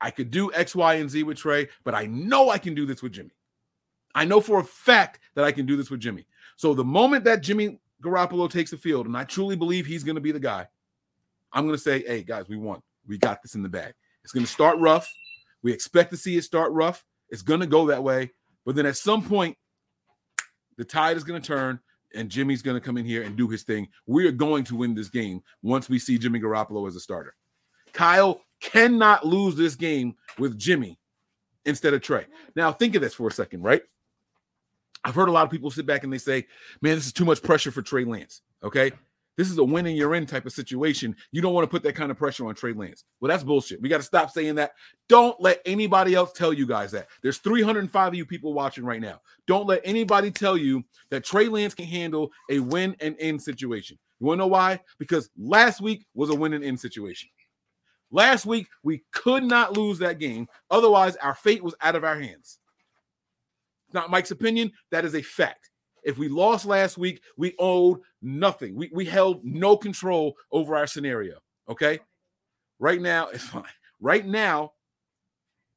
I 0.01 0.11
could 0.11 0.31
do 0.31 0.51
X, 0.53 0.75
Y, 0.75 0.95
and 0.95 1.09
Z 1.09 1.23
with 1.23 1.37
Trey, 1.37 1.69
but 1.83 1.95
I 1.95 2.07
know 2.07 2.49
I 2.49 2.57
can 2.57 2.75
do 2.75 2.85
this 2.85 3.01
with 3.01 3.13
Jimmy. 3.13 3.31
I 4.15 4.25
know 4.25 4.41
for 4.41 4.59
a 4.59 4.63
fact 4.63 5.19
that 5.35 5.45
I 5.45 5.51
can 5.51 5.65
do 5.65 5.77
this 5.77 5.89
with 5.89 5.99
Jimmy. 5.99 6.25
So 6.55 6.73
the 6.73 6.83
moment 6.83 7.23
that 7.23 7.41
Jimmy 7.41 7.79
Garoppolo 8.03 8.49
takes 8.49 8.71
the 8.71 8.77
field, 8.77 9.05
and 9.05 9.15
I 9.15 9.23
truly 9.23 9.55
believe 9.55 9.85
he's 9.85 10.03
going 10.03 10.15
to 10.15 10.21
be 10.21 10.31
the 10.31 10.39
guy, 10.39 10.67
I'm 11.53 11.65
going 11.65 11.75
to 11.77 11.81
say, 11.81 12.03
hey, 12.05 12.23
guys, 12.23 12.49
we 12.49 12.57
won. 12.57 12.81
We 13.07 13.17
got 13.17 13.41
this 13.41 13.55
in 13.55 13.63
the 13.63 13.69
bag. 13.69 13.93
It's 14.23 14.33
going 14.33 14.45
to 14.45 14.51
start 14.51 14.77
rough. 14.79 15.11
We 15.61 15.71
expect 15.71 16.11
to 16.11 16.17
see 16.17 16.35
it 16.37 16.43
start 16.43 16.71
rough. 16.71 17.03
It's 17.29 17.41
going 17.41 17.59
to 17.59 17.67
go 17.67 17.87
that 17.87 18.03
way. 18.03 18.31
But 18.65 18.75
then 18.75 18.85
at 18.85 18.97
some 18.97 19.23
point, 19.23 19.57
the 20.77 20.85
tide 20.85 21.17
is 21.17 21.23
going 21.23 21.41
to 21.41 21.47
turn 21.47 21.79
and 22.15 22.29
Jimmy's 22.29 22.61
going 22.61 22.79
to 22.79 22.85
come 22.85 22.97
in 22.97 23.05
here 23.05 23.23
and 23.23 23.35
do 23.35 23.47
his 23.47 23.63
thing. 23.63 23.87
We 24.05 24.27
are 24.27 24.31
going 24.31 24.63
to 24.65 24.75
win 24.75 24.93
this 24.93 25.09
game 25.09 25.41
once 25.61 25.89
we 25.89 25.99
see 25.99 26.17
Jimmy 26.17 26.39
Garoppolo 26.39 26.87
as 26.87 26.95
a 26.95 26.99
starter. 26.99 27.35
Kyle 27.91 28.41
cannot 28.61 29.25
lose 29.25 29.55
this 29.55 29.75
game 29.75 30.15
with 30.37 30.57
Jimmy 30.57 30.99
instead 31.65 31.93
of 31.93 32.01
Trey. 32.01 32.25
Now, 32.55 32.71
think 32.71 32.95
of 32.95 33.01
this 33.01 33.13
for 33.13 33.27
a 33.27 33.31
second, 33.31 33.63
right? 33.63 33.81
I've 35.03 35.15
heard 35.15 35.29
a 35.29 35.31
lot 35.31 35.43
of 35.43 35.51
people 35.51 35.69
sit 35.69 35.85
back 35.85 36.03
and 36.03 36.13
they 36.13 36.17
say, 36.17 36.47
man, 36.81 36.95
this 36.95 37.05
is 37.05 37.13
too 37.13 37.25
much 37.25 37.43
pressure 37.43 37.71
for 37.71 37.81
Trey 37.81 38.05
Lance. 38.05 38.41
Okay. 38.63 38.91
This 39.37 39.49
is 39.49 39.57
a 39.57 39.63
win 39.63 39.87
and 39.87 39.97
you're 39.97 40.15
in 40.15 40.25
type 40.25 40.45
of 40.45 40.53
situation. 40.53 41.15
You 41.31 41.41
don't 41.41 41.53
want 41.53 41.63
to 41.65 41.69
put 41.69 41.83
that 41.83 41.95
kind 41.95 42.11
of 42.11 42.17
pressure 42.17 42.45
on 42.45 42.55
Trey 42.55 42.73
Lance. 42.73 43.03
Well, 43.19 43.29
that's 43.29 43.43
bullshit. 43.43 43.81
We 43.81 43.89
got 43.89 43.97
to 43.97 44.03
stop 44.03 44.29
saying 44.29 44.55
that. 44.55 44.73
Don't 45.09 45.39
let 45.41 45.61
anybody 45.65 46.13
else 46.13 46.33
tell 46.33 46.53
you 46.53 46.67
guys 46.67 46.91
that. 46.91 47.07
There's 47.21 47.39
305 47.39 48.07
of 48.09 48.15
you 48.15 48.25
people 48.25 48.53
watching 48.53 48.83
right 48.83 49.01
now. 49.01 49.21
Don't 49.47 49.67
let 49.67 49.81
anybody 49.83 50.31
tell 50.31 50.55
you 50.55 50.83
that 51.09 51.23
Trey 51.23 51.47
Lance 51.47 51.73
can 51.73 51.85
handle 51.85 52.31
a 52.49 52.59
win 52.59 52.95
and 52.99 53.15
end 53.19 53.41
situation. 53.41 53.97
You 54.19 54.27
want 54.27 54.37
to 54.37 54.43
know 54.43 54.47
why? 54.47 54.79
Because 54.99 55.29
last 55.37 55.81
week 55.81 56.05
was 56.13 56.29
a 56.29 56.35
win 56.35 56.53
and 56.53 56.63
end 56.63 56.79
situation. 56.79 57.29
Last 58.11 58.45
week, 58.45 58.67
we 58.83 59.03
could 59.11 59.43
not 59.43 59.75
lose 59.75 59.97
that 59.99 60.19
game. 60.19 60.47
Otherwise, 60.69 61.15
our 61.15 61.33
fate 61.33 61.63
was 61.63 61.73
out 61.81 61.95
of 61.95 62.03
our 62.03 62.19
hands 62.19 62.59
not 63.93 64.09
Mike's 64.09 64.31
opinion. 64.31 64.71
That 64.91 65.05
is 65.05 65.15
a 65.15 65.21
fact. 65.21 65.69
If 66.03 66.17
we 66.17 66.27
lost 66.27 66.65
last 66.65 66.97
week, 66.97 67.21
we 67.37 67.55
owed 67.59 67.99
nothing. 68.21 68.75
We, 68.75 68.89
we 68.93 69.05
held 69.05 69.43
no 69.43 69.77
control 69.77 70.35
over 70.51 70.75
our 70.75 70.87
scenario. 70.87 71.37
Okay. 71.69 71.99
Right 72.79 73.01
now, 73.01 73.27
it's 73.27 73.43
fine. 73.43 73.63
Right 74.01 74.25
now, 74.25 74.73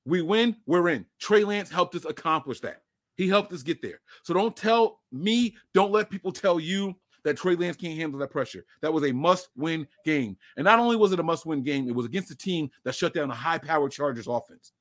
we 0.05 0.23
win, 0.23 0.57
we're 0.67 0.89
in. 0.89 1.07
Trey 1.21 1.45
Lance 1.45 1.71
helped 1.71 1.95
us 1.95 2.05
accomplish 2.05 2.61
that. 2.61 2.83
He 3.17 3.29
helped 3.29 3.53
us 3.53 3.63
get 3.63 3.83
there. 3.83 4.01
So 4.23 4.35
don't 4.35 4.57
tell 4.57 5.01
me, 5.11 5.57
don't 5.75 5.93
let 5.93 6.11
people 6.11 6.33
tell 6.33 6.61
you 6.61 6.95
that 7.25 7.37
Trey 7.37 7.57
Lance 7.57 7.77
can't 7.77 7.99
handle 7.99 8.21
that 8.21 8.31
pressure. 8.31 8.65
That 8.83 8.93
was 8.93 9.05
a 9.05 9.13
must 9.13 9.49
win 9.57 9.87
game. 10.05 10.37
And 10.57 10.65
not 10.65 10.79
only 10.79 10.97
was 10.97 11.13
it 11.13 11.19
a 11.19 11.25
must 11.25 11.45
win 11.45 11.63
game, 11.63 11.89
it 11.89 11.95
was 11.95 12.07
against 12.07 12.31
a 12.31 12.37
team 12.37 12.71
that 12.85 12.95
shut 12.95 13.15
down 13.15 13.31
a 13.31 13.35
high 13.35 13.59
powered 13.59 13.91
Chargers 13.91 14.29
offense. 14.29 14.73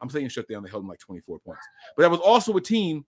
I'm 0.00 0.08
saying 0.08 0.28
shut 0.28 0.48
down. 0.48 0.62
They 0.62 0.70
held 0.70 0.82
them 0.82 0.88
like 0.88 0.98
24 0.98 1.38
points. 1.40 1.62
But 1.96 2.02
that 2.02 2.10
was 2.10 2.20
also 2.20 2.56
a 2.56 2.60
team 2.60 3.04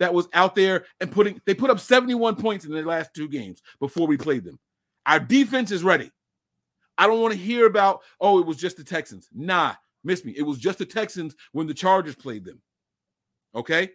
that 0.00 0.12
was 0.12 0.28
out 0.32 0.56
there 0.56 0.86
and 1.00 1.12
putting 1.12 1.40
they 1.46 1.54
put 1.54 1.70
up 1.70 1.78
71 1.78 2.36
points 2.36 2.64
in 2.64 2.72
their 2.72 2.84
last 2.84 3.14
two 3.14 3.28
games 3.28 3.62
before 3.78 4.08
we 4.08 4.16
played 4.16 4.44
them. 4.44 4.58
Our 5.06 5.20
defense 5.20 5.70
is 5.70 5.84
ready. 5.84 6.10
I 6.98 7.06
don't 7.06 7.20
want 7.22 7.32
to 7.32 7.38
hear 7.38 7.66
about, 7.66 8.00
oh, 8.20 8.40
it 8.40 8.46
was 8.46 8.56
just 8.58 8.76
the 8.76 8.84
Texans. 8.84 9.28
Nah, 9.32 9.74
miss 10.04 10.24
me. 10.24 10.34
It 10.36 10.42
was 10.42 10.58
just 10.58 10.78
the 10.78 10.84
Texans 10.84 11.34
when 11.52 11.66
the 11.66 11.74
Chargers 11.74 12.14
played 12.14 12.44
them. 12.44 12.60
Okay? 13.54 13.90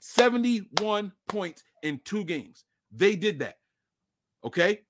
71 0.00 1.12
points 1.28 1.62
in 1.82 2.00
two 2.04 2.24
games. 2.24 2.64
They 2.90 3.14
did 3.14 3.40
that. 3.40 3.58
Okay? 4.44 4.80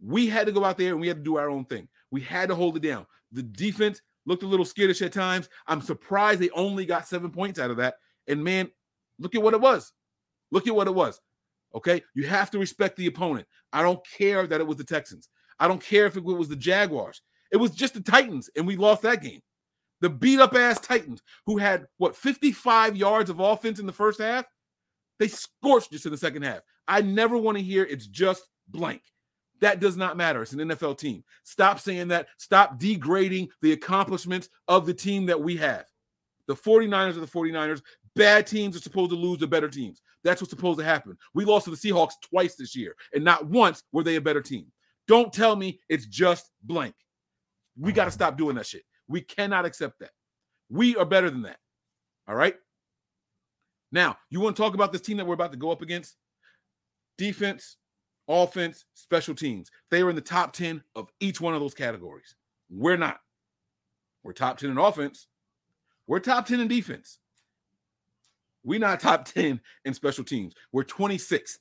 We 0.00 0.26
had 0.28 0.46
to 0.46 0.52
go 0.52 0.64
out 0.64 0.78
there 0.78 0.92
and 0.92 1.00
we 1.00 1.08
had 1.08 1.18
to 1.18 1.22
do 1.22 1.36
our 1.36 1.50
own 1.50 1.64
thing. 1.64 1.88
We 2.10 2.20
had 2.20 2.48
to 2.48 2.54
hold 2.54 2.76
it 2.76 2.82
down. 2.82 3.06
The 3.32 3.42
defense 3.42 4.00
looked 4.26 4.42
a 4.42 4.48
little 4.48 4.64
skittish 4.64 5.02
at 5.02 5.12
times. 5.12 5.48
I'm 5.66 5.80
surprised 5.80 6.40
they 6.40 6.50
only 6.50 6.86
got 6.86 7.08
seven 7.08 7.30
points 7.30 7.58
out 7.58 7.70
of 7.70 7.76
that. 7.78 7.94
And 8.28 8.42
man, 8.42 8.70
look 9.18 9.34
at 9.34 9.42
what 9.42 9.54
it 9.54 9.60
was. 9.60 9.92
Look 10.50 10.66
at 10.66 10.74
what 10.74 10.86
it 10.86 10.94
was. 10.94 11.20
Okay. 11.74 12.02
You 12.14 12.26
have 12.26 12.50
to 12.50 12.58
respect 12.58 12.96
the 12.96 13.06
opponent. 13.06 13.46
I 13.72 13.82
don't 13.82 14.00
care 14.06 14.46
that 14.46 14.60
it 14.60 14.66
was 14.66 14.76
the 14.76 14.84
Texans. 14.84 15.28
I 15.58 15.68
don't 15.68 15.82
care 15.82 16.06
if 16.06 16.16
it 16.16 16.24
was 16.24 16.48
the 16.48 16.56
Jaguars. 16.56 17.22
It 17.50 17.56
was 17.58 17.70
just 17.70 17.94
the 17.94 18.00
Titans, 18.00 18.50
and 18.56 18.66
we 18.66 18.76
lost 18.76 19.02
that 19.02 19.22
game. 19.22 19.40
The 20.00 20.10
beat 20.10 20.40
up 20.40 20.54
ass 20.54 20.80
Titans, 20.80 21.22
who 21.46 21.58
had 21.58 21.86
what 21.98 22.16
55 22.16 22.96
yards 22.96 23.30
of 23.30 23.40
offense 23.40 23.78
in 23.78 23.86
the 23.86 23.92
first 23.92 24.20
half, 24.20 24.44
they 25.20 25.28
scorched 25.28 25.94
us 25.94 26.04
in 26.04 26.10
the 26.10 26.18
second 26.18 26.42
half. 26.42 26.60
I 26.88 27.02
never 27.02 27.36
want 27.36 27.58
to 27.58 27.62
hear 27.62 27.84
it's 27.84 28.06
just 28.06 28.48
blank. 28.68 29.02
That 29.60 29.78
does 29.78 29.96
not 29.96 30.16
matter. 30.16 30.42
It's 30.42 30.52
an 30.52 30.58
NFL 30.58 30.98
team. 30.98 31.22
Stop 31.44 31.78
saying 31.78 32.08
that. 32.08 32.26
Stop 32.38 32.80
degrading 32.80 33.48
the 33.60 33.72
accomplishments 33.72 34.48
of 34.66 34.86
the 34.86 34.94
team 34.94 35.26
that 35.26 35.40
we 35.40 35.56
have. 35.58 35.84
The 36.48 36.56
49ers 36.56 37.16
are 37.16 37.20
the 37.20 37.26
49ers. 37.26 37.82
Bad 38.14 38.46
teams 38.46 38.76
are 38.76 38.80
supposed 38.80 39.10
to 39.10 39.16
lose 39.16 39.38
to 39.38 39.46
better 39.46 39.68
teams. 39.68 40.02
That's 40.22 40.40
what's 40.40 40.50
supposed 40.50 40.78
to 40.78 40.84
happen. 40.84 41.16
We 41.34 41.44
lost 41.44 41.64
to 41.64 41.70
the 41.70 41.76
Seahawks 41.76 42.14
twice 42.28 42.54
this 42.56 42.76
year, 42.76 42.94
and 43.14 43.24
not 43.24 43.46
once 43.46 43.82
were 43.92 44.02
they 44.02 44.16
a 44.16 44.20
better 44.20 44.42
team. 44.42 44.66
Don't 45.08 45.32
tell 45.32 45.56
me 45.56 45.80
it's 45.88 46.06
just 46.06 46.50
blank. 46.62 46.94
We 47.78 47.92
got 47.92 48.04
to 48.04 48.10
stop 48.10 48.36
doing 48.36 48.56
that 48.56 48.66
shit. 48.66 48.82
We 49.08 49.22
cannot 49.22 49.64
accept 49.64 49.98
that. 50.00 50.10
We 50.68 50.96
are 50.96 51.04
better 51.04 51.30
than 51.30 51.42
that. 51.42 51.58
All 52.28 52.34
right. 52.34 52.54
Now, 53.90 54.16
you 54.30 54.40
want 54.40 54.56
to 54.56 54.62
talk 54.62 54.74
about 54.74 54.92
this 54.92 55.02
team 55.02 55.16
that 55.18 55.26
we're 55.26 55.34
about 55.34 55.52
to 55.52 55.58
go 55.58 55.70
up 55.70 55.82
against? 55.82 56.16
Defense, 57.18 57.76
offense, 58.28 58.84
special 58.94 59.34
teams. 59.34 59.70
They 59.90 60.02
were 60.02 60.10
in 60.10 60.16
the 60.16 60.22
top 60.22 60.52
10 60.52 60.82
of 60.96 61.10
each 61.20 61.40
one 61.40 61.54
of 61.54 61.60
those 61.60 61.74
categories. 61.74 62.34
We're 62.70 62.96
not. 62.96 63.18
We're 64.22 64.32
top 64.32 64.58
10 64.58 64.70
in 64.70 64.78
offense. 64.78 65.26
We're 66.06 66.20
top 66.20 66.46
10 66.46 66.60
in 66.60 66.68
defense. 66.68 67.18
We're 68.64 68.80
not 68.80 69.00
top 69.00 69.24
10 69.32 69.60
in 69.84 69.94
special 69.94 70.24
teams. 70.24 70.54
We're 70.72 70.84
26th. 70.84 71.58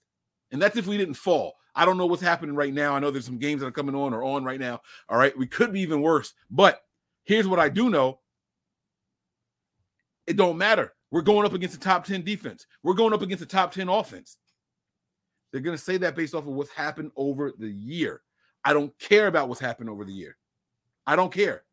And 0.52 0.62
that's 0.62 0.78
if 0.78 0.88
we 0.88 0.98
didn't 0.98 1.14
fall. 1.16 1.56
I 1.74 1.86
don't 1.86 1.98
know 1.98 2.06
what's 2.06 2.22
happening 2.22 2.56
right 2.56 2.74
now. 2.74 2.94
I 2.94 3.00
know 3.00 3.12
there's 3.12 3.26
some 3.26 3.38
games 3.38 3.62
that 3.62 3.68
are 3.68 3.72
coming 3.72 3.96
on 3.96 4.14
or 4.14 4.24
on 4.24 4.44
right 4.44 4.60
now. 4.60 4.82
All 5.08 5.18
right. 5.18 5.38
We 5.38 5.48
could 5.48 5.72
be 5.72 5.80
even 5.82 6.02
worse. 6.02 6.34
But 6.50 6.82
here's 7.24 7.48
what 7.48 7.60
I 7.60 7.70
do 7.70 7.90
know 7.90 8.20
it 10.28 10.36
don't 10.36 10.58
matter. 10.58 10.94
We're 11.12 11.22
going 11.22 11.46
up 11.46 11.54
against 11.54 11.78
the 11.78 11.84
top 11.84 12.06
10 12.06 12.24
defense. 12.24 12.66
We're 12.84 12.94
going 12.94 13.14
up 13.14 13.22
against 13.22 13.42
the 13.42 13.46
top 13.46 13.72
10 13.74 13.90
offense. 13.90 14.38
They're 15.52 15.62
going 15.62 15.78
to 15.78 15.84
say 15.84 15.98
that 15.98 16.16
based 16.16 16.34
off 16.34 16.48
of 16.48 16.54
what's 16.54 16.72
happened 16.72 17.12
over 17.16 17.54
the 17.58 17.70
year. 17.70 18.22
I 18.64 18.74
don't 18.74 18.98
care 19.00 19.28
about 19.28 19.50
what's 19.50 19.60
happened 19.60 19.90
over 19.90 20.06
the 20.06 20.14
year. 20.14 20.38
I 21.06 21.16
don't 21.16 21.34
care. 21.34 21.64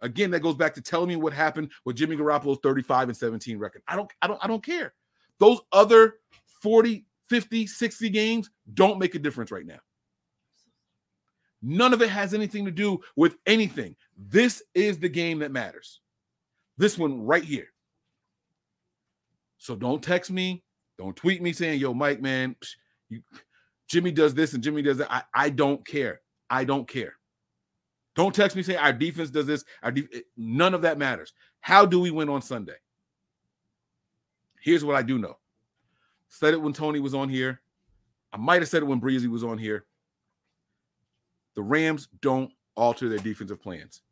Again, 0.00 0.30
that 0.30 0.40
goes 0.40 0.54
back 0.54 0.74
to 0.74 0.82
telling 0.82 1.08
me 1.08 1.16
what 1.16 1.32
happened 1.32 1.72
with 1.84 1.96
Jimmy 1.96 2.16
Garoppolo's 2.16 2.60
35 2.62 3.08
and 3.08 3.16
17 3.16 3.58
record. 3.58 3.82
I 3.88 3.96
don't 3.96 4.10
I 4.22 4.26
don't 4.26 4.42
I 4.42 4.46
don't 4.46 4.64
care. 4.64 4.94
Those 5.38 5.60
other 5.72 6.14
40, 6.62 7.04
50, 7.28 7.66
60 7.66 8.10
games 8.10 8.50
don't 8.74 8.98
make 8.98 9.14
a 9.14 9.18
difference 9.18 9.50
right 9.50 9.66
now. 9.66 9.78
None 11.62 11.92
of 11.92 12.02
it 12.02 12.10
has 12.10 12.34
anything 12.34 12.64
to 12.64 12.70
do 12.70 13.00
with 13.16 13.36
anything. 13.46 13.96
This 14.16 14.62
is 14.74 14.98
the 14.98 15.08
game 15.08 15.40
that 15.40 15.50
matters. 15.50 16.00
This 16.76 16.96
one 16.96 17.24
right 17.24 17.42
here. 17.42 17.68
So 19.58 19.74
don't 19.74 20.02
text 20.02 20.30
me, 20.30 20.62
don't 20.96 21.16
tweet 21.16 21.42
me 21.42 21.52
saying, 21.52 21.80
"Yo, 21.80 21.92
Mike, 21.92 22.20
man, 22.20 22.54
you, 23.08 23.22
Jimmy 23.88 24.12
does 24.12 24.34
this 24.34 24.52
and 24.54 24.62
Jimmy 24.62 24.82
does 24.82 24.98
that." 24.98 25.12
I, 25.12 25.22
I 25.34 25.50
don't 25.50 25.84
care. 25.84 26.20
I 26.48 26.64
don't 26.64 26.86
care. 26.86 27.17
Don't 28.18 28.34
text 28.34 28.56
me 28.56 28.64
saying 28.64 28.80
our 28.80 28.92
defense 28.92 29.30
does 29.30 29.46
this. 29.46 29.64
Our 29.80 29.92
def- 29.92 30.08
none 30.36 30.74
of 30.74 30.82
that 30.82 30.98
matters. 30.98 31.32
How 31.60 31.86
do 31.86 32.00
we 32.00 32.10
win 32.10 32.28
on 32.28 32.42
Sunday? 32.42 32.74
Here's 34.60 34.84
what 34.84 34.96
I 34.96 35.02
do 35.02 35.18
know. 35.18 35.38
Said 36.28 36.52
it 36.52 36.60
when 36.60 36.72
Tony 36.72 36.98
was 36.98 37.14
on 37.14 37.28
here. 37.28 37.60
I 38.32 38.36
might 38.36 38.60
have 38.60 38.68
said 38.68 38.82
it 38.82 38.86
when 38.86 38.98
Breezy 38.98 39.28
was 39.28 39.44
on 39.44 39.56
here. 39.56 39.86
The 41.54 41.62
Rams 41.62 42.08
don't 42.20 42.50
alter 42.74 43.08
their 43.08 43.20
defensive 43.20 43.62
plans. 43.62 44.02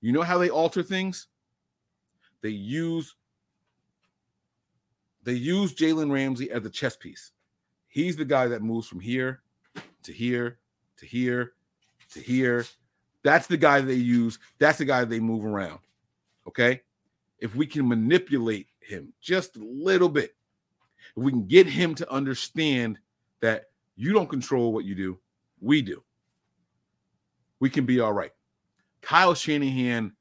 You 0.00 0.12
know 0.12 0.22
how 0.22 0.38
they 0.38 0.48
alter 0.48 0.82
things? 0.82 1.26
They 2.40 2.48
use 2.48 3.14
they 5.22 5.34
use 5.34 5.74
Jalen 5.74 6.10
Ramsey 6.10 6.50
as 6.50 6.64
a 6.64 6.70
chess 6.70 6.96
piece. 6.96 7.32
He's 7.88 8.16
the 8.16 8.24
guy 8.24 8.48
that 8.48 8.62
moves 8.62 8.88
from 8.88 9.00
here 9.00 9.42
to 10.04 10.14
here 10.14 10.60
to 10.96 11.04
here 11.04 11.52
to 12.14 12.20
here. 12.20 12.64
That's 13.24 13.46
the 13.46 13.56
guy 13.56 13.80
they 13.80 13.94
use. 13.94 14.38
That's 14.58 14.78
the 14.78 14.84
guy 14.84 15.04
they 15.04 15.20
move 15.20 15.44
around. 15.44 15.80
Okay. 16.46 16.82
If 17.38 17.54
we 17.54 17.66
can 17.66 17.88
manipulate 17.88 18.68
him 18.80 19.12
just 19.20 19.56
a 19.56 19.64
little 19.64 20.08
bit, 20.08 20.34
if 21.16 21.22
we 21.22 21.30
can 21.30 21.46
get 21.46 21.66
him 21.66 21.94
to 21.96 22.10
understand 22.12 22.98
that 23.40 23.66
you 23.96 24.12
don't 24.12 24.28
control 24.28 24.72
what 24.72 24.84
you 24.84 24.94
do, 24.94 25.18
we 25.60 25.82
do, 25.82 26.02
we 27.60 27.70
can 27.70 27.84
be 27.84 28.00
all 28.00 28.12
right. 28.12 28.32
Kyle 29.02 29.34
Shanahan 29.34 30.12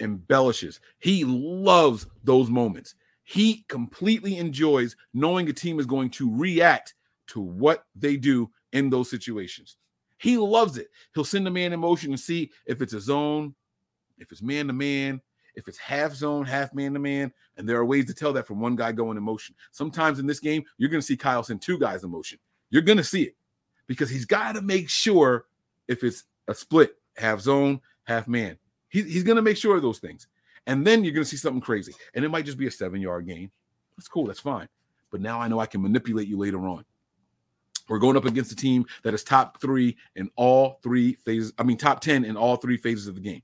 embellishes. 0.00 0.80
He 0.98 1.24
loves 1.24 2.06
those 2.24 2.50
moments. 2.50 2.94
He 3.22 3.64
completely 3.68 4.38
enjoys 4.38 4.96
knowing 5.14 5.48
a 5.48 5.52
team 5.52 5.78
is 5.78 5.86
going 5.86 6.10
to 6.10 6.34
react 6.34 6.94
to 7.28 7.40
what 7.40 7.84
they 7.94 8.16
do 8.16 8.50
in 8.72 8.90
those 8.90 9.08
situations. 9.08 9.76
He 10.20 10.36
loves 10.36 10.76
it. 10.76 10.88
He'll 11.14 11.24
send 11.24 11.48
a 11.48 11.50
man 11.50 11.72
in 11.72 11.80
motion 11.80 12.10
and 12.10 12.20
see 12.20 12.50
if 12.66 12.82
it's 12.82 12.92
a 12.92 13.00
zone, 13.00 13.54
if 14.18 14.30
it's 14.30 14.42
man 14.42 14.66
to 14.66 14.74
man, 14.74 15.22
if 15.54 15.66
it's 15.66 15.78
half 15.78 16.12
zone, 16.12 16.44
half 16.44 16.74
man 16.74 16.92
to 16.92 16.98
man. 16.98 17.32
And 17.56 17.66
there 17.66 17.78
are 17.78 17.86
ways 17.86 18.04
to 18.04 18.14
tell 18.14 18.34
that 18.34 18.46
from 18.46 18.60
one 18.60 18.76
guy 18.76 18.92
going 18.92 19.16
in 19.16 19.22
motion. 19.22 19.54
Sometimes 19.70 20.18
in 20.18 20.26
this 20.26 20.38
game, 20.38 20.62
you're 20.76 20.90
going 20.90 21.00
to 21.00 21.06
see 21.06 21.16
Kyle 21.16 21.42
send 21.42 21.62
two 21.62 21.78
guys 21.78 22.04
in 22.04 22.10
motion. 22.10 22.38
You're 22.68 22.82
going 22.82 22.98
to 22.98 23.04
see 23.04 23.22
it 23.22 23.36
because 23.86 24.10
he's 24.10 24.26
got 24.26 24.56
to 24.56 24.60
make 24.60 24.90
sure 24.90 25.46
if 25.88 26.04
it's 26.04 26.24
a 26.48 26.54
split, 26.54 26.96
half 27.16 27.40
zone, 27.40 27.80
half 28.04 28.28
man. 28.28 28.58
He, 28.90 29.02
he's 29.02 29.24
going 29.24 29.36
to 29.36 29.42
make 29.42 29.56
sure 29.56 29.76
of 29.76 29.82
those 29.82 30.00
things. 30.00 30.26
And 30.66 30.86
then 30.86 31.02
you're 31.02 31.14
going 31.14 31.24
to 31.24 31.30
see 31.30 31.38
something 31.38 31.62
crazy. 31.62 31.94
And 32.12 32.26
it 32.26 32.28
might 32.28 32.44
just 32.44 32.58
be 32.58 32.66
a 32.66 32.70
seven 32.70 33.00
yard 33.00 33.26
gain. 33.26 33.50
That's 33.96 34.08
cool. 34.08 34.26
That's 34.26 34.38
fine. 34.38 34.68
But 35.10 35.22
now 35.22 35.40
I 35.40 35.48
know 35.48 35.60
I 35.60 35.66
can 35.66 35.80
manipulate 35.80 36.28
you 36.28 36.36
later 36.36 36.68
on. 36.68 36.84
We're 37.90 37.98
going 37.98 38.16
up 38.16 38.24
against 38.24 38.52
a 38.52 38.56
team 38.56 38.86
that 39.02 39.14
is 39.14 39.24
top 39.24 39.60
three 39.60 39.96
in 40.14 40.30
all 40.36 40.78
three 40.80 41.14
phases. 41.14 41.52
I 41.58 41.64
mean, 41.64 41.76
top 41.76 42.00
10 42.00 42.24
in 42.24 42.36
all 42.36 42.54
three 42.54 42.76
phases 42.76 43.08
of 43.08 43.16
the 43.16 43.20
game. 43.20 43.42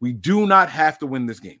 We 0.00 0.12
do 0.12 0.48
not 0.48 0.68
have 0.68 0.98
to 0.98 1.06
win 1.06 1.26
this 1.26 1.38
game. 1.38 1.60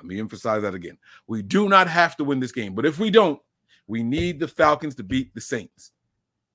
Let 0.00 0.08
me 0.08 0.18
emphasize 0.18 0.62
that 0.62 0.74
again. 0.74 0.98
We 1.28 1.40
do 1.40 1.68
not 1.68 1.86
have 1.86 2.16
to 2.16 2.24
win 2.24 2.40
this 2.40 2.50
game. 2.50 2.74
But 2.74 2.84
if 2.84 2.98
we 2.98 3.12
don't, 3.12 3.40
we 3.86 4.02
need 4.02 4.40
the 4.40 4.48
Falcons 4.48 4.96
to 4.96 5.04
beat 5.04 5.32
the 5.36 5.40
Saints. 5.40 5.92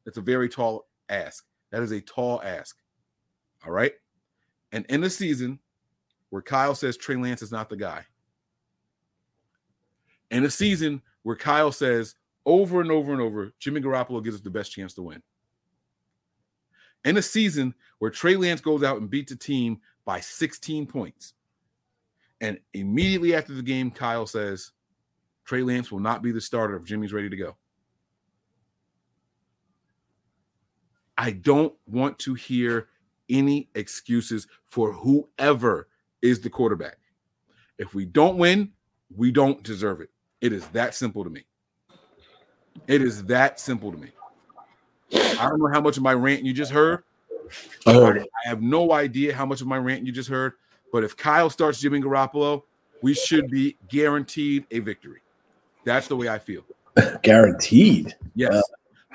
That's 0.03 0.18
a 0.18 0.22
very 0.22 0.49
tall 0.49 0.89
ask. 1.07 1.45
That 1.72 1.82
is 1.82 1.91
a 1.91 2.01
tall 2.01 2.41
ask. 2.43 2.76
All 3.66 3.72
right. 3.72 3.93
And 4.74 4.86
in 4.89 4.99
the 4.99 5.10
season, 5.10 5.60
where 6.32 6.41
Kyle 6.41 6.76
says 6.76 6.97
Trey 6.97 7.16
Lance 7.16 7.41
is 7.41 7.51
not 7.53 7.70
the 7.70 7.78
guy. 7.78 8.03
In 10.32 10.43
a 10.43 10.49
season 10.49 11.01
where 11.24 11.38
Kyle 11.38 11.72
says 11.72 12.16
over 12.45 12.81
and 12.81 12.91
over 12.91 13.11
and 13.11 13.21
over, 13.21 13.51
Jimmy 13.59 13.81
Garoppolo 13.81 14.23
gives 14.23 14.37
us 14.37 14.41
the 14.41 14.49
best 14.49 14.71
chance 14.71 14.93
to 14.95 15.01
win. 15.01 15.21
In 17.05 17.17
a 17.17 17.21
season 17.21 17.73
where 17.99 18.11
Trey 18.11 18.35
Lance 18.35 18.61
goes 18.61 18.83
out 18.83 18.99
and 18.99 19.09
beats 19.09 19.31
a 19.31 19.35
team 19.35 19.79
by 20.05 20.19
16 20.19 20.87
points. 20.87 21.33
And 22.41 22.59
immediately 22.73 23.35
after 23.35 23.53
the 23.53 23.61
game, 23.61 23.91
Kyle 23.91 24.25
says, 24.25 24.71
Trey 25.45 25.61
Lance 25.61 25.91
will 25.91 25.99
not 25.99 26.21
be 26.21 26.31
the 26.31 26.41
starter 26.41 26.75
if 26.75 26.83
Jimmy's 26.83 27.13
ready 27.13 27.29
to 27.29 27.37
go. 27.37 27.55
I 31.17 31.31
don't 31.31 31.73
want 31.85 32.17
to 32.19 32.33
hear 32.33 32.87
any 33.29 33.69
excuses 33.75 34.47
for 34.65 34.93
whoever 34.93 35.89
is 36.21 36.39
the 36.39 36.49
quarterback. 36.49 36.97
If 37.77 37.93
we 37.93 38.05
don't 38.05 38.37
win, 38.37 38.71
we 39.15 39.31
don't 39.31 39.61
deserve 39.63 40.01
it. 40.01 40.09
It 40.41 40.53
is 40.53 40.65
that 40.69 40.95
simple 40.95 41.23
to 41.23 41.29
me. 41.29 41.45
It 42.88 43.01
is 43.01 43.23
that 43.25 43.59
simple 43.59 43.91
to 43.91 43.97
me. 43.97 44.09
I 45.13 45.47
don't 45.49 45.59
know 45.59 45.69
how 45.71 45.82
much 45.82 45.97
of 45.97 46.03
my 46.03 46.13
rant 46.13 46.43
you 46.43 46.53
just 46.53 46.71
heard. 46.71 47.03
I 47.86 47.93
heard 47.93 48.17
it. 48.17 48.30
I 48.45 48.49
have 48.49 48.61
no 48.61 48.91
idea 48.91 49.34
how 49.34 49.45
much 49.45 49.61
of 49.61 49.67
my 49.67 49.77
rant 49.77 50.05
you 50.05 50.11
just 50.11 50.30
heard. 50.30 50.53
But 50.91 51.03
if 51.03 51.15
Kyle 51.15 51.49
starts 51.49 51.80
Jimmy 51.80 51.99
Garoppolo, 51.99 52.63
we 53.01 53.13
should 53.13 53.49
be 53.49 53.75
guaranteed 53.88 54.65
a 54.71 54.80
victory. 54.80 55.21
That's 55.84 56.07
the 56.07 56.15
way 56.15 56.30
I 56.30 56.39
feel. 56.39 56.63
Guaranteed. 57.23 58.15
Yes. 58.36 58.53
Uh, 58.53 58.61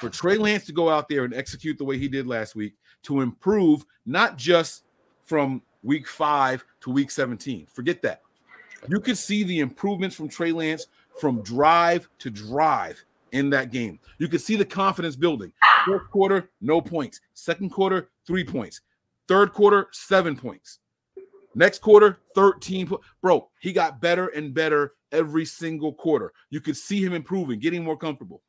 For 0.01 0.09
Trey 0.09 0.39
Lance 0.39 0.65
to 0.67 0.73
go 0.73 0.89
out 0.89 1.09
there 1.09 1.25
and 1.25 1.35
execute 1.35 1.79
the 1.79 1.85
way 1.85 1.99
he 1.99 2.09
did 2.09 2.27
last 2.27 2.55
week 2.55 2.75
to 3.03 3.21
improve, 3.21 3.85
not 4.07 4.37
just 4.37 4.85
from 5.25 5.63
week 5.83 6.09
five 6.09 6.65
to 6.81 6.91
week 6.91 7.11
17. 7.11 7.67
Forget 7.73 8.03
that. 8.03 8.23
You 8.89 9.01
could 9.01 9.19
see 9.19 9.45
the 9.45 9.61
improvements 9.61 10.17
from 10.17 10.29
Trey 10.29 10.53
Lance 10.53 10.87
from 11.21 11.43
drive 11.43 12.09
to 12.19 12.31
drive 12.31 13.05
in 13.35 13.51
that 13.51 13.71
game. 13.71 13.99
You 14.19 14.29
could 14.29 14.41
see 14.41 14.57
the 14.57 14.65
confidence 14.65 15.17
building. 15.17 15.53
Fourth 15.85 16.09
quarter, 16.11 16.51
no 16.61 16.81
points. 16.81 17.21
Second 17.35 17.71
quarter, 17.71 18.09
three 18.27 18.45
points. 18.45 18.81
Third 19.29 19.53
quarter, 19.53 19.89
seven 19.91 20.37
points. 20.37 20.79
Next 21.55 21.81
quarter, 21.81 22.19
13. 22.35 22.87
Po- 22.87 23.01
Bro, 23.21 23.51
he 23.59 23.73
got 23.73 24.01
better 24.01 24.29
and 24.29 24.55
better 24.55 24.95
every 25.13 25.45
single 25.45 25.93
quarter. 25.93 26.33
You 26.51 26.61
could 26.61 26.77
see 26.77 27.05
him 27.05 27.13
improving, 27.13 27.59
getting 27.61 27.85
more 27.85 27.97
comfortable. 27.97 28.41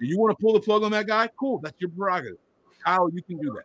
You 0.00 0.18
want 0.18 0.36
to 0.36 0.42
pull 0.42 0.52
the 0.52 0.60
plug 0.60 0.82
on 0.82 0.90
that 0.92 1.06
guy? 1.06 1.28
Cool, 1.38 1.60
that's 1.60 1.80
your 1.80 1.90
prerogative. 1.90 2.38
Kyle, 2.84 3.08
you 3.12 3.22
can 3.22 3.38
do 3.38 3.54
that. 3.54 3.64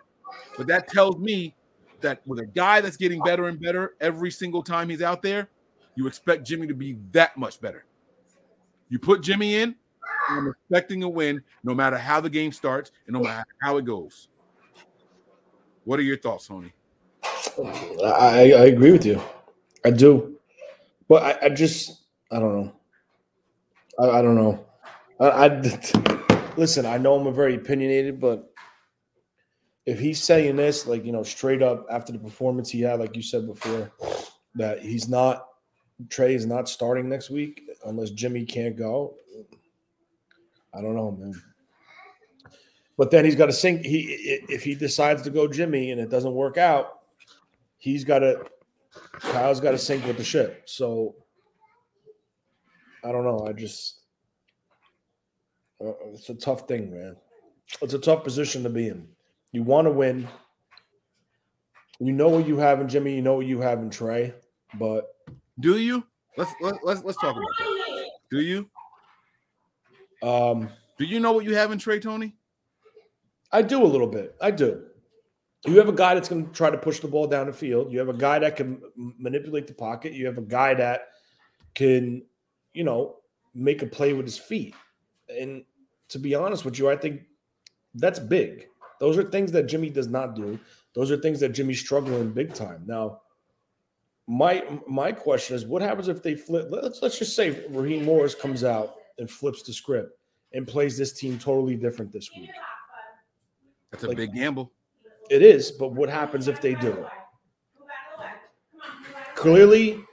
But 0.56 0.68
that 0.68 0.88
tells 0.88 1.18
me 1.18 1.56
that 2.02 2.22
with 2.28 2.40
a 2.40 2.46
guy 2.46 2.80
that's 2.80 2.98
getting 2.98 3.22
better 3.22 3.48
and 3.48 3.60
better 3.60 3.96
every 4.00 4.30
single 4.30 4.62
time 4.62 4.90
he's 4.90 5.02
out 5.02 5.24
there, 5.24 5.50
you 5.96 6.06
expect 6.06 6.46
Jimmy 6.46 6.68
to 6.68 6.76
be 6.76 6.98
that 7.12 7.38
much 7.38 7.60
better. 7.60 7.86
You 8.90 9.00
put 9.00 9.22
Jimmy 9.22 9.56
in, 9.56 9.76
I'm 10.30 10.48
expecting 10.48 11.04
a 11.04 11.10
win 11.10 11.42
no 11.64 11.74
matter 11.74 11.98
how 11.98 12.20
the 12.20 12.30
game 12.30 12.52
starts 12.52 12.92
and 13.06 13.14
no 13.14 13.22
matter 13.22 13.46
how 13.62 13.78
it 13.78 13.86
goes. 13.86 14.30
What 15.86 16.00
are 16.00 16.04
your 16.04 16.18
thoughts, 16.18 16.48
Tony? 16.48 16.74
I, 18.04 18.52
I 18.54 18.66
agree 18.66 18.92
with 18.92 19.06
you. 19.06 19.22
I 19.86 19.92
do. 19.92 20.38
But 21.08 21.24
I, 21.24 21.46
I 21.46 21.50
just, 21.50 22.04
I 22.32 22.40
don't 22.40 22.62
know. 22.62 22.74
I, 24.00 24.20
I 24.20 24.22
don't 24.22 24.36
know. 24.36 24.66
I, 25.20 25.28
I 25.28 26.54
listen. 26.58 26.86
I 26.86 26.98
know 26.98 27.16
I'm 27.16 27.28
a 27.28 27.32
very 27.32 27.56
opinionated, 27.56 28.20
but 28.20 28.52
if 29.86 30.00
he's 30.00 30.22
saying 30.22 30.58
this, 30.58 30.86
like 30.86 31.06
you 31.06 31.14
know, 31.14 31.24
straight 31.24 31.62
up 31.62 31.86
after 31.90 32.12
the 32.12 32.20
performance 32.20 32.70
he 32.70 32.82
had, 32.82 33.00
like 33.00 33.16
you 33.16 33.22
said 33.22 33.48
before, 33.48 33.90
that 34.56 34.82
he's 34.82 35.08
not 35.08 35.48
Trey 36.10 36.36
is 36.36 36.46
not 36.46 36.70
starting 36.70 37.10
next 37.10 37.30
week 37.30 37.64
unless 37.86 38.12
Jimmy 38.12 38.46
can't 38.46 38.76
go. 38.76 39.16
I 40.78 40.82
don't 40.82 40.96
know, 40.96 41.12
man. 41.12 41.34
But 42.98 43.12
then 43.12 43.26
he's 43.26 43.36
got 43.36 43.48
to 43.48 43.54
sink. 43.54 43.86
He 43.86 44.40
if 44.50 44.64
he 44.64 44.76
decides 44.76 45.22
to 45.24 45.30
go 45.30 45.48
Jimmy 45.48 45.92
and 45.92 46.02
it 46.02 46.10
doesn't 46.10 46.34
work 46.34 46.58
out, 46.58 47.00
he's 47.78 48.04
got 48.04 48.20
to 48.20 48.46
Kyle's 49.20 49.60
got 49.60 49.72
to 49.72 49.78
sink 49.78 50.06
with 50.06 50.18
the 50.18 50.24
ship. 50.24 50.64
So 50.66 51.16
I 53.04 53.12
don't 53.12 53.24
know. 53.24 53.46
I 53.48 53.54
just 53.54 54.02
uh, 55.84 55.92
it's 56.14 56.30
a 56.30 56.36
tough 56.36 56.68
thing, 56.68 56.92
man. 56.92 57.16
It's 57.82 57.94
a 57.94 58.00
tough 58.00 58.24
position 58.24 58.64
to 58.64 58.70
be 58.70 58.88
in. 58.88 59.08
You 59.52 59.64
want 59.64 59.86
to 59.86 59.92
win. 59.92 60.28
You 62.00 62.14
know 62.14 62.30
what 62.30 62.48
you 62.48 62.58
have 62.58 62.80
in 62.80 62.88
Jimmy. 62.88 63.16
You 63.16 63.22
know 63.22 63.36
what 63.36 63.46
you 63.46 63.60
have 63.62 63.80
in 63.80 63.90
Trey. 63.90 64.34
But 64.76 65.16
Do 65.60 65.78
you? 65.78 66.04
Let's 66.36 66.52
let, 66.62 66.76
let's 66.84 67.04
let's 67.04 67.18
talk 67.18 67.36
about 67.36 67.48
that. 67.60 68.10
Do 68.30 68.42
you? 68.42 68.70
Um, 70.24 70.70
Do 70.98 71.06
you 71.06 71.20
know 71.20 71.32
what 71.32 71.46
you 71.46 71.56
have 71.56 71.72
in 71.72 71.80
Trey 71.80 72.00
Tony? 72.00 72.36
I 73.52 73.62
do 73.62 73.84
a 73.84 73.88
little 73.88 74.08
bit. 74.08 74.36
I 74.42 74.52
do. 74.52 74.84
You 75.66 75.78
have 75.78 75.90
a 75.90 75.94
guy 75.94 76.14
that's 76.14 76.30
going 76.30 76.46
to 76.46 76.52
try 76.52 76.70
to 76.70 76.78
push 76.78 77.00
the 77.00 77.08
ball 77.08 77.28
down 77.28 77.48
the 77.48 77.54
field. 77.54 77.92
You 77.92 78.00
have 78.00 78.10
a 78.10 78.14
guy 78.14 78.40
that 78.40 78.56
can 78.56 78.82
manipulate 78.96 79.68
the 79.68 79.74
pocket. 79.74 80.14
You 80.14 80.26
have 80.26 80.38
a 80.38 80.44
guy 80.44 80.74
that 80.76 81.10
can, 81.74 82.24
you 82.74 82.84
know, 82.84 83.18
make 83.54 83.82
a 83.82 83.88
play 83.88 84.14
with 84.14 84.26
his 84.26 84.38
feet. 84.38 84.76
And 85.30 85.64
to 86.10 86.20
be 86.20 86.36
honest 86.36 86.64
with 86.64 86.78
you, 86.78 86.90
I 86.90 86.96
think 86.96 87.24
that's 87.96 88.20
big. 88.20 88.68
Those 89.00 89.18
are 89.18 89.24
things 89.24 89.52
that 89.52 89.64
Jimmy 89.64 89.90
does 89.90 90.08
not 90.08 90.36
do. 90.36 90.60
Those 90.94 91.12
are 91.12 91.18
things 91.18 91.40
that 91.40 91.50
Jimmy's 91.50 91.80
struggling 91.80 92.32
big 92.32 92.54
time. 92.54 92.84
Now, 92.86 93.22
my 94.28 94.64
my 94.88 95.12
question 95.12 95.56
is, 95.56 95.66
what 95.66 95.82
happens 95.82 96.08
if 96.08 96.22
they 96.22 96.36
flip? 96.36 96.68
Let's 96.70 97.02
let's 97.02 97.18
just 97.18 97.36
say 97.36 97.66
Raheem 97.70 98.04
Morris 98.04 98.36
comes 98.36 98.64
out 98.64 98.96
and 99.20 99.30
flips 99.30 99.64
the 99.64 99.74
script 99.74 100.18
and 100.54 100.68
plays 100.68 100.98
this 100.98 101.14
team 101.14 101.38
totally 101.38 101.76
different 101.76 102.12
this 102.12 102.30
week. 102.38 102.50
That's 103.92 104.04
a 104.04 104.08
Like- 104.08 104.18
big 104.18 104.34
gamble. 104.34 104.72
It 105.30 105.42
is, 105.42 105.72
but 105.72 105.92
what 105.92 106.10
happens 106.10 106.48
if 106.48 106.62
they 106.62 106.74
do 106.76 106.92
it? 106.92 107.06
Clearly, 109.36 110.04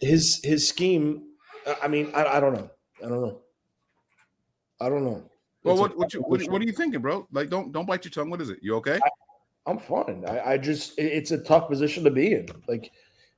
his 0.00 0.40
his 0.42 0.66
scheme. 0.66 1.24
I- 1.66 1.78
I 1.84 1.88
mean, 1.88 2.10
I, 2.14 2.24
I 2.24 2.40
don't 2.40 2.54
know. 2.54 2.70
I 3.04 3.08
don't 3.08 3.20
know. 3.20 3.40
I 4.80 4.88
don't 4.88 5.04
know. 5.04 5.22
Well, 5.62 5.76
what 5.76 5.96
what, 5.96 6.14
you, 6.14 6.20
what 6.20 6.42
what 6.48 6.62
are 6.62 6.64
you 6.64 6.72
thinking, 6.72 7.00
bro? 7.00 7.26
Like, 7.32 7.50
don't 7.50 7.70
don't 7.72 7.86
bite 7.86 8.04
your 8.04 8.12
tongue. 8.12 8.30
What 8.30 8.40
is 8.40 8.50
it? 8.50 8.58
You 8.62 8.76
okay? 8.76 8.98
I'm 9.66 9.78
fine. 9.78 10.24
I, 10.26 10.52
I 10.52 10.58
just 10.58 10.98
it- 10.98 11.12
it's 11.12 11.32
a 11.32 11.38
tough 11.38 11.68
position 11.68 12.02
to 12.04 12.10
be 12.10 12.32
in. 12.32 12.46
Like 12.66 12.90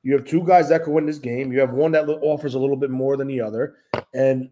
you 0.03 0.13
have 0.15 0.25
two 0.25 0.45
guys 0.45 0.69
that 0.69 0.85
can 0.85 0.93
win 0.93 1.07
this 1.07 1.19
game. 1.19 1.53
You 1.53 1.61
have 1.61 1.73
one 1.73 1.93
that 1.93 2.09
offers 2.09 2.55
a 2.55 2.59
little 2.59 2.77
bit 2.77 2.91
more 2.91 3.17
than 3.17 3.29
the 3.29 3.41
other, 3.41 3.77
and 4.15 4.51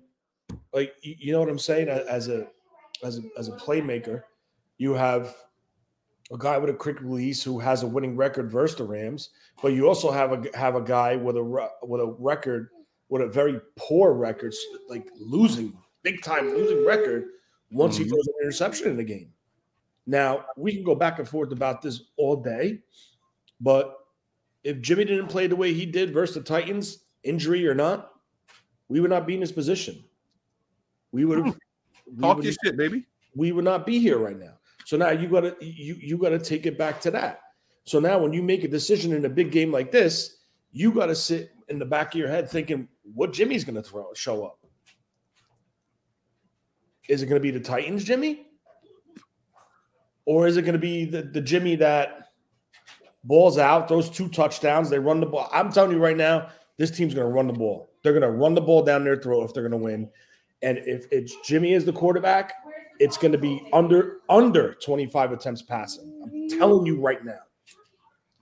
like 0.72 0.94
you 1.02 1.32
know 1.32 1.40
what 1.40 1.48
I'm 1.48 1.58
saying. 1.58 1.88
As 1.88 2.28
a 2.28 2.48
as 3.02 3.18
a 3.18 3.22
as 3.38 3.48
a 3.48 3.52
playmaker, 3.52 4.22
you 4.78 4.94
have 4.94 5.34
a 6.32 6.38
guy 6.38 6.56
with 6.58 6.70
a 6.70 6.74
quick 6.74 7.00
release 7.00 7.42
who 7.42 7.58
has 7.58 7.82
a 7.82 7.86
winning 7.86 8.16
record 8.16 8.50
versus 8.50 8.76
the 8.78 8.84
Rams, 8.84 9.30
but 9.60 9.72
you 9.72 9.88
also 9.88 10.10
have 10.10 10.32
a 10.32 10.56
have 10.56 10.76
a 10.76 10.80
guy 10.80 11.16
with 11.16 11.36
a 11.36 11.68
with 11.82 12.00
a 12.00 12.06
record 12.18 12.68
with 13.08 13.22
a 13.22 13.26
very 13.26 13.60
poor 13.76 14.12
record, 14.12 14.54
like 14.88 15.08
losing 15.18 15.76
big 16.02 16.22
time 16.22 16.48
losing 16.50 16.86
record 16.86 17.26
once 17.72 17.96
he 17.96 18.04
Mhm. 18.04 18.08
throws 18.10 18.26
an 18.28 18.34
interception 18.42 18.88
in 18.88 18.96
the 18.96 19.04
game. 19.04 19.32
Now 20.06 20.46
we 20.56 20.72
can 20.72 20.84
go 20.84 20.94
back 20.94 21.18
and 21.18 21.28
forth 21.28 21.50
about 21.52 21.82
this 21.82 22.02
all 22.16 22.36
day, 22.36 22.82
but 23.60 23.99
if 24.64 24.80
Jimmy 24.80 25.04
didn't 25.04 25.28
play 25.28 25.46
the 25.46 25.56
way 25.56 25.72
he 25.72 25.86
did 25.86 26.12
versus 26.12 26.36
the 26.36 26.42
Titans, 26.42 26.98
injury 27.22 27.66
or 27.66 27.74
not, 27.74 28.12
we 28.88 29.00
would 29.00 29.10
not 29.10 29.26
be 29.26 29.34
in 29.34 29.40
this 29.40 29.52
position. 29.52 30.02
We 31.12 31.24
would 31.24 31.38
hmm. 31.38 31.46
have 31.46 31.58
Talk 32.20 32.42
your 32.42 32.52
shit, 32.64 32.76
baby. 32.76 33.06
we 33.34 33.52
would 33.52 33.64
not 33.64 33.86
be 33.86 33.98
here 33.98 34.18
right 34.18 34.38
now. 34.38 34.54
So 34.84 34.96
now 34.96 35.10
you 35.10 35.28
gotta 35.28 35.56
you 35.60 35.94
you 35.94 36.18
gotta 36.18 36.38
take 36.38 36.66
it 36.66 36.76
back 36.76 37.00
to 37.02 37.10
that. 37.12 37.40
So 37.84 38.00
now 38.00 38.18
when 38.18 38.32
you 38.32 38.42
make 38.42 38.64
a 38.64 38.68
decision 38.68 39.12
in 39.12 39.24
a 39.24 39.28
big 39.28 39.52
game 39.52 39.70
like 39.70 39.92
this, 39.92 40.38
you 40.72 40.92
gotta 40.92 41.14
sit 41.14 41.52
in 41.68 41.78
the 41.78 41.84
back 41.84 42.14
of 42.14 42.18
your 42.18 42.28
head 42.28 42.50
thinking 42.50 42.88
what 43.14 43.32
Jimmy's 43.32 43.64
gonna 43.64 43.82
throw 43.82 44.12
show 44.14 44.44
up. 44.44 44.58
Is 47.08 47.22
it 47.22 47.26
gonna 47.26 47.40
be 47.40 47.50
the 47.50 47.60
Titans, 47.60 48.04
Jimmy? 48.04 48.46
Or 50.24 50.46
is 50.46 50.56
it 50.56 50.62
gonna 50.62 50.78
be 50.78 51.04
the, 51.04 51.22
the 51.22 51.40
Jimmy 51.40 51.76
that 51.76 52.29
balls 53.24 53.58
out, 53.58 53.88
throws 53.88 54.10
two 54.10 54.28
touchdowns, 54.28 54.90
they 54.90 54.98
run 54.98 55.20
the 55.20 55.26
ball? 55.26 55.48
I'm 55.52 55.72
telling 55.72 55.92
you 55.92 55.98
right 55.98 56.16
now, 56.16 56.48
this 56.76 56.90
team's 56.90 57.14
gonna 57.14 57.28
run 57.28 57.46
the 57.46 57.52
ball. 57.52 57.90
They're 58.02 58.14
gonna 58.14 58.30
run 58.30 58.54
the 58.54 58.60
ball 58.60 58.82
down 58.82 59.04
their 59.04 59.16
throat 59.16 59.44
if 59.44 59.54
they're 59.54 59.62
gonna 59.62 59.76
win. 59.76 60.08
And 60.62 60.78
if 60.78 61.06
it's 61.10 61.34
Jimmy 61.44 61.72
is 61.72 61.84
the 61.84 61.92
quarterback, 61.92 62.52
it's 63.00 63.16
going 63.16 63.32
to 63.32 63.38
be 63.38 63.66
under 63.72 64.18
under 64.28 64.74
25 64.74 65.32
attempts 65.32 65.62
passing. 65.62 66.20
I'm 66.22 66.48
telling 66.58 66.86
you 66.86 67.00
right 67.00 67.24
now. 67.24 67.38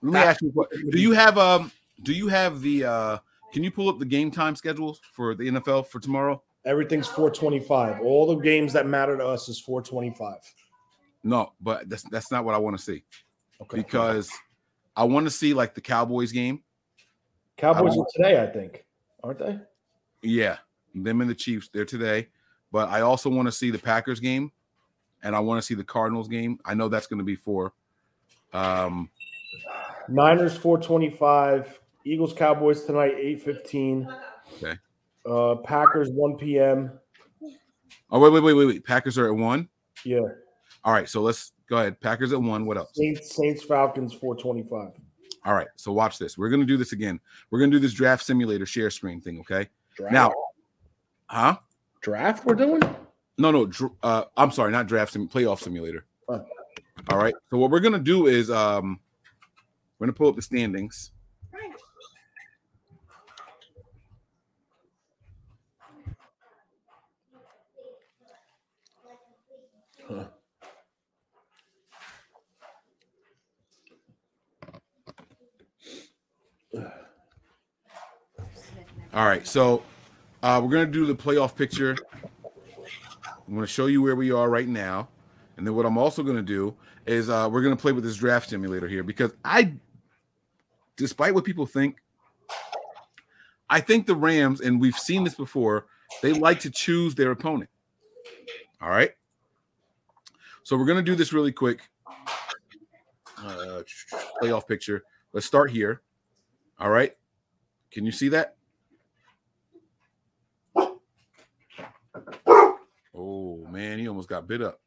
Let 0.01 0.13
me 0.13 0.19
ask 0.19 0.41
you 0.41 0.49
what 0.53 0.69
do 0.71 0.99
you 0.99 1.11
have 1.11 1.37
um 1.37 1.71
do 2.03 2.13
you 2.13 2.27
have 2.27 2.61
the 2.61 2.83
uh 2.83 3.17
can 3.53 3.63
you 3.63 3.71
pull 3.71 3.89
up 3.89 3.97
the 3.97 4.05
game 4.05 4.29
time 4.29 4.55
schedules 4.55 5.01
for 5.13 5.33
the 5.33 5.45
NFL 5.45 5.87
for 5.87 5.99
tomorrow? 5.99 6.41
Everything's 6.65 7.07
425. 7.07 8.01
All 8.01 8.27
the 8.27 8.35
games 8.35 8.73
that 8.73 8.85
matter 8.85 9.17
to 9.17 9.25
us 9.25 9.49
is 9.49 9.59
425. 9.59 10.35
No, 11.23 11.53
but 11.61 11.89
that's 11.89 12.03
that's 12.03 12.31
not 12.31 12.45
what 12.45 12.53
I 12.53 12.57
want 12.57 12.77
to 12.77 12.83
see 12.83 13.03
Okay. 13.61 13.77
because 13.77 14.29
I 14.99 15.05
want 15.05 15.25
to 15.25 15.31
see 15.31 15.53
like 15.53 15.75
the 15.75 15.81
Cowboys 15.81 16.33
game. 16.33 16.61
Cowboys 17.55 17.97
are 17.97 18.05
today, 18.13 18.43
I 18.43 18.47
think, 18.47 18.83
aren't 19.23 19.39
they? 19.39 19.57
Yeah, 20.21 20.57
them 20.93 21.21
and 21.21 21.29
the 21.29 21.35
Chiefs, 21.35 21.69
they're 21.71 21.85
today. 21.85 22.27
But 22.73 22.89
I 22.89 22.99
also 22.99 23.29
want 23.29 23.47
to 23.47 23.51
see 23.53 23.71
the 23.71 23.79
Packers 23.79 24.19
game 24.19 24.51
and 25.23 25.37
I 25.37 25.39
want 25.39 25.57
to 25.57 25.65
see 25.65 25.73
the 25.73 25.85
Cardinals 25.85 26.27
game. 26.27 26.59
I 26.65 26.73
know 26.73 26.89
that's 26.89 27.07
going 27.07 27.19
to 27.19 27.23
be 27.23 27.37
for 27.37 27.71
um 28.51 29.09
Niners 30.09 30.57
425. 30.57 31.79
Eagles 32.03 32.33
Cowboys 32.33 32.83
tonight 32.83 33.13
815. 33.17 34.13
Okay. 34.57 34.77
Uh 35.25 35.55
Packers 35.63 36.09
1 36.09 36.35
p.m. 36.35 36.91
Oh 38.11 38.19
wait, 38.19 38.33
wait, 38.33 38.43
wait, 38.43 38.53
wait, 38.53 38.65
wait. 38.65 38.85
Packers 38.85 39.17
are 39.17 39.27
at 39.27 39.35
1. 39.35 39.69
Yeah. 40.03 40.19
All 40.83 40.91
right, 40.91 41.07
so 41.07 41.21
let's 41.21 41.53
go 41.69 41.77
ahead. 41.77 41.99
Packers 42.01 42.33
at 42.33 42.41
1. 42.41 42.65
What 42.65 42.77
else? 42.77 42.89
Saints 42.93 43.35
Saints 43.35 43.63
Falcons 43.63 44.13
425. 44.13 44.91
All 45.45 45.53
right, 45.53 45.67
so 45.77 45.91
watch 45.93 46.17
this. 46.17 46.37
We're 46.37 46.49
going 46.49 46.59
to 46.59 46.65
do 46.65 46.75
this 46.75 46.91
again. 46.91 47.19
We're 47.49 47.59
going 47.59 47.71
to 47.71 47.77
do 47.77 47.81
this 47.81 47.93
draft 47.93 48.25
simulator 48.25 48.65
share 48.65 48.89
screen 48.89 49.21
thing, 49.21 49.39
okay? 49.39 49.69
Draft. 49.95 50.13
Now, 50.13 50.33
huh? 51.27 51.57
draft 52.01 52.45
we're 52.45 52.55
doing? 52.55 52.81
No, 53.37 53.51
no. 53.51 53.65
Dr- 53.65 53.93
uh, 54.03 54.25
I'm 54.35 54.51
sorry, 54.51 54.71
not 54.71 54.87
draft 54.87 55.13
sim, 55.13 55.27
playoff 55.27 55.59
simulator. 55.59 56.05
Oh. 56.27 56.45
All 57.09 57.17
right. 57.17 57.33
So 57.49 57.57
what 57.57 57.71
we're 57.71 57.79
gonna 57.79 57.99
do 57.99 58.27
is 58.27 58.51
um, 58.51 58.99
we're 59.97 60.07
gonna 60.07 60.13
pull 60.13 60.27
up 60.27 60.35
the 60.35 60.41
standings. 60.41 61.11
All 79.13 79.25
right. 79.25 79.45
So 79.47 79.83
uh, 80.43 80.61
we're 80.63 80.69
gonna 80.69 80.85
do 80.85 81.05
the 81.05 81.15
playoff 81.15 81.55
picture. 81.55 81.95
I'm 83.25 83.55
to 83.65 83.67
show 83.67 83.87
you 83.87 84.01
where 84.01 84.15
we 84.15 84.31
are 84.31 84.49
right 84.49 84.67
now. 84.67 85.09
And 85.57 85.65
then 85.65 85.75
what 85.75 85.85
I'm 85.85 85.97
also 85.97 86.21
to 86.35 86.43
do 86.43 86.75
is 87.07 87.29
uh, 87.29 87.49
we're 87.51 87.63
to 87.75 87.81
play 87.81 87.91
with 87.91 88.03
this 88.03 88.15
draft 88.15 88.49
simulator 88.49 88.87
here 88.87 89.03
because 89.03 89.31
I, 89.43 89.73
despite 90.95 91.33
what 91.33 91.43
people 91.43 91.65
think, 91.65 91.97
I 93.69 93.81
think 93.81 94.05
the 94.05 94.15
Rams, 94.15 94.61
and 94.61 94.79
we've 94.79 94.97
seen 94.97 95.23
this 95.23 95.33
before, 95.33 95.87
they 96.21 96.31
like 96.31 96.59
to 96.61 96.69
choose 96.69 97.15
their 97.15 97.31
opponent. 97.31 97.69
All 98.81 98.89
right. 98.89 99.11
So 100.63 100.77
we're 100.77 100.85
to 100.97 101.03
do 101.03 101.15
this 101.15 101.33
really 101.33 101.51
quick. 101.51 101.81
Uh, 103.37 103.81
playoff 104.41 104.67
picture. 104.67 105.03
Let's 105.33 105.47
start 105.47 105.71
here. 105.71 106.01
All 106.79 106.89
right. 106.89 107.15
Can 107.91 108.05
you 108.05 108.11
see 108.11 108.29
that? 108.29 108.55
Oh 113.19 113.67
man, 113.69 113.99
he 113.99 114.07
almost 114.07 114.29
got 114.29 114.47
bit 114.47 114.61
up. 114.61 114.79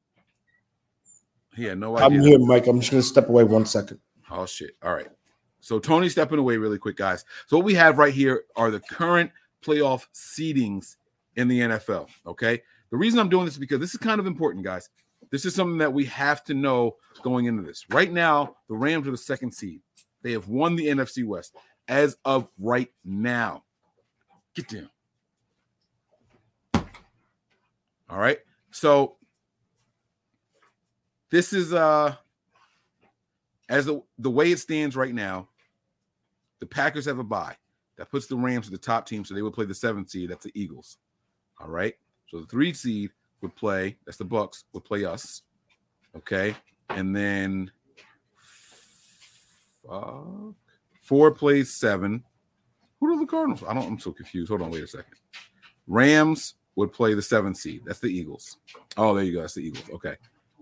He 1.54 1.64
had 1.64 1.78
no 1.78 1.98
idea. 1.98 2.06
I'm 2.06 2.24
here, 2.24 2.38
Mike. 2.38 2.66
I'm 2.66 2.80
just 2.80 2.90
gonna 2.90 3.02
step 3.02 3.28
away 3.28 3.44
one 3.44 3.66
second. 3.66 4.00
Oh 4.30 4.46
shit. 4.46 4.70
All 4.82 4.94
right. 4.94 5.08
So 5.60 5.78
Tony 5.78 6.08
stepping 6.08 6.38
away 6.38 6.56
really 6.56 6.78
quick, 6.78 6.96
guys. 6.96 7.26
So 7.46 7.58
what 7.58 7.66
we 7.66 7.74
have 7.74 7.98
right 7.98 8.12
here 8.12 8.44
are 8.56 8.70
the 8.70 8.80
current 8.80 9.30
playoff 9.62 10.06
seedings 10.14 10.96
in 11.36 11.46
the 11.46 11.60
NFL. 11.60 12.08
Okay. 12.26 12.62
The 12.90 12.96
reason 12.96 13.20
I'm 13.20 13.28
doing 13.28 13.44
this 13.44 13.54
is 13.54 13.60
because 13.60 13.80
this 13.80 13.94
is 13.94 14.00
kind 14.00 14.18
of 14.18 14.26
important, 14.26 14.64
guys. 14.64 14.88
This 15.30 15.44
is 15.44 15.54
something 15.54 15.78
that 15.78 15.92
we 15.92 16.06
have 16.06 16.42
to 16.44 16.54
know 16.54 16.96
going 17.22 17.46
into 17.46 17.62
this. 17.62 17.84
Right 17.90 18.10
now, 18.10 18.56
the 18.68 18.74
Rams 18.74 19.06
are 19.06 19.12
the 19.12 19.16
second 19.18 19.52
seed. 19.52 19.80
They 20.22 20.32
have 20.32 20.48
won 20.48 20.74
the 20.74 20.86
NFC 20.86 21.24
West 21.24 21.54
as 21.86 22.16
of 22.24 22.48
right 22.58 22.88
now. 23.04 23.64
Get 24.54 24.68
down. 24.68 24.90
All 28.12 28.18
right. 28.18 28.38
So 28.70 29.16
this 31.30 31.54
is 31.54 31.72
uh 31.72 32.14
as 33.70 33.86
the, 33.86 34.02
the 34.18 34.30
way 34.30 34.52
it 34.52 34.58
stands 34.58 34.96
right 34.96 35.14
now, 35.14 35.48
the 36.60 36.66
Packers 36.66 37.06
have 37.06 37.18
a 37.18 37.24
bye. 37.24 37.56
That 37.96 38.10
puts 38.10 38.26
the 38.26 38.36
Rams 38.36 38.66
at 38.66 38.72
the 38.72 38.78
top 38.78 39.06
team, 39.06 39.24
so 39.24 39.34
they 39.34 39.40
would 39.40 39.54
play 39.54 39.64
the 39.64 39.74
seventh 39.74 40.10
seed. 40.10 40.30
That's 40.30 40.44
the 40.44 40.52
Eagles. 40.54 40.98
All 41.58 41.68
right. 41.68 41.94
So 42.28 42.40
the 42.40 42.46
three 42.46 42.74
seed 42.74 43.10
would 43.40 43.56
play. 43.56 43.96
That's 44.04 44.18
the 44.18 44.26
Bucks 44.26 44.64
would 44.74 44.84
play 44.84 45.06
us. 45.06 45.42
Okay, 46.14 46.54
and 46.90 47.16
then 47.16 47.70
fuck, 49.86 50.54
four 51.02 51.30
plays 51.30 51.72
seven. 51.72 52.24
Who 53.00 53.14
are 53.14 53.18
the 53.18 53.26
Cardinals? 53.26 53.62
I 53.66 53.72
don't. 53.72 53.86
I'm 53.86 53.98
so 53.98 54.12
confused. 54.12 54.50
Hold 54.50 54.62
on. 54.62 54.70
Wait 54.70 54.84
a 54.84 54.86
second. 54.86 55.14
Rams 55.86 56.54
would 56.76 56.92
play 56.92 57.14
the 57.14 57.22
seventh 57.22 57.56
seed. 57.56 57.82
That's 57.84 58.00
the 58.00 58.08
Eagles. 58.08 58.58
Oh, 58.96 59.14
there 59.14 59.24
you 59.24 59.34
go. 59.34 59.40
That's 59.40 59.54
the 59.54 59.66
Eagles. 59.66 59.90
Okay, 59.94 60.16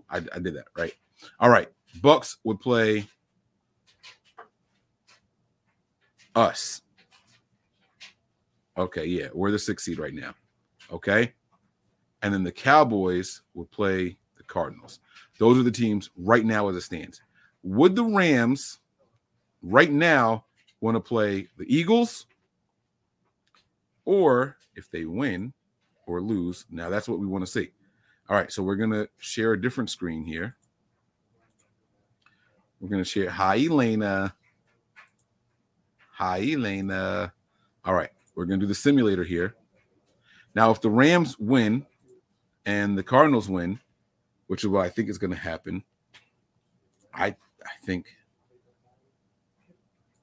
I, 0.09 0.17
I 0.17 0.39
did 0.39 0.55
that 0.55 0.65
right. 0.77 0.93
All 1.39 1.49
right. 1.49 1.69
Bucks 2.01 2.37
would 2.43 2.59
play 2.59 3.05
us. 6.35 6.81
Okay, 8.77 9.05
yeah, 9.05 9.27
we're 9.33 9.51
the 9.51 9.59
sixth 9.59 9.85
seed 9.85 9.99
right 9.99 10.13
now. 10.13 10.33
Okay. 10.91 11.33
And 12.21 12.33
then 12.33 12.43
the 12.43 12.51
Cowboys 12.51 13.41
would 13.53 13.71
play 13.71 14.17
the 14.37 14.43
Cardinals. 14.43 14.99
Those 15.39 15.57
are 15.57 15.63
the 15.63 15.71
teams 15.71 16.09
right 16.15 16.45
now 16.45 16.69
as 16.69 16.75
it 16.75 16.81
stands. 16.81 17.21
Would 17.63 17.95
the 17.95 18.03
Rams 18.03 18.79
right 19.61 19.91
now 19.91 20.45
want 20.81 20.95
to 20.95 21.01
play 21.01 21.47
the 21.57 21.65
Eagles? 21.67 22.27
Or 24.05 24.57
if 24.75 24.89
they 24.89 25.05
win 25.05 25.53
or 26.11 26.21
lose, 26.21 26.65
now 26.69 26.89
that's 26.89 27.07
what 27.07 27.19
we 27.19 27.25
want 27.25 27.45
to 27.45 27.51
see. 27.51 27.71
All 28.29 28.35
right, 28.35 28.51
so 28.51 28.63
we're 28.63 28.75
going 28.75 28.91
to 28.91 29.09
share 29.17 29.53
a 29.53 29.61
different 29.61 29.89
screen 29.89 30.23
here. 30.23 30.55
We're 32.79 32.89
going 32.89 33.03
to 33.03 33.09
share. 33.09 33.29
Hi, 33.29 33.57
Elena. 33.57 34.33
Hi, 36.13 36.39
Elena. 36.39 37.33
All 37.83 37.93
right, 37.93 38.09
we're 38.35 38.45
going 38.45 38.59
to 38.59 38.65
do 38.65 38.67
the 38.67 38.75
simulator 38.75 39.23
here. 39.23 39.55
Now, 40.55 40.71
if 40.71 40.81
the 40.81 40.89
Rams 40.89 41.37
win 41.39 41.85
and 42.65 42.97
the 42.97 43.03
Cardinals 43.03 43.49
win, 43.49 43.79
which 44.47 44.63
is 44.63 44.69
what 44.69 44.85
I 44.85 44.89
think 44.89 45.09
is 45.09 45.17
going 45.17 45.31
to 45.31 45.37
happen, 45.37 45.83
I 47.13 47.27
I 47.27 47.85
think 47.85 48.07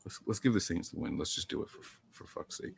let's 0.05 0.21
let's 0.27 0.41
give 0.41 0.55
the 0.55 0.61
Saints 0.61 0.91
the 0.91 0.99
win. 0.99 1.19
Let's 1.19 1.35
just 1.35 1.49
do 1.49 1.63
it 1.63 1.71
for 1.71 1.81
for 2.11 2.27
fuck's 2.27 2.59
sake. 2.59 2.75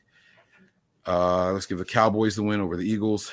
Uh, 1.06 1.52
let's 1.52 1.66
give 1.66 1.78
the 1.78 1.84
Cowboys 1.84 2.36
the 2.36 2.42
win 2.42 2.60
over 2.60 2.76
the 2.76 2.88
Eagles. 2.88 3.32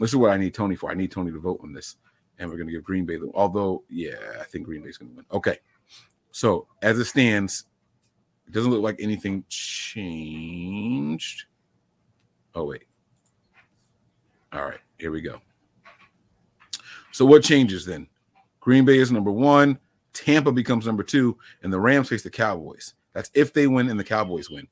This 0.00 0.10
is 0.10 0.16
what 0.16 0.32
I 0.32 0.36
need 0.36 0.54
Tony 0.54 0.74
for. 0.74 0.90
I 0.90 0.94
need 0.94 1.12
Tony 1.12 1.30
to 1.30 1.38
vote 1.38 1.60
on 1.62 1.72
this, 1.72 1.96
and 2.38 2.50
we're 2.50 2.56
going 2.56 2.66
to 2.66 2.72
give 2.72 2.82
Green 2.82 3.04
Bay 3.04 3.16
the. 3.16 3.30
Although, 3.34 3.84
yeah, 3.88 4.16
I 4.40 4.44
think 4.44 4.66
Green 4.66 4.82
Bay's 4.82 4.98
going 4.98 5.10
to 5.10 5.16
win. 5.16 5.26
Okay, 5.32 5.58
so 6.32 6.66
as 6.80 6.98
it 6.98 7.04
stands, 7.04 7.66
it 8.46 8.52
doesn't 8.52 8.70
look 8.70 8.82
like 8.82 8.96
anything 8.98 9.44
changed. 9.48 11.44
Oh 12.54 12.64
wait. 12.64 12.84
All 14.52 14.64
right, 14.64 14.80
here 14.98 15.10
we 15.10 15.20
go. 15.20 15.40
So 17.12 17.24
what 17.24 17.42
changes 17.42 17.86
then? 17.86 18.08
Green 18.60 18.84
Bay 18.84 18.98
is 18.98 19.12
number 19.12 19.30
one. 19.30 19.78
Tampa 20.12 20.52
becomes 20.52 20.86
number 20.86 21.02
two, 21.02 21.38
and 21.62 21.72
the 21.72 21.80
Rams 21.80 22.08
face 22.08 22.22
the 22.22 22.30
Cowboys. 22.30 22.94
That's 23.12 23.30
if 23.34 23.52
they 23.52 23.66
win 23.66 23.88
and 23.88 23.98
the 23.98 24.04
Cowboys 24.04 24.50
win. 24.50 24.66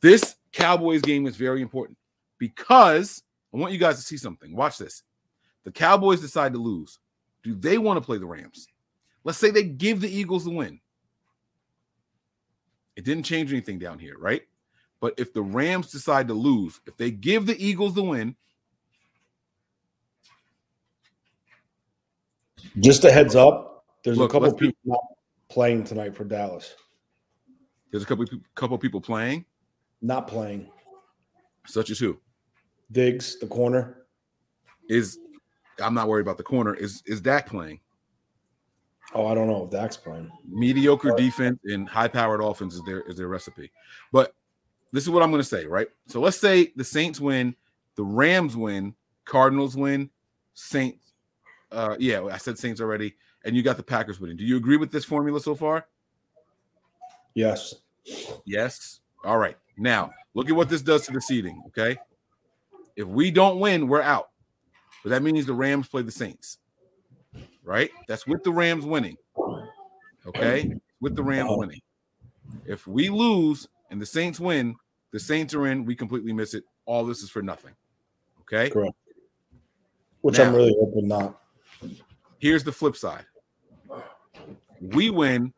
This 0.00 0.36
Cowboys 0.56 1.02
game 1.02 1.26
is 1.26 1.36
very 1.36 1.60
important 1.60 1.98
because 2.38 3.22
I 3.52 3.58
want 3.58 3.74
you 3.74 3.78
guys 3.78 3.96
to 3.96 4.02
see 4.02 4.16
something. 4.16 4.56
Watch 4.56 4.78
this. 4.78 5.02
The 5.64 5.70
Cowboys 5.70 6.22
decide 6.22 6.54
to 6.54 6.58
lose. 6.58 6.98
Do 7.42 7.54
they 7.54 7.76
want 7.76 7.98
to 7.98 8.00
play 8.00 8.16
the 8.16 8.26
Rams? 8.26 8.66
Let's 9.22 9.36
say 9.36 9.50
they 9.50 9.64
give 9.64 10.00
the 10.00 10.08
Eagles 10.08 10.44
the 10.44 10.50
win. 10.50 10.80
It 12.96 13.04
didn't 13.04 13.24
change 13.24 13.52
anything 13.52 13.78
down 13.78 13.98
here, 13.98 14.16
right? 14.18 14.42
But 14.98 15.12
if 15.18 15.34
the 15.34 15.42
Rams 15.42 15.90
decide 15.90 16.26
to 16.28 16.34
lose, 16.34 16.80
if 16.86 16.96
they 16.96 17.10
give 17.10 17.44
the 17.44 17.62
Eagles 17.62 17.94
the 17.94 18.02
win, 18.02 18.34
Just 22.80 23.04
a 23.04 23.12
heads 23.12 23.34
up, 23.34 23.84
there's 24.04 24.18
Look, 24.18 24.30
a 24.30 24.32
couple 24.32 24.52
people 24.54 25.16
playing 25.48 25.84
tonight 25.84 26.14
for 26.14 26.24
Dallas. 26.24 26.74
there's 27.90 28.02
a 28.02 28.06
couple 28.06 28.26
couple 28.54 28.76
people 28.78 29.00
playing, 29.00 29.44
Not 30.02 30.28
playing. 30.28 30.68
such 31.66 31.90
as 31.90 31.98
who 31.98 32.18
Diggs, 32.92 33.38
the 33.40 33.46
corner. 33.46 34.06
is. 34.88 35.18
I'm 35.82 35.94
not 35.94 36.08
worried 36.08 36.22
about 36.22 36.36
the 36.36 36.42
corner. 36.44 36.74
Is 36.74 37.02
is 37.06 37.20
Dak 37.20 37.48
playing? 37.48 37.80
Oh, 39.14 39.26
I 39.26 39.34
don't 39.34 39.46
know 39.46 39.64
if 39.64 39.70
Dak's 39.70 39.96
playing. 39.96 40.30
mediocre 40.48 41.14
defense 41.16 41.58
and 41.64 41.88
high 41.88 42.08
powered 42.08 42.40
offense 42.40 42.74
is 42.74 42.82
their 42.84 43.00
is 43.02 43.16
their 43.16 43.28
recipe. 43.28 43.70
But 44.12 44.34
this 44.92 45.02
is 45.04 45.10
what 45.10 45.22
I'm 45.22 45.30
going 45.30 45.42
to 45.42 45.48
say, 45.48 45.66
right? 45.66 45.88
So 46.06 46.20
let's 46.20 46.38
say 46.38 46.72
the 46.76 46.84
Saints 46.84 47.20
win, 47.20 47.54
the 47.96 48.04
Rams 48.04 48.56
win, 48.56 48.94
Cardinals 49.24 49.76
win, 49.76 50.10
Saints. 50.54 51.12
Uh, 51.72 51.96
yeah, 51.98 52.24
I 52.24 52.38
said 52.38 52.58
Saints 52.58 52.80
already, 52.80 53.14
and 53.44 53.56
you 53.56 53.62
got 53.62 53.76
the 53.76 53.82
Packers 53.82 54.20
winning. 54.20 54.36
Do 54.36 54.44
you 54.44 54.56
agree 54.56 54.76
with 54.76 54.90
this 54.92 55.04
formula 55.04 55.40
so 55.40 55.54
far? 55.54 55.86
Yes. 57.34 57.74
Yes. 58.46 59.00
All 59.24 59.38
right. 59.38 59.56
Now 59.76 60.10
look 60.34 60.48
at 60.48 60.56
what 60.56 60.68
this 60.68 60.82
does 60.82 61.06
to 61.06 61.12
the 61.12 61.20
seeding. 61.20 61.62
Okay, 61.68 61.96
if 62.96 63.06
we 63.06 63.30
don't 63.30 63.60
win, 63.60 63.88
we're 63.88 64.02
out. 64.02 64.30
But 65.02 65.10
that 65.10 65.22
means 65.22 65.46
the 65.46 65.54
Rams 65.54 65.88
play 65.88 66.02
the 66.02 66.10
Saints, 66.10 66.58
right? 67.62 67.90
That's 68.08 68.26
with 68.26 68.42
the 68.42 68.52
Rams 68.52 68.84
winning. 68.84 69.16
Okay, 70.26 70.72
with 71.00 71.14
the 71.14 71.22
Rams 71.22 71.50
uh-huh. 71.50 71.58
winning. 71.58 71.80
If 72.64 72.86
we 72.86 73.08
lose 73.08 73.68
and 73.90 74.00
the 74.00 74.06
Saints 74.06 74.40
win, 74.40 74.74
the 75.12 75.20
Saints 75.20 75.54
are 75.54 75.66
in. 75.66 75.84
We 75.84 75.94
completely 75.94 76.32
miss 76.32 76.54
it. 76.54 76.64
All 76.84 77.04
this 77.04 77.22
is 77.22 77.30
for 77.30 77.42
nothing. 77.42 77.72
Okay. 78.42 78.70
Correct. 78.70 78.94
Which 80.20 80.38
Now- 80.38 80.44
I'm 80.44 80.54
really 80.54 80.74
hoping 80.78 81.08
not. 81.08 81.40
Here's 82.38 82.64
the 82.64 82.72
flip 82.72 82.96
side. 82.96 83.24
We 84.80 85.10
win. 85.10 85.52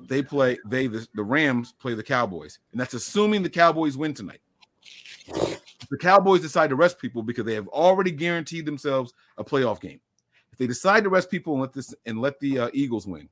They 0.00 0.22
play. 0.22 0.58
They 0.66 0.86
the, 0.86 1.06
the 1.14 1.24
Rams 1.24 1.72
play 1.72 1.94
the 1.94 2.02
Cowboys, 2.02 2.58
and 2.72 2.80
that's 2.80 2.94
assuming 2.94 3.42
the 3.42 3.50
Cowboys 3.50 3.96
win 3.96 4.14
tonight. 4.14 4.40
The 5.90 5.98
Cowboys 5.98 6.40
decide 6.40 6.70
to 6.70 6.76
rest 6.76 6.98
people 6.98 7.22
because 7.22 7.44
they 7.44 7.54
have 7.54 7.68
already 7.68 8.10
guaranteed 8.10 8.66
themselves 8.66 9.12
a 9.36 9.44
playoff 9.44 9.80
game. 9.80 10.00
If 10.52 10.58
they 10.58 10.66
decide 10.66 11.04
to 11.04 11.10
rest 11.10 11.30
people 11.30 11.54
and 11.54 11.62
let 11.62 11.72
this 11.72 11.94
and 12.06 12.20
let 12.20 12.38
the 12.40 12.58
uh, 12.58 12.70
Eagles 12.72 13.06
win, 13.06 13.28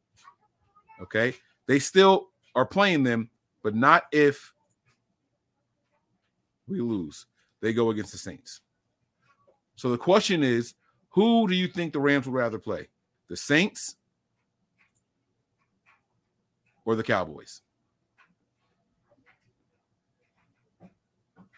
okay, 1.00 1.34
they 1.66 1.78
still 1.78 2.28
are 2.54 2.66
playing 2.66 3.02
them, 3.02 3.30
but 3.62 3.74
not 3.74 4.04
if 4.12 4.52
we 6.66 6.80
lose. 6.80 7.26
They 7.60 7.72
go 7.72 7.90
against 7.90 8.12
the 8.12 8.18
Saints. 8.18 8.60
So 9.76 9.90
the 9.90 9.98
question 9.98 10.42
is, 10.42 10.74
who 11.10 11.46
do 11.48 11.54
you 11.54 11.68
think 11.68 11.92
the 11.92 12.00
Rams 12.00 12.26
would 12.26 12.34
rather 12.34 12.58
play? 12.58 12.88
The 13.28 13.36
Saints 13.36 13.96
or 16.86 16.96
the 16.96 17.02
Cowboys? 17.02 17.60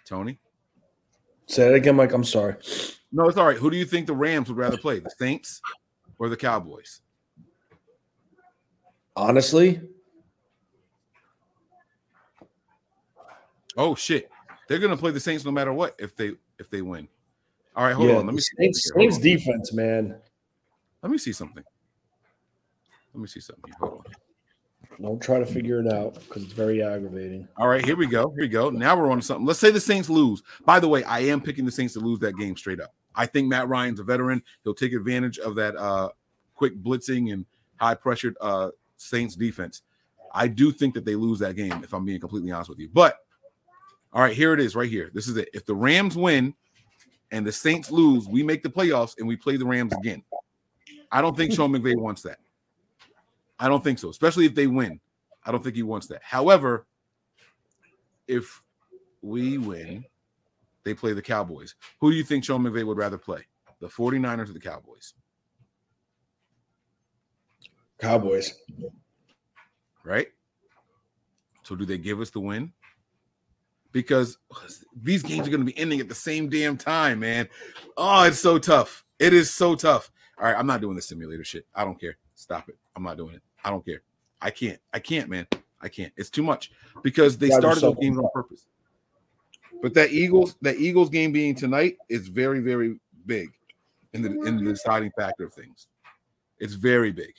Tony? 0.05 0.41
Say 1.47 1.69
it 1.69 1.75
again, 1.77 1.95
Mike. 1.95 2.13
I'm 2.13 2.25
sorry. 2.25 2.57
No, 3.13 3.29
it's 3.29 3.39
all 3.39 3.47
right. 3.47 3.57
Who 3.57 3.71
do 3.71 3.77
you 3.77 3.85
think 3.85 4.07
the 4.07 4.15
Rams 4.15 4.49
would 4.49 4.59
rather 4.59 4.77
play? 4.77 4.99
The 4.99 5.11
Saints 5.17 5.61
or 6.19 6.29
the 6.29 6.37
Cowboys? 6.37 7.01
Honestly, 9.15 9.81
Oh 13.79 13.95
shit. 13.95 14.29
They're 14.69 14.81
gonna 14.81 14.97
play 14.97 15.13
the 15.13 15.21
Saints 15.21 15.45
no 15.45 15.53
matter 15.53 15.73
what 15.73 15.95
if 15.99 16.15
they 16.17 16.33
if 16.59 16.69
they 16.69 16.83
win. 16.83 17.09
All 17.77 17.85
right, 17.85 17.95
hold 17.95 18.09
yeah, 18.09 18.17
on. 18.17 18.27
Let 18.27 18.35
me 18.35 18.37
the 18.37 18.43
see. 18.43 18.57
Saints, 18.59 18.85
something 18.85 19.03
here. 19.03 19.11
Hold 19.11 19.23
Saints 19.23 19.45
on. 19.47 19.55
defense, 19.55 19.73
man. 19.73 20.21
Let 21.03 21.13
me 21.13 21.19
see 21.19 21.33
something. 21.33 21.63
Let 23.15 23.21
me 23.21 23.29
see 23.29 23.41
something. 23.41 23.73
Hold 23.81 24.05
on. 24.05 24.13
Don't 25.01 25.23
try 25.23 25.39
to 25.39 25.47
figure 25.47 25.81
it 25.81 25.93
out 25.93 26.15
because 26.15 26.43
it's 26.43 26.53
very 26.53 26.83
aggravating. 26.83 27.47
All 27.57 27.69
right, 27.69 27.85
here 27.85 27.97
we 27.97 28.07
go. 28.07 28.31
Here 28.31 28.43
we 28.43 28.49
go. 28.49 28.69
Now 28.69 28.97
we're 28.97 29.11
on 29.11 29.21
to 29.21 29.25
something. 29.25 29.47
Let's 29.47 29.61
say 29.61 29.71
the 29.71 29.81
Saints 29.81 30.11
lose. 30.11 30.43
By 30.65 30.81
the 30.81 30.89
way, 30.89 31.05
I 31.05 31.21
am 31.21 31.41
picking 31.41 31.65
the 31.65 31.71
Saints 31.71 31.95
to 31.95 32.01
lose 32.01 32.19
that 32.21 32.37
game 32.37 32.57
straight 32.57 32.81
up. 32.81 32.93
I 33.15 33.27
think 33.27 33.49
Matt 33.49 33.69
Ryan's 33.69 34.01
a 34.01 34.05
veteran. 34.05 34.43
He'll 34.65 34.75
take 34.75 34.93
advantage 34.93 35.39
of 35.39 35.55
that 35.55 35.77
uh, 35.77 36.09
quick 36.55 36.77
blitzing 36.83 37.33
and 37.33 37.47
high 37.77 37.95
pressured 37.95 38.37
uh, 38.41 38.71
Saints 38.97 39.37
defense. 39.37 39.83
I 40.35 40.49
do 40.49 40.73
think 40.73 40.95
that 40.95 41.05
they 41.05 41.15
lose 41.15 41.39
that 41.39 41.55
game, 41.55 41.81
if 41.85 41.93
I'm 41.95 42.05
being 42.05 42.21
completely 42.21 42.51
honest 42.51 42.69
with 42.69 42.79
you. 42.81 42.89
But 42.93 43.19
all 44.13 44.23
right, 44.23 44.35
here 44.35 44.53
it 44.53 44.61
is 44.61 44.75
right 44.75 44.91
here. 44.91 45.11
This 45.15 45.29
is 45.29 45.37
it. 45.37 45.49
If 45.55 45.65
the 45.65 45.75
Rams 45.75 46.17
win 46.17 46.55
and 47.31 47.47
the 47.47 47.53
Saints 47.53 47.91
lose, 47.91 48.27
we 48.27 48.43
make 48.43 48.63
the 48.63 48.69
playoffs 48.69 49.15
and 49.19 49.29
we 49.29 49.37
play 49.37 49.57
the 49.57 49.67
Rams 49.67 49.93
again. 49.93 50.23
I 51.13 51.23
don't 51.23 51.37
think 51.37 51.53
Sean 51.53 51.73
McVay 51.73 51.97
wants 51.97 52.23
that. 52.23 52.39
I 53.59 53.69
don't 53.69 53.83
think 53.83 53.99
so, 53.99 54.09
especially 54.09 54.47
if 54.47 54.55
they 54.55 54.67
win. 54.67 55.01
I 55.45 55.53
don't 55.53 55.63
think 55.63 55.77
he 55.77 55.83
wants 55.83 56.07
that. 56.09 56.23
However, 56.23 56.87
if 58.27 58.63
we 59.23 59.59
win, 59.59 60.05
they 60.85 60.95
play 60.95 61.13
the 61.13 61.23
Cowboys. 61.23 61.75
Who 62.01 62.11
do 62.11 62.17
you 62.17 62.25
think 62.25 62.45
Sean 62.45 62.63
McVay 62.63 62.85
would 62.85 62.99
rather 62.99 63.19
play? 63.19 63.47
The 63.81 63.89
49ers 63.89 64.51
or 64.51 64.53
the 64.53 64.61
Cowboys? 64.61 65.15
Cowboys. 67.99 68.55
Right? 70.05 70.29
So 71.63 71.75
do 71.75 71.85
they 71.85 71.99
give 71.99 72.21
us 72.21 72.31
the 72.31 72.41
win? 72.41 72.73
Because 73.93 74.39
these 75.03 75.23
games 75.23 75.47
are 75.47 75.51
going 75.51 75.65
to 75.65 75.71
be 75.71 75.77
ending 75.79 76.01
at 76.01 76.09
the 76.09 76.15
same 76.15 76.49
damn 76.49 76.77
time, 76.77 77.21
man. 77.21 77.49
Oh, 77.97 78.25
it's 78.25 78.39
so 78.39 78.59
tough. 78.59 79.05
It 79.19 79.33
is 79.33 79.51
so 79.51 79.75
tough. 79.75 80.11
All 80.39 80.45
right, 80.45 80.57
I'm 80.57 80.67
not 80.67 80.81
doing 80.81 80.95
the 80.95 81.03
simulator 81.03 81.43
shit. 81.43 81.67
I 81.75 81.85
don't 81.85 81.99
care. 82.01 82.17
Stop 82.35 82.69
it. 82.69 82.77
I'm 82.95 83.03
not 83.03 83.17
doing 83.17 83.35
it. 83.35 83.43
I 83.65 83.71
don't 83.71 83.85
care. 83.85 84.03
I 84.41 84.51
can't. 84.51 84.79
I 84.93 84.99
can't, 84.99 85.29
man. 85.29 85.47
I 85.81 85.89
can't. 85.89 86.13
It's 86.17 86.31
too 86.31 86.43
much 86.43 86.73
because 87.03 87.39
they 87.39 87.51
started 87.51 87.81
those 87.81 87.97
games 88.01 88.19
on 88.19 88.29
purpose. 88.33 88.67
But 89.81 89.95
that 89.95 90.11
Eagles, 90.11 90.57
that 90.63 90.77
Eagles 90.77 91.09
game 91.09 91.33
being 91.33 91.55
tonight 91.55 91.99
is 92.09 92.29
very, 92.29 92.61
very 92.61 92.99
big 93.27 93.51
in 94.13 94.23
the 94.23 94.31
in 94.43 94.57
the 94.57 94.73
deciding 94.73 95.13
factor 95.17 95.45
of 95.45 95.55
things. 95.55 95.87
It's 96.59 96.75
very 96.75 97.13
big. 97.13 97.35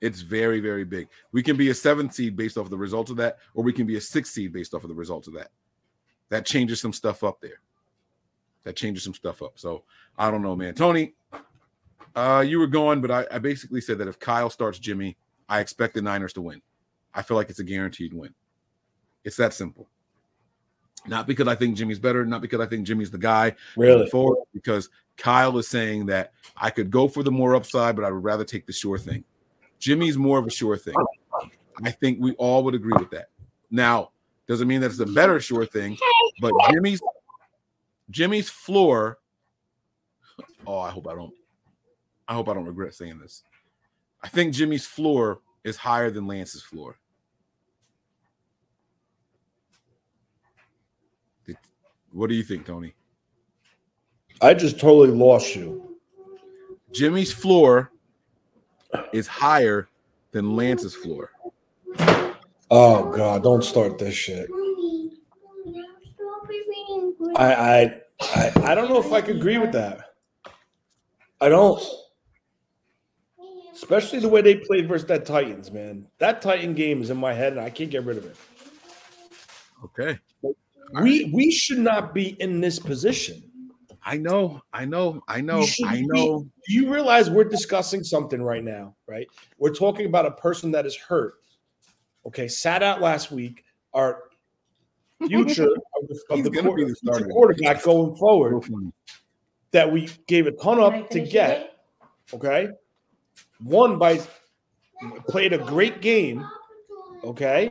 It's 0.00 0.20
very, 0.20 0.58
very 0.58 0.84
big. 0.84 1.08
We 1.30 1.42
can 1.42 1.56
be 1.56 1.70
a 1.70 1.74
seventh 1.74 2.14
seed 2.14 2.36
based 2.36 2.58
off 2.58 2.64
of 2.64 2.70
the 2.70 2.76
results 2.76 3.10
of 3.10 3.16
that, 3.18 3.38
or 3.54 3.62
we 3.62 3.72
can 3.72 3.86
be 3.86 3.96
a 3.96 4.00
sixth 4.00 4.32
seed 4.32 4.52
based 4.52 4.74
off 4.74 4.82
of 4.82 4.88
the 4.88 4.94
results 4.94 5.28
of 5.28 5.34
that. 5.34 5.50
That 6.30 6.44
changes 6.44 6.80
some 6.80 6.92
stuff 6.92 7.22
up 7.22 7.40
there. 7.40 7.60
That 8.64 8.74
changes 8.74 9.04
some 9.04 9.14
stuff 9.14 9.42
up. 9.42 9.52
So 9.58 9.84
I 10.18 10.30
don't 10.30 10.42
know, 10.42 10.56
man. 10.56 10.74
Tony, 10.74 11.14
uh, 12.14 12.44
you 12.46 12.58
were 12.58 12.66
going, 12.66 13.00
but 13.00 13.10
I, 13.10 13.26
I 13.30 13.38
basically 13.38 13.80
said 13.80 13.98
that 13.98 14.08
if 14.08 14.18
Kyle 14.18 14.50
starts 14.50 14.78
Jimmy, 14.78 15.16
I 15.48 15.60
expect 15.60 15.94
the 15.94 16.02
Niners 16.02 16.32
to 16.34 16.42
win. 16.42 16.62
I 17.14 17.22
feel 17.22 17.36
like 17.36 17.50
it's 17.50 17.58
a 17.58 17.64
guaranteed 17.64 18.14
win. 18.14 18.34
It's 19.24 19.36
that 19.36 19.54
simple. 19.54 19.88
Not 21.06 21.26
because 21.26 21.48
I 21.48 21.54
think 21.54 21.76
Jimmy's 21.76 21.98
better, 21.98 22.24
not 22.24 22.42
because 22.42 22.60
I 22.60 22.66
think 22.66 22.86
Jimmy's 22.86 23.10
the 23.10 23.18
guy, 23.18 23.54
Really? 23.76 24.08
forward 24.08 24.38
because 24.54 24.88
Kyle 25.16 25.56
is 25.58 25.66
saying 25.68 26.06
that 26.06 26.32
I 26.56 26.70
could 26.70 26.90
go 26.90 27.08
for 27.08 27.22
the 27.22 27.30
more 27.30 27.54
upside, 27.56 27.96
but 27.96 28.04
I 28.04 28.10
would 28.10 28.22
rather 28.22 28.44
take 28.44 28.66
the 28.66 28.72
sure 28.72 28.98
thing. 28.98 29.24
Jimmy's 29.78 30.16
more 30.16 30.38
of 30.38 30.46
a 30.46 30.50
sure 30.50 30.76
thing. 30.76 30.94
I 31.82 31.90
think 31.90 32.18
we 32.20 32.32
all 32.32 32.62
would 32.64 32.74
agree 32.74 32.94
with 32.96 33.10
that. 33.10 33.30
Now, 33.70 34.10
doesn't 34.46 34.68
mean 34.68 34.80
that 34.82 34.90
it's 34.90 35.00
a 35.00 35.06
better 35.06 35.40
sure 35.40 35.66
thing, 35.66 35.98
but 36.40 36.52
Jimmy's 36.70 37.00
Jimmy's 38.10 38.48
floor. 38.48 39.18
Oh, 40.66 40.78
I 40.78 40.90
hope 40.90 41.08
I 41.08 41.14
don't. 41.14 41.32
I 42.28 42.34
hope 42.34 42.48
I 42.48 42.54
don't 42.54 42.64
regret 42.64 42.94
saying 42.94 43.18
this. 43.18 43.42
I 44.22 44.28
think 44.28 44.54
Jimmy's 44.54 44.86
floor 44.86 45.40
is 45.64 45.76
higher 45.76 46.10
than 46.10 46.26
Lance's 46.26 46.62
floor. 46.62 46.96
What 52.12 52.28
do 52.28 52.34
you 52.34 52.42
think, 52.42 52.66
Tony? 52.66 52.94
I 54.40 54.54
just 54.54 54.78
totally 54.78 55.16
lost 55.16 55.56
you. 55.56 55.96
Jimmy's 56.92 57.32
floor 57.32 57.90
is 59.12 59.26
higher 59.26 59.88
than 60.32 60.54
Lance's 60.54 60.94
floor. 60.94 61.30
Oh 62.70 63.10
God, 63.10 63.42
don't 63.42 63.64
start 63.64 63.98
this 63.98 64.14
shit. 64.14 64.48
I 67.36 67.54
I 67.54 68.00
I, 68.20 68.52
I 68.64 68.74
don't 68.74 68.88
know 68.90 68.98
if 68.98 69.12
I 69.12 69.20
could 69.20 69.36
agree 69.36 69.58
with 69.58 69.72
that. 69.72 70.14
I 71.40 71.48
don't. 71.48 71.82
Especially 73.82 74.20
the 74.20 74.28
way 74.28 74.40
they 74.40 74.54
played 74.54 74.86
versus 74.86 75.08
that 75.08 75.26
Titans, 75.26 75.72
man. 75.72 76.06
That 76.18 76.40
Titan 76.40 76.72
game 76.72 77.02
is 77.02 77.10
in 77.10 77.16
my 77.16 77.32
head 77.32 77.52
and 77.52 77.60
I 77.60 77.68
can't 77.68 77.90
get 77.90 78.04
rid 78.04 78.16
of 78.16 78.24
it. 78.24 78.36
Okay. 79.84 80.18
We 81.00 81.30
we 81.34 81.50
should 81.50 81.78
not 81.78 82.14
be 82.14 82.40
in 82.40 82.60
this 82.60 82.78
position. 82.78 83.42
I 84.04 84.18
know, 84.18 84.60
I 84.72 84.84
know, 84.84 85.22
I 85.26 85.40
know, 85.40 85.64
I 85.84 86.02
know. 86.06 86.40
Do 86.66 86.74
you 86.74 86.92
realize 86.92 87.30
we're 87.30 87.44
discussing 87.44 88.04
something 88.04 88.42
right 88.42 88.62
now, 88.62 88.94
right? 89.06 89.28
We're 89.58 89.74
talking 89.74 90.06
about 90.06 90.26
a 90.26 90.32
person 90.32 90.72
that 90.72 90.86
is 90.86 90.96
hurt. 90.96 91.34
Okay, 92.26 92.48
sat 92.48 92.82
out 92.82 93.00
last 93.00 93.32
week. 93.32 93.64
Our 93.94 94.24
future 95.26 95.64
of 96.02 96.08
the, 96.08 96.20
of 96.30 96.44
the, 96.44 96.50
gonna 96.50 96.72
be 96.74 96.84
the 96.84 96.94
future 96.96 97.26
quarterback 97.26 97.82
going 97.82 98.14
forward 98.16 98.64
that 99.72 99.90
we 99.90 100.08
gave 100.26 100.46
a 100.46 100.52
ton 100.52 100.80
up 100.80 101.10
to 101.10 101.20
get. 101.20 101.84
Okay, 102.34 102.68
one 103.62 103.98
by 103.98 104.20
played 105.28 105.52
a 105.52 105.58
great 105.58 106.00
game. 106.00 106.46
Okay, 107.24 107.70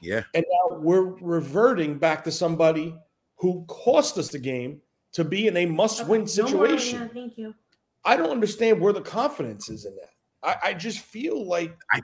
Yeah, 0.00 0.22
and 0.34 0.44
now 0.48 0.78
we're 0.78 1.14
reverting 1.20 1.98
back 1.98 2.24
to 2.24 2.32
somebody 2.32 2.96
who 3.36 3.64
cost 3.68 4.18
us 4.18 4.28
the 4.28 4.38
game 4.38 4.80
to 5.12 5.24
be 5.24 5.46
in 5.46 5.56
a 5.56 5.66
must-win 5.66 6.26
situation. 6.26 7.08
thank 7.12 7.38
you. 7.38 7.54
I 8.04 8.16
don't 8.16 8.30
understand 8.30 8.80
where 8.80 8.92
the 8.92 9.00
confidence 9.00 9.68
is 9.68 9.84
in 9.84 9.94
that. 9.96 10.10
I, 10.42 10.70
I 10.70 10.74
just 10.74 11.00
feel 11.00 11.46
like, 11.46 11.76
I 11.92 12.00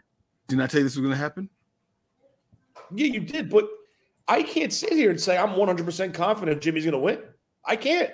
didn't 0.49 0.63
I 0.63 0.67
tell 0.67 0.81
you 0.81 0.85
this 0.85 0.97
was 0.97 1.03
going 1.03 1.15
to 1.15 1.17
happen? 1.17 1.49
yeah, 2.95 3.07
you 3.07 3.21
did, 3.21 3.49
but 3.51 3.69
I 4.29 4.43
can't 4.43 4.73
sit 4.73 4.93
here 4.93 5.11
and 5.11 5.21
say 5.21 5.37
I'm 5.37 5.51
100% 5.51 6.15
confident 6.15 6.63
Jimmy's 6.63 6.85
going 6.85 6.93
to 6.93 6.99
win. 6.99 7.21
I 7.65 7.77
can't. 7.77 8.11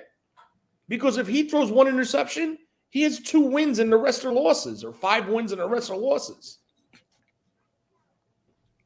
Because 0.88 1.16
if 1.16 1.26
he 1.26 1.48
throws 1.48 1.70
one 1.70 1.86
interception, 1.86 2.58
he 2.90 3.02
has 3.02 3.20
two 3.20 3.40
wins 3.40 3.78
and 3.78 3.92
the 3.92 3.96
rest 3.96 4.24
are 4.24 4.32
losses, 4.32 4.84
or 4.84 4.92
five 4.92 5.28
wins 5.28 5.52
and 5.52 5.60
the 5.60 5.68
rest 5.68 5.90
are 5.90 5.96
losses. 5.96 6.58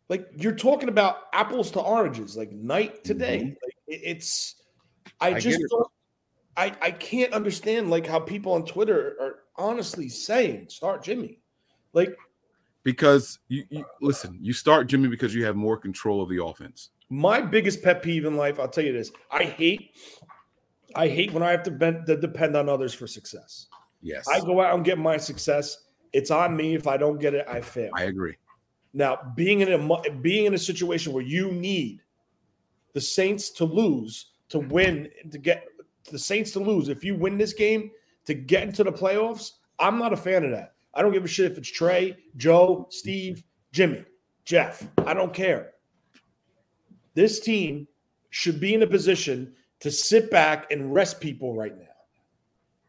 Like 0.09 0.29
you're 0.37 0.55
talking 0.55 0.89
about 0.89 1.19
apples 1.33 1.71
to 1.73 1.81
oranges, 1.81 2.37
like 2.37 2.53
night 2.53 3.05
to 3.05 3.15
day. 3.15 3.39
Mm-hmm. 3.39 3.49
Like 3.49 3.77
it's, 3.87 4.57
I, 5.21 5.35
I 5.35 5.41
just 5.41 5.61
don't, 5.71 5.87
I, 6.57 6.75
I 6.83 6.91
can't 6.91 7.33
understand 7.33 7.89
like 7.89 8.07
how 8.07 8.19
people 8.21 8.53
on 8.53 8.67
Twitter 8.67 9.17
are 9.21 9.37
honestly 9.57 10.09
saying 10.09 10.69
start 10.69 11.03
Jimmy. 11.03 11.41
Like 11.95 12.15
Because 12.83 13.39
you, 13.49 13.65
you 13.71 13.85
listen, 14.03 14.39
you 14.43 14.53
start 14.53 14.87
Jimmy 14.89 15.09
because 15.09 15.35
you 15.35 15.45
have 15.45 15.57
more 15.57 15.77
control 15.77 16.21
of 16.21 16.29
the 16.29 16.45
offense. 16.45 16.91
my 17.09 17.41
biggest 17.41 17.83
pet 17.83 18.03
peeve 18.03 18.25
in 18.25 18.37
life, 18.37 18.59
I'll 18.59 18.69
tell 18.69 18.85
you 18.85 18.93
this: 18.93 19.13
I 19.31 19.45
hate, 19.45 19.97
I 20.95 21.09
hate 21.09 21.33
when 21.33 21.43
I 21.43 21.53
have 21.53 21.63
to, 21.63 21.71
bend, 21.71 22.07
to 22.07 22.17
depend 22.17 22.57
on 22.57 22.69
others 22.69 22.93
for 22.93 23.07
success. 23.07 23.69
Yes, 24.03 24.27
I 24.29 24.41
go 24.41 24.61
out 24.61 24.75
and 24.75 24.85
get 24.85 24.99
my 24.99 25.17
success. 25.17 25.87
It's 26.13 26.31
on 26.31 26.57
me. 26.57 26.75
If 26.75 26.87
I 26.87 26.97
don't 26.97 27.19
get 27.19 27.35
it, 27.35 27.47
I 27.49 27.61
fail. 27.61 27.91
I 27.97 28.05
agree. 28.05 28.37
Now, 28.93 29.19
being 29.37 29.61
in 29.61 29.73
a 29.73 30.11
being 30.21 30.47
in 30.47 30.55
a 30.55 30.59
situation 30.59 31.13
where 31.13 31.25
you 31.25 31.53
need 31.53 32.03
the 32.93 33.01
Saints 33.01 33.51
to 33.51 33.65
lose 33.65 34.33
to 34.49 34.59
win 34.59 35.09
to 35.31 35.39
get 35.39 35.65
the 36.11 36.19
Saints 36.19 36.51
to 36.53 36.61
lose, 36.61 36.89
if 36.89 37.03
you 37.05 37.15
win 37.15 37.39
this 37.39 37.53
game 37.53 37.91
to 38.27 38.35
get 38.35 38.65
into 38.65 38.85
the 38.85 38.93
playoffs, 38.93 39.53
I'm 39.79 39.99
not 39.99 40.13
a 40.13 40.17
fan 40.17 40.45
of 40.45 40.51
that. 40.51 40.75
I 40.95 41.01
don't 41.01 41.13
give 41.13 41.25
a 41.25 41.29
shit 41.29 41.51
if 41.51 41.57
it's 41.57 41.71
Trey, 41.71 42.17
Joe, 42.37 42.87
Steve, 42.91 43.43
Jimmy, 43.73 44.05
Jeff. 44.45 44.87
I 45.07 45.15
don't 45.15 45.33
care. 45.33 45.73
This 47.15 47.41
team 47.41 47.89
should 48.31 48.61
be 48.61 48.75
in 48.75 48.83
a 48.83 48.87
position 48.87 49.55
to 49.81 49.91
sit 49.91 50.31
back 50.31 50.71
and 50.71 50.93
rest 50.95 51.21
people 51.21 51.55
right 51.55 51.77
now. 51.77 51.87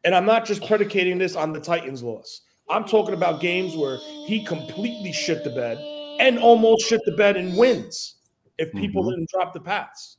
And 0.03 0.13
I'm 0.13 0.25
not 0.25 0.45
just 0.45 0.65
predicating 0.65 1.17
this 1.17 1.35
on 1.35 1.53
the 1.53 1.59
Titans' 1.59 2.03
loss. 2.03 2.41
I'm 2.69 2.85
talking 2.85 3.13
about 3.13 3.41
games 3.41 3.75
where 3.75 3.97
he 4.25 4.43
completely 4.45 5.11
shit 5.11 5.43
the 5.43 5.49
bed 5.49 5.77
and 6.19 6.39
almost 6.39 6.85
shit 6.85 7.01
the 7.05 7.15
bed 7.15 7.37
and 7.37 7.57
wins 7.57 8.15
if 8.57 8.71
people 8.73 9.03
Mhm. 9.03 9.09
didn't 9.11 9.29
drop 9.29 9.53
the 9.53 9.59
pass. 9.59 10.17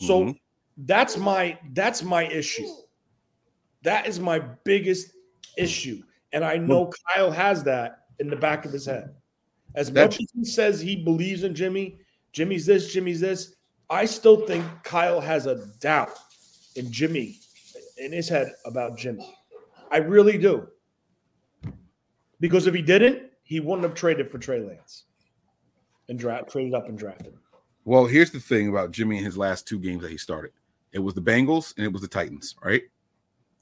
So 0.00 0.24
Mhm. 0.24 0.38
that's 0.78 1.16
my 1.16 1.58
that's 1.72 2.02
my 2.02 2.26
issue. 2.28 2.68
That 3.82 4.06
is 4.06 4.20
my 4.20 4.38
biggest 4.64 5.12
issue. 5.56 6.02
And 6.32 6.44
I 6.44 6.56
know 6.56 6.90
Kyle 7.08 7.30
has 7.30 7.64
that 7.64 7.98
in 8.20 8.28
the 8.30 8.36
back 8.36 8.64
of 8.64 8.72
his 8.72 8.86
head. 8.86 9.14
As 9.74 9.90
much 9.90 10.20
as 10.20 10.26
he 10.34 10.44
says 10.44 10.80
he 10.80 11.02
believes 11.02 11.42
in 11.44 11.54
Jimmy, 11.54 11.98
Jimmy's 12.32 12.66
this, 12.66 12.92
Jimmy's 12.92 13.20
this, 13.20 13.54
I 13.90 14.04
still 14.04 14.46
think 14.46 14.64
Kyle 14.84 15.20
has 15.20 15.46
a 15.46 15.66
doubt 15.80 16.16
in 16.76 16.90
Jimmy 16.92 17.40
in 18.02 18.12
his 18.12 18.28
head 18.28 18.52
about 18.64 18.98
Jimmy. 18.98 19.34
I 19.90 19.98
really 19.98 20.36
do. 20.36 20.68
Because 22.40 22.66
if 22.66 22.74
he 22.74 22.82
didn't, 22.82 23.30
he 23.44 23.60
wouldn't 23.60 23.84
have 23.84 23.94
traded 23.94 24.30
for 24.30 24.38
Trey 24.38 24.60
Lance 24.60 25.04
and 26.08 26.18
draft 26.18 26.50
traded 26.50 26.74
up 26.74 26.88
and 26.88 26.98
drafted. 26.98 27.34
Well, 27.84 28.06
here's 28.06 28.30
the 28.30 28.40
thing 28.40 28.68
about 28.68 28.90
Jimmy 28.90 29.18
in 29.18 29.24
his 29.24 29.38
last 29.38 29.66
two 29.66 29.78
games 29.78 30.02
that 30.02 30.10
he 30.10 30.16
started. 30.16 30.52
It 30.92 30.98
was 30.98 31.14
the 31.14 31.22
Bengals 31.22 31.76
and 31.76 31.86
it 31.86 31.92
was 31.92 32.02
the 32.02 32.08
Titans, 32.08 32.56
right? 32.62 32.82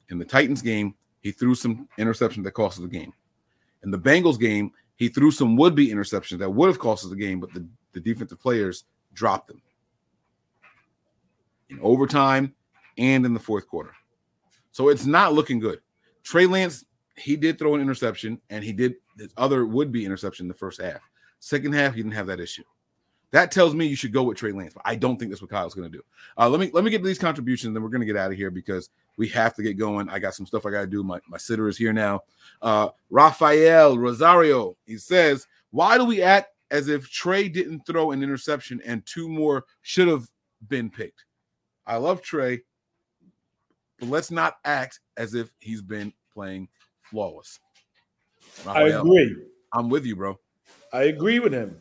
In 0.08 0.18
the 0.18 0.24
Titans 0.24 0.62
game, 0.62 0.94
he 1.20 1.32
threw 1.32 1.54
some 1.54 1.88
interceptions 1.98 2.44
that 2.44 2.52
cost 2.52 2.80
the 2.80 2.88
game. 2.88 3.12
In 3.84 3.90
the 3.90 3.98
Bengals 3.98 4.38
game, 4.38 4.72
he 4.96 5.08
threw 5.08 5.30
some 5.30 5.56
would-be 5.56 5.88
interceptions 5.88 6.38
that 6.38 6.50
would 6.50 6.66
have 6.66 6.78
cost 6.78 7.04
us 7.04 7.10
the 7.10 7.16
game, 7.16 7.40
but 7.40 7.52
the, 7.52 7.66
the 7.92 8.00
defensive 8.00 8.40
players 8.40 8.84
dropped 9.14 9.48
them 9.48 9.62
in 11.68 11.78
overtime 11.80 12.54
and 12.98 13.24
in 13.24 13.32
the 13.32 13.40
fourth 13.40 13.66
quarter. 13.66 13.94
So 14.72 14.88
it's 14.88 15.06
not 15.06 15.32
looking 15.32 15.58
good. 15.58 15.80
Trey 16.22 16.46
Lance, 16.46 16.84
he 17.16 17.36
did 17.36 17.58
throw 17.58 17.74
an 17.74 17.80
interception 17.80 18.40
and 18.50 18.64
he 18.64 18.72
did 18.72 18.94
his 19.18 19.32
other 19.36 19.66
would-be 19.66 20.04
interception 20.04 20.44
in 20.44 20.48
the 20.48 20.54
first 20.54 20.80
half. 20.80 21.00
Second 21.40 21.74
half, 21.74 21.94
he 21.94 22.02
didn't 22.02 22.14
have 22.14 22.26
that 22.26 22.40
issue. 22.40 22.64
That 23.32 23.52
tells 23.52 23.74
me 23.74 23.86
you 23.86 23.96
should 23.96 24.12
go 24.12 24.24
with 24.24 24.38
Trey 24.38 24.52
Lance, 24.52 24.74
but 24.74 24.82
I 24.84 24.96
don't 24.96 25.16
think 25.16 25.30
that's 25.30 25.40
what 25.40 25.50
Kyle's 25.50 25.74
going 25.74 25.90
to 25.90 25.98
do. 25.98 26.02
Uh, 26.36 26.48
let 26.48 26.58
me 26.58 26.70
let 26.72 26.82
me 26.82 26.90
get 26.90 27.04
these 27.04 27.18
contributions, 27.18 27.72
then 27.74 27.82
we're 27.82 27.88
going 27.88 28.00
to 28.00 28.06
get 28.06 28.16
out 28.16 28.32
of 28.32 28.36
here 28.36 28.50
because 28.50 28.90
we 29.16 29.28
have 29.28 29.54
to 29.54 29.62
get 29.62 29.78
going. 29.78 30.08
I 30.08 30.18
got 30.18 30.34
some 30.34 30.46
stuff 30.46 30.66
I 30.66 30.70
got 30.70 30.80
to 30.80 30.86
do. 30.88 31.04
My 31.04 31.20
my 31.28 31.38
sitter 31.38 31.68
is 31.68 31.76
here 31.76 31.92
now. 31.92 32.22
Uh, 32.60 32.88
Rafael 33.08 33.96
Rosario, 33.98 34.76
he 34.84 34.98
says, 34.98 35.46
Why 35.70 35.96
do 35.96 36.04
we 36.04 36.22
act 36.22 36.48
as 36.72 36.88
if 36.88 37.08
Trey 37.08 37.48
didn't 37.48 37.86
throw 37.86 38.10
an 38.10 38.22
interception 38.22 38.80
and 38.84 39.06
two 39.06 39.28
more 39.28 39.64
should 39.82 40.08
have 40.08 40.28
been 40.66 40.90
picked? 40.90 41.24
I 41.86 41.96
love 41.96 42.22
Trey, 42.22 42.62
but 44.00 44.08
let's 44.08 44.30
not 44.30 44.56
act 44.64 45.00
as 45.16 45.34
if 45.34 45.52
he's 45.60 45.82
been 45.82 46.12
playing 46.32 46.68
flawless. 47.02 47.60
I 48.66 48.88
agree. 48.88 49.36
I'm 49.72 49.88
with 49.88 50.04
you, 50.04 50.16
bro. 50.16 50.38
I 50.92 51.04
agree 51.04 51.38
with 51.38 51.52
him. 51.52 51.76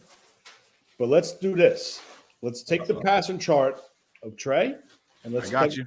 But 0.99 1.07
let's 1.07 1.31
do 1.31 1.55
this. 1.55 2.01
Let's 2.41 2.61
take 2.61 2.85
the 2.85 2.93
uh-huh. 2.93 3.03
passing 3.03 3.39
chart 3.39 3.81
of 4.21 4.35
Trey 4.35 4.75
and 5.23 5.33
let's 5.33 5.47
I 5.49 5.51
got 5.51 5.69
take 5.69 5.77
you. 5.77 5.85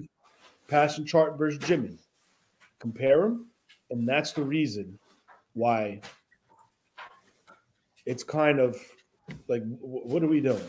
passing 0.68 1.04
chart 1.04 1.38
versus 1.38 1.58
Jimmy. 1.60 1.98
Compare 2.78 3.22
them, 3.22 3.46
and 3.90 4.08
that's 4.08 4.32
the 4.32 4.42
reason 4.42 4.98
why 5.54 6.00
it's 8.06 8.24
kind 8.24 8.58
of 8.58 8.76
like 9.48 9.62
what 9.80 10.22
are 10.22 10.28
we 10.28 10.40
doing? 10.40 10.64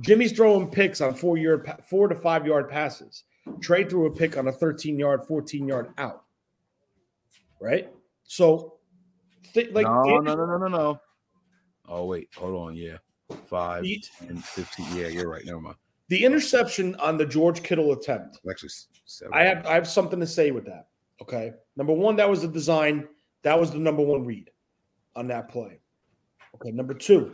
Jimmy's 0.00 0.32
throwing 0.32 0.68
picks 0.68 1.00
on 1.00 1.14
four 1.14 1.36
yard, 1.36 1.70
four 1.88 2.08
to 2.08 2.14
five 2.14 2.46
yard 2.46 2.68
passes. 2.68 3.24
Trey 3.60 3.84
threw 3.84 4.06
a 4.06 4.10
pick 4.10 4.36
on 4.36 4.48
a 4.48 4.52
13 4.52 4.98
yard, 4.98 5.24
14 5.24 5.66
yard 5.66 5.92
out. 5.98 6.24
Right? 7.60 7.90
So, 8.24 8.74
thi- 9.52 9.70
like, 9.72 9.86
no, 9.86 10.02
no, 10.20 10.34
no, 10.34 10.46
no, 10.46 10.56
no, 10.58 10.68
no. 10.68 11.00
Oh 11.88 12.04
wait, 12.04 12.28
hold 12.36 12.54
on. 12.68 12.76
Yeah, 12.76 12.98
five, 13.46 13.82
The- 13.82 14.02
10, 14.26 14.36
15. 14.38 14.86
Yeah, 14.96 15.08
you're 15.08 15.28
right. 15.28 15.44
Never 15.44 15.60
mind. 15.60 15.76
the 16.08 16.24
interception 16.24 16.94
on 16.96 17.16
the 17.18 17.26
George 17.26 17.62
Kittle 17.62 17.92
attempt 17.92 18.38
Actually, 18.48 18.70
seven. 19.06 19.32
I 19.34 19.44
have 19.44 19.66
I 19.66 19.74
have 19.74 19.88
something 19.88 20.20
to 20.20 20.26
say 20.26 20.50
with 20.50 20.64
that. 20.66 20.88
Okay. 21.22 21.52
Number 21.76 21.92
one, 21.92 22.16
that 22.16 22.28
was 22.28 22.42
the 22.42 22.48
design. 22.48 23.08
That 23.42 23.58
was 23.58 23.70
the 23.72 23.78
number 23.78 24.02
one 24.02 24.24
read 24.24 24.50
on 25.16 25.26
that 25.28 25.48
play. 25.48 25.80
Okay. 26.54 26.70
Number 26.70 26.94
two, 26.94 27.32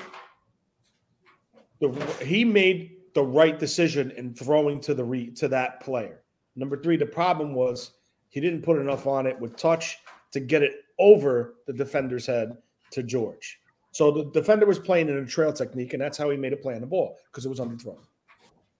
the 1.81 1.91
he 2.25 2.45
made 2.45 2.94
the 3.15 3.23
right 3.23 3.59
decision 3.59 4.11
in 4.13 4.35
throwing 4.35 4.81
to 4.81 4.95
the 4.95 5.05
re, 5.05 5.31
to 5.31 5.49
that 5.49 5.81
player. 5.81 6.23
Number 6.57 6.77
three, 6.77 6.97
the 6.97 7.07
problem 7.07 7.55
was 7.55 7.93
he 8.29 8.41
didn't 8.41 8.63
put 8.63 8.79
enough 8.79 9.07
on 9.07 9.27
it 9.27 9.39
with 9.39 9.57
touch 9.57 9.99
to 10.33 10.41
get 10.41 10.63
it 10.63 10.73
over 10.99 11.55
the 11.67 11.73
defender's 11.73 12.27
head 12.27 12.57
to 12.91 13.03
George. 13.03 13.61
So 13.93 14.11
the 14.11 14.25
defender 14.33 14.67
was 14.67 14.79
playing 14.79 15.09
in 15.09 15.17
a 15.19 15.27
trail 15.27 15.53
technique, 15.53 15.93
and 15.93 16.03
that's 16.03 16.19
how 16.19 16.29
he 16.31 16.37
made 16.37 16.53
a 16.53 16.57
play 16.57 16.75
on 16.75 16.81
the 16.81 16.87
ball 16.87 17.17
because 17.31 17.47
it 17.47 17.49
was 17.49 17.61
underthrown. 17.61 17.99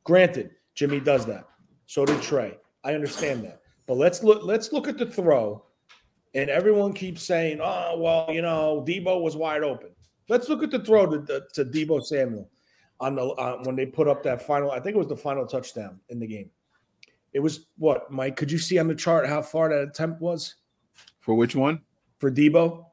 Granted, 0.03 0.51
Jimmy 0.75 0.99
does 0.99 1.25
that. 1.27 1.47
So 1.87 2.05
did 2.05 2.21
Trey. 2.21 2.59
I 2.83 2.95
understand 2.95 3.45
that. 3.45 3.61
But 3.87 3.95
let's 3.95 4.23
look 4.23 4.43
let's 4.43 4.73
look 4.73 4.89
at 4.89 4.99
the 4.99 5.07
throw. 5.07 5.65
And 6.35 6.51
everyone 6.51 6.93
keeps 6.93 7.23
saying, 7.23 7.61
oh, 7.63 7.97
well, 7.97 8.27
you 8.33 8.43
know, 8.43 8.85
Deebo 8.85 9.23
was 9.23 9.37
wide 9.37 9.63
open. 9.63 9.91
Let's 10.29 10.49
look 10.49 10.65
at 10.65 10.73
the 10.73 10.81
throw 10.81 11.07
to, 11.07 11.25
to, 11.27 11.45
to 11.55 11.65
Deebo 11.65 12.05
Samuel 12.05 12.51
on 13.01 13.17
the 13.17 13.23
uh, 13.23 13.63
when 13.65 13.77
they 13.77 13.87
put 13.87 14.09
up 14.09 14.23
that 14.23 14.43
final, 14.47 14.71
I 14.71 14.81
think 14.81 14.95
it 14.95 14.99
was 14.99 15.09
the 15.09 15.17
final 15.17 15.47
touchdown 15.47 16.01
in 16.09 16.19
the 16.19 16.27
game. 16.27 16.51
It 17.33 17.41
was 17.41 17.67
what, 17.79 18.11
Mike? 18.11 18.37
Could 18.37 18.51
you 18.51 18.59
see 18.59 18.79
on 18.79 18.87
the 18.87 18.95
chart 18.95 19.27
how 19.27 19.43
far 19.43 19.69
that 19.69 19.83
attempt 19.83 20.21
was 20.21 20.55
For 21.21 21.35
which 21.35 21.57
one? 21.57 21.81
for 22.19 22.31
Deebo? 22.31 22.87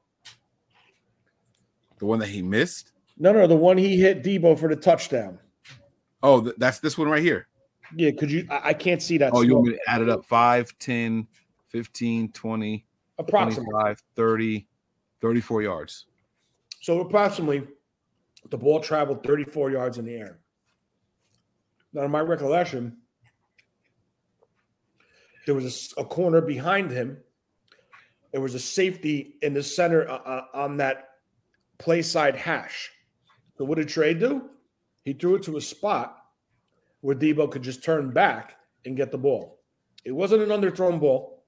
The 2.00 2.06
one 2.06 2.20
that 2.20 2.30
he 2.30 2.42
missed? 2.42 2.92
No, 3.18 3.32
no, 3.32 3.46
the 3.46 3.56
one 3.56 3.78
he 3.78 3.98
hit 3.98 4.24
Deebo 4.24 4.58
for 4.60 4.68
the 4.68 4.76
touchdown. 4.76 5.38
Oh, 6.24 6.42
th- 6.42 6.56
that's 6.58 6.80
this 6.80 6.98
one 6.98 7.08
right 7.08 7.22
here. 7.22 7.48
Yeah, 7.96 8.12
could 8.12 8.32
you? 8.32 8.48
I, 8.50 8.70
I 8.70 8.74
can't 8.74 9.02
see 9.02 9.18
that. 9.20 9.32
Oh, 9.34 9.42
you 9.42 9.56
want 9.56 9.68
me 9.68 9.74
to 9.74 9.80
add 9.88 10.02
it 10.02 10.10
up? 10.10 10.26
5, 10.26 10.74
10, 10.80 11.28
15, 11.68 12.32
20, 12.32 12.86
approximately. 13.20 13.72
25, 13.72 14.04
30, 14.16 14.68
34 15.22 15.62
yards. 15.62 16.06
So 16.82 17.00
approximately, 17.02 17.68
the 18.50 18.58
ball 18.58 18.80
traveled 18.80 19.24
34 19.24 19.72
yards 19.72 19.98
in 19.98 20.06
the 20.06 20.16
air. 20.16 20.40
Now, 21.94 22.04
in 22.04 22.12
my 22.12 22.22
recollection, 22.22 22.98
there 25.46 25.56
was 25.56 25.94
a 25.98 26.06
corner 26.06 26.42
behind 26.42 26.92
him. 26.92 27.18
There 28.32 28.42
was 28.42 28.56
a 28.56 28.60
safety 28.60 29.36
in 29.42 29.54
the 29.54 29.64
center 29.64 30.10
uh, 30.10 30.16
uh, 30.16 30.46
on 30.54 30.78
that 30.78 31.10
play 31.78 32.02
side 32.02 32.36
hash. 32.36 32.92
So 33.58 33.66
what 33.66 33.78
did 33.78 33.90
Trey 33.90 34.14
do? 34.14 34.50
He 35.04 35.14
threw 35.14 35.36
it 35.36 35.44
to 35.44 35.58
a 35.58 35.62
spot 35.62 36.18
where 37.02 37.16
Deebo 37.16 37.52
could 37.52 37.64
just 37.64 37.84
turn 37.84 38.12
back 38.12 38.58
and 38.86 38.96
get 38.96 39.12
the 39.12 39.18
ball. 39.18 39.60
It 40.06 40.12
wasn't 40.12 40.44
an 40.44 40.50
underthrown 40.50 41.00
ball. 41.00 41.44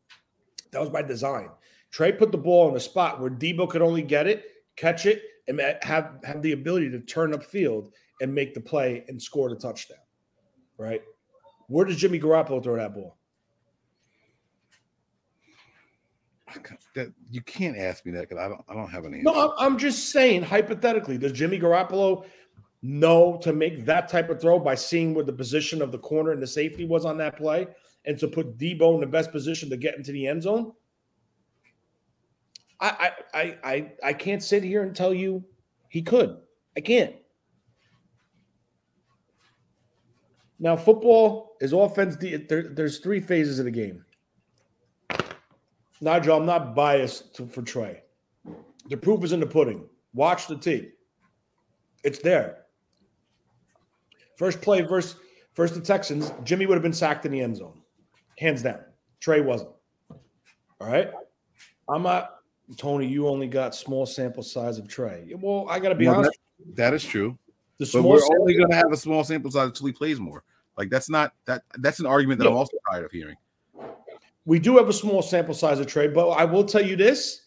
That 0.71 0.81
was 0.81 0.89
by 0.89 1.03
design. 1.03 1.49
Trey 1.91 2.11
put 2.11 2.31
the 2.31 2.37
ball 2.37 2.69
in 2.69 2.75
a 2.75 2.79
spot 2.79 3.21
where 3.21 3.29
Deebo 3.29 3.69
could 3.69 3.83
only 3.83 4.01
get 4.01 4.27
it, 4.27 4.45
catch 4.75 5.05
it, 5.05 5.21
and 5.47 5.59
have 5.81 6.19
have 6.23 6.41
the 6.41 6.53
ability 6.53 6.89
to 6.91 6.99
turn 6.99 7.33
up 7.33 7.43
field 7.43 7.93
and 8.21 8.33
make 8.33 8.53
the 8.53 8.61
play 8.61 9.03
and 9.07 9.21
score 9.21 9.49
the 9.49 9.55
touchdown. 9.55 9.97
Right? 10.77 11.01
Where 11.67 11.85
did 11.85 11.97
Jimmy 11.97 12.19
Garoppolo 12.19 12.63
throw 12.63 12.75
that 12.77 12.93
ball? 12.93 13.17
That, 16.93 17.11
you 17.31 17.41
can't 17.41 17.77
ask 17.77 18.05
me 18.05 18.11
that 18.11 18.29
because 18.29 18.37
I 18.37 18.47
don't 18.47 18.61
I 18.67 18.75
don't 18.75 18.89
have 18.89 19.05
an 19.05 19.15
answer. 19.15 19.23
No, 19.23 19.55
I'm, 19.57 19.73
I'm 19.73 19.77
just 19.77 20.11
saying 20.11 20.43
hypothetically, 20.43 21.17
does 21.17 21.31
Jimmy 21.31 21.59
Garoppolo 21.59 22.25
know 22.83 23.39
to 23.41 23.53
make 23.53 23.85
that 23.85 24.07
type 24.07 24.29
of 24.29 24.39
throw 24.39 24.59
by 24.59 24.75
seeing 24.75 25.13
where 25.15 25.23
the 25.23 25.33
position 25.33 25.81
of 25.81 25.91
the 25.91 25.97
corner 25.97 26.31
and 26.31 26.41
the 26.41 26.47
safety 26.47 26.85
was 26.85 27.05
on 27.05 27.17
that 27.17 27.37
play, 27.37 27.65
and 28.05 28.19
to 28.19 28.27
put 28.27 28.57
Deebo 28.57 28.93
in 28.95 28.99
the 28.99 29.07
best 29.07 29.31
position 29.31 29.69
to 29.69 29.77
get 29.77 29.95
into 29.95 30.11
the 30.11 30.27
end 30.27 30.43
zone? 30.43 30.73
I 32.83 33.11
I 33.33 33.57
I 33.63 33.91
I, 34.03 34.13
can't 34.13 34.43
sit 34.43 34.61
here 34.61 34.83
and 34.83 34.93
tell 34.93 35.13
you 35.13 35.43
he 35.87 36.01
could. 36.01 36.37
I 36.75 36.81
can't. 36.81 37.15
Now, 40.59 40.75
football 40.75 41.55
is 41.61 41.71
offense. 41.73 42.17
There, 42.19 42.69
there's 42.69 42.99
three 42.99 43.19
phases 43.19 43.59
of 43.59 43.65
the 43.65 43.71
game. 43.71 44.03
Nigel, 46.01 46.37
I'm 46.37 46.45
not 46.45 46.75
biased 46.75 47.35
to, 47.35 47.47
for 47.47 47.61
Trey. 47.61 48.03
The 48.89 48.97
proof 48.97 49.23
is 49.23 49.31
in 49.31 49.39
the 49.39 49.45
pudding. 49.45 49.87
Watch 50.13 50.47
the 50.47 50.57
tape. 50.57 50.97
It's 52.03 52.19
there. 52.19 52.63
First 54.37 54.61
play, 54.61 54.81
versus 54.81 55.15
first 55.53 55.73
the 55.73 55.81
Texans, 55.81 56.33
Jimmy 56.43 56.65
would 56.65 56.75
have 56.75 56.83
been 56.83 56.91
sacked 56.91 57.25
in 57.25 57.31
the 57.31 57.41
end 57.41 57.55
zone. 57.55 57.79
Hands 58.37 58.61
down. 58.61 58.79
Trey 59.21 59.39
wasn't. 59.39 59.71
All 60.81 60.87
right. 60.87 61.11
I'm 61.87 62.03
not 62.03 62.42
Tony, 62.77 63.07
you 63.07 63.27
only 63.27 63.47
got 63.47 63.75
small 63.75 64.05
sample 64.05 64.43
size 64.43 64.77
of 64.77 64.87
Trey. 64.87 65.33
Well, 65.37 65.67
I 65.69 65.79
gotta 65.79 65.95
be 65.95 66.05
No, 66.05 66.15
honest. 66.15 66.37
That 66.75 66.93
is 66.93 67.03
true. 67.03 67.37
The 67.77 67.89
But 67.91 68.03
we're 68.03 68.39
only 68.39 68.55
going 68.55 68.69
to 68.69 68.75
have 68.75 68.91
a 68.91 68.97
small 68.97 69.23
sample 69.23 69.51
size 69.51 69.67
until 69.67 69.87
he 69.87 69.93
plays 69.93 70.19
more. 70.19 70.43
Like 70.77 70.89
that's 70.89 71.09
not 71.09 71.33
that 71.45 71.63
that's 71.79 71.99
an 71.99 72.05
argument 72.05 72.39
that 72.39 72.47
I'm 72.47 72.55
also 72.55 72.77
tired 72.89 73.05
of 73.05 73.11
hearing. 73.11 73.35
We 74.45 74.59
do 74.59 74.77
have 74.77 74.89
a 74.89 74.93
small 74.93 75.21
sample 75.21 75.53
size 75.53 75.79
of 75.79 75.87
Trey, 75.87 76.07
but 76.07 76.29
I 76.29 76.45
will 76.45 76.63
tell 76.63 76.85
you 76.85 76.95
this: 76.95 77.41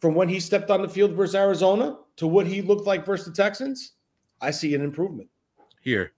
from 0.00 0.14
when 0.14 0.28
he 0.28 0.40
stepped 0.40 0.70
on 0.70 0.82
the 0.82 0.88
field 0.88 1.12
versus 1.12 1.34
Arizona 1.34 1.98
to 2.16 2.26
what 2.26 2.46
he 2.46 2.60
looked 2.62 2.86
like 2.86 3.06
versus 3.06 3.26
the 3.26 3.32
Texans, 3.32 3.92
I 4.40 4.50
see 4.50 4.74
an 4.74 4.82
improvement. 4.82 5.28
Here, 5.80 6.12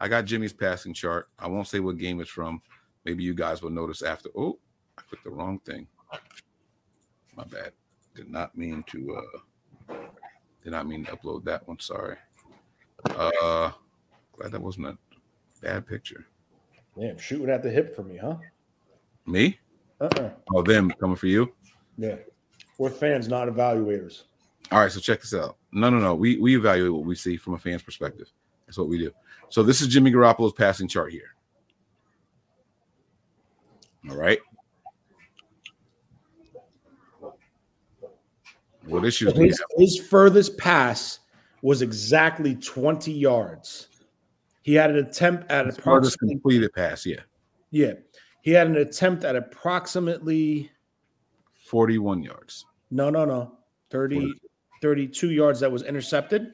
I 0.00 0.08
got 0.08 0.26
Jimmy's 0.26 0.52
passing 0.52 0.92
chart. 0.92 1.28
I 1.38 1.48
won't 1.48 1.68
say 1.68 1.80
what 1.80 1.96
game 1.96 2.20
it's 2.20 2.30
from. 2.30 2.60
Maybe 3.04 3.24
you 3.24 3.34
guys 3.34 3.62
will 3.62 3.70
notice 3.70 4.02
after. 4.02 4.28
Oh, 4.36 4.58
I 4.98 5.02
clicked 5.02 5.24
the 5.24 5.30
wrong 5.30 5.60
thing. 5.60 5.86
My 7.36 7.44
bad. 7.44 7.72
Did 8.14 8.30
not 8.30 8.56
mean 8.56 8.84
to 8.88 9.16
uh 9.16 9.94
did 10.62 10.70
not 10.70 10.86
mean 10.86 11.04
to 11.04 11.16
upload 11.16 11.44
that 11.44 11.66
one. 11.66 11.78
Sorry. 11.80 12.16
Uh 13.10 13.72
glad 14.32 14.52
that 14.52 14.60
wasn't 14.60 14.86
a 14.86 14.98
bad 15.60 15.86
picture. 15.86 16.26
Damn, 16.98 17.18
shooting 17.18 17.48
at 17.48 17.62
the 17.62 17.70
hip 17.70 17.96
for 17.96 18.02
me, 18.02 18.18
huh? 18.18 18.36
Me? 19.26 19.58
Uh-uh. 20.00 20.30
Oh, 20.52 20.62
them 20.62 20.90
coming 21.00 21.16
for 21.16 21.26
you. 21.26 21.52
Yeah, 21.96 22.16
we're 22.78 22.90
fans, 22.90 23.28
not 23.28 23.48
evaluators. 23.48 24.22
All 24.70 24.80
right, 24.80 24.90
so 24.90 25.00
check 25.00 25.20
this 25.20 25.34
out. 25.34 25.56
No, 25.72 25.90
no, 25.90 25.98
no. 25.98 26.14
We 26.14 26.38
we 26.38 26.56
evaluate 26.56 26.92
what 26.92 27.04
we 27.04 27.14
see 27.14 27.36
from 27.36 27.54
a 27.54 27.58
fan's 27.58 27.82
perspective. 27.82 28.30
That's 28.66 28.78
what 28.78 28.88
we 28.88 28.98
do. 28.98 29.12
So 29.48 29.62
this 29.62 29.80
is 29.80 29.88
Jimmy 29.88 30.10
Garoppolo's 30.10 30.54
passing 30.54 30.88
chart 30.88 31.12
here. 31.12 31.34
All 34.08 34.16
right. 34.16 34.40
What 38.92 39.04
issues 39.04 39.32
His, 39.36 39.62
his 39.76 39.98
furthest 39.98 40.58
pass 40.58 41.20
was 41.62 41.82
exactly 41.82 42.54
20 42.56 43.12
yards. 43.12 43.88
He 44.62 44.74
had 44.74 44.90
an 44.90 44.96
attempt 44.96 45.50
at 45.50 45.64
Farthest 45.64 45.78
approximately 45.78 46.34
completed 46.34 46.72
pass, 46.74 47.06
yeah, 47.06 47.20
yeah. 47.70 47.94
He 48.42 48.50
had 48.50 48.66
an 48.66 48.76
attempt 48.76 49.24
at 49.24 49.36
approximately 49.36 50.70
41 51.54 52.22
yards. 52.22 52.66
no 52.90 53.08
no 53.08 53.24
no 53.24 53.58
30 53.90 54.34
32 54.82 55.30
yards 55.30 55.60
that 55.60 55.70
was 55.70 55.82
intercepted. 55.84 56.52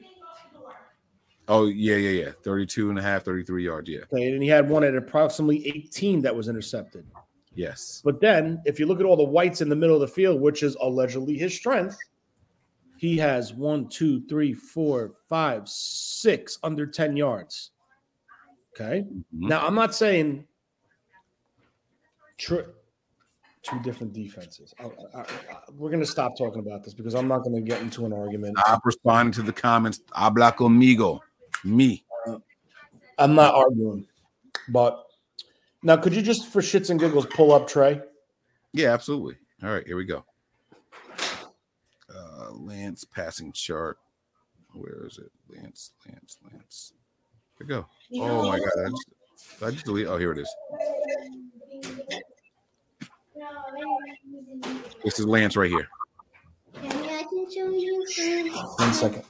Oh, 1.47 1.65
yeah, 1.65 1.95
yeah, 1.95 2.25
yeah. 2.25 2.31
32 2.43 2.91
and 2.91 2.99
a 2.99 3.01
half, 3.01 3.23
33 3.25 3.65
yards, 3.65 3.89
yeah. 3.89 4.01
Okay, 4.13 4.31
and 4.31 4.43
he 4.43 4.47
had 4.47 4.69
one 4.69 4.83
at 4.83 4.95
approximately 4.95 5.67
18 5.67 6.21
that 6.21 6.35
was 6.35 6.47
intercepted. 6.47 7.07
Yes. 7.55 8.03
But 8.05 8.21
then, 8.21 8.61
if 8.65 8.79
you 8.79 8.85
look 8.85 8.99
at 8.99 9.05
all 9.07 9.17
the 9.17 9.23
whites 9.23 9.61
in 9.61 9.67
the 9.67 9.75
middle 9.75 9.95
of 9.95 10.01
the 10.01 10.07
field, 10.07 10.39
which 10.39 10.61
is 10.61 10.75
allegedly 10.75 11.35
his 11.39 11.55
strength, 11.55 11.97
he 12.99 13.17
has 13.17 13.53
one, 13.53 13.87
two, 13.87 14.27
three, 14.27 14.53
four, 14.53 15.13
five, 15.29 15.69
six 15.69 16.59
under 16.63 16.85
10 16.85 17.15
yards. 17.15 17.71
Okay. 18.75 19.03
Mm-hmm. 19.03 19.47
Now, 19.47 19.65
I'm 19.65 19.73
not 19.73 19.95
saying 19.95 20.45
tr- 22.37 22.71
two 23.63 23.79
different 23.83 24.11
defenses. 24.11 24.73
I, 24.81 24.83
I, 25.17 25.21
I, 25.21 25.25
we're 25.71 25.89
going 25.89 26.01
to 26.01 26.05
stop 26.05 26.37
talking 26.37 26.59
about 26.59 26.83
this 26.83 26.93
because 26.93 27.15
I'm 27.15 27.29
not 27.29 27.45
going 27.45 27.55
to 27.55 27.61
get 27.61 27.81
into 27.81 28.05
an 28.05 28.11
argument. 28.11 28.57
Stop 28.59 28.85
responding 28.85 29.31
to 29.31 29.43
the 29.43 29.53
comments. 29.53 30.01
Habla 30.11 30.51
conmigo. 30.51 31.21
Me. 31.63 32.03
Uh, 32.27 32.39
I'm 33.17 33.33
not 33.33 33.55
arguing. 33.55 34.05
But 34.67 35.01
now, 35.83 35.95
could 35.95 36.13
you 36.13 36.21
just, 36.21 36.49
for 36.49 36.61
shits 36.61 36.89
and 36.89 36.99
giggles, 36.99 37.27
pull 37.27 37.53
up 37.53 37.65
Trey? 37.65 38.01
Yeah, 38.73 38.89
absolutely. 38.93 39.37
All 39.63 39.69
right, 39.69 39.87
here 39.87 39.95
we 39.95 40.03
go. 40.03 40.25
Uh, 42.49 42.53
Lance 42.53 43.03
passing 43.03 43.51
chart. 43.51 43.97
Where 44.73 45.05
is 45.05 45.17
it? 45.17 45.31
Lance, 45.49 45.91
Lance, 46.07 46.37
Lance. 46.51 46.93
Here 47.57 47.67
we 47.67 47.73
go. 47.73 47.85
Oh 48.23 48.47
my 48.47 48.59
god! 48.59 48.67
I 48.77 48.89
just, 48.89 49.63
I 49.63 49.71
just 49.71 49.85
delete. 49.85 50.07
Oh, 50.07 50.17
here 50.17 50.31
it 50.31 50.37
is. 50.37 50.55
This 55.03 55.19
is 55.19 55.25
Lance 55.25 55.55
right 55.55 55.69
here. 55.69 55.87
I 56.75 57.25
can 57.29 57.45
One 58.77 58.93
second. 58.93 59.23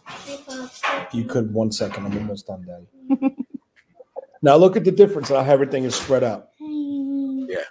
You 1.14 1.24
could 1.24 1.54
one 1.54 1.72
second. 1.72 2.06
I'm 2.06 2.18
almost 2.18 2.48
done, 2.48 2.66
Daddy. 2.66 3.36
now 4.42 4.56
look 4.58 4.76
at 4.76 4.84
the 4.84 4.92
difference 4.92 5.30
how 5.30 5.38
everything 5.38 5.86
is 5.86 5.96
spread 5.96 6.24
out. 6.24 6.50
Yeah. 6.60 7.64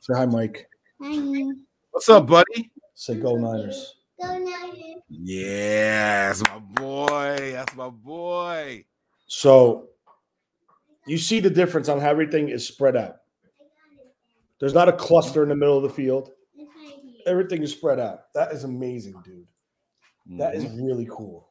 Say 0.00 0.14
hi, 0.14 0.26
Mike. 0.26 0.68
Hi. 1.02 1.52
What's 1.90 2.08
up, 2.08 2.26
buddy? 2.26 2.70
Say 2.94 3.16
go 3.16 3.36
Niners. 3.36 3.96
Go 4.22 4.38
now. 4.38 4.72
Yeah, 5.08 6.28
that's 6.28 6.42
my 6.48 6.58
boy. 6.58 7.52
That's 7.52 7.74
my 7.74 7.88
boy. 7.88 8.84
So 9.26 9.88
you 11.06 11.18
see 11.18 11.40
the 11.40 11.50
difference 11.50 11.88
on 11.88 12.00
how 12.00 12.10
everything 12.10 12.48
is 12.48 12.66
spread 12.66 12.96
out. 12.96 13.16
There's 14.60 14.74
not 14.74 14.88
a 14.88 14.92
cluster 14.92 15.42
in 15.42 15.48
the 15.48 15.56
middle 15.56 15.76
of 15.76 15.82
the 15.82 15.90
field. 15.90 16.30
Everything 17.26 17.62
is 17.62 17.72
spread 17.72 17.98
out. 17.98 18.32
That 18.34 18.52
is 18.52 18.64
amazing, 18.64 19.14
dude. 19.24 19.46
That 20.38 20.54
is 20.54 20.64
mm-hmm. 20.64 20.84
really 20.84 21.08
cool. 21.10 21.48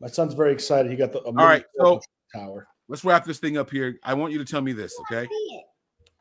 My 0.00 0.06
son's 0.08 0.34
very 0.34 0.52
excited. 0.52 0.90
He 0.90 0.96
got 0.96 1.12
the 1.12 1.20
All 1.20 1.32
right, 1.32 1.64
so 1.74 2.00
tower. 2.32 2.68
let's 2.88 3.04
wrap 3.04 3.24
this 3.24 3.38
thing 3.38 3.58
up 3.58 3.70
here. 3.70 3.98
I 4.04 4.14
want 4.14 4.32
you 4.32 4.38
to 4.38 4.44
tell 4.44 4.60
me 4.60 4.72
this, 4.72 4.94
okay? 5.00 5.28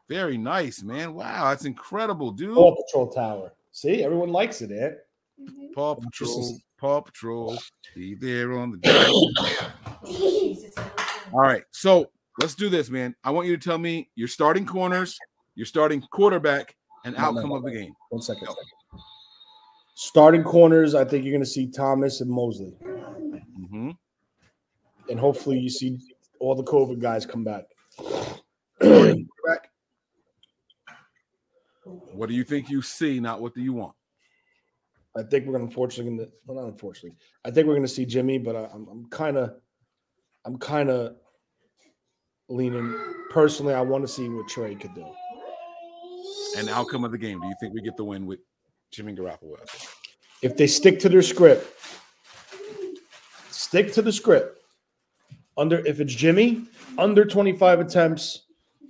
Very 0.09 0.37
nice, 0.37 0.81
man. 0.83 1.13
Wow, 1.13 1.49
that's 1.49 1.65
incredible, 1.65 2.31
dude. 2.31 2.55
Paw 2.55 2.75
Patrol 2.75 3.09
tower. 3.09 3.53
See, 3.71 4.03
everyone 4.03 4.29
likes 4.29 4.61
it, 4.61 4.71
eh? 4.71 4.95
Eh? 5.39 5.67
Paw 5.73 5.95
Patrol, 5.95 6.59
Paw 6.79 7.01
Patrol, 7.01 7.57
be 7.95 8.15
there 8.15 8.53
on 8.53 8.71
the. 8.71 8.79
All 11.33 11.39
right, 11.41 11.63
so 11.71 12.07
let's 12.39 12.55
do 12.55 12.69
this, 12.69 12.89
man. 12.89 13.15
I 13.23 13.31
want 13.31 13.47
you 13.47 13.57
to 13.57 13.63
tell 13.63 13.77
me 13.77 14.09
your 14.15 14.27
starting 14.27 14.65
corners, 14.65 15.17
your 15.55 15.65
starting 15.65 16.01
quarterback, 16.11 16.75
and 17.05 17.15
No, 17.15 17.21
no, 17.21 17.27
outcome 17.27 17.49
no. 17.49 17.55
of 17.57 17.63
the 17.63 17.71
game. 17.71 17.93
One 18.09 18.21
second. 18.21 18.47
Starting 19.95 20.43
corners, 20.43 20.95
I 20.95 21.05
think 21.05 21.23
you're 21.23 21.31
going 21.33 21.43
to 21.43 21.49
see 21.49 21.67
Thomas 21.67 22.21
and 22.21 22.29
Moseley, 22.29 22.75
hmm 23.69 23.91
and 25.09 25.19
hopefully 25.19 25.59
you 25.59 25.69
see 25.69 25.97
all 26.39 26.55
the 26.55 26.63
COVID 26.63 26.99
guys 26.99 27.25
come 27.25 27.43
back. 27.43 27.65
What 32.13 32.29
do 32.29 32.35
you 32.35 32.43
think 32.43 32.69
you 32.69 32.81
see? 32.81 33.19
Not 33.19 33.41
what 33.41 33.53
do 33.53 33.61
you 33.61 33.73
want? 33.73 33.93
I 35.15 35.23
think 35.23 35.45
we're 35.45 35.57
unfortunately 35.57 36.15
going 36.15 36.27
to, 36.27 36.33
well, 36.45 36.63
not 36.63 36.71
unfortunately, 36.71 37.17
I 37.45 37.51
think 37.51 37.67
we're 37.67 37.73
going 37.73 37.85
to 37.85 37.93
see 37.93 38.05
Jimmy, 38.05 38.39
but 38.39 38.55
I, 38.55 38.67
I'm, 38.73 38.87
I'm 38.89 39.05
kind 39.09 39.37
of, 39.37 39.53
I'm 40.45 40.57
kind 40.57 40.89
of 40.89 41.15
leaning. 42.49 42.95
Personally, 43.29 43.73
I 43.73 43.81
want 43.81 44.03
to 44.03 44.07
see 44.07 44.27
what 44.27 44.47
Trey 44.47 44.75
could 44.75 44.93
do. 44.95 45.05
And 46.57 46.69
outcome 46.69 47.03
of 47.03 47.11
the 47.11 47.17
game. 47.17 47.39
Do 47.41 47.47
you 47.47 47.55
think 47.59 47.73
we 47.73 47.81
get 47.81 47.97
the 47.97 48.03
win 48.03 48.25
with 48.25 48.39
Jimmy 48.91 49.13
Garoppolo? 49.13 49.57
If 50.41 50.57
they 50.57 50.67
stick 50.67 50.99
to 50.99 51.09
their 51.09 51.21
script, 51.21 51.67
stick 53.49 53.93
to 53.93 54.01
the 54.01 54.11
script. 54.11 54.59
Under 55.57 55.85
if 55.85 55.99
it's 55.99 56.13
Jimmy, 56.13 56.63
under 56.97 57.25
25 57.25 57.79
attempts, 57.79 58.43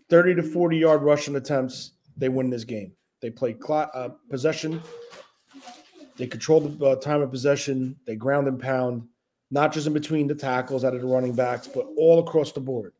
30 0.10 0.36
to 0.36 0.44
40 0.44 0.78
yard 0.78 1.04
rushing 1.04 1.36
attempts, 1.36 1.92
they 2.18 2.30
win 2.30 2.50
this 2.50 2.64
game. 2.64 2.94
They 3.22 3.30
play 3.30 3.54
cla 3.54 3.90
uh, 3.94 4.10
possession. 4.30 4.82
They 6.18 6.28
control 6.28 6.62
the 6.62 6.86
uh, 6.86 6.96
time 6.98 7.22
of 7.22 7.32
possession. 7.32 7.96
They 8.06 8.16
ground 8.16 8.48
and 8.48 8.60
pound, 8.60 9.08
not 9.52 9.74
just 9.74 9.88
in 9.88 9.94
between 9.94 10.28
the 10.28 10.36
tackles 10.36 10.84
out 10.84 10.94
of 10.94 11.02
the 11.02 11.08
running 11.08 11.34
backs, 11.34 11.68
but 11.68 11.88
all 11.98 12.20
across 12.20 12.52
the 12.52 12.60
board. 12.60 12.94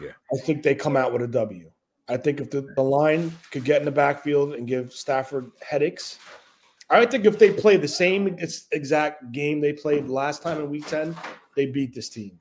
Yeah. 0.00 0.12
I 0.32 0.38
think 0.38 0.62
they 0.62 0.74
come 0.74 0.96
out 0.96 1.12
with 1.12 1.22
a 1.22 1.28
W. 1.28 1.70
I 2.08 2.16
think 2.16 2.40
if 2.40 2.50
the, 2.50 2.62
the 2.74 2.82
line 2.82 3.32
could 3.52 3.64
get 3.64 3.80
in 3.80 3.84
the 3.84 3.92
backfield 3.92 4.54
and 4.54 4.66
give 4.66 4.92
Stafford 4.92 5.50
headaches, 5.62 6.18
I 6.90 7.06
think 7.06 7.24
if 7.24 7.38
they 7.38 7.52
play 7.52 7.76
the 7.76 7.86
same 7.86 8.36
exact 8.72 9.30
game 9.30 9.60
they 9.60 9.72
played 9.72 10.08
last 10.08 10.42
time 10.42 10.58
in 10.58 10.68
week 10.68 10.86
10, 10.88 11.14
they 11.54 11.66
beat 11.66 11.94
this 11.94 12.08
team. 12.08 12.40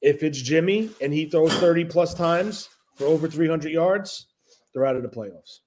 If 0.00 0.22
it's 0.22 0.40
Jimmy 0.40 0.90
and 1.00 1.12
he 1.12 1.28
throws 1.28 1.52
30 1.54 1.86
plus 1.86 2.14
times 2.14 2.68
for 2.94 3.06
over 3.06 3.28
300 3.28 3.72
yards, 3.72 4.26
they're 4.72 4.86
out 4.86 4.94
of 4.94 5.02
the 5.02 5.08
playoffs. 5.08 5.60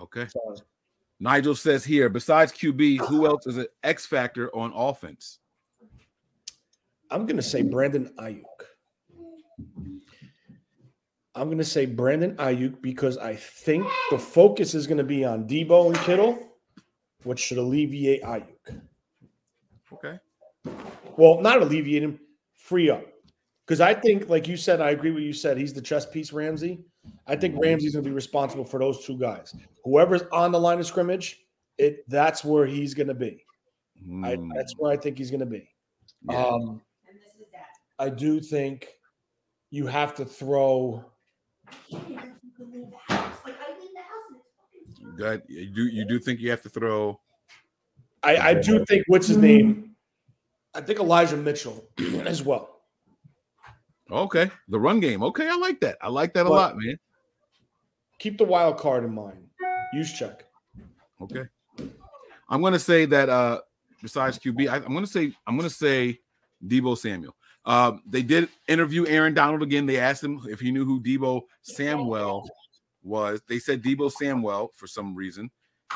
Okay. 0.00 0.26
So, 0.28 0.56
Nigel 1.20 1.54
says 1.54 1.84
here, 1.84 2.08
besides 2.08 2.52
QB, 2.52 2.98
who 3.06 3.26
else 3.26 3.46
is 3.46 3.56
an 3.56 3.66
X 3.82 4.06
factor 4.06 4.54
on 4.54 4.72
offense? 4.74 5.40
I'm 7.10 7.26
going 7.26 7.36
to 7.36 7.42
say 7.42 7.62
Brandon 7.62 8.12
Aiyuk. 8.18 8.44
I'm 11.34 11.46
going 11.46 11.58
to 11.58 11.64
say 11.64 11.86
Brandon 11.86 12.36
Aiyuk 12.36 12.80
because 12.82 13.16
I 13.18 13.34
think 13.34 13.86
the 14.10 14.18
focus 14.18 14.74
is 14.74 14.86
going 14.86 14.98
to 14.98 15.04
be 15.04 15.24
on 15.24 15.46
Deebo 15.46 15.86
and 15.86 15.96
Kittle, 16.00 16.38
which 17.24 17.40
should 17.40 17.58
alleviate 17.58 18.22
Aiyuk. 18.22 18.80
Okay. 19.92 20.18
Well, 21.16 21.40
not 21.40 21.62
alleviate 21.62 22.02
him, 22.02 22.20
free 22.54 22.90
up. 22.90 23.04
Because 23.68 23.82
I 23.82 23.92
think, 23.92 24.30
like 24.30 24.48
you 24.48 24.56
said, 24.56 24.80
I 24.80 24.90
agree 24.90 25.10
with 25.10 25.22
you 25.22 25.34
said. 25.34 25.58
He's 25.58 25.74
the 25.74 25.82
chess 25.82 26.06
piece, 26.06 26.32
Ramsey. 26.32 26.80
I 27.26 27.36
think 27.36 27.62
Ramsey's 27.62 27.92
going 27.92 28.02
to 28.02 28.08
be 28.08 28.14
responsible 28.14 28.64
for 28.64 28.80
those 28.80 29.04
two 29.04 29.18
guys. 29.18 29.54
Whoever's 29.84 30.22
on 30.32 30.52
the 30.52 30.58
line 30.58 30.78
of 30.78 30.86
scrimmage, 30.86 31.44
it 31.76 32.08
that's 32.08 32.42
where 32.42 32.64
he's 32.64 32.94
going 32.94 33.08
to 33.08 33.14
be. 33.14 33.44
I, 34.24 34.36
Hmm, 34.36 34.50
that's 34.54 34.72
where 34.78 34.90
I 34.90 34.96
think 34.96 35.18
he's 35.18 35.30
going 35.30 35.40
to 35.40 35.46
be. 35.46 35.68
yeah. 36.30 36.46
Um, 36.46 36.80
I 37.98 38.08
do 38.08 38.40
think 38.40 38.88
you 39.70 39.86
have 39.86 40.14
to 40.14 40.24
throw. 40.24 41.04
Go 41.92 41.98
ahead. 45.26 45.42
You 45.48 45.74
do 45.74 45.86
you 45.88 46.06
do 46.06 46.18
think 46.18 46.40
you 46.40 46.48
have 46.50 46.62
to 46.62 46.70
throw? 46.70 47.20
I, 48.22 48.36
I 48.36 48.54
do 48.54 48.82
think 48.86 49.04
what's 49.08 49.26
his 49.26 49.36
name. 49.36 49.94
I 50.74 50.80
think 50.80 51.00
Elijah 51.00 51.36
Mitchell 51.36 51.84
as 52.24 52.42
well. 52.42 52.77
Okay, 54.10 54.50
the 54.68 54.78
run 54.78 55.00
game. 55.00 55.22
Okay, 55.22 55.48
I 55.48 55.56
like 55.56 55.80
that. 55.80 55.98
I 56.00 56.08
like 56.08 56.32
that 56.34 56.46
a 56.46 56.48
lot, 56.48 56.76
man. 56.76 56.98
Keep 58.18 58.38
the 58.38 58.44
wild 58.44 58.78
card 58.78 59.04
in 59.04 59.14
mind. 59.14 59.46
Use 59.92 60.12
check. 60.12 60.44
Okay. 61.20 61.44
I'm 62.48 62.62
gonna 62.62 62.78
say 62.78 63.04
that 63.06 63.28
uh 63.28 63.60
besides 64.02 64.38
QB, 64.38 64.68
I, 64.68 64.76
am 64.76 64.94
gonna 64.94 65.06
say 65.06 65.32
I'm 65.46 65.56
gonna 65.56 65.70
say 65.70 66.18
Deebo 66.66 66.96
Samuel. 66.96 67.34
Um, 67.64 68.02
they 68.08 68.22
did 68.22 68.48
interview 68.66 69.06
Aaron 69.06 69.34
Donald 69.34 69.62
again. 69.62 69.84
They 69.84 69.98
asked 69.98 70.24
him 70.24 70.40
if 70.48 70.58
he 70.58 70.70
knew 70.70 70.84
who 70.84 71.02
Deebo 71.02 71.42
Samuel 71.62 72.48
was. 73.02 73.42
They 73.46 73.58
said 73.58 73.82
Deebo 73.82 74.10
Samuel 74.10 74.72
for 74.74 74.86
some 74.86 75.14
reason, 75.14 75.50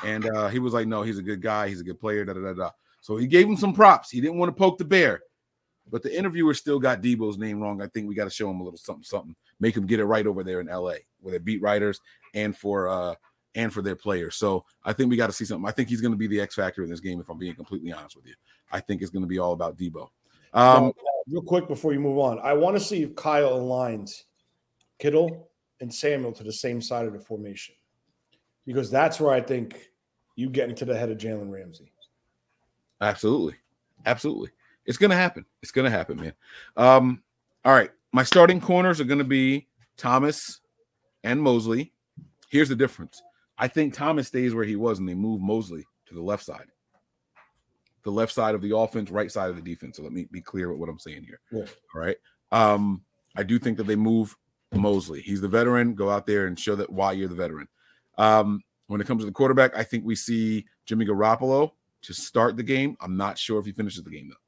and 0.04 0.28
uh, 0.28 0.48
he 0.48 0.58
was 0.58 0.74
like, 0.74 0.86
"No, 0.86 1.02
he's 1.02 1.18
a 1.18 1.22
good 1.22 1.40
guy. 1.40 1.68
He's 1.68 1.80
a 1.80 1.84
good 1.84 1.98
player." 1.98 2.24
Da 2.24 2.34
da 2.34 2.40
da 2.40 2.52
da. 2.52 2.70
So 3.00 3.16
he 3.16 3.26
gave 3.26 3.46
him 3.46 3.56
some 3.56 3.72
props. 3.72 4.10
He 4.10 4.20
didn't 4.20 4.38
want 4.38 4.50
to 4.50 4.58
poke 4.58 4.78
the 4.78 4.84
bear, 4.84 5.22
but 5.90 6.02
the 6.02 6.16
interviewer 6.16 6.54
still 6.54 6.78
got 6.78 7.02
Deebo's 7.02 7.38
name 7.38 7.60
wrong. 7.60 7.82
I 7.82 7.86
think 7.86 8.08
we 8.08 8.14
got 8.14 8.24
to 8.24 8.30
show 8.30 8.50
him 8.50 8.60
a 8.60 8.64
little 8.64 8.78
something, 8.78 9.02
something, 9.02 9.34
make 9.60 9.76
him 9.76 9.86
get 9.86 10.00
it 10.00 10.04
right 10.04 10.26
over 10.26 10.42
there 10.42 10.60
in 10.60 10.66
LA 10.66 10.94
with 11.20 11.32
their 11.32 11.40
beat 11.40 11.60
writers 11.60 12.00
and 12.34 12.56
for 12.56 12.88
uh 12.88 13.14
and 13.54 13.72
for 13.72 13.82
their 13.82 13.96
players. 13.96 14.36
So 14.36 14.64
I 14.84 14.92
think 14.92 15.10
we 15.10 15.16
got 15.16 15.26
to 15.26 15.32
see 15.32 15.44
something. 15.44 15.68
I 15.68 15.72
think 15.72 15.88
he's 15.88 16.00
going 16.00 16.12
to 16.12 16.18
be 16.18 16.26
the 16.26 16.40
X 16.40 16.54
factor 16.54 16.82
in 16.82 16.90
this 16.90 17.00
game. 17.00 17.20
If 17.20 17.28
I'm 17.28 17.38
being 17.38 17.54
completely 17.54 17.92
honest 17.92 18.16
with 18.16 18.26
you, 18.26 18.34
I 18.70 18.80
think 18.80 19.02
it's 19.02 19.10
going 19.10 19.22
to 19.22 19.28
be 19.28 19.38
all 19.38 19.52
about 19.52 19.76
Deebo. 19.76 20.08
Um, 20.54 20.92
real 21.28 21.42
quick 21.42 21.68
before 21.68 21.92
you 21.92 22.00
move 22.00 22.18
on, 22.18 22.38
I 22.38 22.54
want 22.54 22.76
to 22.76 22.80
see 22.82 23.02
if 23.02 23.14
Kyle 23.14 23.58
aligns 23.58 24.22
Kittle 24.98 25.50
and 25.80 25.92
Samuel 25.92 26.32
to 26.32 26.44
the 26.44 26.52
same 26.52 26.80
side 26.80 27.06
of 27.06 27.12
the 27.12 27.18
formation 27.18 27.74
because 28.66 28.90
that's 28.90 29.20
where 29.20 29.32
I 29.32 29.40
think 29.40 29.90
you 30.36 30.48
get 30.48 30.68
into 30.68 30.84
the 30.84 30.96
head 30.96 31.10
of 31.10 31.18
Jalen 31.18 31.50
Ramsey. 31.50 31.92
Absolutely. 33.00 33.56
Absolutely. 34.06 34.50
It's 34.86 34.98
going 34.98 35.10
to 35.10 35.16
happen. 35.16 35.44
It's 35.62 35.72
going 35.72 35.84
to 35.84 35.96
happen, 35.96 36.20
man. 36.20 36.34
Um, 36.76 37.22
all 37.64 37.72
right. 37.72 37.90
My 38.12 38.24
starting 38.24 38.60
corners 38.60 39.00
are 39.00 39.04
going 39.04 39.18
to 39.18 39.24
be 39.24 39.68
Thomas 39.96 40.60
and 41.24 41.40
Moseley. 41.40 41.92
Here's 42.50 42.68
the 42.68 42.76
difference. 42.76 43.22
I 43.58 43.68
think 43.68 43.94
Thomas 43.94 44.28
stays 44.28 44.54
where 44.54 44.64
he 44.64 44.76
was 44.76 44.98
and 44.98 45.08
they 45.08 45.14
move 45.14 45.40
Moseley 45.40 45.86
to 46.06 46.14
the 46.14 46.22
left 46.22 46.44
side. 46.44 46.66
the 48.04 48.10
left 48.10 48.32
side 48.32 48.54
of 48.54 48.62
the 48.62 48.76
offense, 48.76 49.10
right 49.10 49.30
side 49.30 49.50
of 49.50 49.56
the 49.56 49.62
defense. 49.62 49.96
So 49.96 50.02
let 50.02 50.12
me 50.12 50.26
be 50.30 50.40
clear 50.40 50.70
with 50.70 50.78
what 50.78 50.88
I'm 50.88 50.98
saying 50.98 51.24
here. 51.24 51.40
Yeah. 51.52 51.66
All 51.94 52.00
right. 52.00 52.16
Um, 52.50 53.02
I 53.36 53.44
do 53.44 53.58
think 53.58 53.76
that 53.78 53.86
they 53.86 53.96
move 53.96 54.36
Moseley. 54.74 55.20
He's 55.20 55.40
the 55.40 55.48
veteran. 55.48 55.94
Go 55.94 56.10
out 56.10 56.26
there 56.26 56.46
and 56.46 56.58
show 56.58 56.74
that 56.76 56.90
why 56.90 57.12
you're 57.12 57.28
the 57.28 57.34
veteran. 57.34 57.68
Um, 58.18 58.60
when 58.88 59.00
it 59.00 59.06
comes 59.06 59.22
to 59.22 59.26
the 59.26 59.32
quarterback, 59.32 59.76
I 59.76 59.84
think 59.84 60.04
we 60.04 60.16
see 60.16 60.66
Jimmy 60.84 61.06
Garoppolo 61.06 61.70
to 62.02 62.12
start 62.12 62.56
the 62.56 62.62
game. 62.62 62.96
I'm 63.00 63.16
not 63.16 63.38
sure 63.38 63.58
if 63.60 63.64
he 63.64 63.72
finishes 63.72 64.02
the 64.02 64.10
game 64.10 64.28
though. 64.28 64.41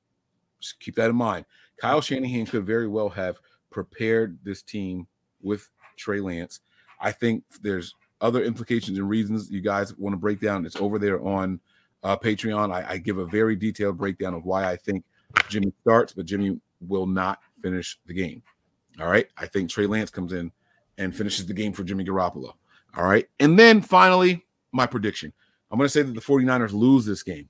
Just 0.64 0.80
keep 0.80 0.96
that 0.96 1.10
in 1.10 1.16
mind. 1.16 1.44
Kyle 1.78 2.00
Shanahan 2.00 2.46
could 2.46 2.64
very 2.64 2.88
well 2.88 3.08
have 3.10 3.38
prepared 3.70 4.38
this 4.42 4.62
team 4.62 5.06
with 5.42 5.68
Trey 5.96 6.20
Lance. 6.20 6.60
I 7.00 7.12
think 7.12 7.44
there's 7.62 7.94
other 8.20 8.42
implications 8.42 8.98
and 8.98 9.08
reasons 9.08 9.50
you 9.50 9.60
guys 9.60 9.96
want 9.98 10.14
to 10.14 10.18
break 10.18 10.40
down. 10.40 10.64
It's 10.64 10.76
over 10.76 10.98
there 10.98 11.22
on 11.22 11.60
uh, 12.02 12.16
Patreon. 12.16 12.72
I, 12.72 12.92
I 12.92 12.96
give 12.98 13.18
a 13.18 13.26
very 13.26 13.56
detailed 13.56 13.98
breakdown 13.98 14.34
of 14.34 14.44
why 14.44 14.70
I 14.70 14.76
think 14.76 15.04
Jimmy 15.48 15.72
starts, 15.82 16.12
but 16.12 16.24
Jimmy 16.26 16.58
will 16.80 17.06
not 17.06 17.40
finish 17.62 17.98
the 18.06 18.14
game. 18.14 18.42
All 19.00 19.08
right. 19.08 19.26
I 19.36 19.46
think 19.46 19.70
Trey 19.70 19.86
Lance 19.86 20.10
comes 20.10 20.32
in 20.32 20.52
and 20.98 21.14
finishes 21.14 21.46
the 21.46 21.54
game 21.54 21.72
for 21.72 21.84
Jimmy 21.84 22.04
Garoppolo. 22.04 22.52
All 22.96 23.04
right. 23.04 23.28
And 23.40 23.58
then 23.58 23.82
finally, 23.82 24.46
my 24.72 24.86
prediction. 24.86 25.32
I'm 25.70 25.78
going 25.78 25.88
to 25.88 25.92
say 25.92 26.02
that 26.02 26.14
the 26.14 26.20
49ers 26.20 26.72
lose 26.72 27.04
this 27.04 27.22
game. 27.22 27.48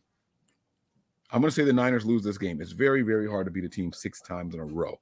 I'm 1.35 1.40
going 1.40 1.51
to 1.51 1.55
say 1.55 1.65
the 1.65 1.73
Niners 1.73 2.06
lose 2.06 2.23
this 2.23 2.39
game. 2.39 2.61
It's 2.61 2.70
very, 2.70 3.02
very 3.02 3.28
hard 3.28 3.47
to 3.47 3.51
beat 3.51 3.65
a 3.65 3.69
team 3.69 3.93
six 3.93 4.20
times 4.20 4.55
in 4.55 4.61
a 4.61 4.65
row. 4.65 5.01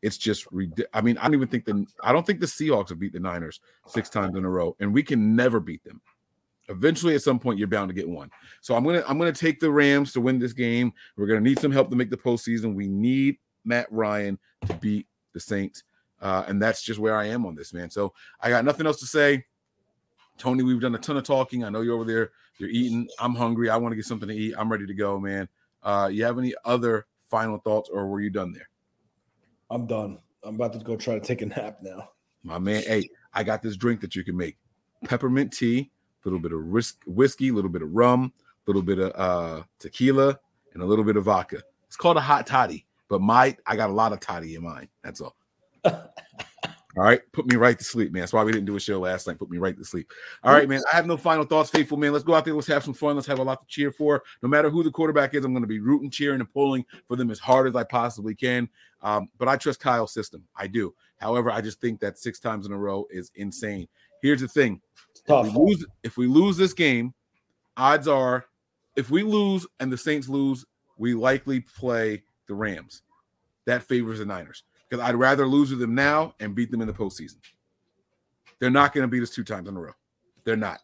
It's 0.00 0.16
just, 0.16 0.46
I 0.94 1.02
mean, 1.02 1.18
I 1.18 1.24
don't 1.24 1.34
even 1.34 1.48
think 1.48 1.66
the, 1.66 1.84
I 2.02 2.12
don't 2.12 2.26
think 2.26 2.40
the 2.40 2.46
Seahawks 2.46 2.88
have 2.88 2.98
beat 2.98 3.12
the 3.12 3.20
Niners 3.20 3.60
six 3.86 4.08
times 4.08 4.36
in 4.36 4.44
a 4.46 4.48
row, 4.48 4.74
and 4.80 4.94
we 4.94 5.02
can 5.02 5.36
never 5.36 5.60
beat 5.60 5.84
them. 5.84 6.00
Eventually, 6.68 7.14
at 7.14 7.20
some 7.22 7.38
point, 7.38 7.58
you're 7.58 7.68
bound 7.68 7.90
to 7.90 7.94
get 7.94 8.08
one. 8.08 8.30
So 8.62 8.74
I'm 8.74 8.84
gonna, 8.84 9.04
I'm 9.06 9.18
gonna 9.18 9.32
take 9.32 9.60
the 9.60 9.70
Rams 9.70 10.14
to 10.14 10.20
win 10.20 10.38
this 10.38 10.54
game. 10.54 10.92
We're 11.16 11.26
gonna 11.26 11.40
need 11.40 11.58
some 11.58 11.72
help 11.72 11.90
to 11.90 11.96
make 11.96 12.10
the 12.10 12.16
postseason. 12.16 12.74
We 12.74 12.88
need 12.88 13.36
Matt 13.64 13.86
Ryan 13.90 14.38
to 14.66 14.74
beat 14.74 15.06
the 15.32 15.40
Saints, 15.40 15.84
uh, 16.22 16.44
and 16.48 16.60
that's 16.60 16.82
just 16.82 16.98
where 16.98 17.16
I 17.16 17.26
am 17.26 17.44
on 17.44 17.54
this, 17.54 17.72
man. 17.72 17.90
So 17.90 18.14
I 18.40 18.48
got 18.48 18.64
nothing 18.64 18.86
else 18.86 18.98
to 19.00 19.06
say. 19.06 19.44
Tony, 20.38 20.62
we've 20.62 20.80
done 20.80 20.94
a 20.94 20.98
ton 20.98 21.16
of 21.16 21.24
talking. 21.24 21.64
I 21.64 21.68
know 21.68 21.82
you're 21.82 21.94
over 21.94 22.04
there. 22.04 22.30
You're 22.58 22.70
eating. 22.70 23.08
I'm 23.20 23.34
hungry. 23.34 23.70
I 23.70 23.76
want 23.76 23.92
to 23.92 23.96
get 23.96 24.06
something 24.06 24.28
to 24.28 24.34
eat. 24.34 24.54
I'm 24.56 24.70
ready 24.70 24.86
to 24.86 24.94
go, 24.94 25.20
man. 25.20 25.48
Uh, 25.86 26.08
you 26.08 26.24
have 26.24 26.36
any 26.36 26.52
other 26.64 27.06
final 27.30 27.58
thoughts, 27.58 27.88
or 27.88 28.08
were 28.08 28.20
you 28.20 28.28
done 28.28 28.52
there? 28.52 28.68
I'm 29.70 29.86
done. 29.86 30.18
I'm 30.42 30.56
about 30.56 30.72
to 30.72 30.80
go 30.80 30.96
try 30.96 31.14
to 31.14 31.20
take 31.20 31.42
a 31.42 31.46
nap 31.46 31.78
now. 31.80 32.10
My 32.42 32.58
man, 32.58 32.82
hey, 32.82 33.08
I 33.32 33.44
got 33.44 33.62
this 33.62 33.76
drink 33.76 34.00
that 34.00 34.16
you 34.16 34.24
can 34.24 34.36
make: 34.36 34.56
peppermint 35.04 35.52
tea, 35.52 35.90
a 36.24 36.28
little 36.28 36.40
bit 36.40 36.52
of 36.52 36.58
risk, 36.58 37.02
whiskey, 37.06 37.50
a 37.50 37.52
little 37.52 37.70
bit 37.70 37.82
of 37.82 37.92
rum, 37.92 38.32
a 38.66 38.70
little 38.70 38.82
bit 38.82 38.98
of 38.98 39.12
uh, 39.14 39.62
tequila, 39.78 40.36
and 40.74 40.82
a 40.82 40.86
little 40.86 41.04
bit 41.04 41.16
of 41.16 41.24
vodka. 41.24 41.62
It's 41.86 41.96
called 41.96 42.16
a 42.16 42.20
hot 42.20 42.48
toddy, 42.48 42.84
but 43.08 43.20
my 43.20 43.56
I 43.64 43.76
got 43.76 43.88
a 43.88 43.92
lot 43.92 44.12
of 44.12 44.18
toddy 44.18 44.56
in 44.56 44.64
mine. 44.64 44.88
That's 45.04 45.20
all. 45.20 45.36
All 46.96 47.02
right, 47.02 47.20
put 47.32 47.46
me 47.46 47.56
right 47.56 47.78
to 47.78 47.84
sleep, 47.84 48.10
man. 48.10 48.22
That's 48.22 48.32
why 48.32 48.42
we 48.42 48.52
didn't 48.52 48.64
do 48.64 48.76
a 48.76 48.80
show 48.80 49.00
last 49.00 49.26
night. 49.26 49.38
Put 49.38 49.50
me 49.50 49.58
right 49.58 49.76
to 49.76 49.84
sleep. 49.84 50.10
All 50.42 50.54
right, 50.54 50.66
man. 50.66 50.80
I 50.90 50.96
have 50.96 51.04
no 51.04 51.18
final 51.18 51.44
thoughts, 51.44 51.68
faithful 51.68 51.98
man. 51.98 52.10
Let's 52.10 52.24
go 52.24 52.34
out 52.34 52.46
there. 52.46 52.54
Let's 52.54 52.66
have 52.68 52.84
some 52.84 52.94
fun. 52.94 53.16
Let's 53.16 53.26
have 53.26 53.38
a 53.38 53.42
lot 53.42 53.60
to 53.60 53.66
cheer 53.66 53.92
for. 53.92 54.22
No 54.42 54.48
matter 54.48 54.70
who 54.70 54.82
the 54.82 54.90
quarterback 54.90 55.34
is, 55.34 55.44
I'm 55.44 55.52
going 55.52 55.62
to 55.62 55.68
be 55.68 55.78
rooting, 55.78 56.10
cheering, 56.10 56.40
and 56.40 56.50
pulling 56.50 56.86
for 57.06 57.16
them 57.16 57.30
as 57.30 57.38
hard 57.38 57.68
as 57.68 57.76
I 57.76 57.84
possibly 57.84 58.34
can. 58.34 58.66
Um, 59.02 59.28
but 59.36 59.46
I 59.46 59.58
trust 59.58 59.78
Kyle's 59.78 60.14
system. 60.14 60.42
I 60.56 60.68
do. 60.68 60.94
However, 61.18 61.50
I 61.50 61.60
just 61.60 61.82
think 61.82 62.00
that 62.00 62.18
six 62.18 62.40
times 62.40 62.64
in 62.64 62.72
a 62.72 62.78
row 62.78 63.06
is 63.10 63.30
insane. 63.34 63.88
Here's 64.22 64.40
the 64.40 64.48
thing: 64.48 64.80
if 65.28 65.28
we, 65.28 65.50
lose, 65.50 65.86
if 66.02 66.16
we 66.16 66.26
lose 66.26 66.56
this 66.56 66.72
game, 66.72 67.12
odds 67.76 68.08
are, 68.08 68.46
if 68.96 69.10
we 69.10 69.22
lose 69.22 69.66
and 69.80 69.92
the 69.92 69.98
Saints 69.98 70.30
lose, 70.30 70.64
we 70.96 71.12
likely 71.12 71.60
play 71.60 72.22
the 72.48 72.54
Rams. 72.54 73.02
That 73.66 73.82
favors 73.82 74.20
the 74.20 74.24
Niners 74.24 74.62
because 74.88 75.04
I'd 75.04 75.14
rather 75.14 75.46
lose 75.46 75.70
to 75.70 75.76
them 75.76 75.94
now 75.94 76.34
and 76.40 76.54
beat 76.54 76.70
them 76.70 76.80
in 76.80 76.86
the 76.86 76.92
postseason. 76.92 77.38
They're 78.58 78.70
not 78.70 78.94
going 78.94 79.02
to 79.02 79.08
beat 79.08 79.22
us 79.22 79.30
two 79.30 79.44
times 79.44 79.68
in 79.68 79.76
a 79.76 79.80
row. 79.80 79.92
They're 80.44 80.56
not. 80.56 80.80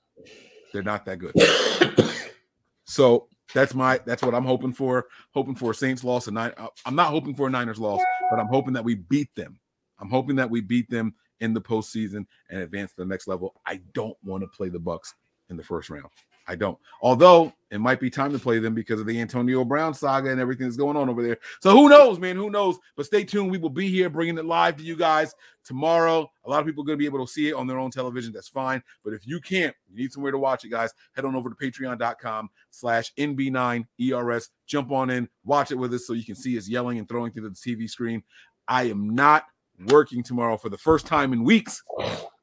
They're 0.72 0.82
not 0.82 1.04
that 1.06 1.18
good. 1.18 1.34
so 2.84 3.28
that's 3.54 3.74
my 3.74 4.00
that's 4.04 4.22
what 4.22 4.34
I'm 4.34 4.44
hoping 4.44 4.72
for. 4.72 5.06
Hoping 5.32 5.54
for 5.54 5.70
a 5.70 5.74
Saints 5.74 6.04
loss 6.04 6.26
and 6.26 6.34
nine. 6.34 6.52
Uh, 6.56 6.68
I'm 6.84 6.96
not 6.96 7.08
hoping 7.08 7.34
for 7.34 7.46
a 7.46 7.50
Niners 7.50 7.78
loss, 7.78 8.00
but 8.30 8.38
I'm 8.38 8.48
hoping 8.48 8.72
that 8.74 8.84
we 8.84 8.94
beat 8.94 9.34
them. 9.34 9.58
I'm 9.98 10.10
hoping 10.10 10.36
that 10.36 10.50
we 10.50 10.60
beat 10.60 10.90
them 10.90 11.14
in 11.40 11.54
the 11.54 11.60
postseason 11.60 12.26
and 12.50 12.60
advance 12.60 12.92
to 12.92 12.98
the 12.98 13.06
next 13.06 13.26
level. 13.26 13.54
I 13.66 13.80
don't 13.94 14.16
want 14.24 14.42
to 14.42 14.48
play 14.48 14.68
the 14.68 14.80
Bucs 14.80 15.12
in 15.50 15.56
the 15.56 15.62
first 15.62 15.90
round. 15.90 16.08
I 16.46 16.56
don't. 16.56 16.78
Although 17.00 17.52
it 17.70 17.80
might 17.80 18.00
be 18.00 18.10
time 18.10 18.32
to 18.32 18.38
play 18.38 18.58
them 18.58 18.74
because 18.74 19.00
of 19.00 19.06
the 19.06 19.18
Antonio 19.20 19.64
Brown 19.64 19.94
saga 19.94 20.30
and 20.30 20.40
everything 20.40 20.66
that's 20.66 20.76
going 20.76 20.96
on 20.96 21.08
over 21.08 21.22
there. 21.22 21.38
So 21.60 21.70
who 21.70 21.88
knows, 21.88 22.18
man? 22.18 22.36
Who 22.36 22.50
knows? 22.50 22.78
But 22.96 23.06
stay 23.06 23.24
tuned. 23.24 23.50
We 23.50 23.58
will 23.58 23.70
be 23.70 23.88
here 23.88 24.10
bringing 24.10 24.36
it 24.36 24.44
live 24.44 24.76
to 24.76 24.82
you 24.82 24.94
guys 24.94 25.34
tomorrow. 25.64 26.30
A 26.44 26.50
lot 26.50 26.60
of 26.60 26.66
people 26.66 26.84
are 26.84 26.86
going 26.86 26.98
to 26.98 27.02
be 27.02 27.06
able 27.06 27.24
to 27.24 27.32
see 27.32 27.48
it 27.48 27.54
on 27.54 27.66
their 27.66 27.78
own 27.78 27.90
television. 27.90 28.32
That's 28.32 28.48
fine. 28.48 28.82
But 29.04 29.14
if 29.14 29.26
you 29.26 29.40
can't, 29.40 29.74
you 29.88 29.96
need 29.96 30.12
somewhere 30.12 30.32
to 30.32 30.38
watch 30.38 30.64
it, 30.64 30.68
guys. 30.68 30.92
Head 31.14 31.24
on 31.24 31.34
over 31.34 31.48
to 31.48 31.56
patreon.com 31.56 32.50
slash 32.70 33.12
NB9ERS. 33.16 34.48
Jump 34.66 34.92
on 34.92 35.10
in, 35.10 35.28
watch 35.44 35.70
it 35.70 35.76
with 35.76 35.94
us 35.94 36.06
so 36.06 36.12
you 36.12 36.24
can 36.24 36.34
see 36.34 36.58
us 36.58 36.68
yelling 36.68 36.98
and 36.98 37.08
throwing 37.08 37.32
through 37.32 37.48
the 37.48 37.54
TV 37.54 37.88
screen. 37.88 38.22
I 38.68 38.84
am 38.84 39.14
not 39.14 39.44
working 39.86 40.22
tomorrow 40.22 40.56
for 40.56 40.68
the 40.68 40.78
first 40.78 41.06
time 41.06 41.32
in 41.32 41.42
weeks 41.42 41.82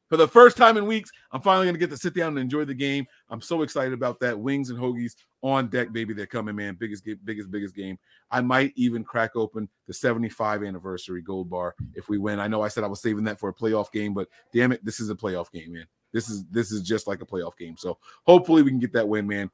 for 0.10 0.18
the 0.18 0.27
first 0.27 0.57
time 0.57 0.76
in 0.76 0.86
weeks, 0.86 1.11
I'm 1.31 1.41
finally 1.41 1.68
going 1.68 1.76
to 1.76 1.80
get 1.80 1.91
to 1.91 1.98
sit 1.98 2.15
down 2.15 2.30
and 2.30 2.40
enjoy 2.40 2.65
the 2.65 2.73
game. 2.73 3.06
I'm 3.30 3.41
so 3.41 3.61
excited 3.61 3.94
about 3.94 4.19
that. 4.22 4.38
Wings 4.38 4.72
and 4.72 4.80
hoagies 4.80 5.15
on 5.41 5.68
deck, 5.68 5.94
baby. 5.94 6.14
They're 6.14 6.26
coming, 6.26 6.56
man. 6.56 6.76
Biggest, 6.80 7.07
biggest, 7.23 7.52
biggest 7.52 7.76
game. 7.76 7.98
I 8.31 8.41
might 8.41 8.73
even 8.76 9.03
crack 9.03 9.36
open 9.36 9.69
the 9.88 9.94
75 9.94 10.64
anniversary 10.64 11.22
gold 11.22 11.49
bar 11.49 11.76
if 11.94 12.10
we 12.10 12.18
win. 12.18 12.40
I 12.40 12.48
know 12.48 12.61
I 12.61 12.68
said 12.68 12.84
I 12.84 12.88
was 12.88 13.02
saving 13.02 13.23
that 13.26 13.40
for 13.40 13.49
a 13.49 13.53
playoff 13.53 13.91
game, 13.91 14.14
but 14.14 14.27
damn 14.52 14.72
it, 14.72 14.84
this 14.84 14.99
is 14.99 15.10
a 15.10 15.15
playoff 15.15 15.52
game, 15.52 15.73
man. 15.73 15.86
This 16.11 16.27
is 16.27 16.44
this 16.48 16.72
is 16.72 16.81
just 16.81 17.06
like 17.07 17.22
a 17.22 17.26
playoff 17.26 17.56
game. 17.56 17.77
So 17.77 17.99
hopefully 18.26 18.64
we 18.64 18.72
can 18.72 18.80
get 18.80 18.94
that 18.94 19.07
win, 19.07 19.27
man. 19.27 19.52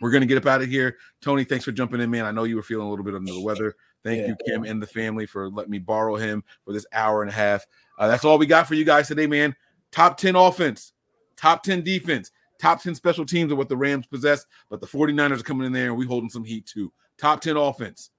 We're 0.00 0.10
gonna 0.10 0.26
get 0.26 0.36
up 0.36 0.46
out 0.46 0.60
of 0.60 0.68
here. 0.68 0.98
Tony, 1.22 1.44
thanks 1.44 1.64
for 1.64 1.72
jumping 1.72 2.00
in, 2.00 2.10
man. 2.10 2.26
I 2.26 2.30
know 2.30 2.44
you 2.44 2.56
were 2.56 2.62
feeling 2.62 2.86
a 2.86 2.90
little 2.90 3.04
bit 3.04 3.14
under 3.14 3.32
the 3.32 3.40
weather. 3.40 3.74
Thank 4.04 4.20
yeah. 4.20 4.26
you, 4.28 4.36
Kim, 4.46 4.64
and 4.64 4.82
the 4.82 4.86
family 4.86 5.26
for 5.26 5.48
letting 5.48 5.70
me 5.70 5.78
borrow 5.78 6.16
him 6.16 6.42
for 6.64 6.72
this 6.72 6.86
hour 6.92 7.22
and 7.22 7.30
a 7.30 7.34
half. 7.34 7.66
Uh, 7.98 8.08
that's 8.08 8.24
all 8.24 8.38
we 8.38 8.46
got 8.46 8.66
for 8.66 8.74
you 8.74 8.84
guys 8.84 9.08
today, 9.08 9.26
man. 9.26 9.54
Top 9.90 10.16
10 10.16 10.34
offense, 10.34 10.92
top 11.36 11.62
10 11.62 11.82
defense, 11.82 12.30
top 12.58 12.82
10 12.82 12.94
special 12.94 13.26
teams 13.26 13.52
are 13.52 13.56
what 13.56 13.68
the 13.68 13.76
Rams 13.76 14.06
possess, 14.06 14.46
but 14.70 14.80
the 14.80 14.86
49ers 14.86 15.40
are 15.40 15.44
coming 15.44 15.66
in 15.66 15.72
there 15.72 15.88
and 15.88 15.96
we 15.96 16.06
holding 16.06 16.30
some 16.30 16.44
heat 16.44 16.66
too. 16.66 16.92
Top 17.18 17.40
10 17.40 17.56
offense, 17.56 18.10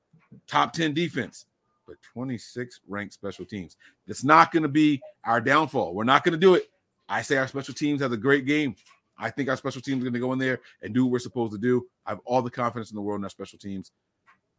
top 0.47 0.71
10 0.71 0.93
defense, 0.93 1.45
but 1.87 1.97
26 2.13 2.81
ranked 2.87 3.13
special 3.13 3.45
teams. 3.45 3.75
It's 4.07 4.23
not 4.23 4.51
going 4.51 4.63
to 4.63 4.69
be 4.69 5.01
our 5.25 5.41
downfall. 5.41 5.93
We're 5.93 6.03
not 6.03 6.23
going 6.23 6.33
to 6.33 6.39
do 6.39 6.53
it. 6.53 6.69
I 7.09 7.21
say 7.21 7.37
our 7.37 7.47
special 7.47 7.73
teams 7.73 8.01
has 8.01 8.11
a 8.11 8.17
great 8.17 8.45
game. 8.45 8.75
I 9.17 9.29
think 9.29 9.49
our 9.49 9.57
special 9.57 9.81
teams 9.81 10.01
are 10.01 10.05
going 10.05 10.13
to 10.13 10.19
go 10.19 10.33
in 10.33 10.39
there 10.39 10.59
and 10.81 10.93
do 10.93 11.05
what 11.05 11.11
we're 11.11 11.19
supposed 11.19 11.51
to 11.53 11.57
do. 11.57 11.87
I 12.05 12.11
have 12.11 12.19
all 12.25 12.41
the 12.41 12.49
confidence 12.49 12.91
in 12.91 12.95
the 12.95 13.01
world 13.01 13.19
in 13.19 13.23
our 13.23 13.29
special 13.29 13.59
teams. 13.59 13.91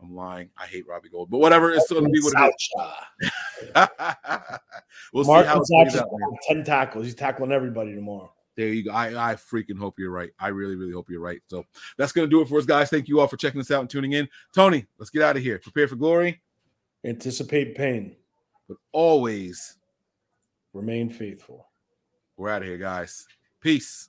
I'm 0.04 0.14
lying. 0.14 0.50
I 0.58 0.66
hate 0.66 0.86
Robbie 0.86 1.08
Gould, 1.08 1.30
but 1.30 1.38
whatever. 1.38 1.72
It's 1.72 1.90
going 1.90 2.04
to 2.04 2.10
be 2.10 2.20
what 2.20 2.34
it 2.36 2.54
is. 3.22 3.30
we'll 5.12 5.24
see 5.24 5.32
how 5.32 5.62
it 5.62 5.96
out. 5.96 6.08
Ten 6.48 6.64
tackles. 6.64 7.06
He's 7.06 7.14
tackling 7.14 7.52
everybody 7.52 7.94
tomorrow. 7.94 8.32
There 8.56 8.68
you 8.68 8.84
go. 8.84 8.92
I, 8.92 9.32
I 9.32 9.34
freaking 9.34 9.78
hope 9.78 9.98
you're 9.98 10.10
right. 10.10 10.30
I 10.38 10.48
really, 10.48 10.76
really 10.76 10.92
hope 10.92 11.10
you're 11.10 11.20
right. 11.20 11.40
So 11.48 11.64
that's 11.96 12.12
going 12.12 12.28
to 12.28 12.30
do 12.30 12.40
it 12.40 12.48
for 12.48 12.58
us, 12.58 12.66
guys. 12.66 12.90
Thank 12.90 13.08
you 13.08 13.20
all 13.20 13.26
for 13.26 13.36
checking 13.36 13.60
us 13.60 13.70
out 13.70 13.80
and 13.80 13.90
tuning 13.90 14.12
in. 14.12 14.28
Tony, 14.54 14.86
let's 14.98 15.10
get 15.10 15.22
out 15.22 15.36
of 15.36 15.42
here. 15.42 15.58
Prepare 15.58 15.88
for 15.88 15.96
glory. 15.96 16.40
Anticipate 17.04 17.74
pain. 17.74 18.14
But 18.68 18.76
always 18.92 19.76
remain 20.72 21.10
faithful. 21.10 21.66
We're 22.36 22.50
out 22.50 22.62
of 22.62 22.68
here, 22.68 22.78
guys. 22.78 23.26
Peace. 23.60 24.08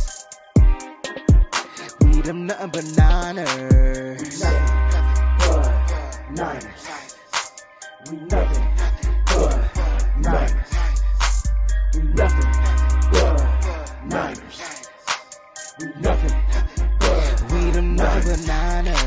see 2.21 2.27
them 2.27 2.45
nothing 2.45 2.69
but 2.69 2.85
Niners. 2.97 4.21
We 4.21 4.27
nothing 4.47 5.07
but 5.39 5.71
Niners. 6.31 6.87
We 8.09 8.17
nothing 8.27 8.67
but 9.25 9.53
Niners. 10.19 10.73
We 11.93 12.01
nothing 12.01 12.51
but 13.11 13.37
Niners. 14.05 14.87
We 15.79 15.85
nothing 16.01 16.35
but 16.99 17.51
we 17.51 17.71
them 17.71 17.95
nothing 17.95 18.31
but 18.31 18.47
Niners. 18.47 19.00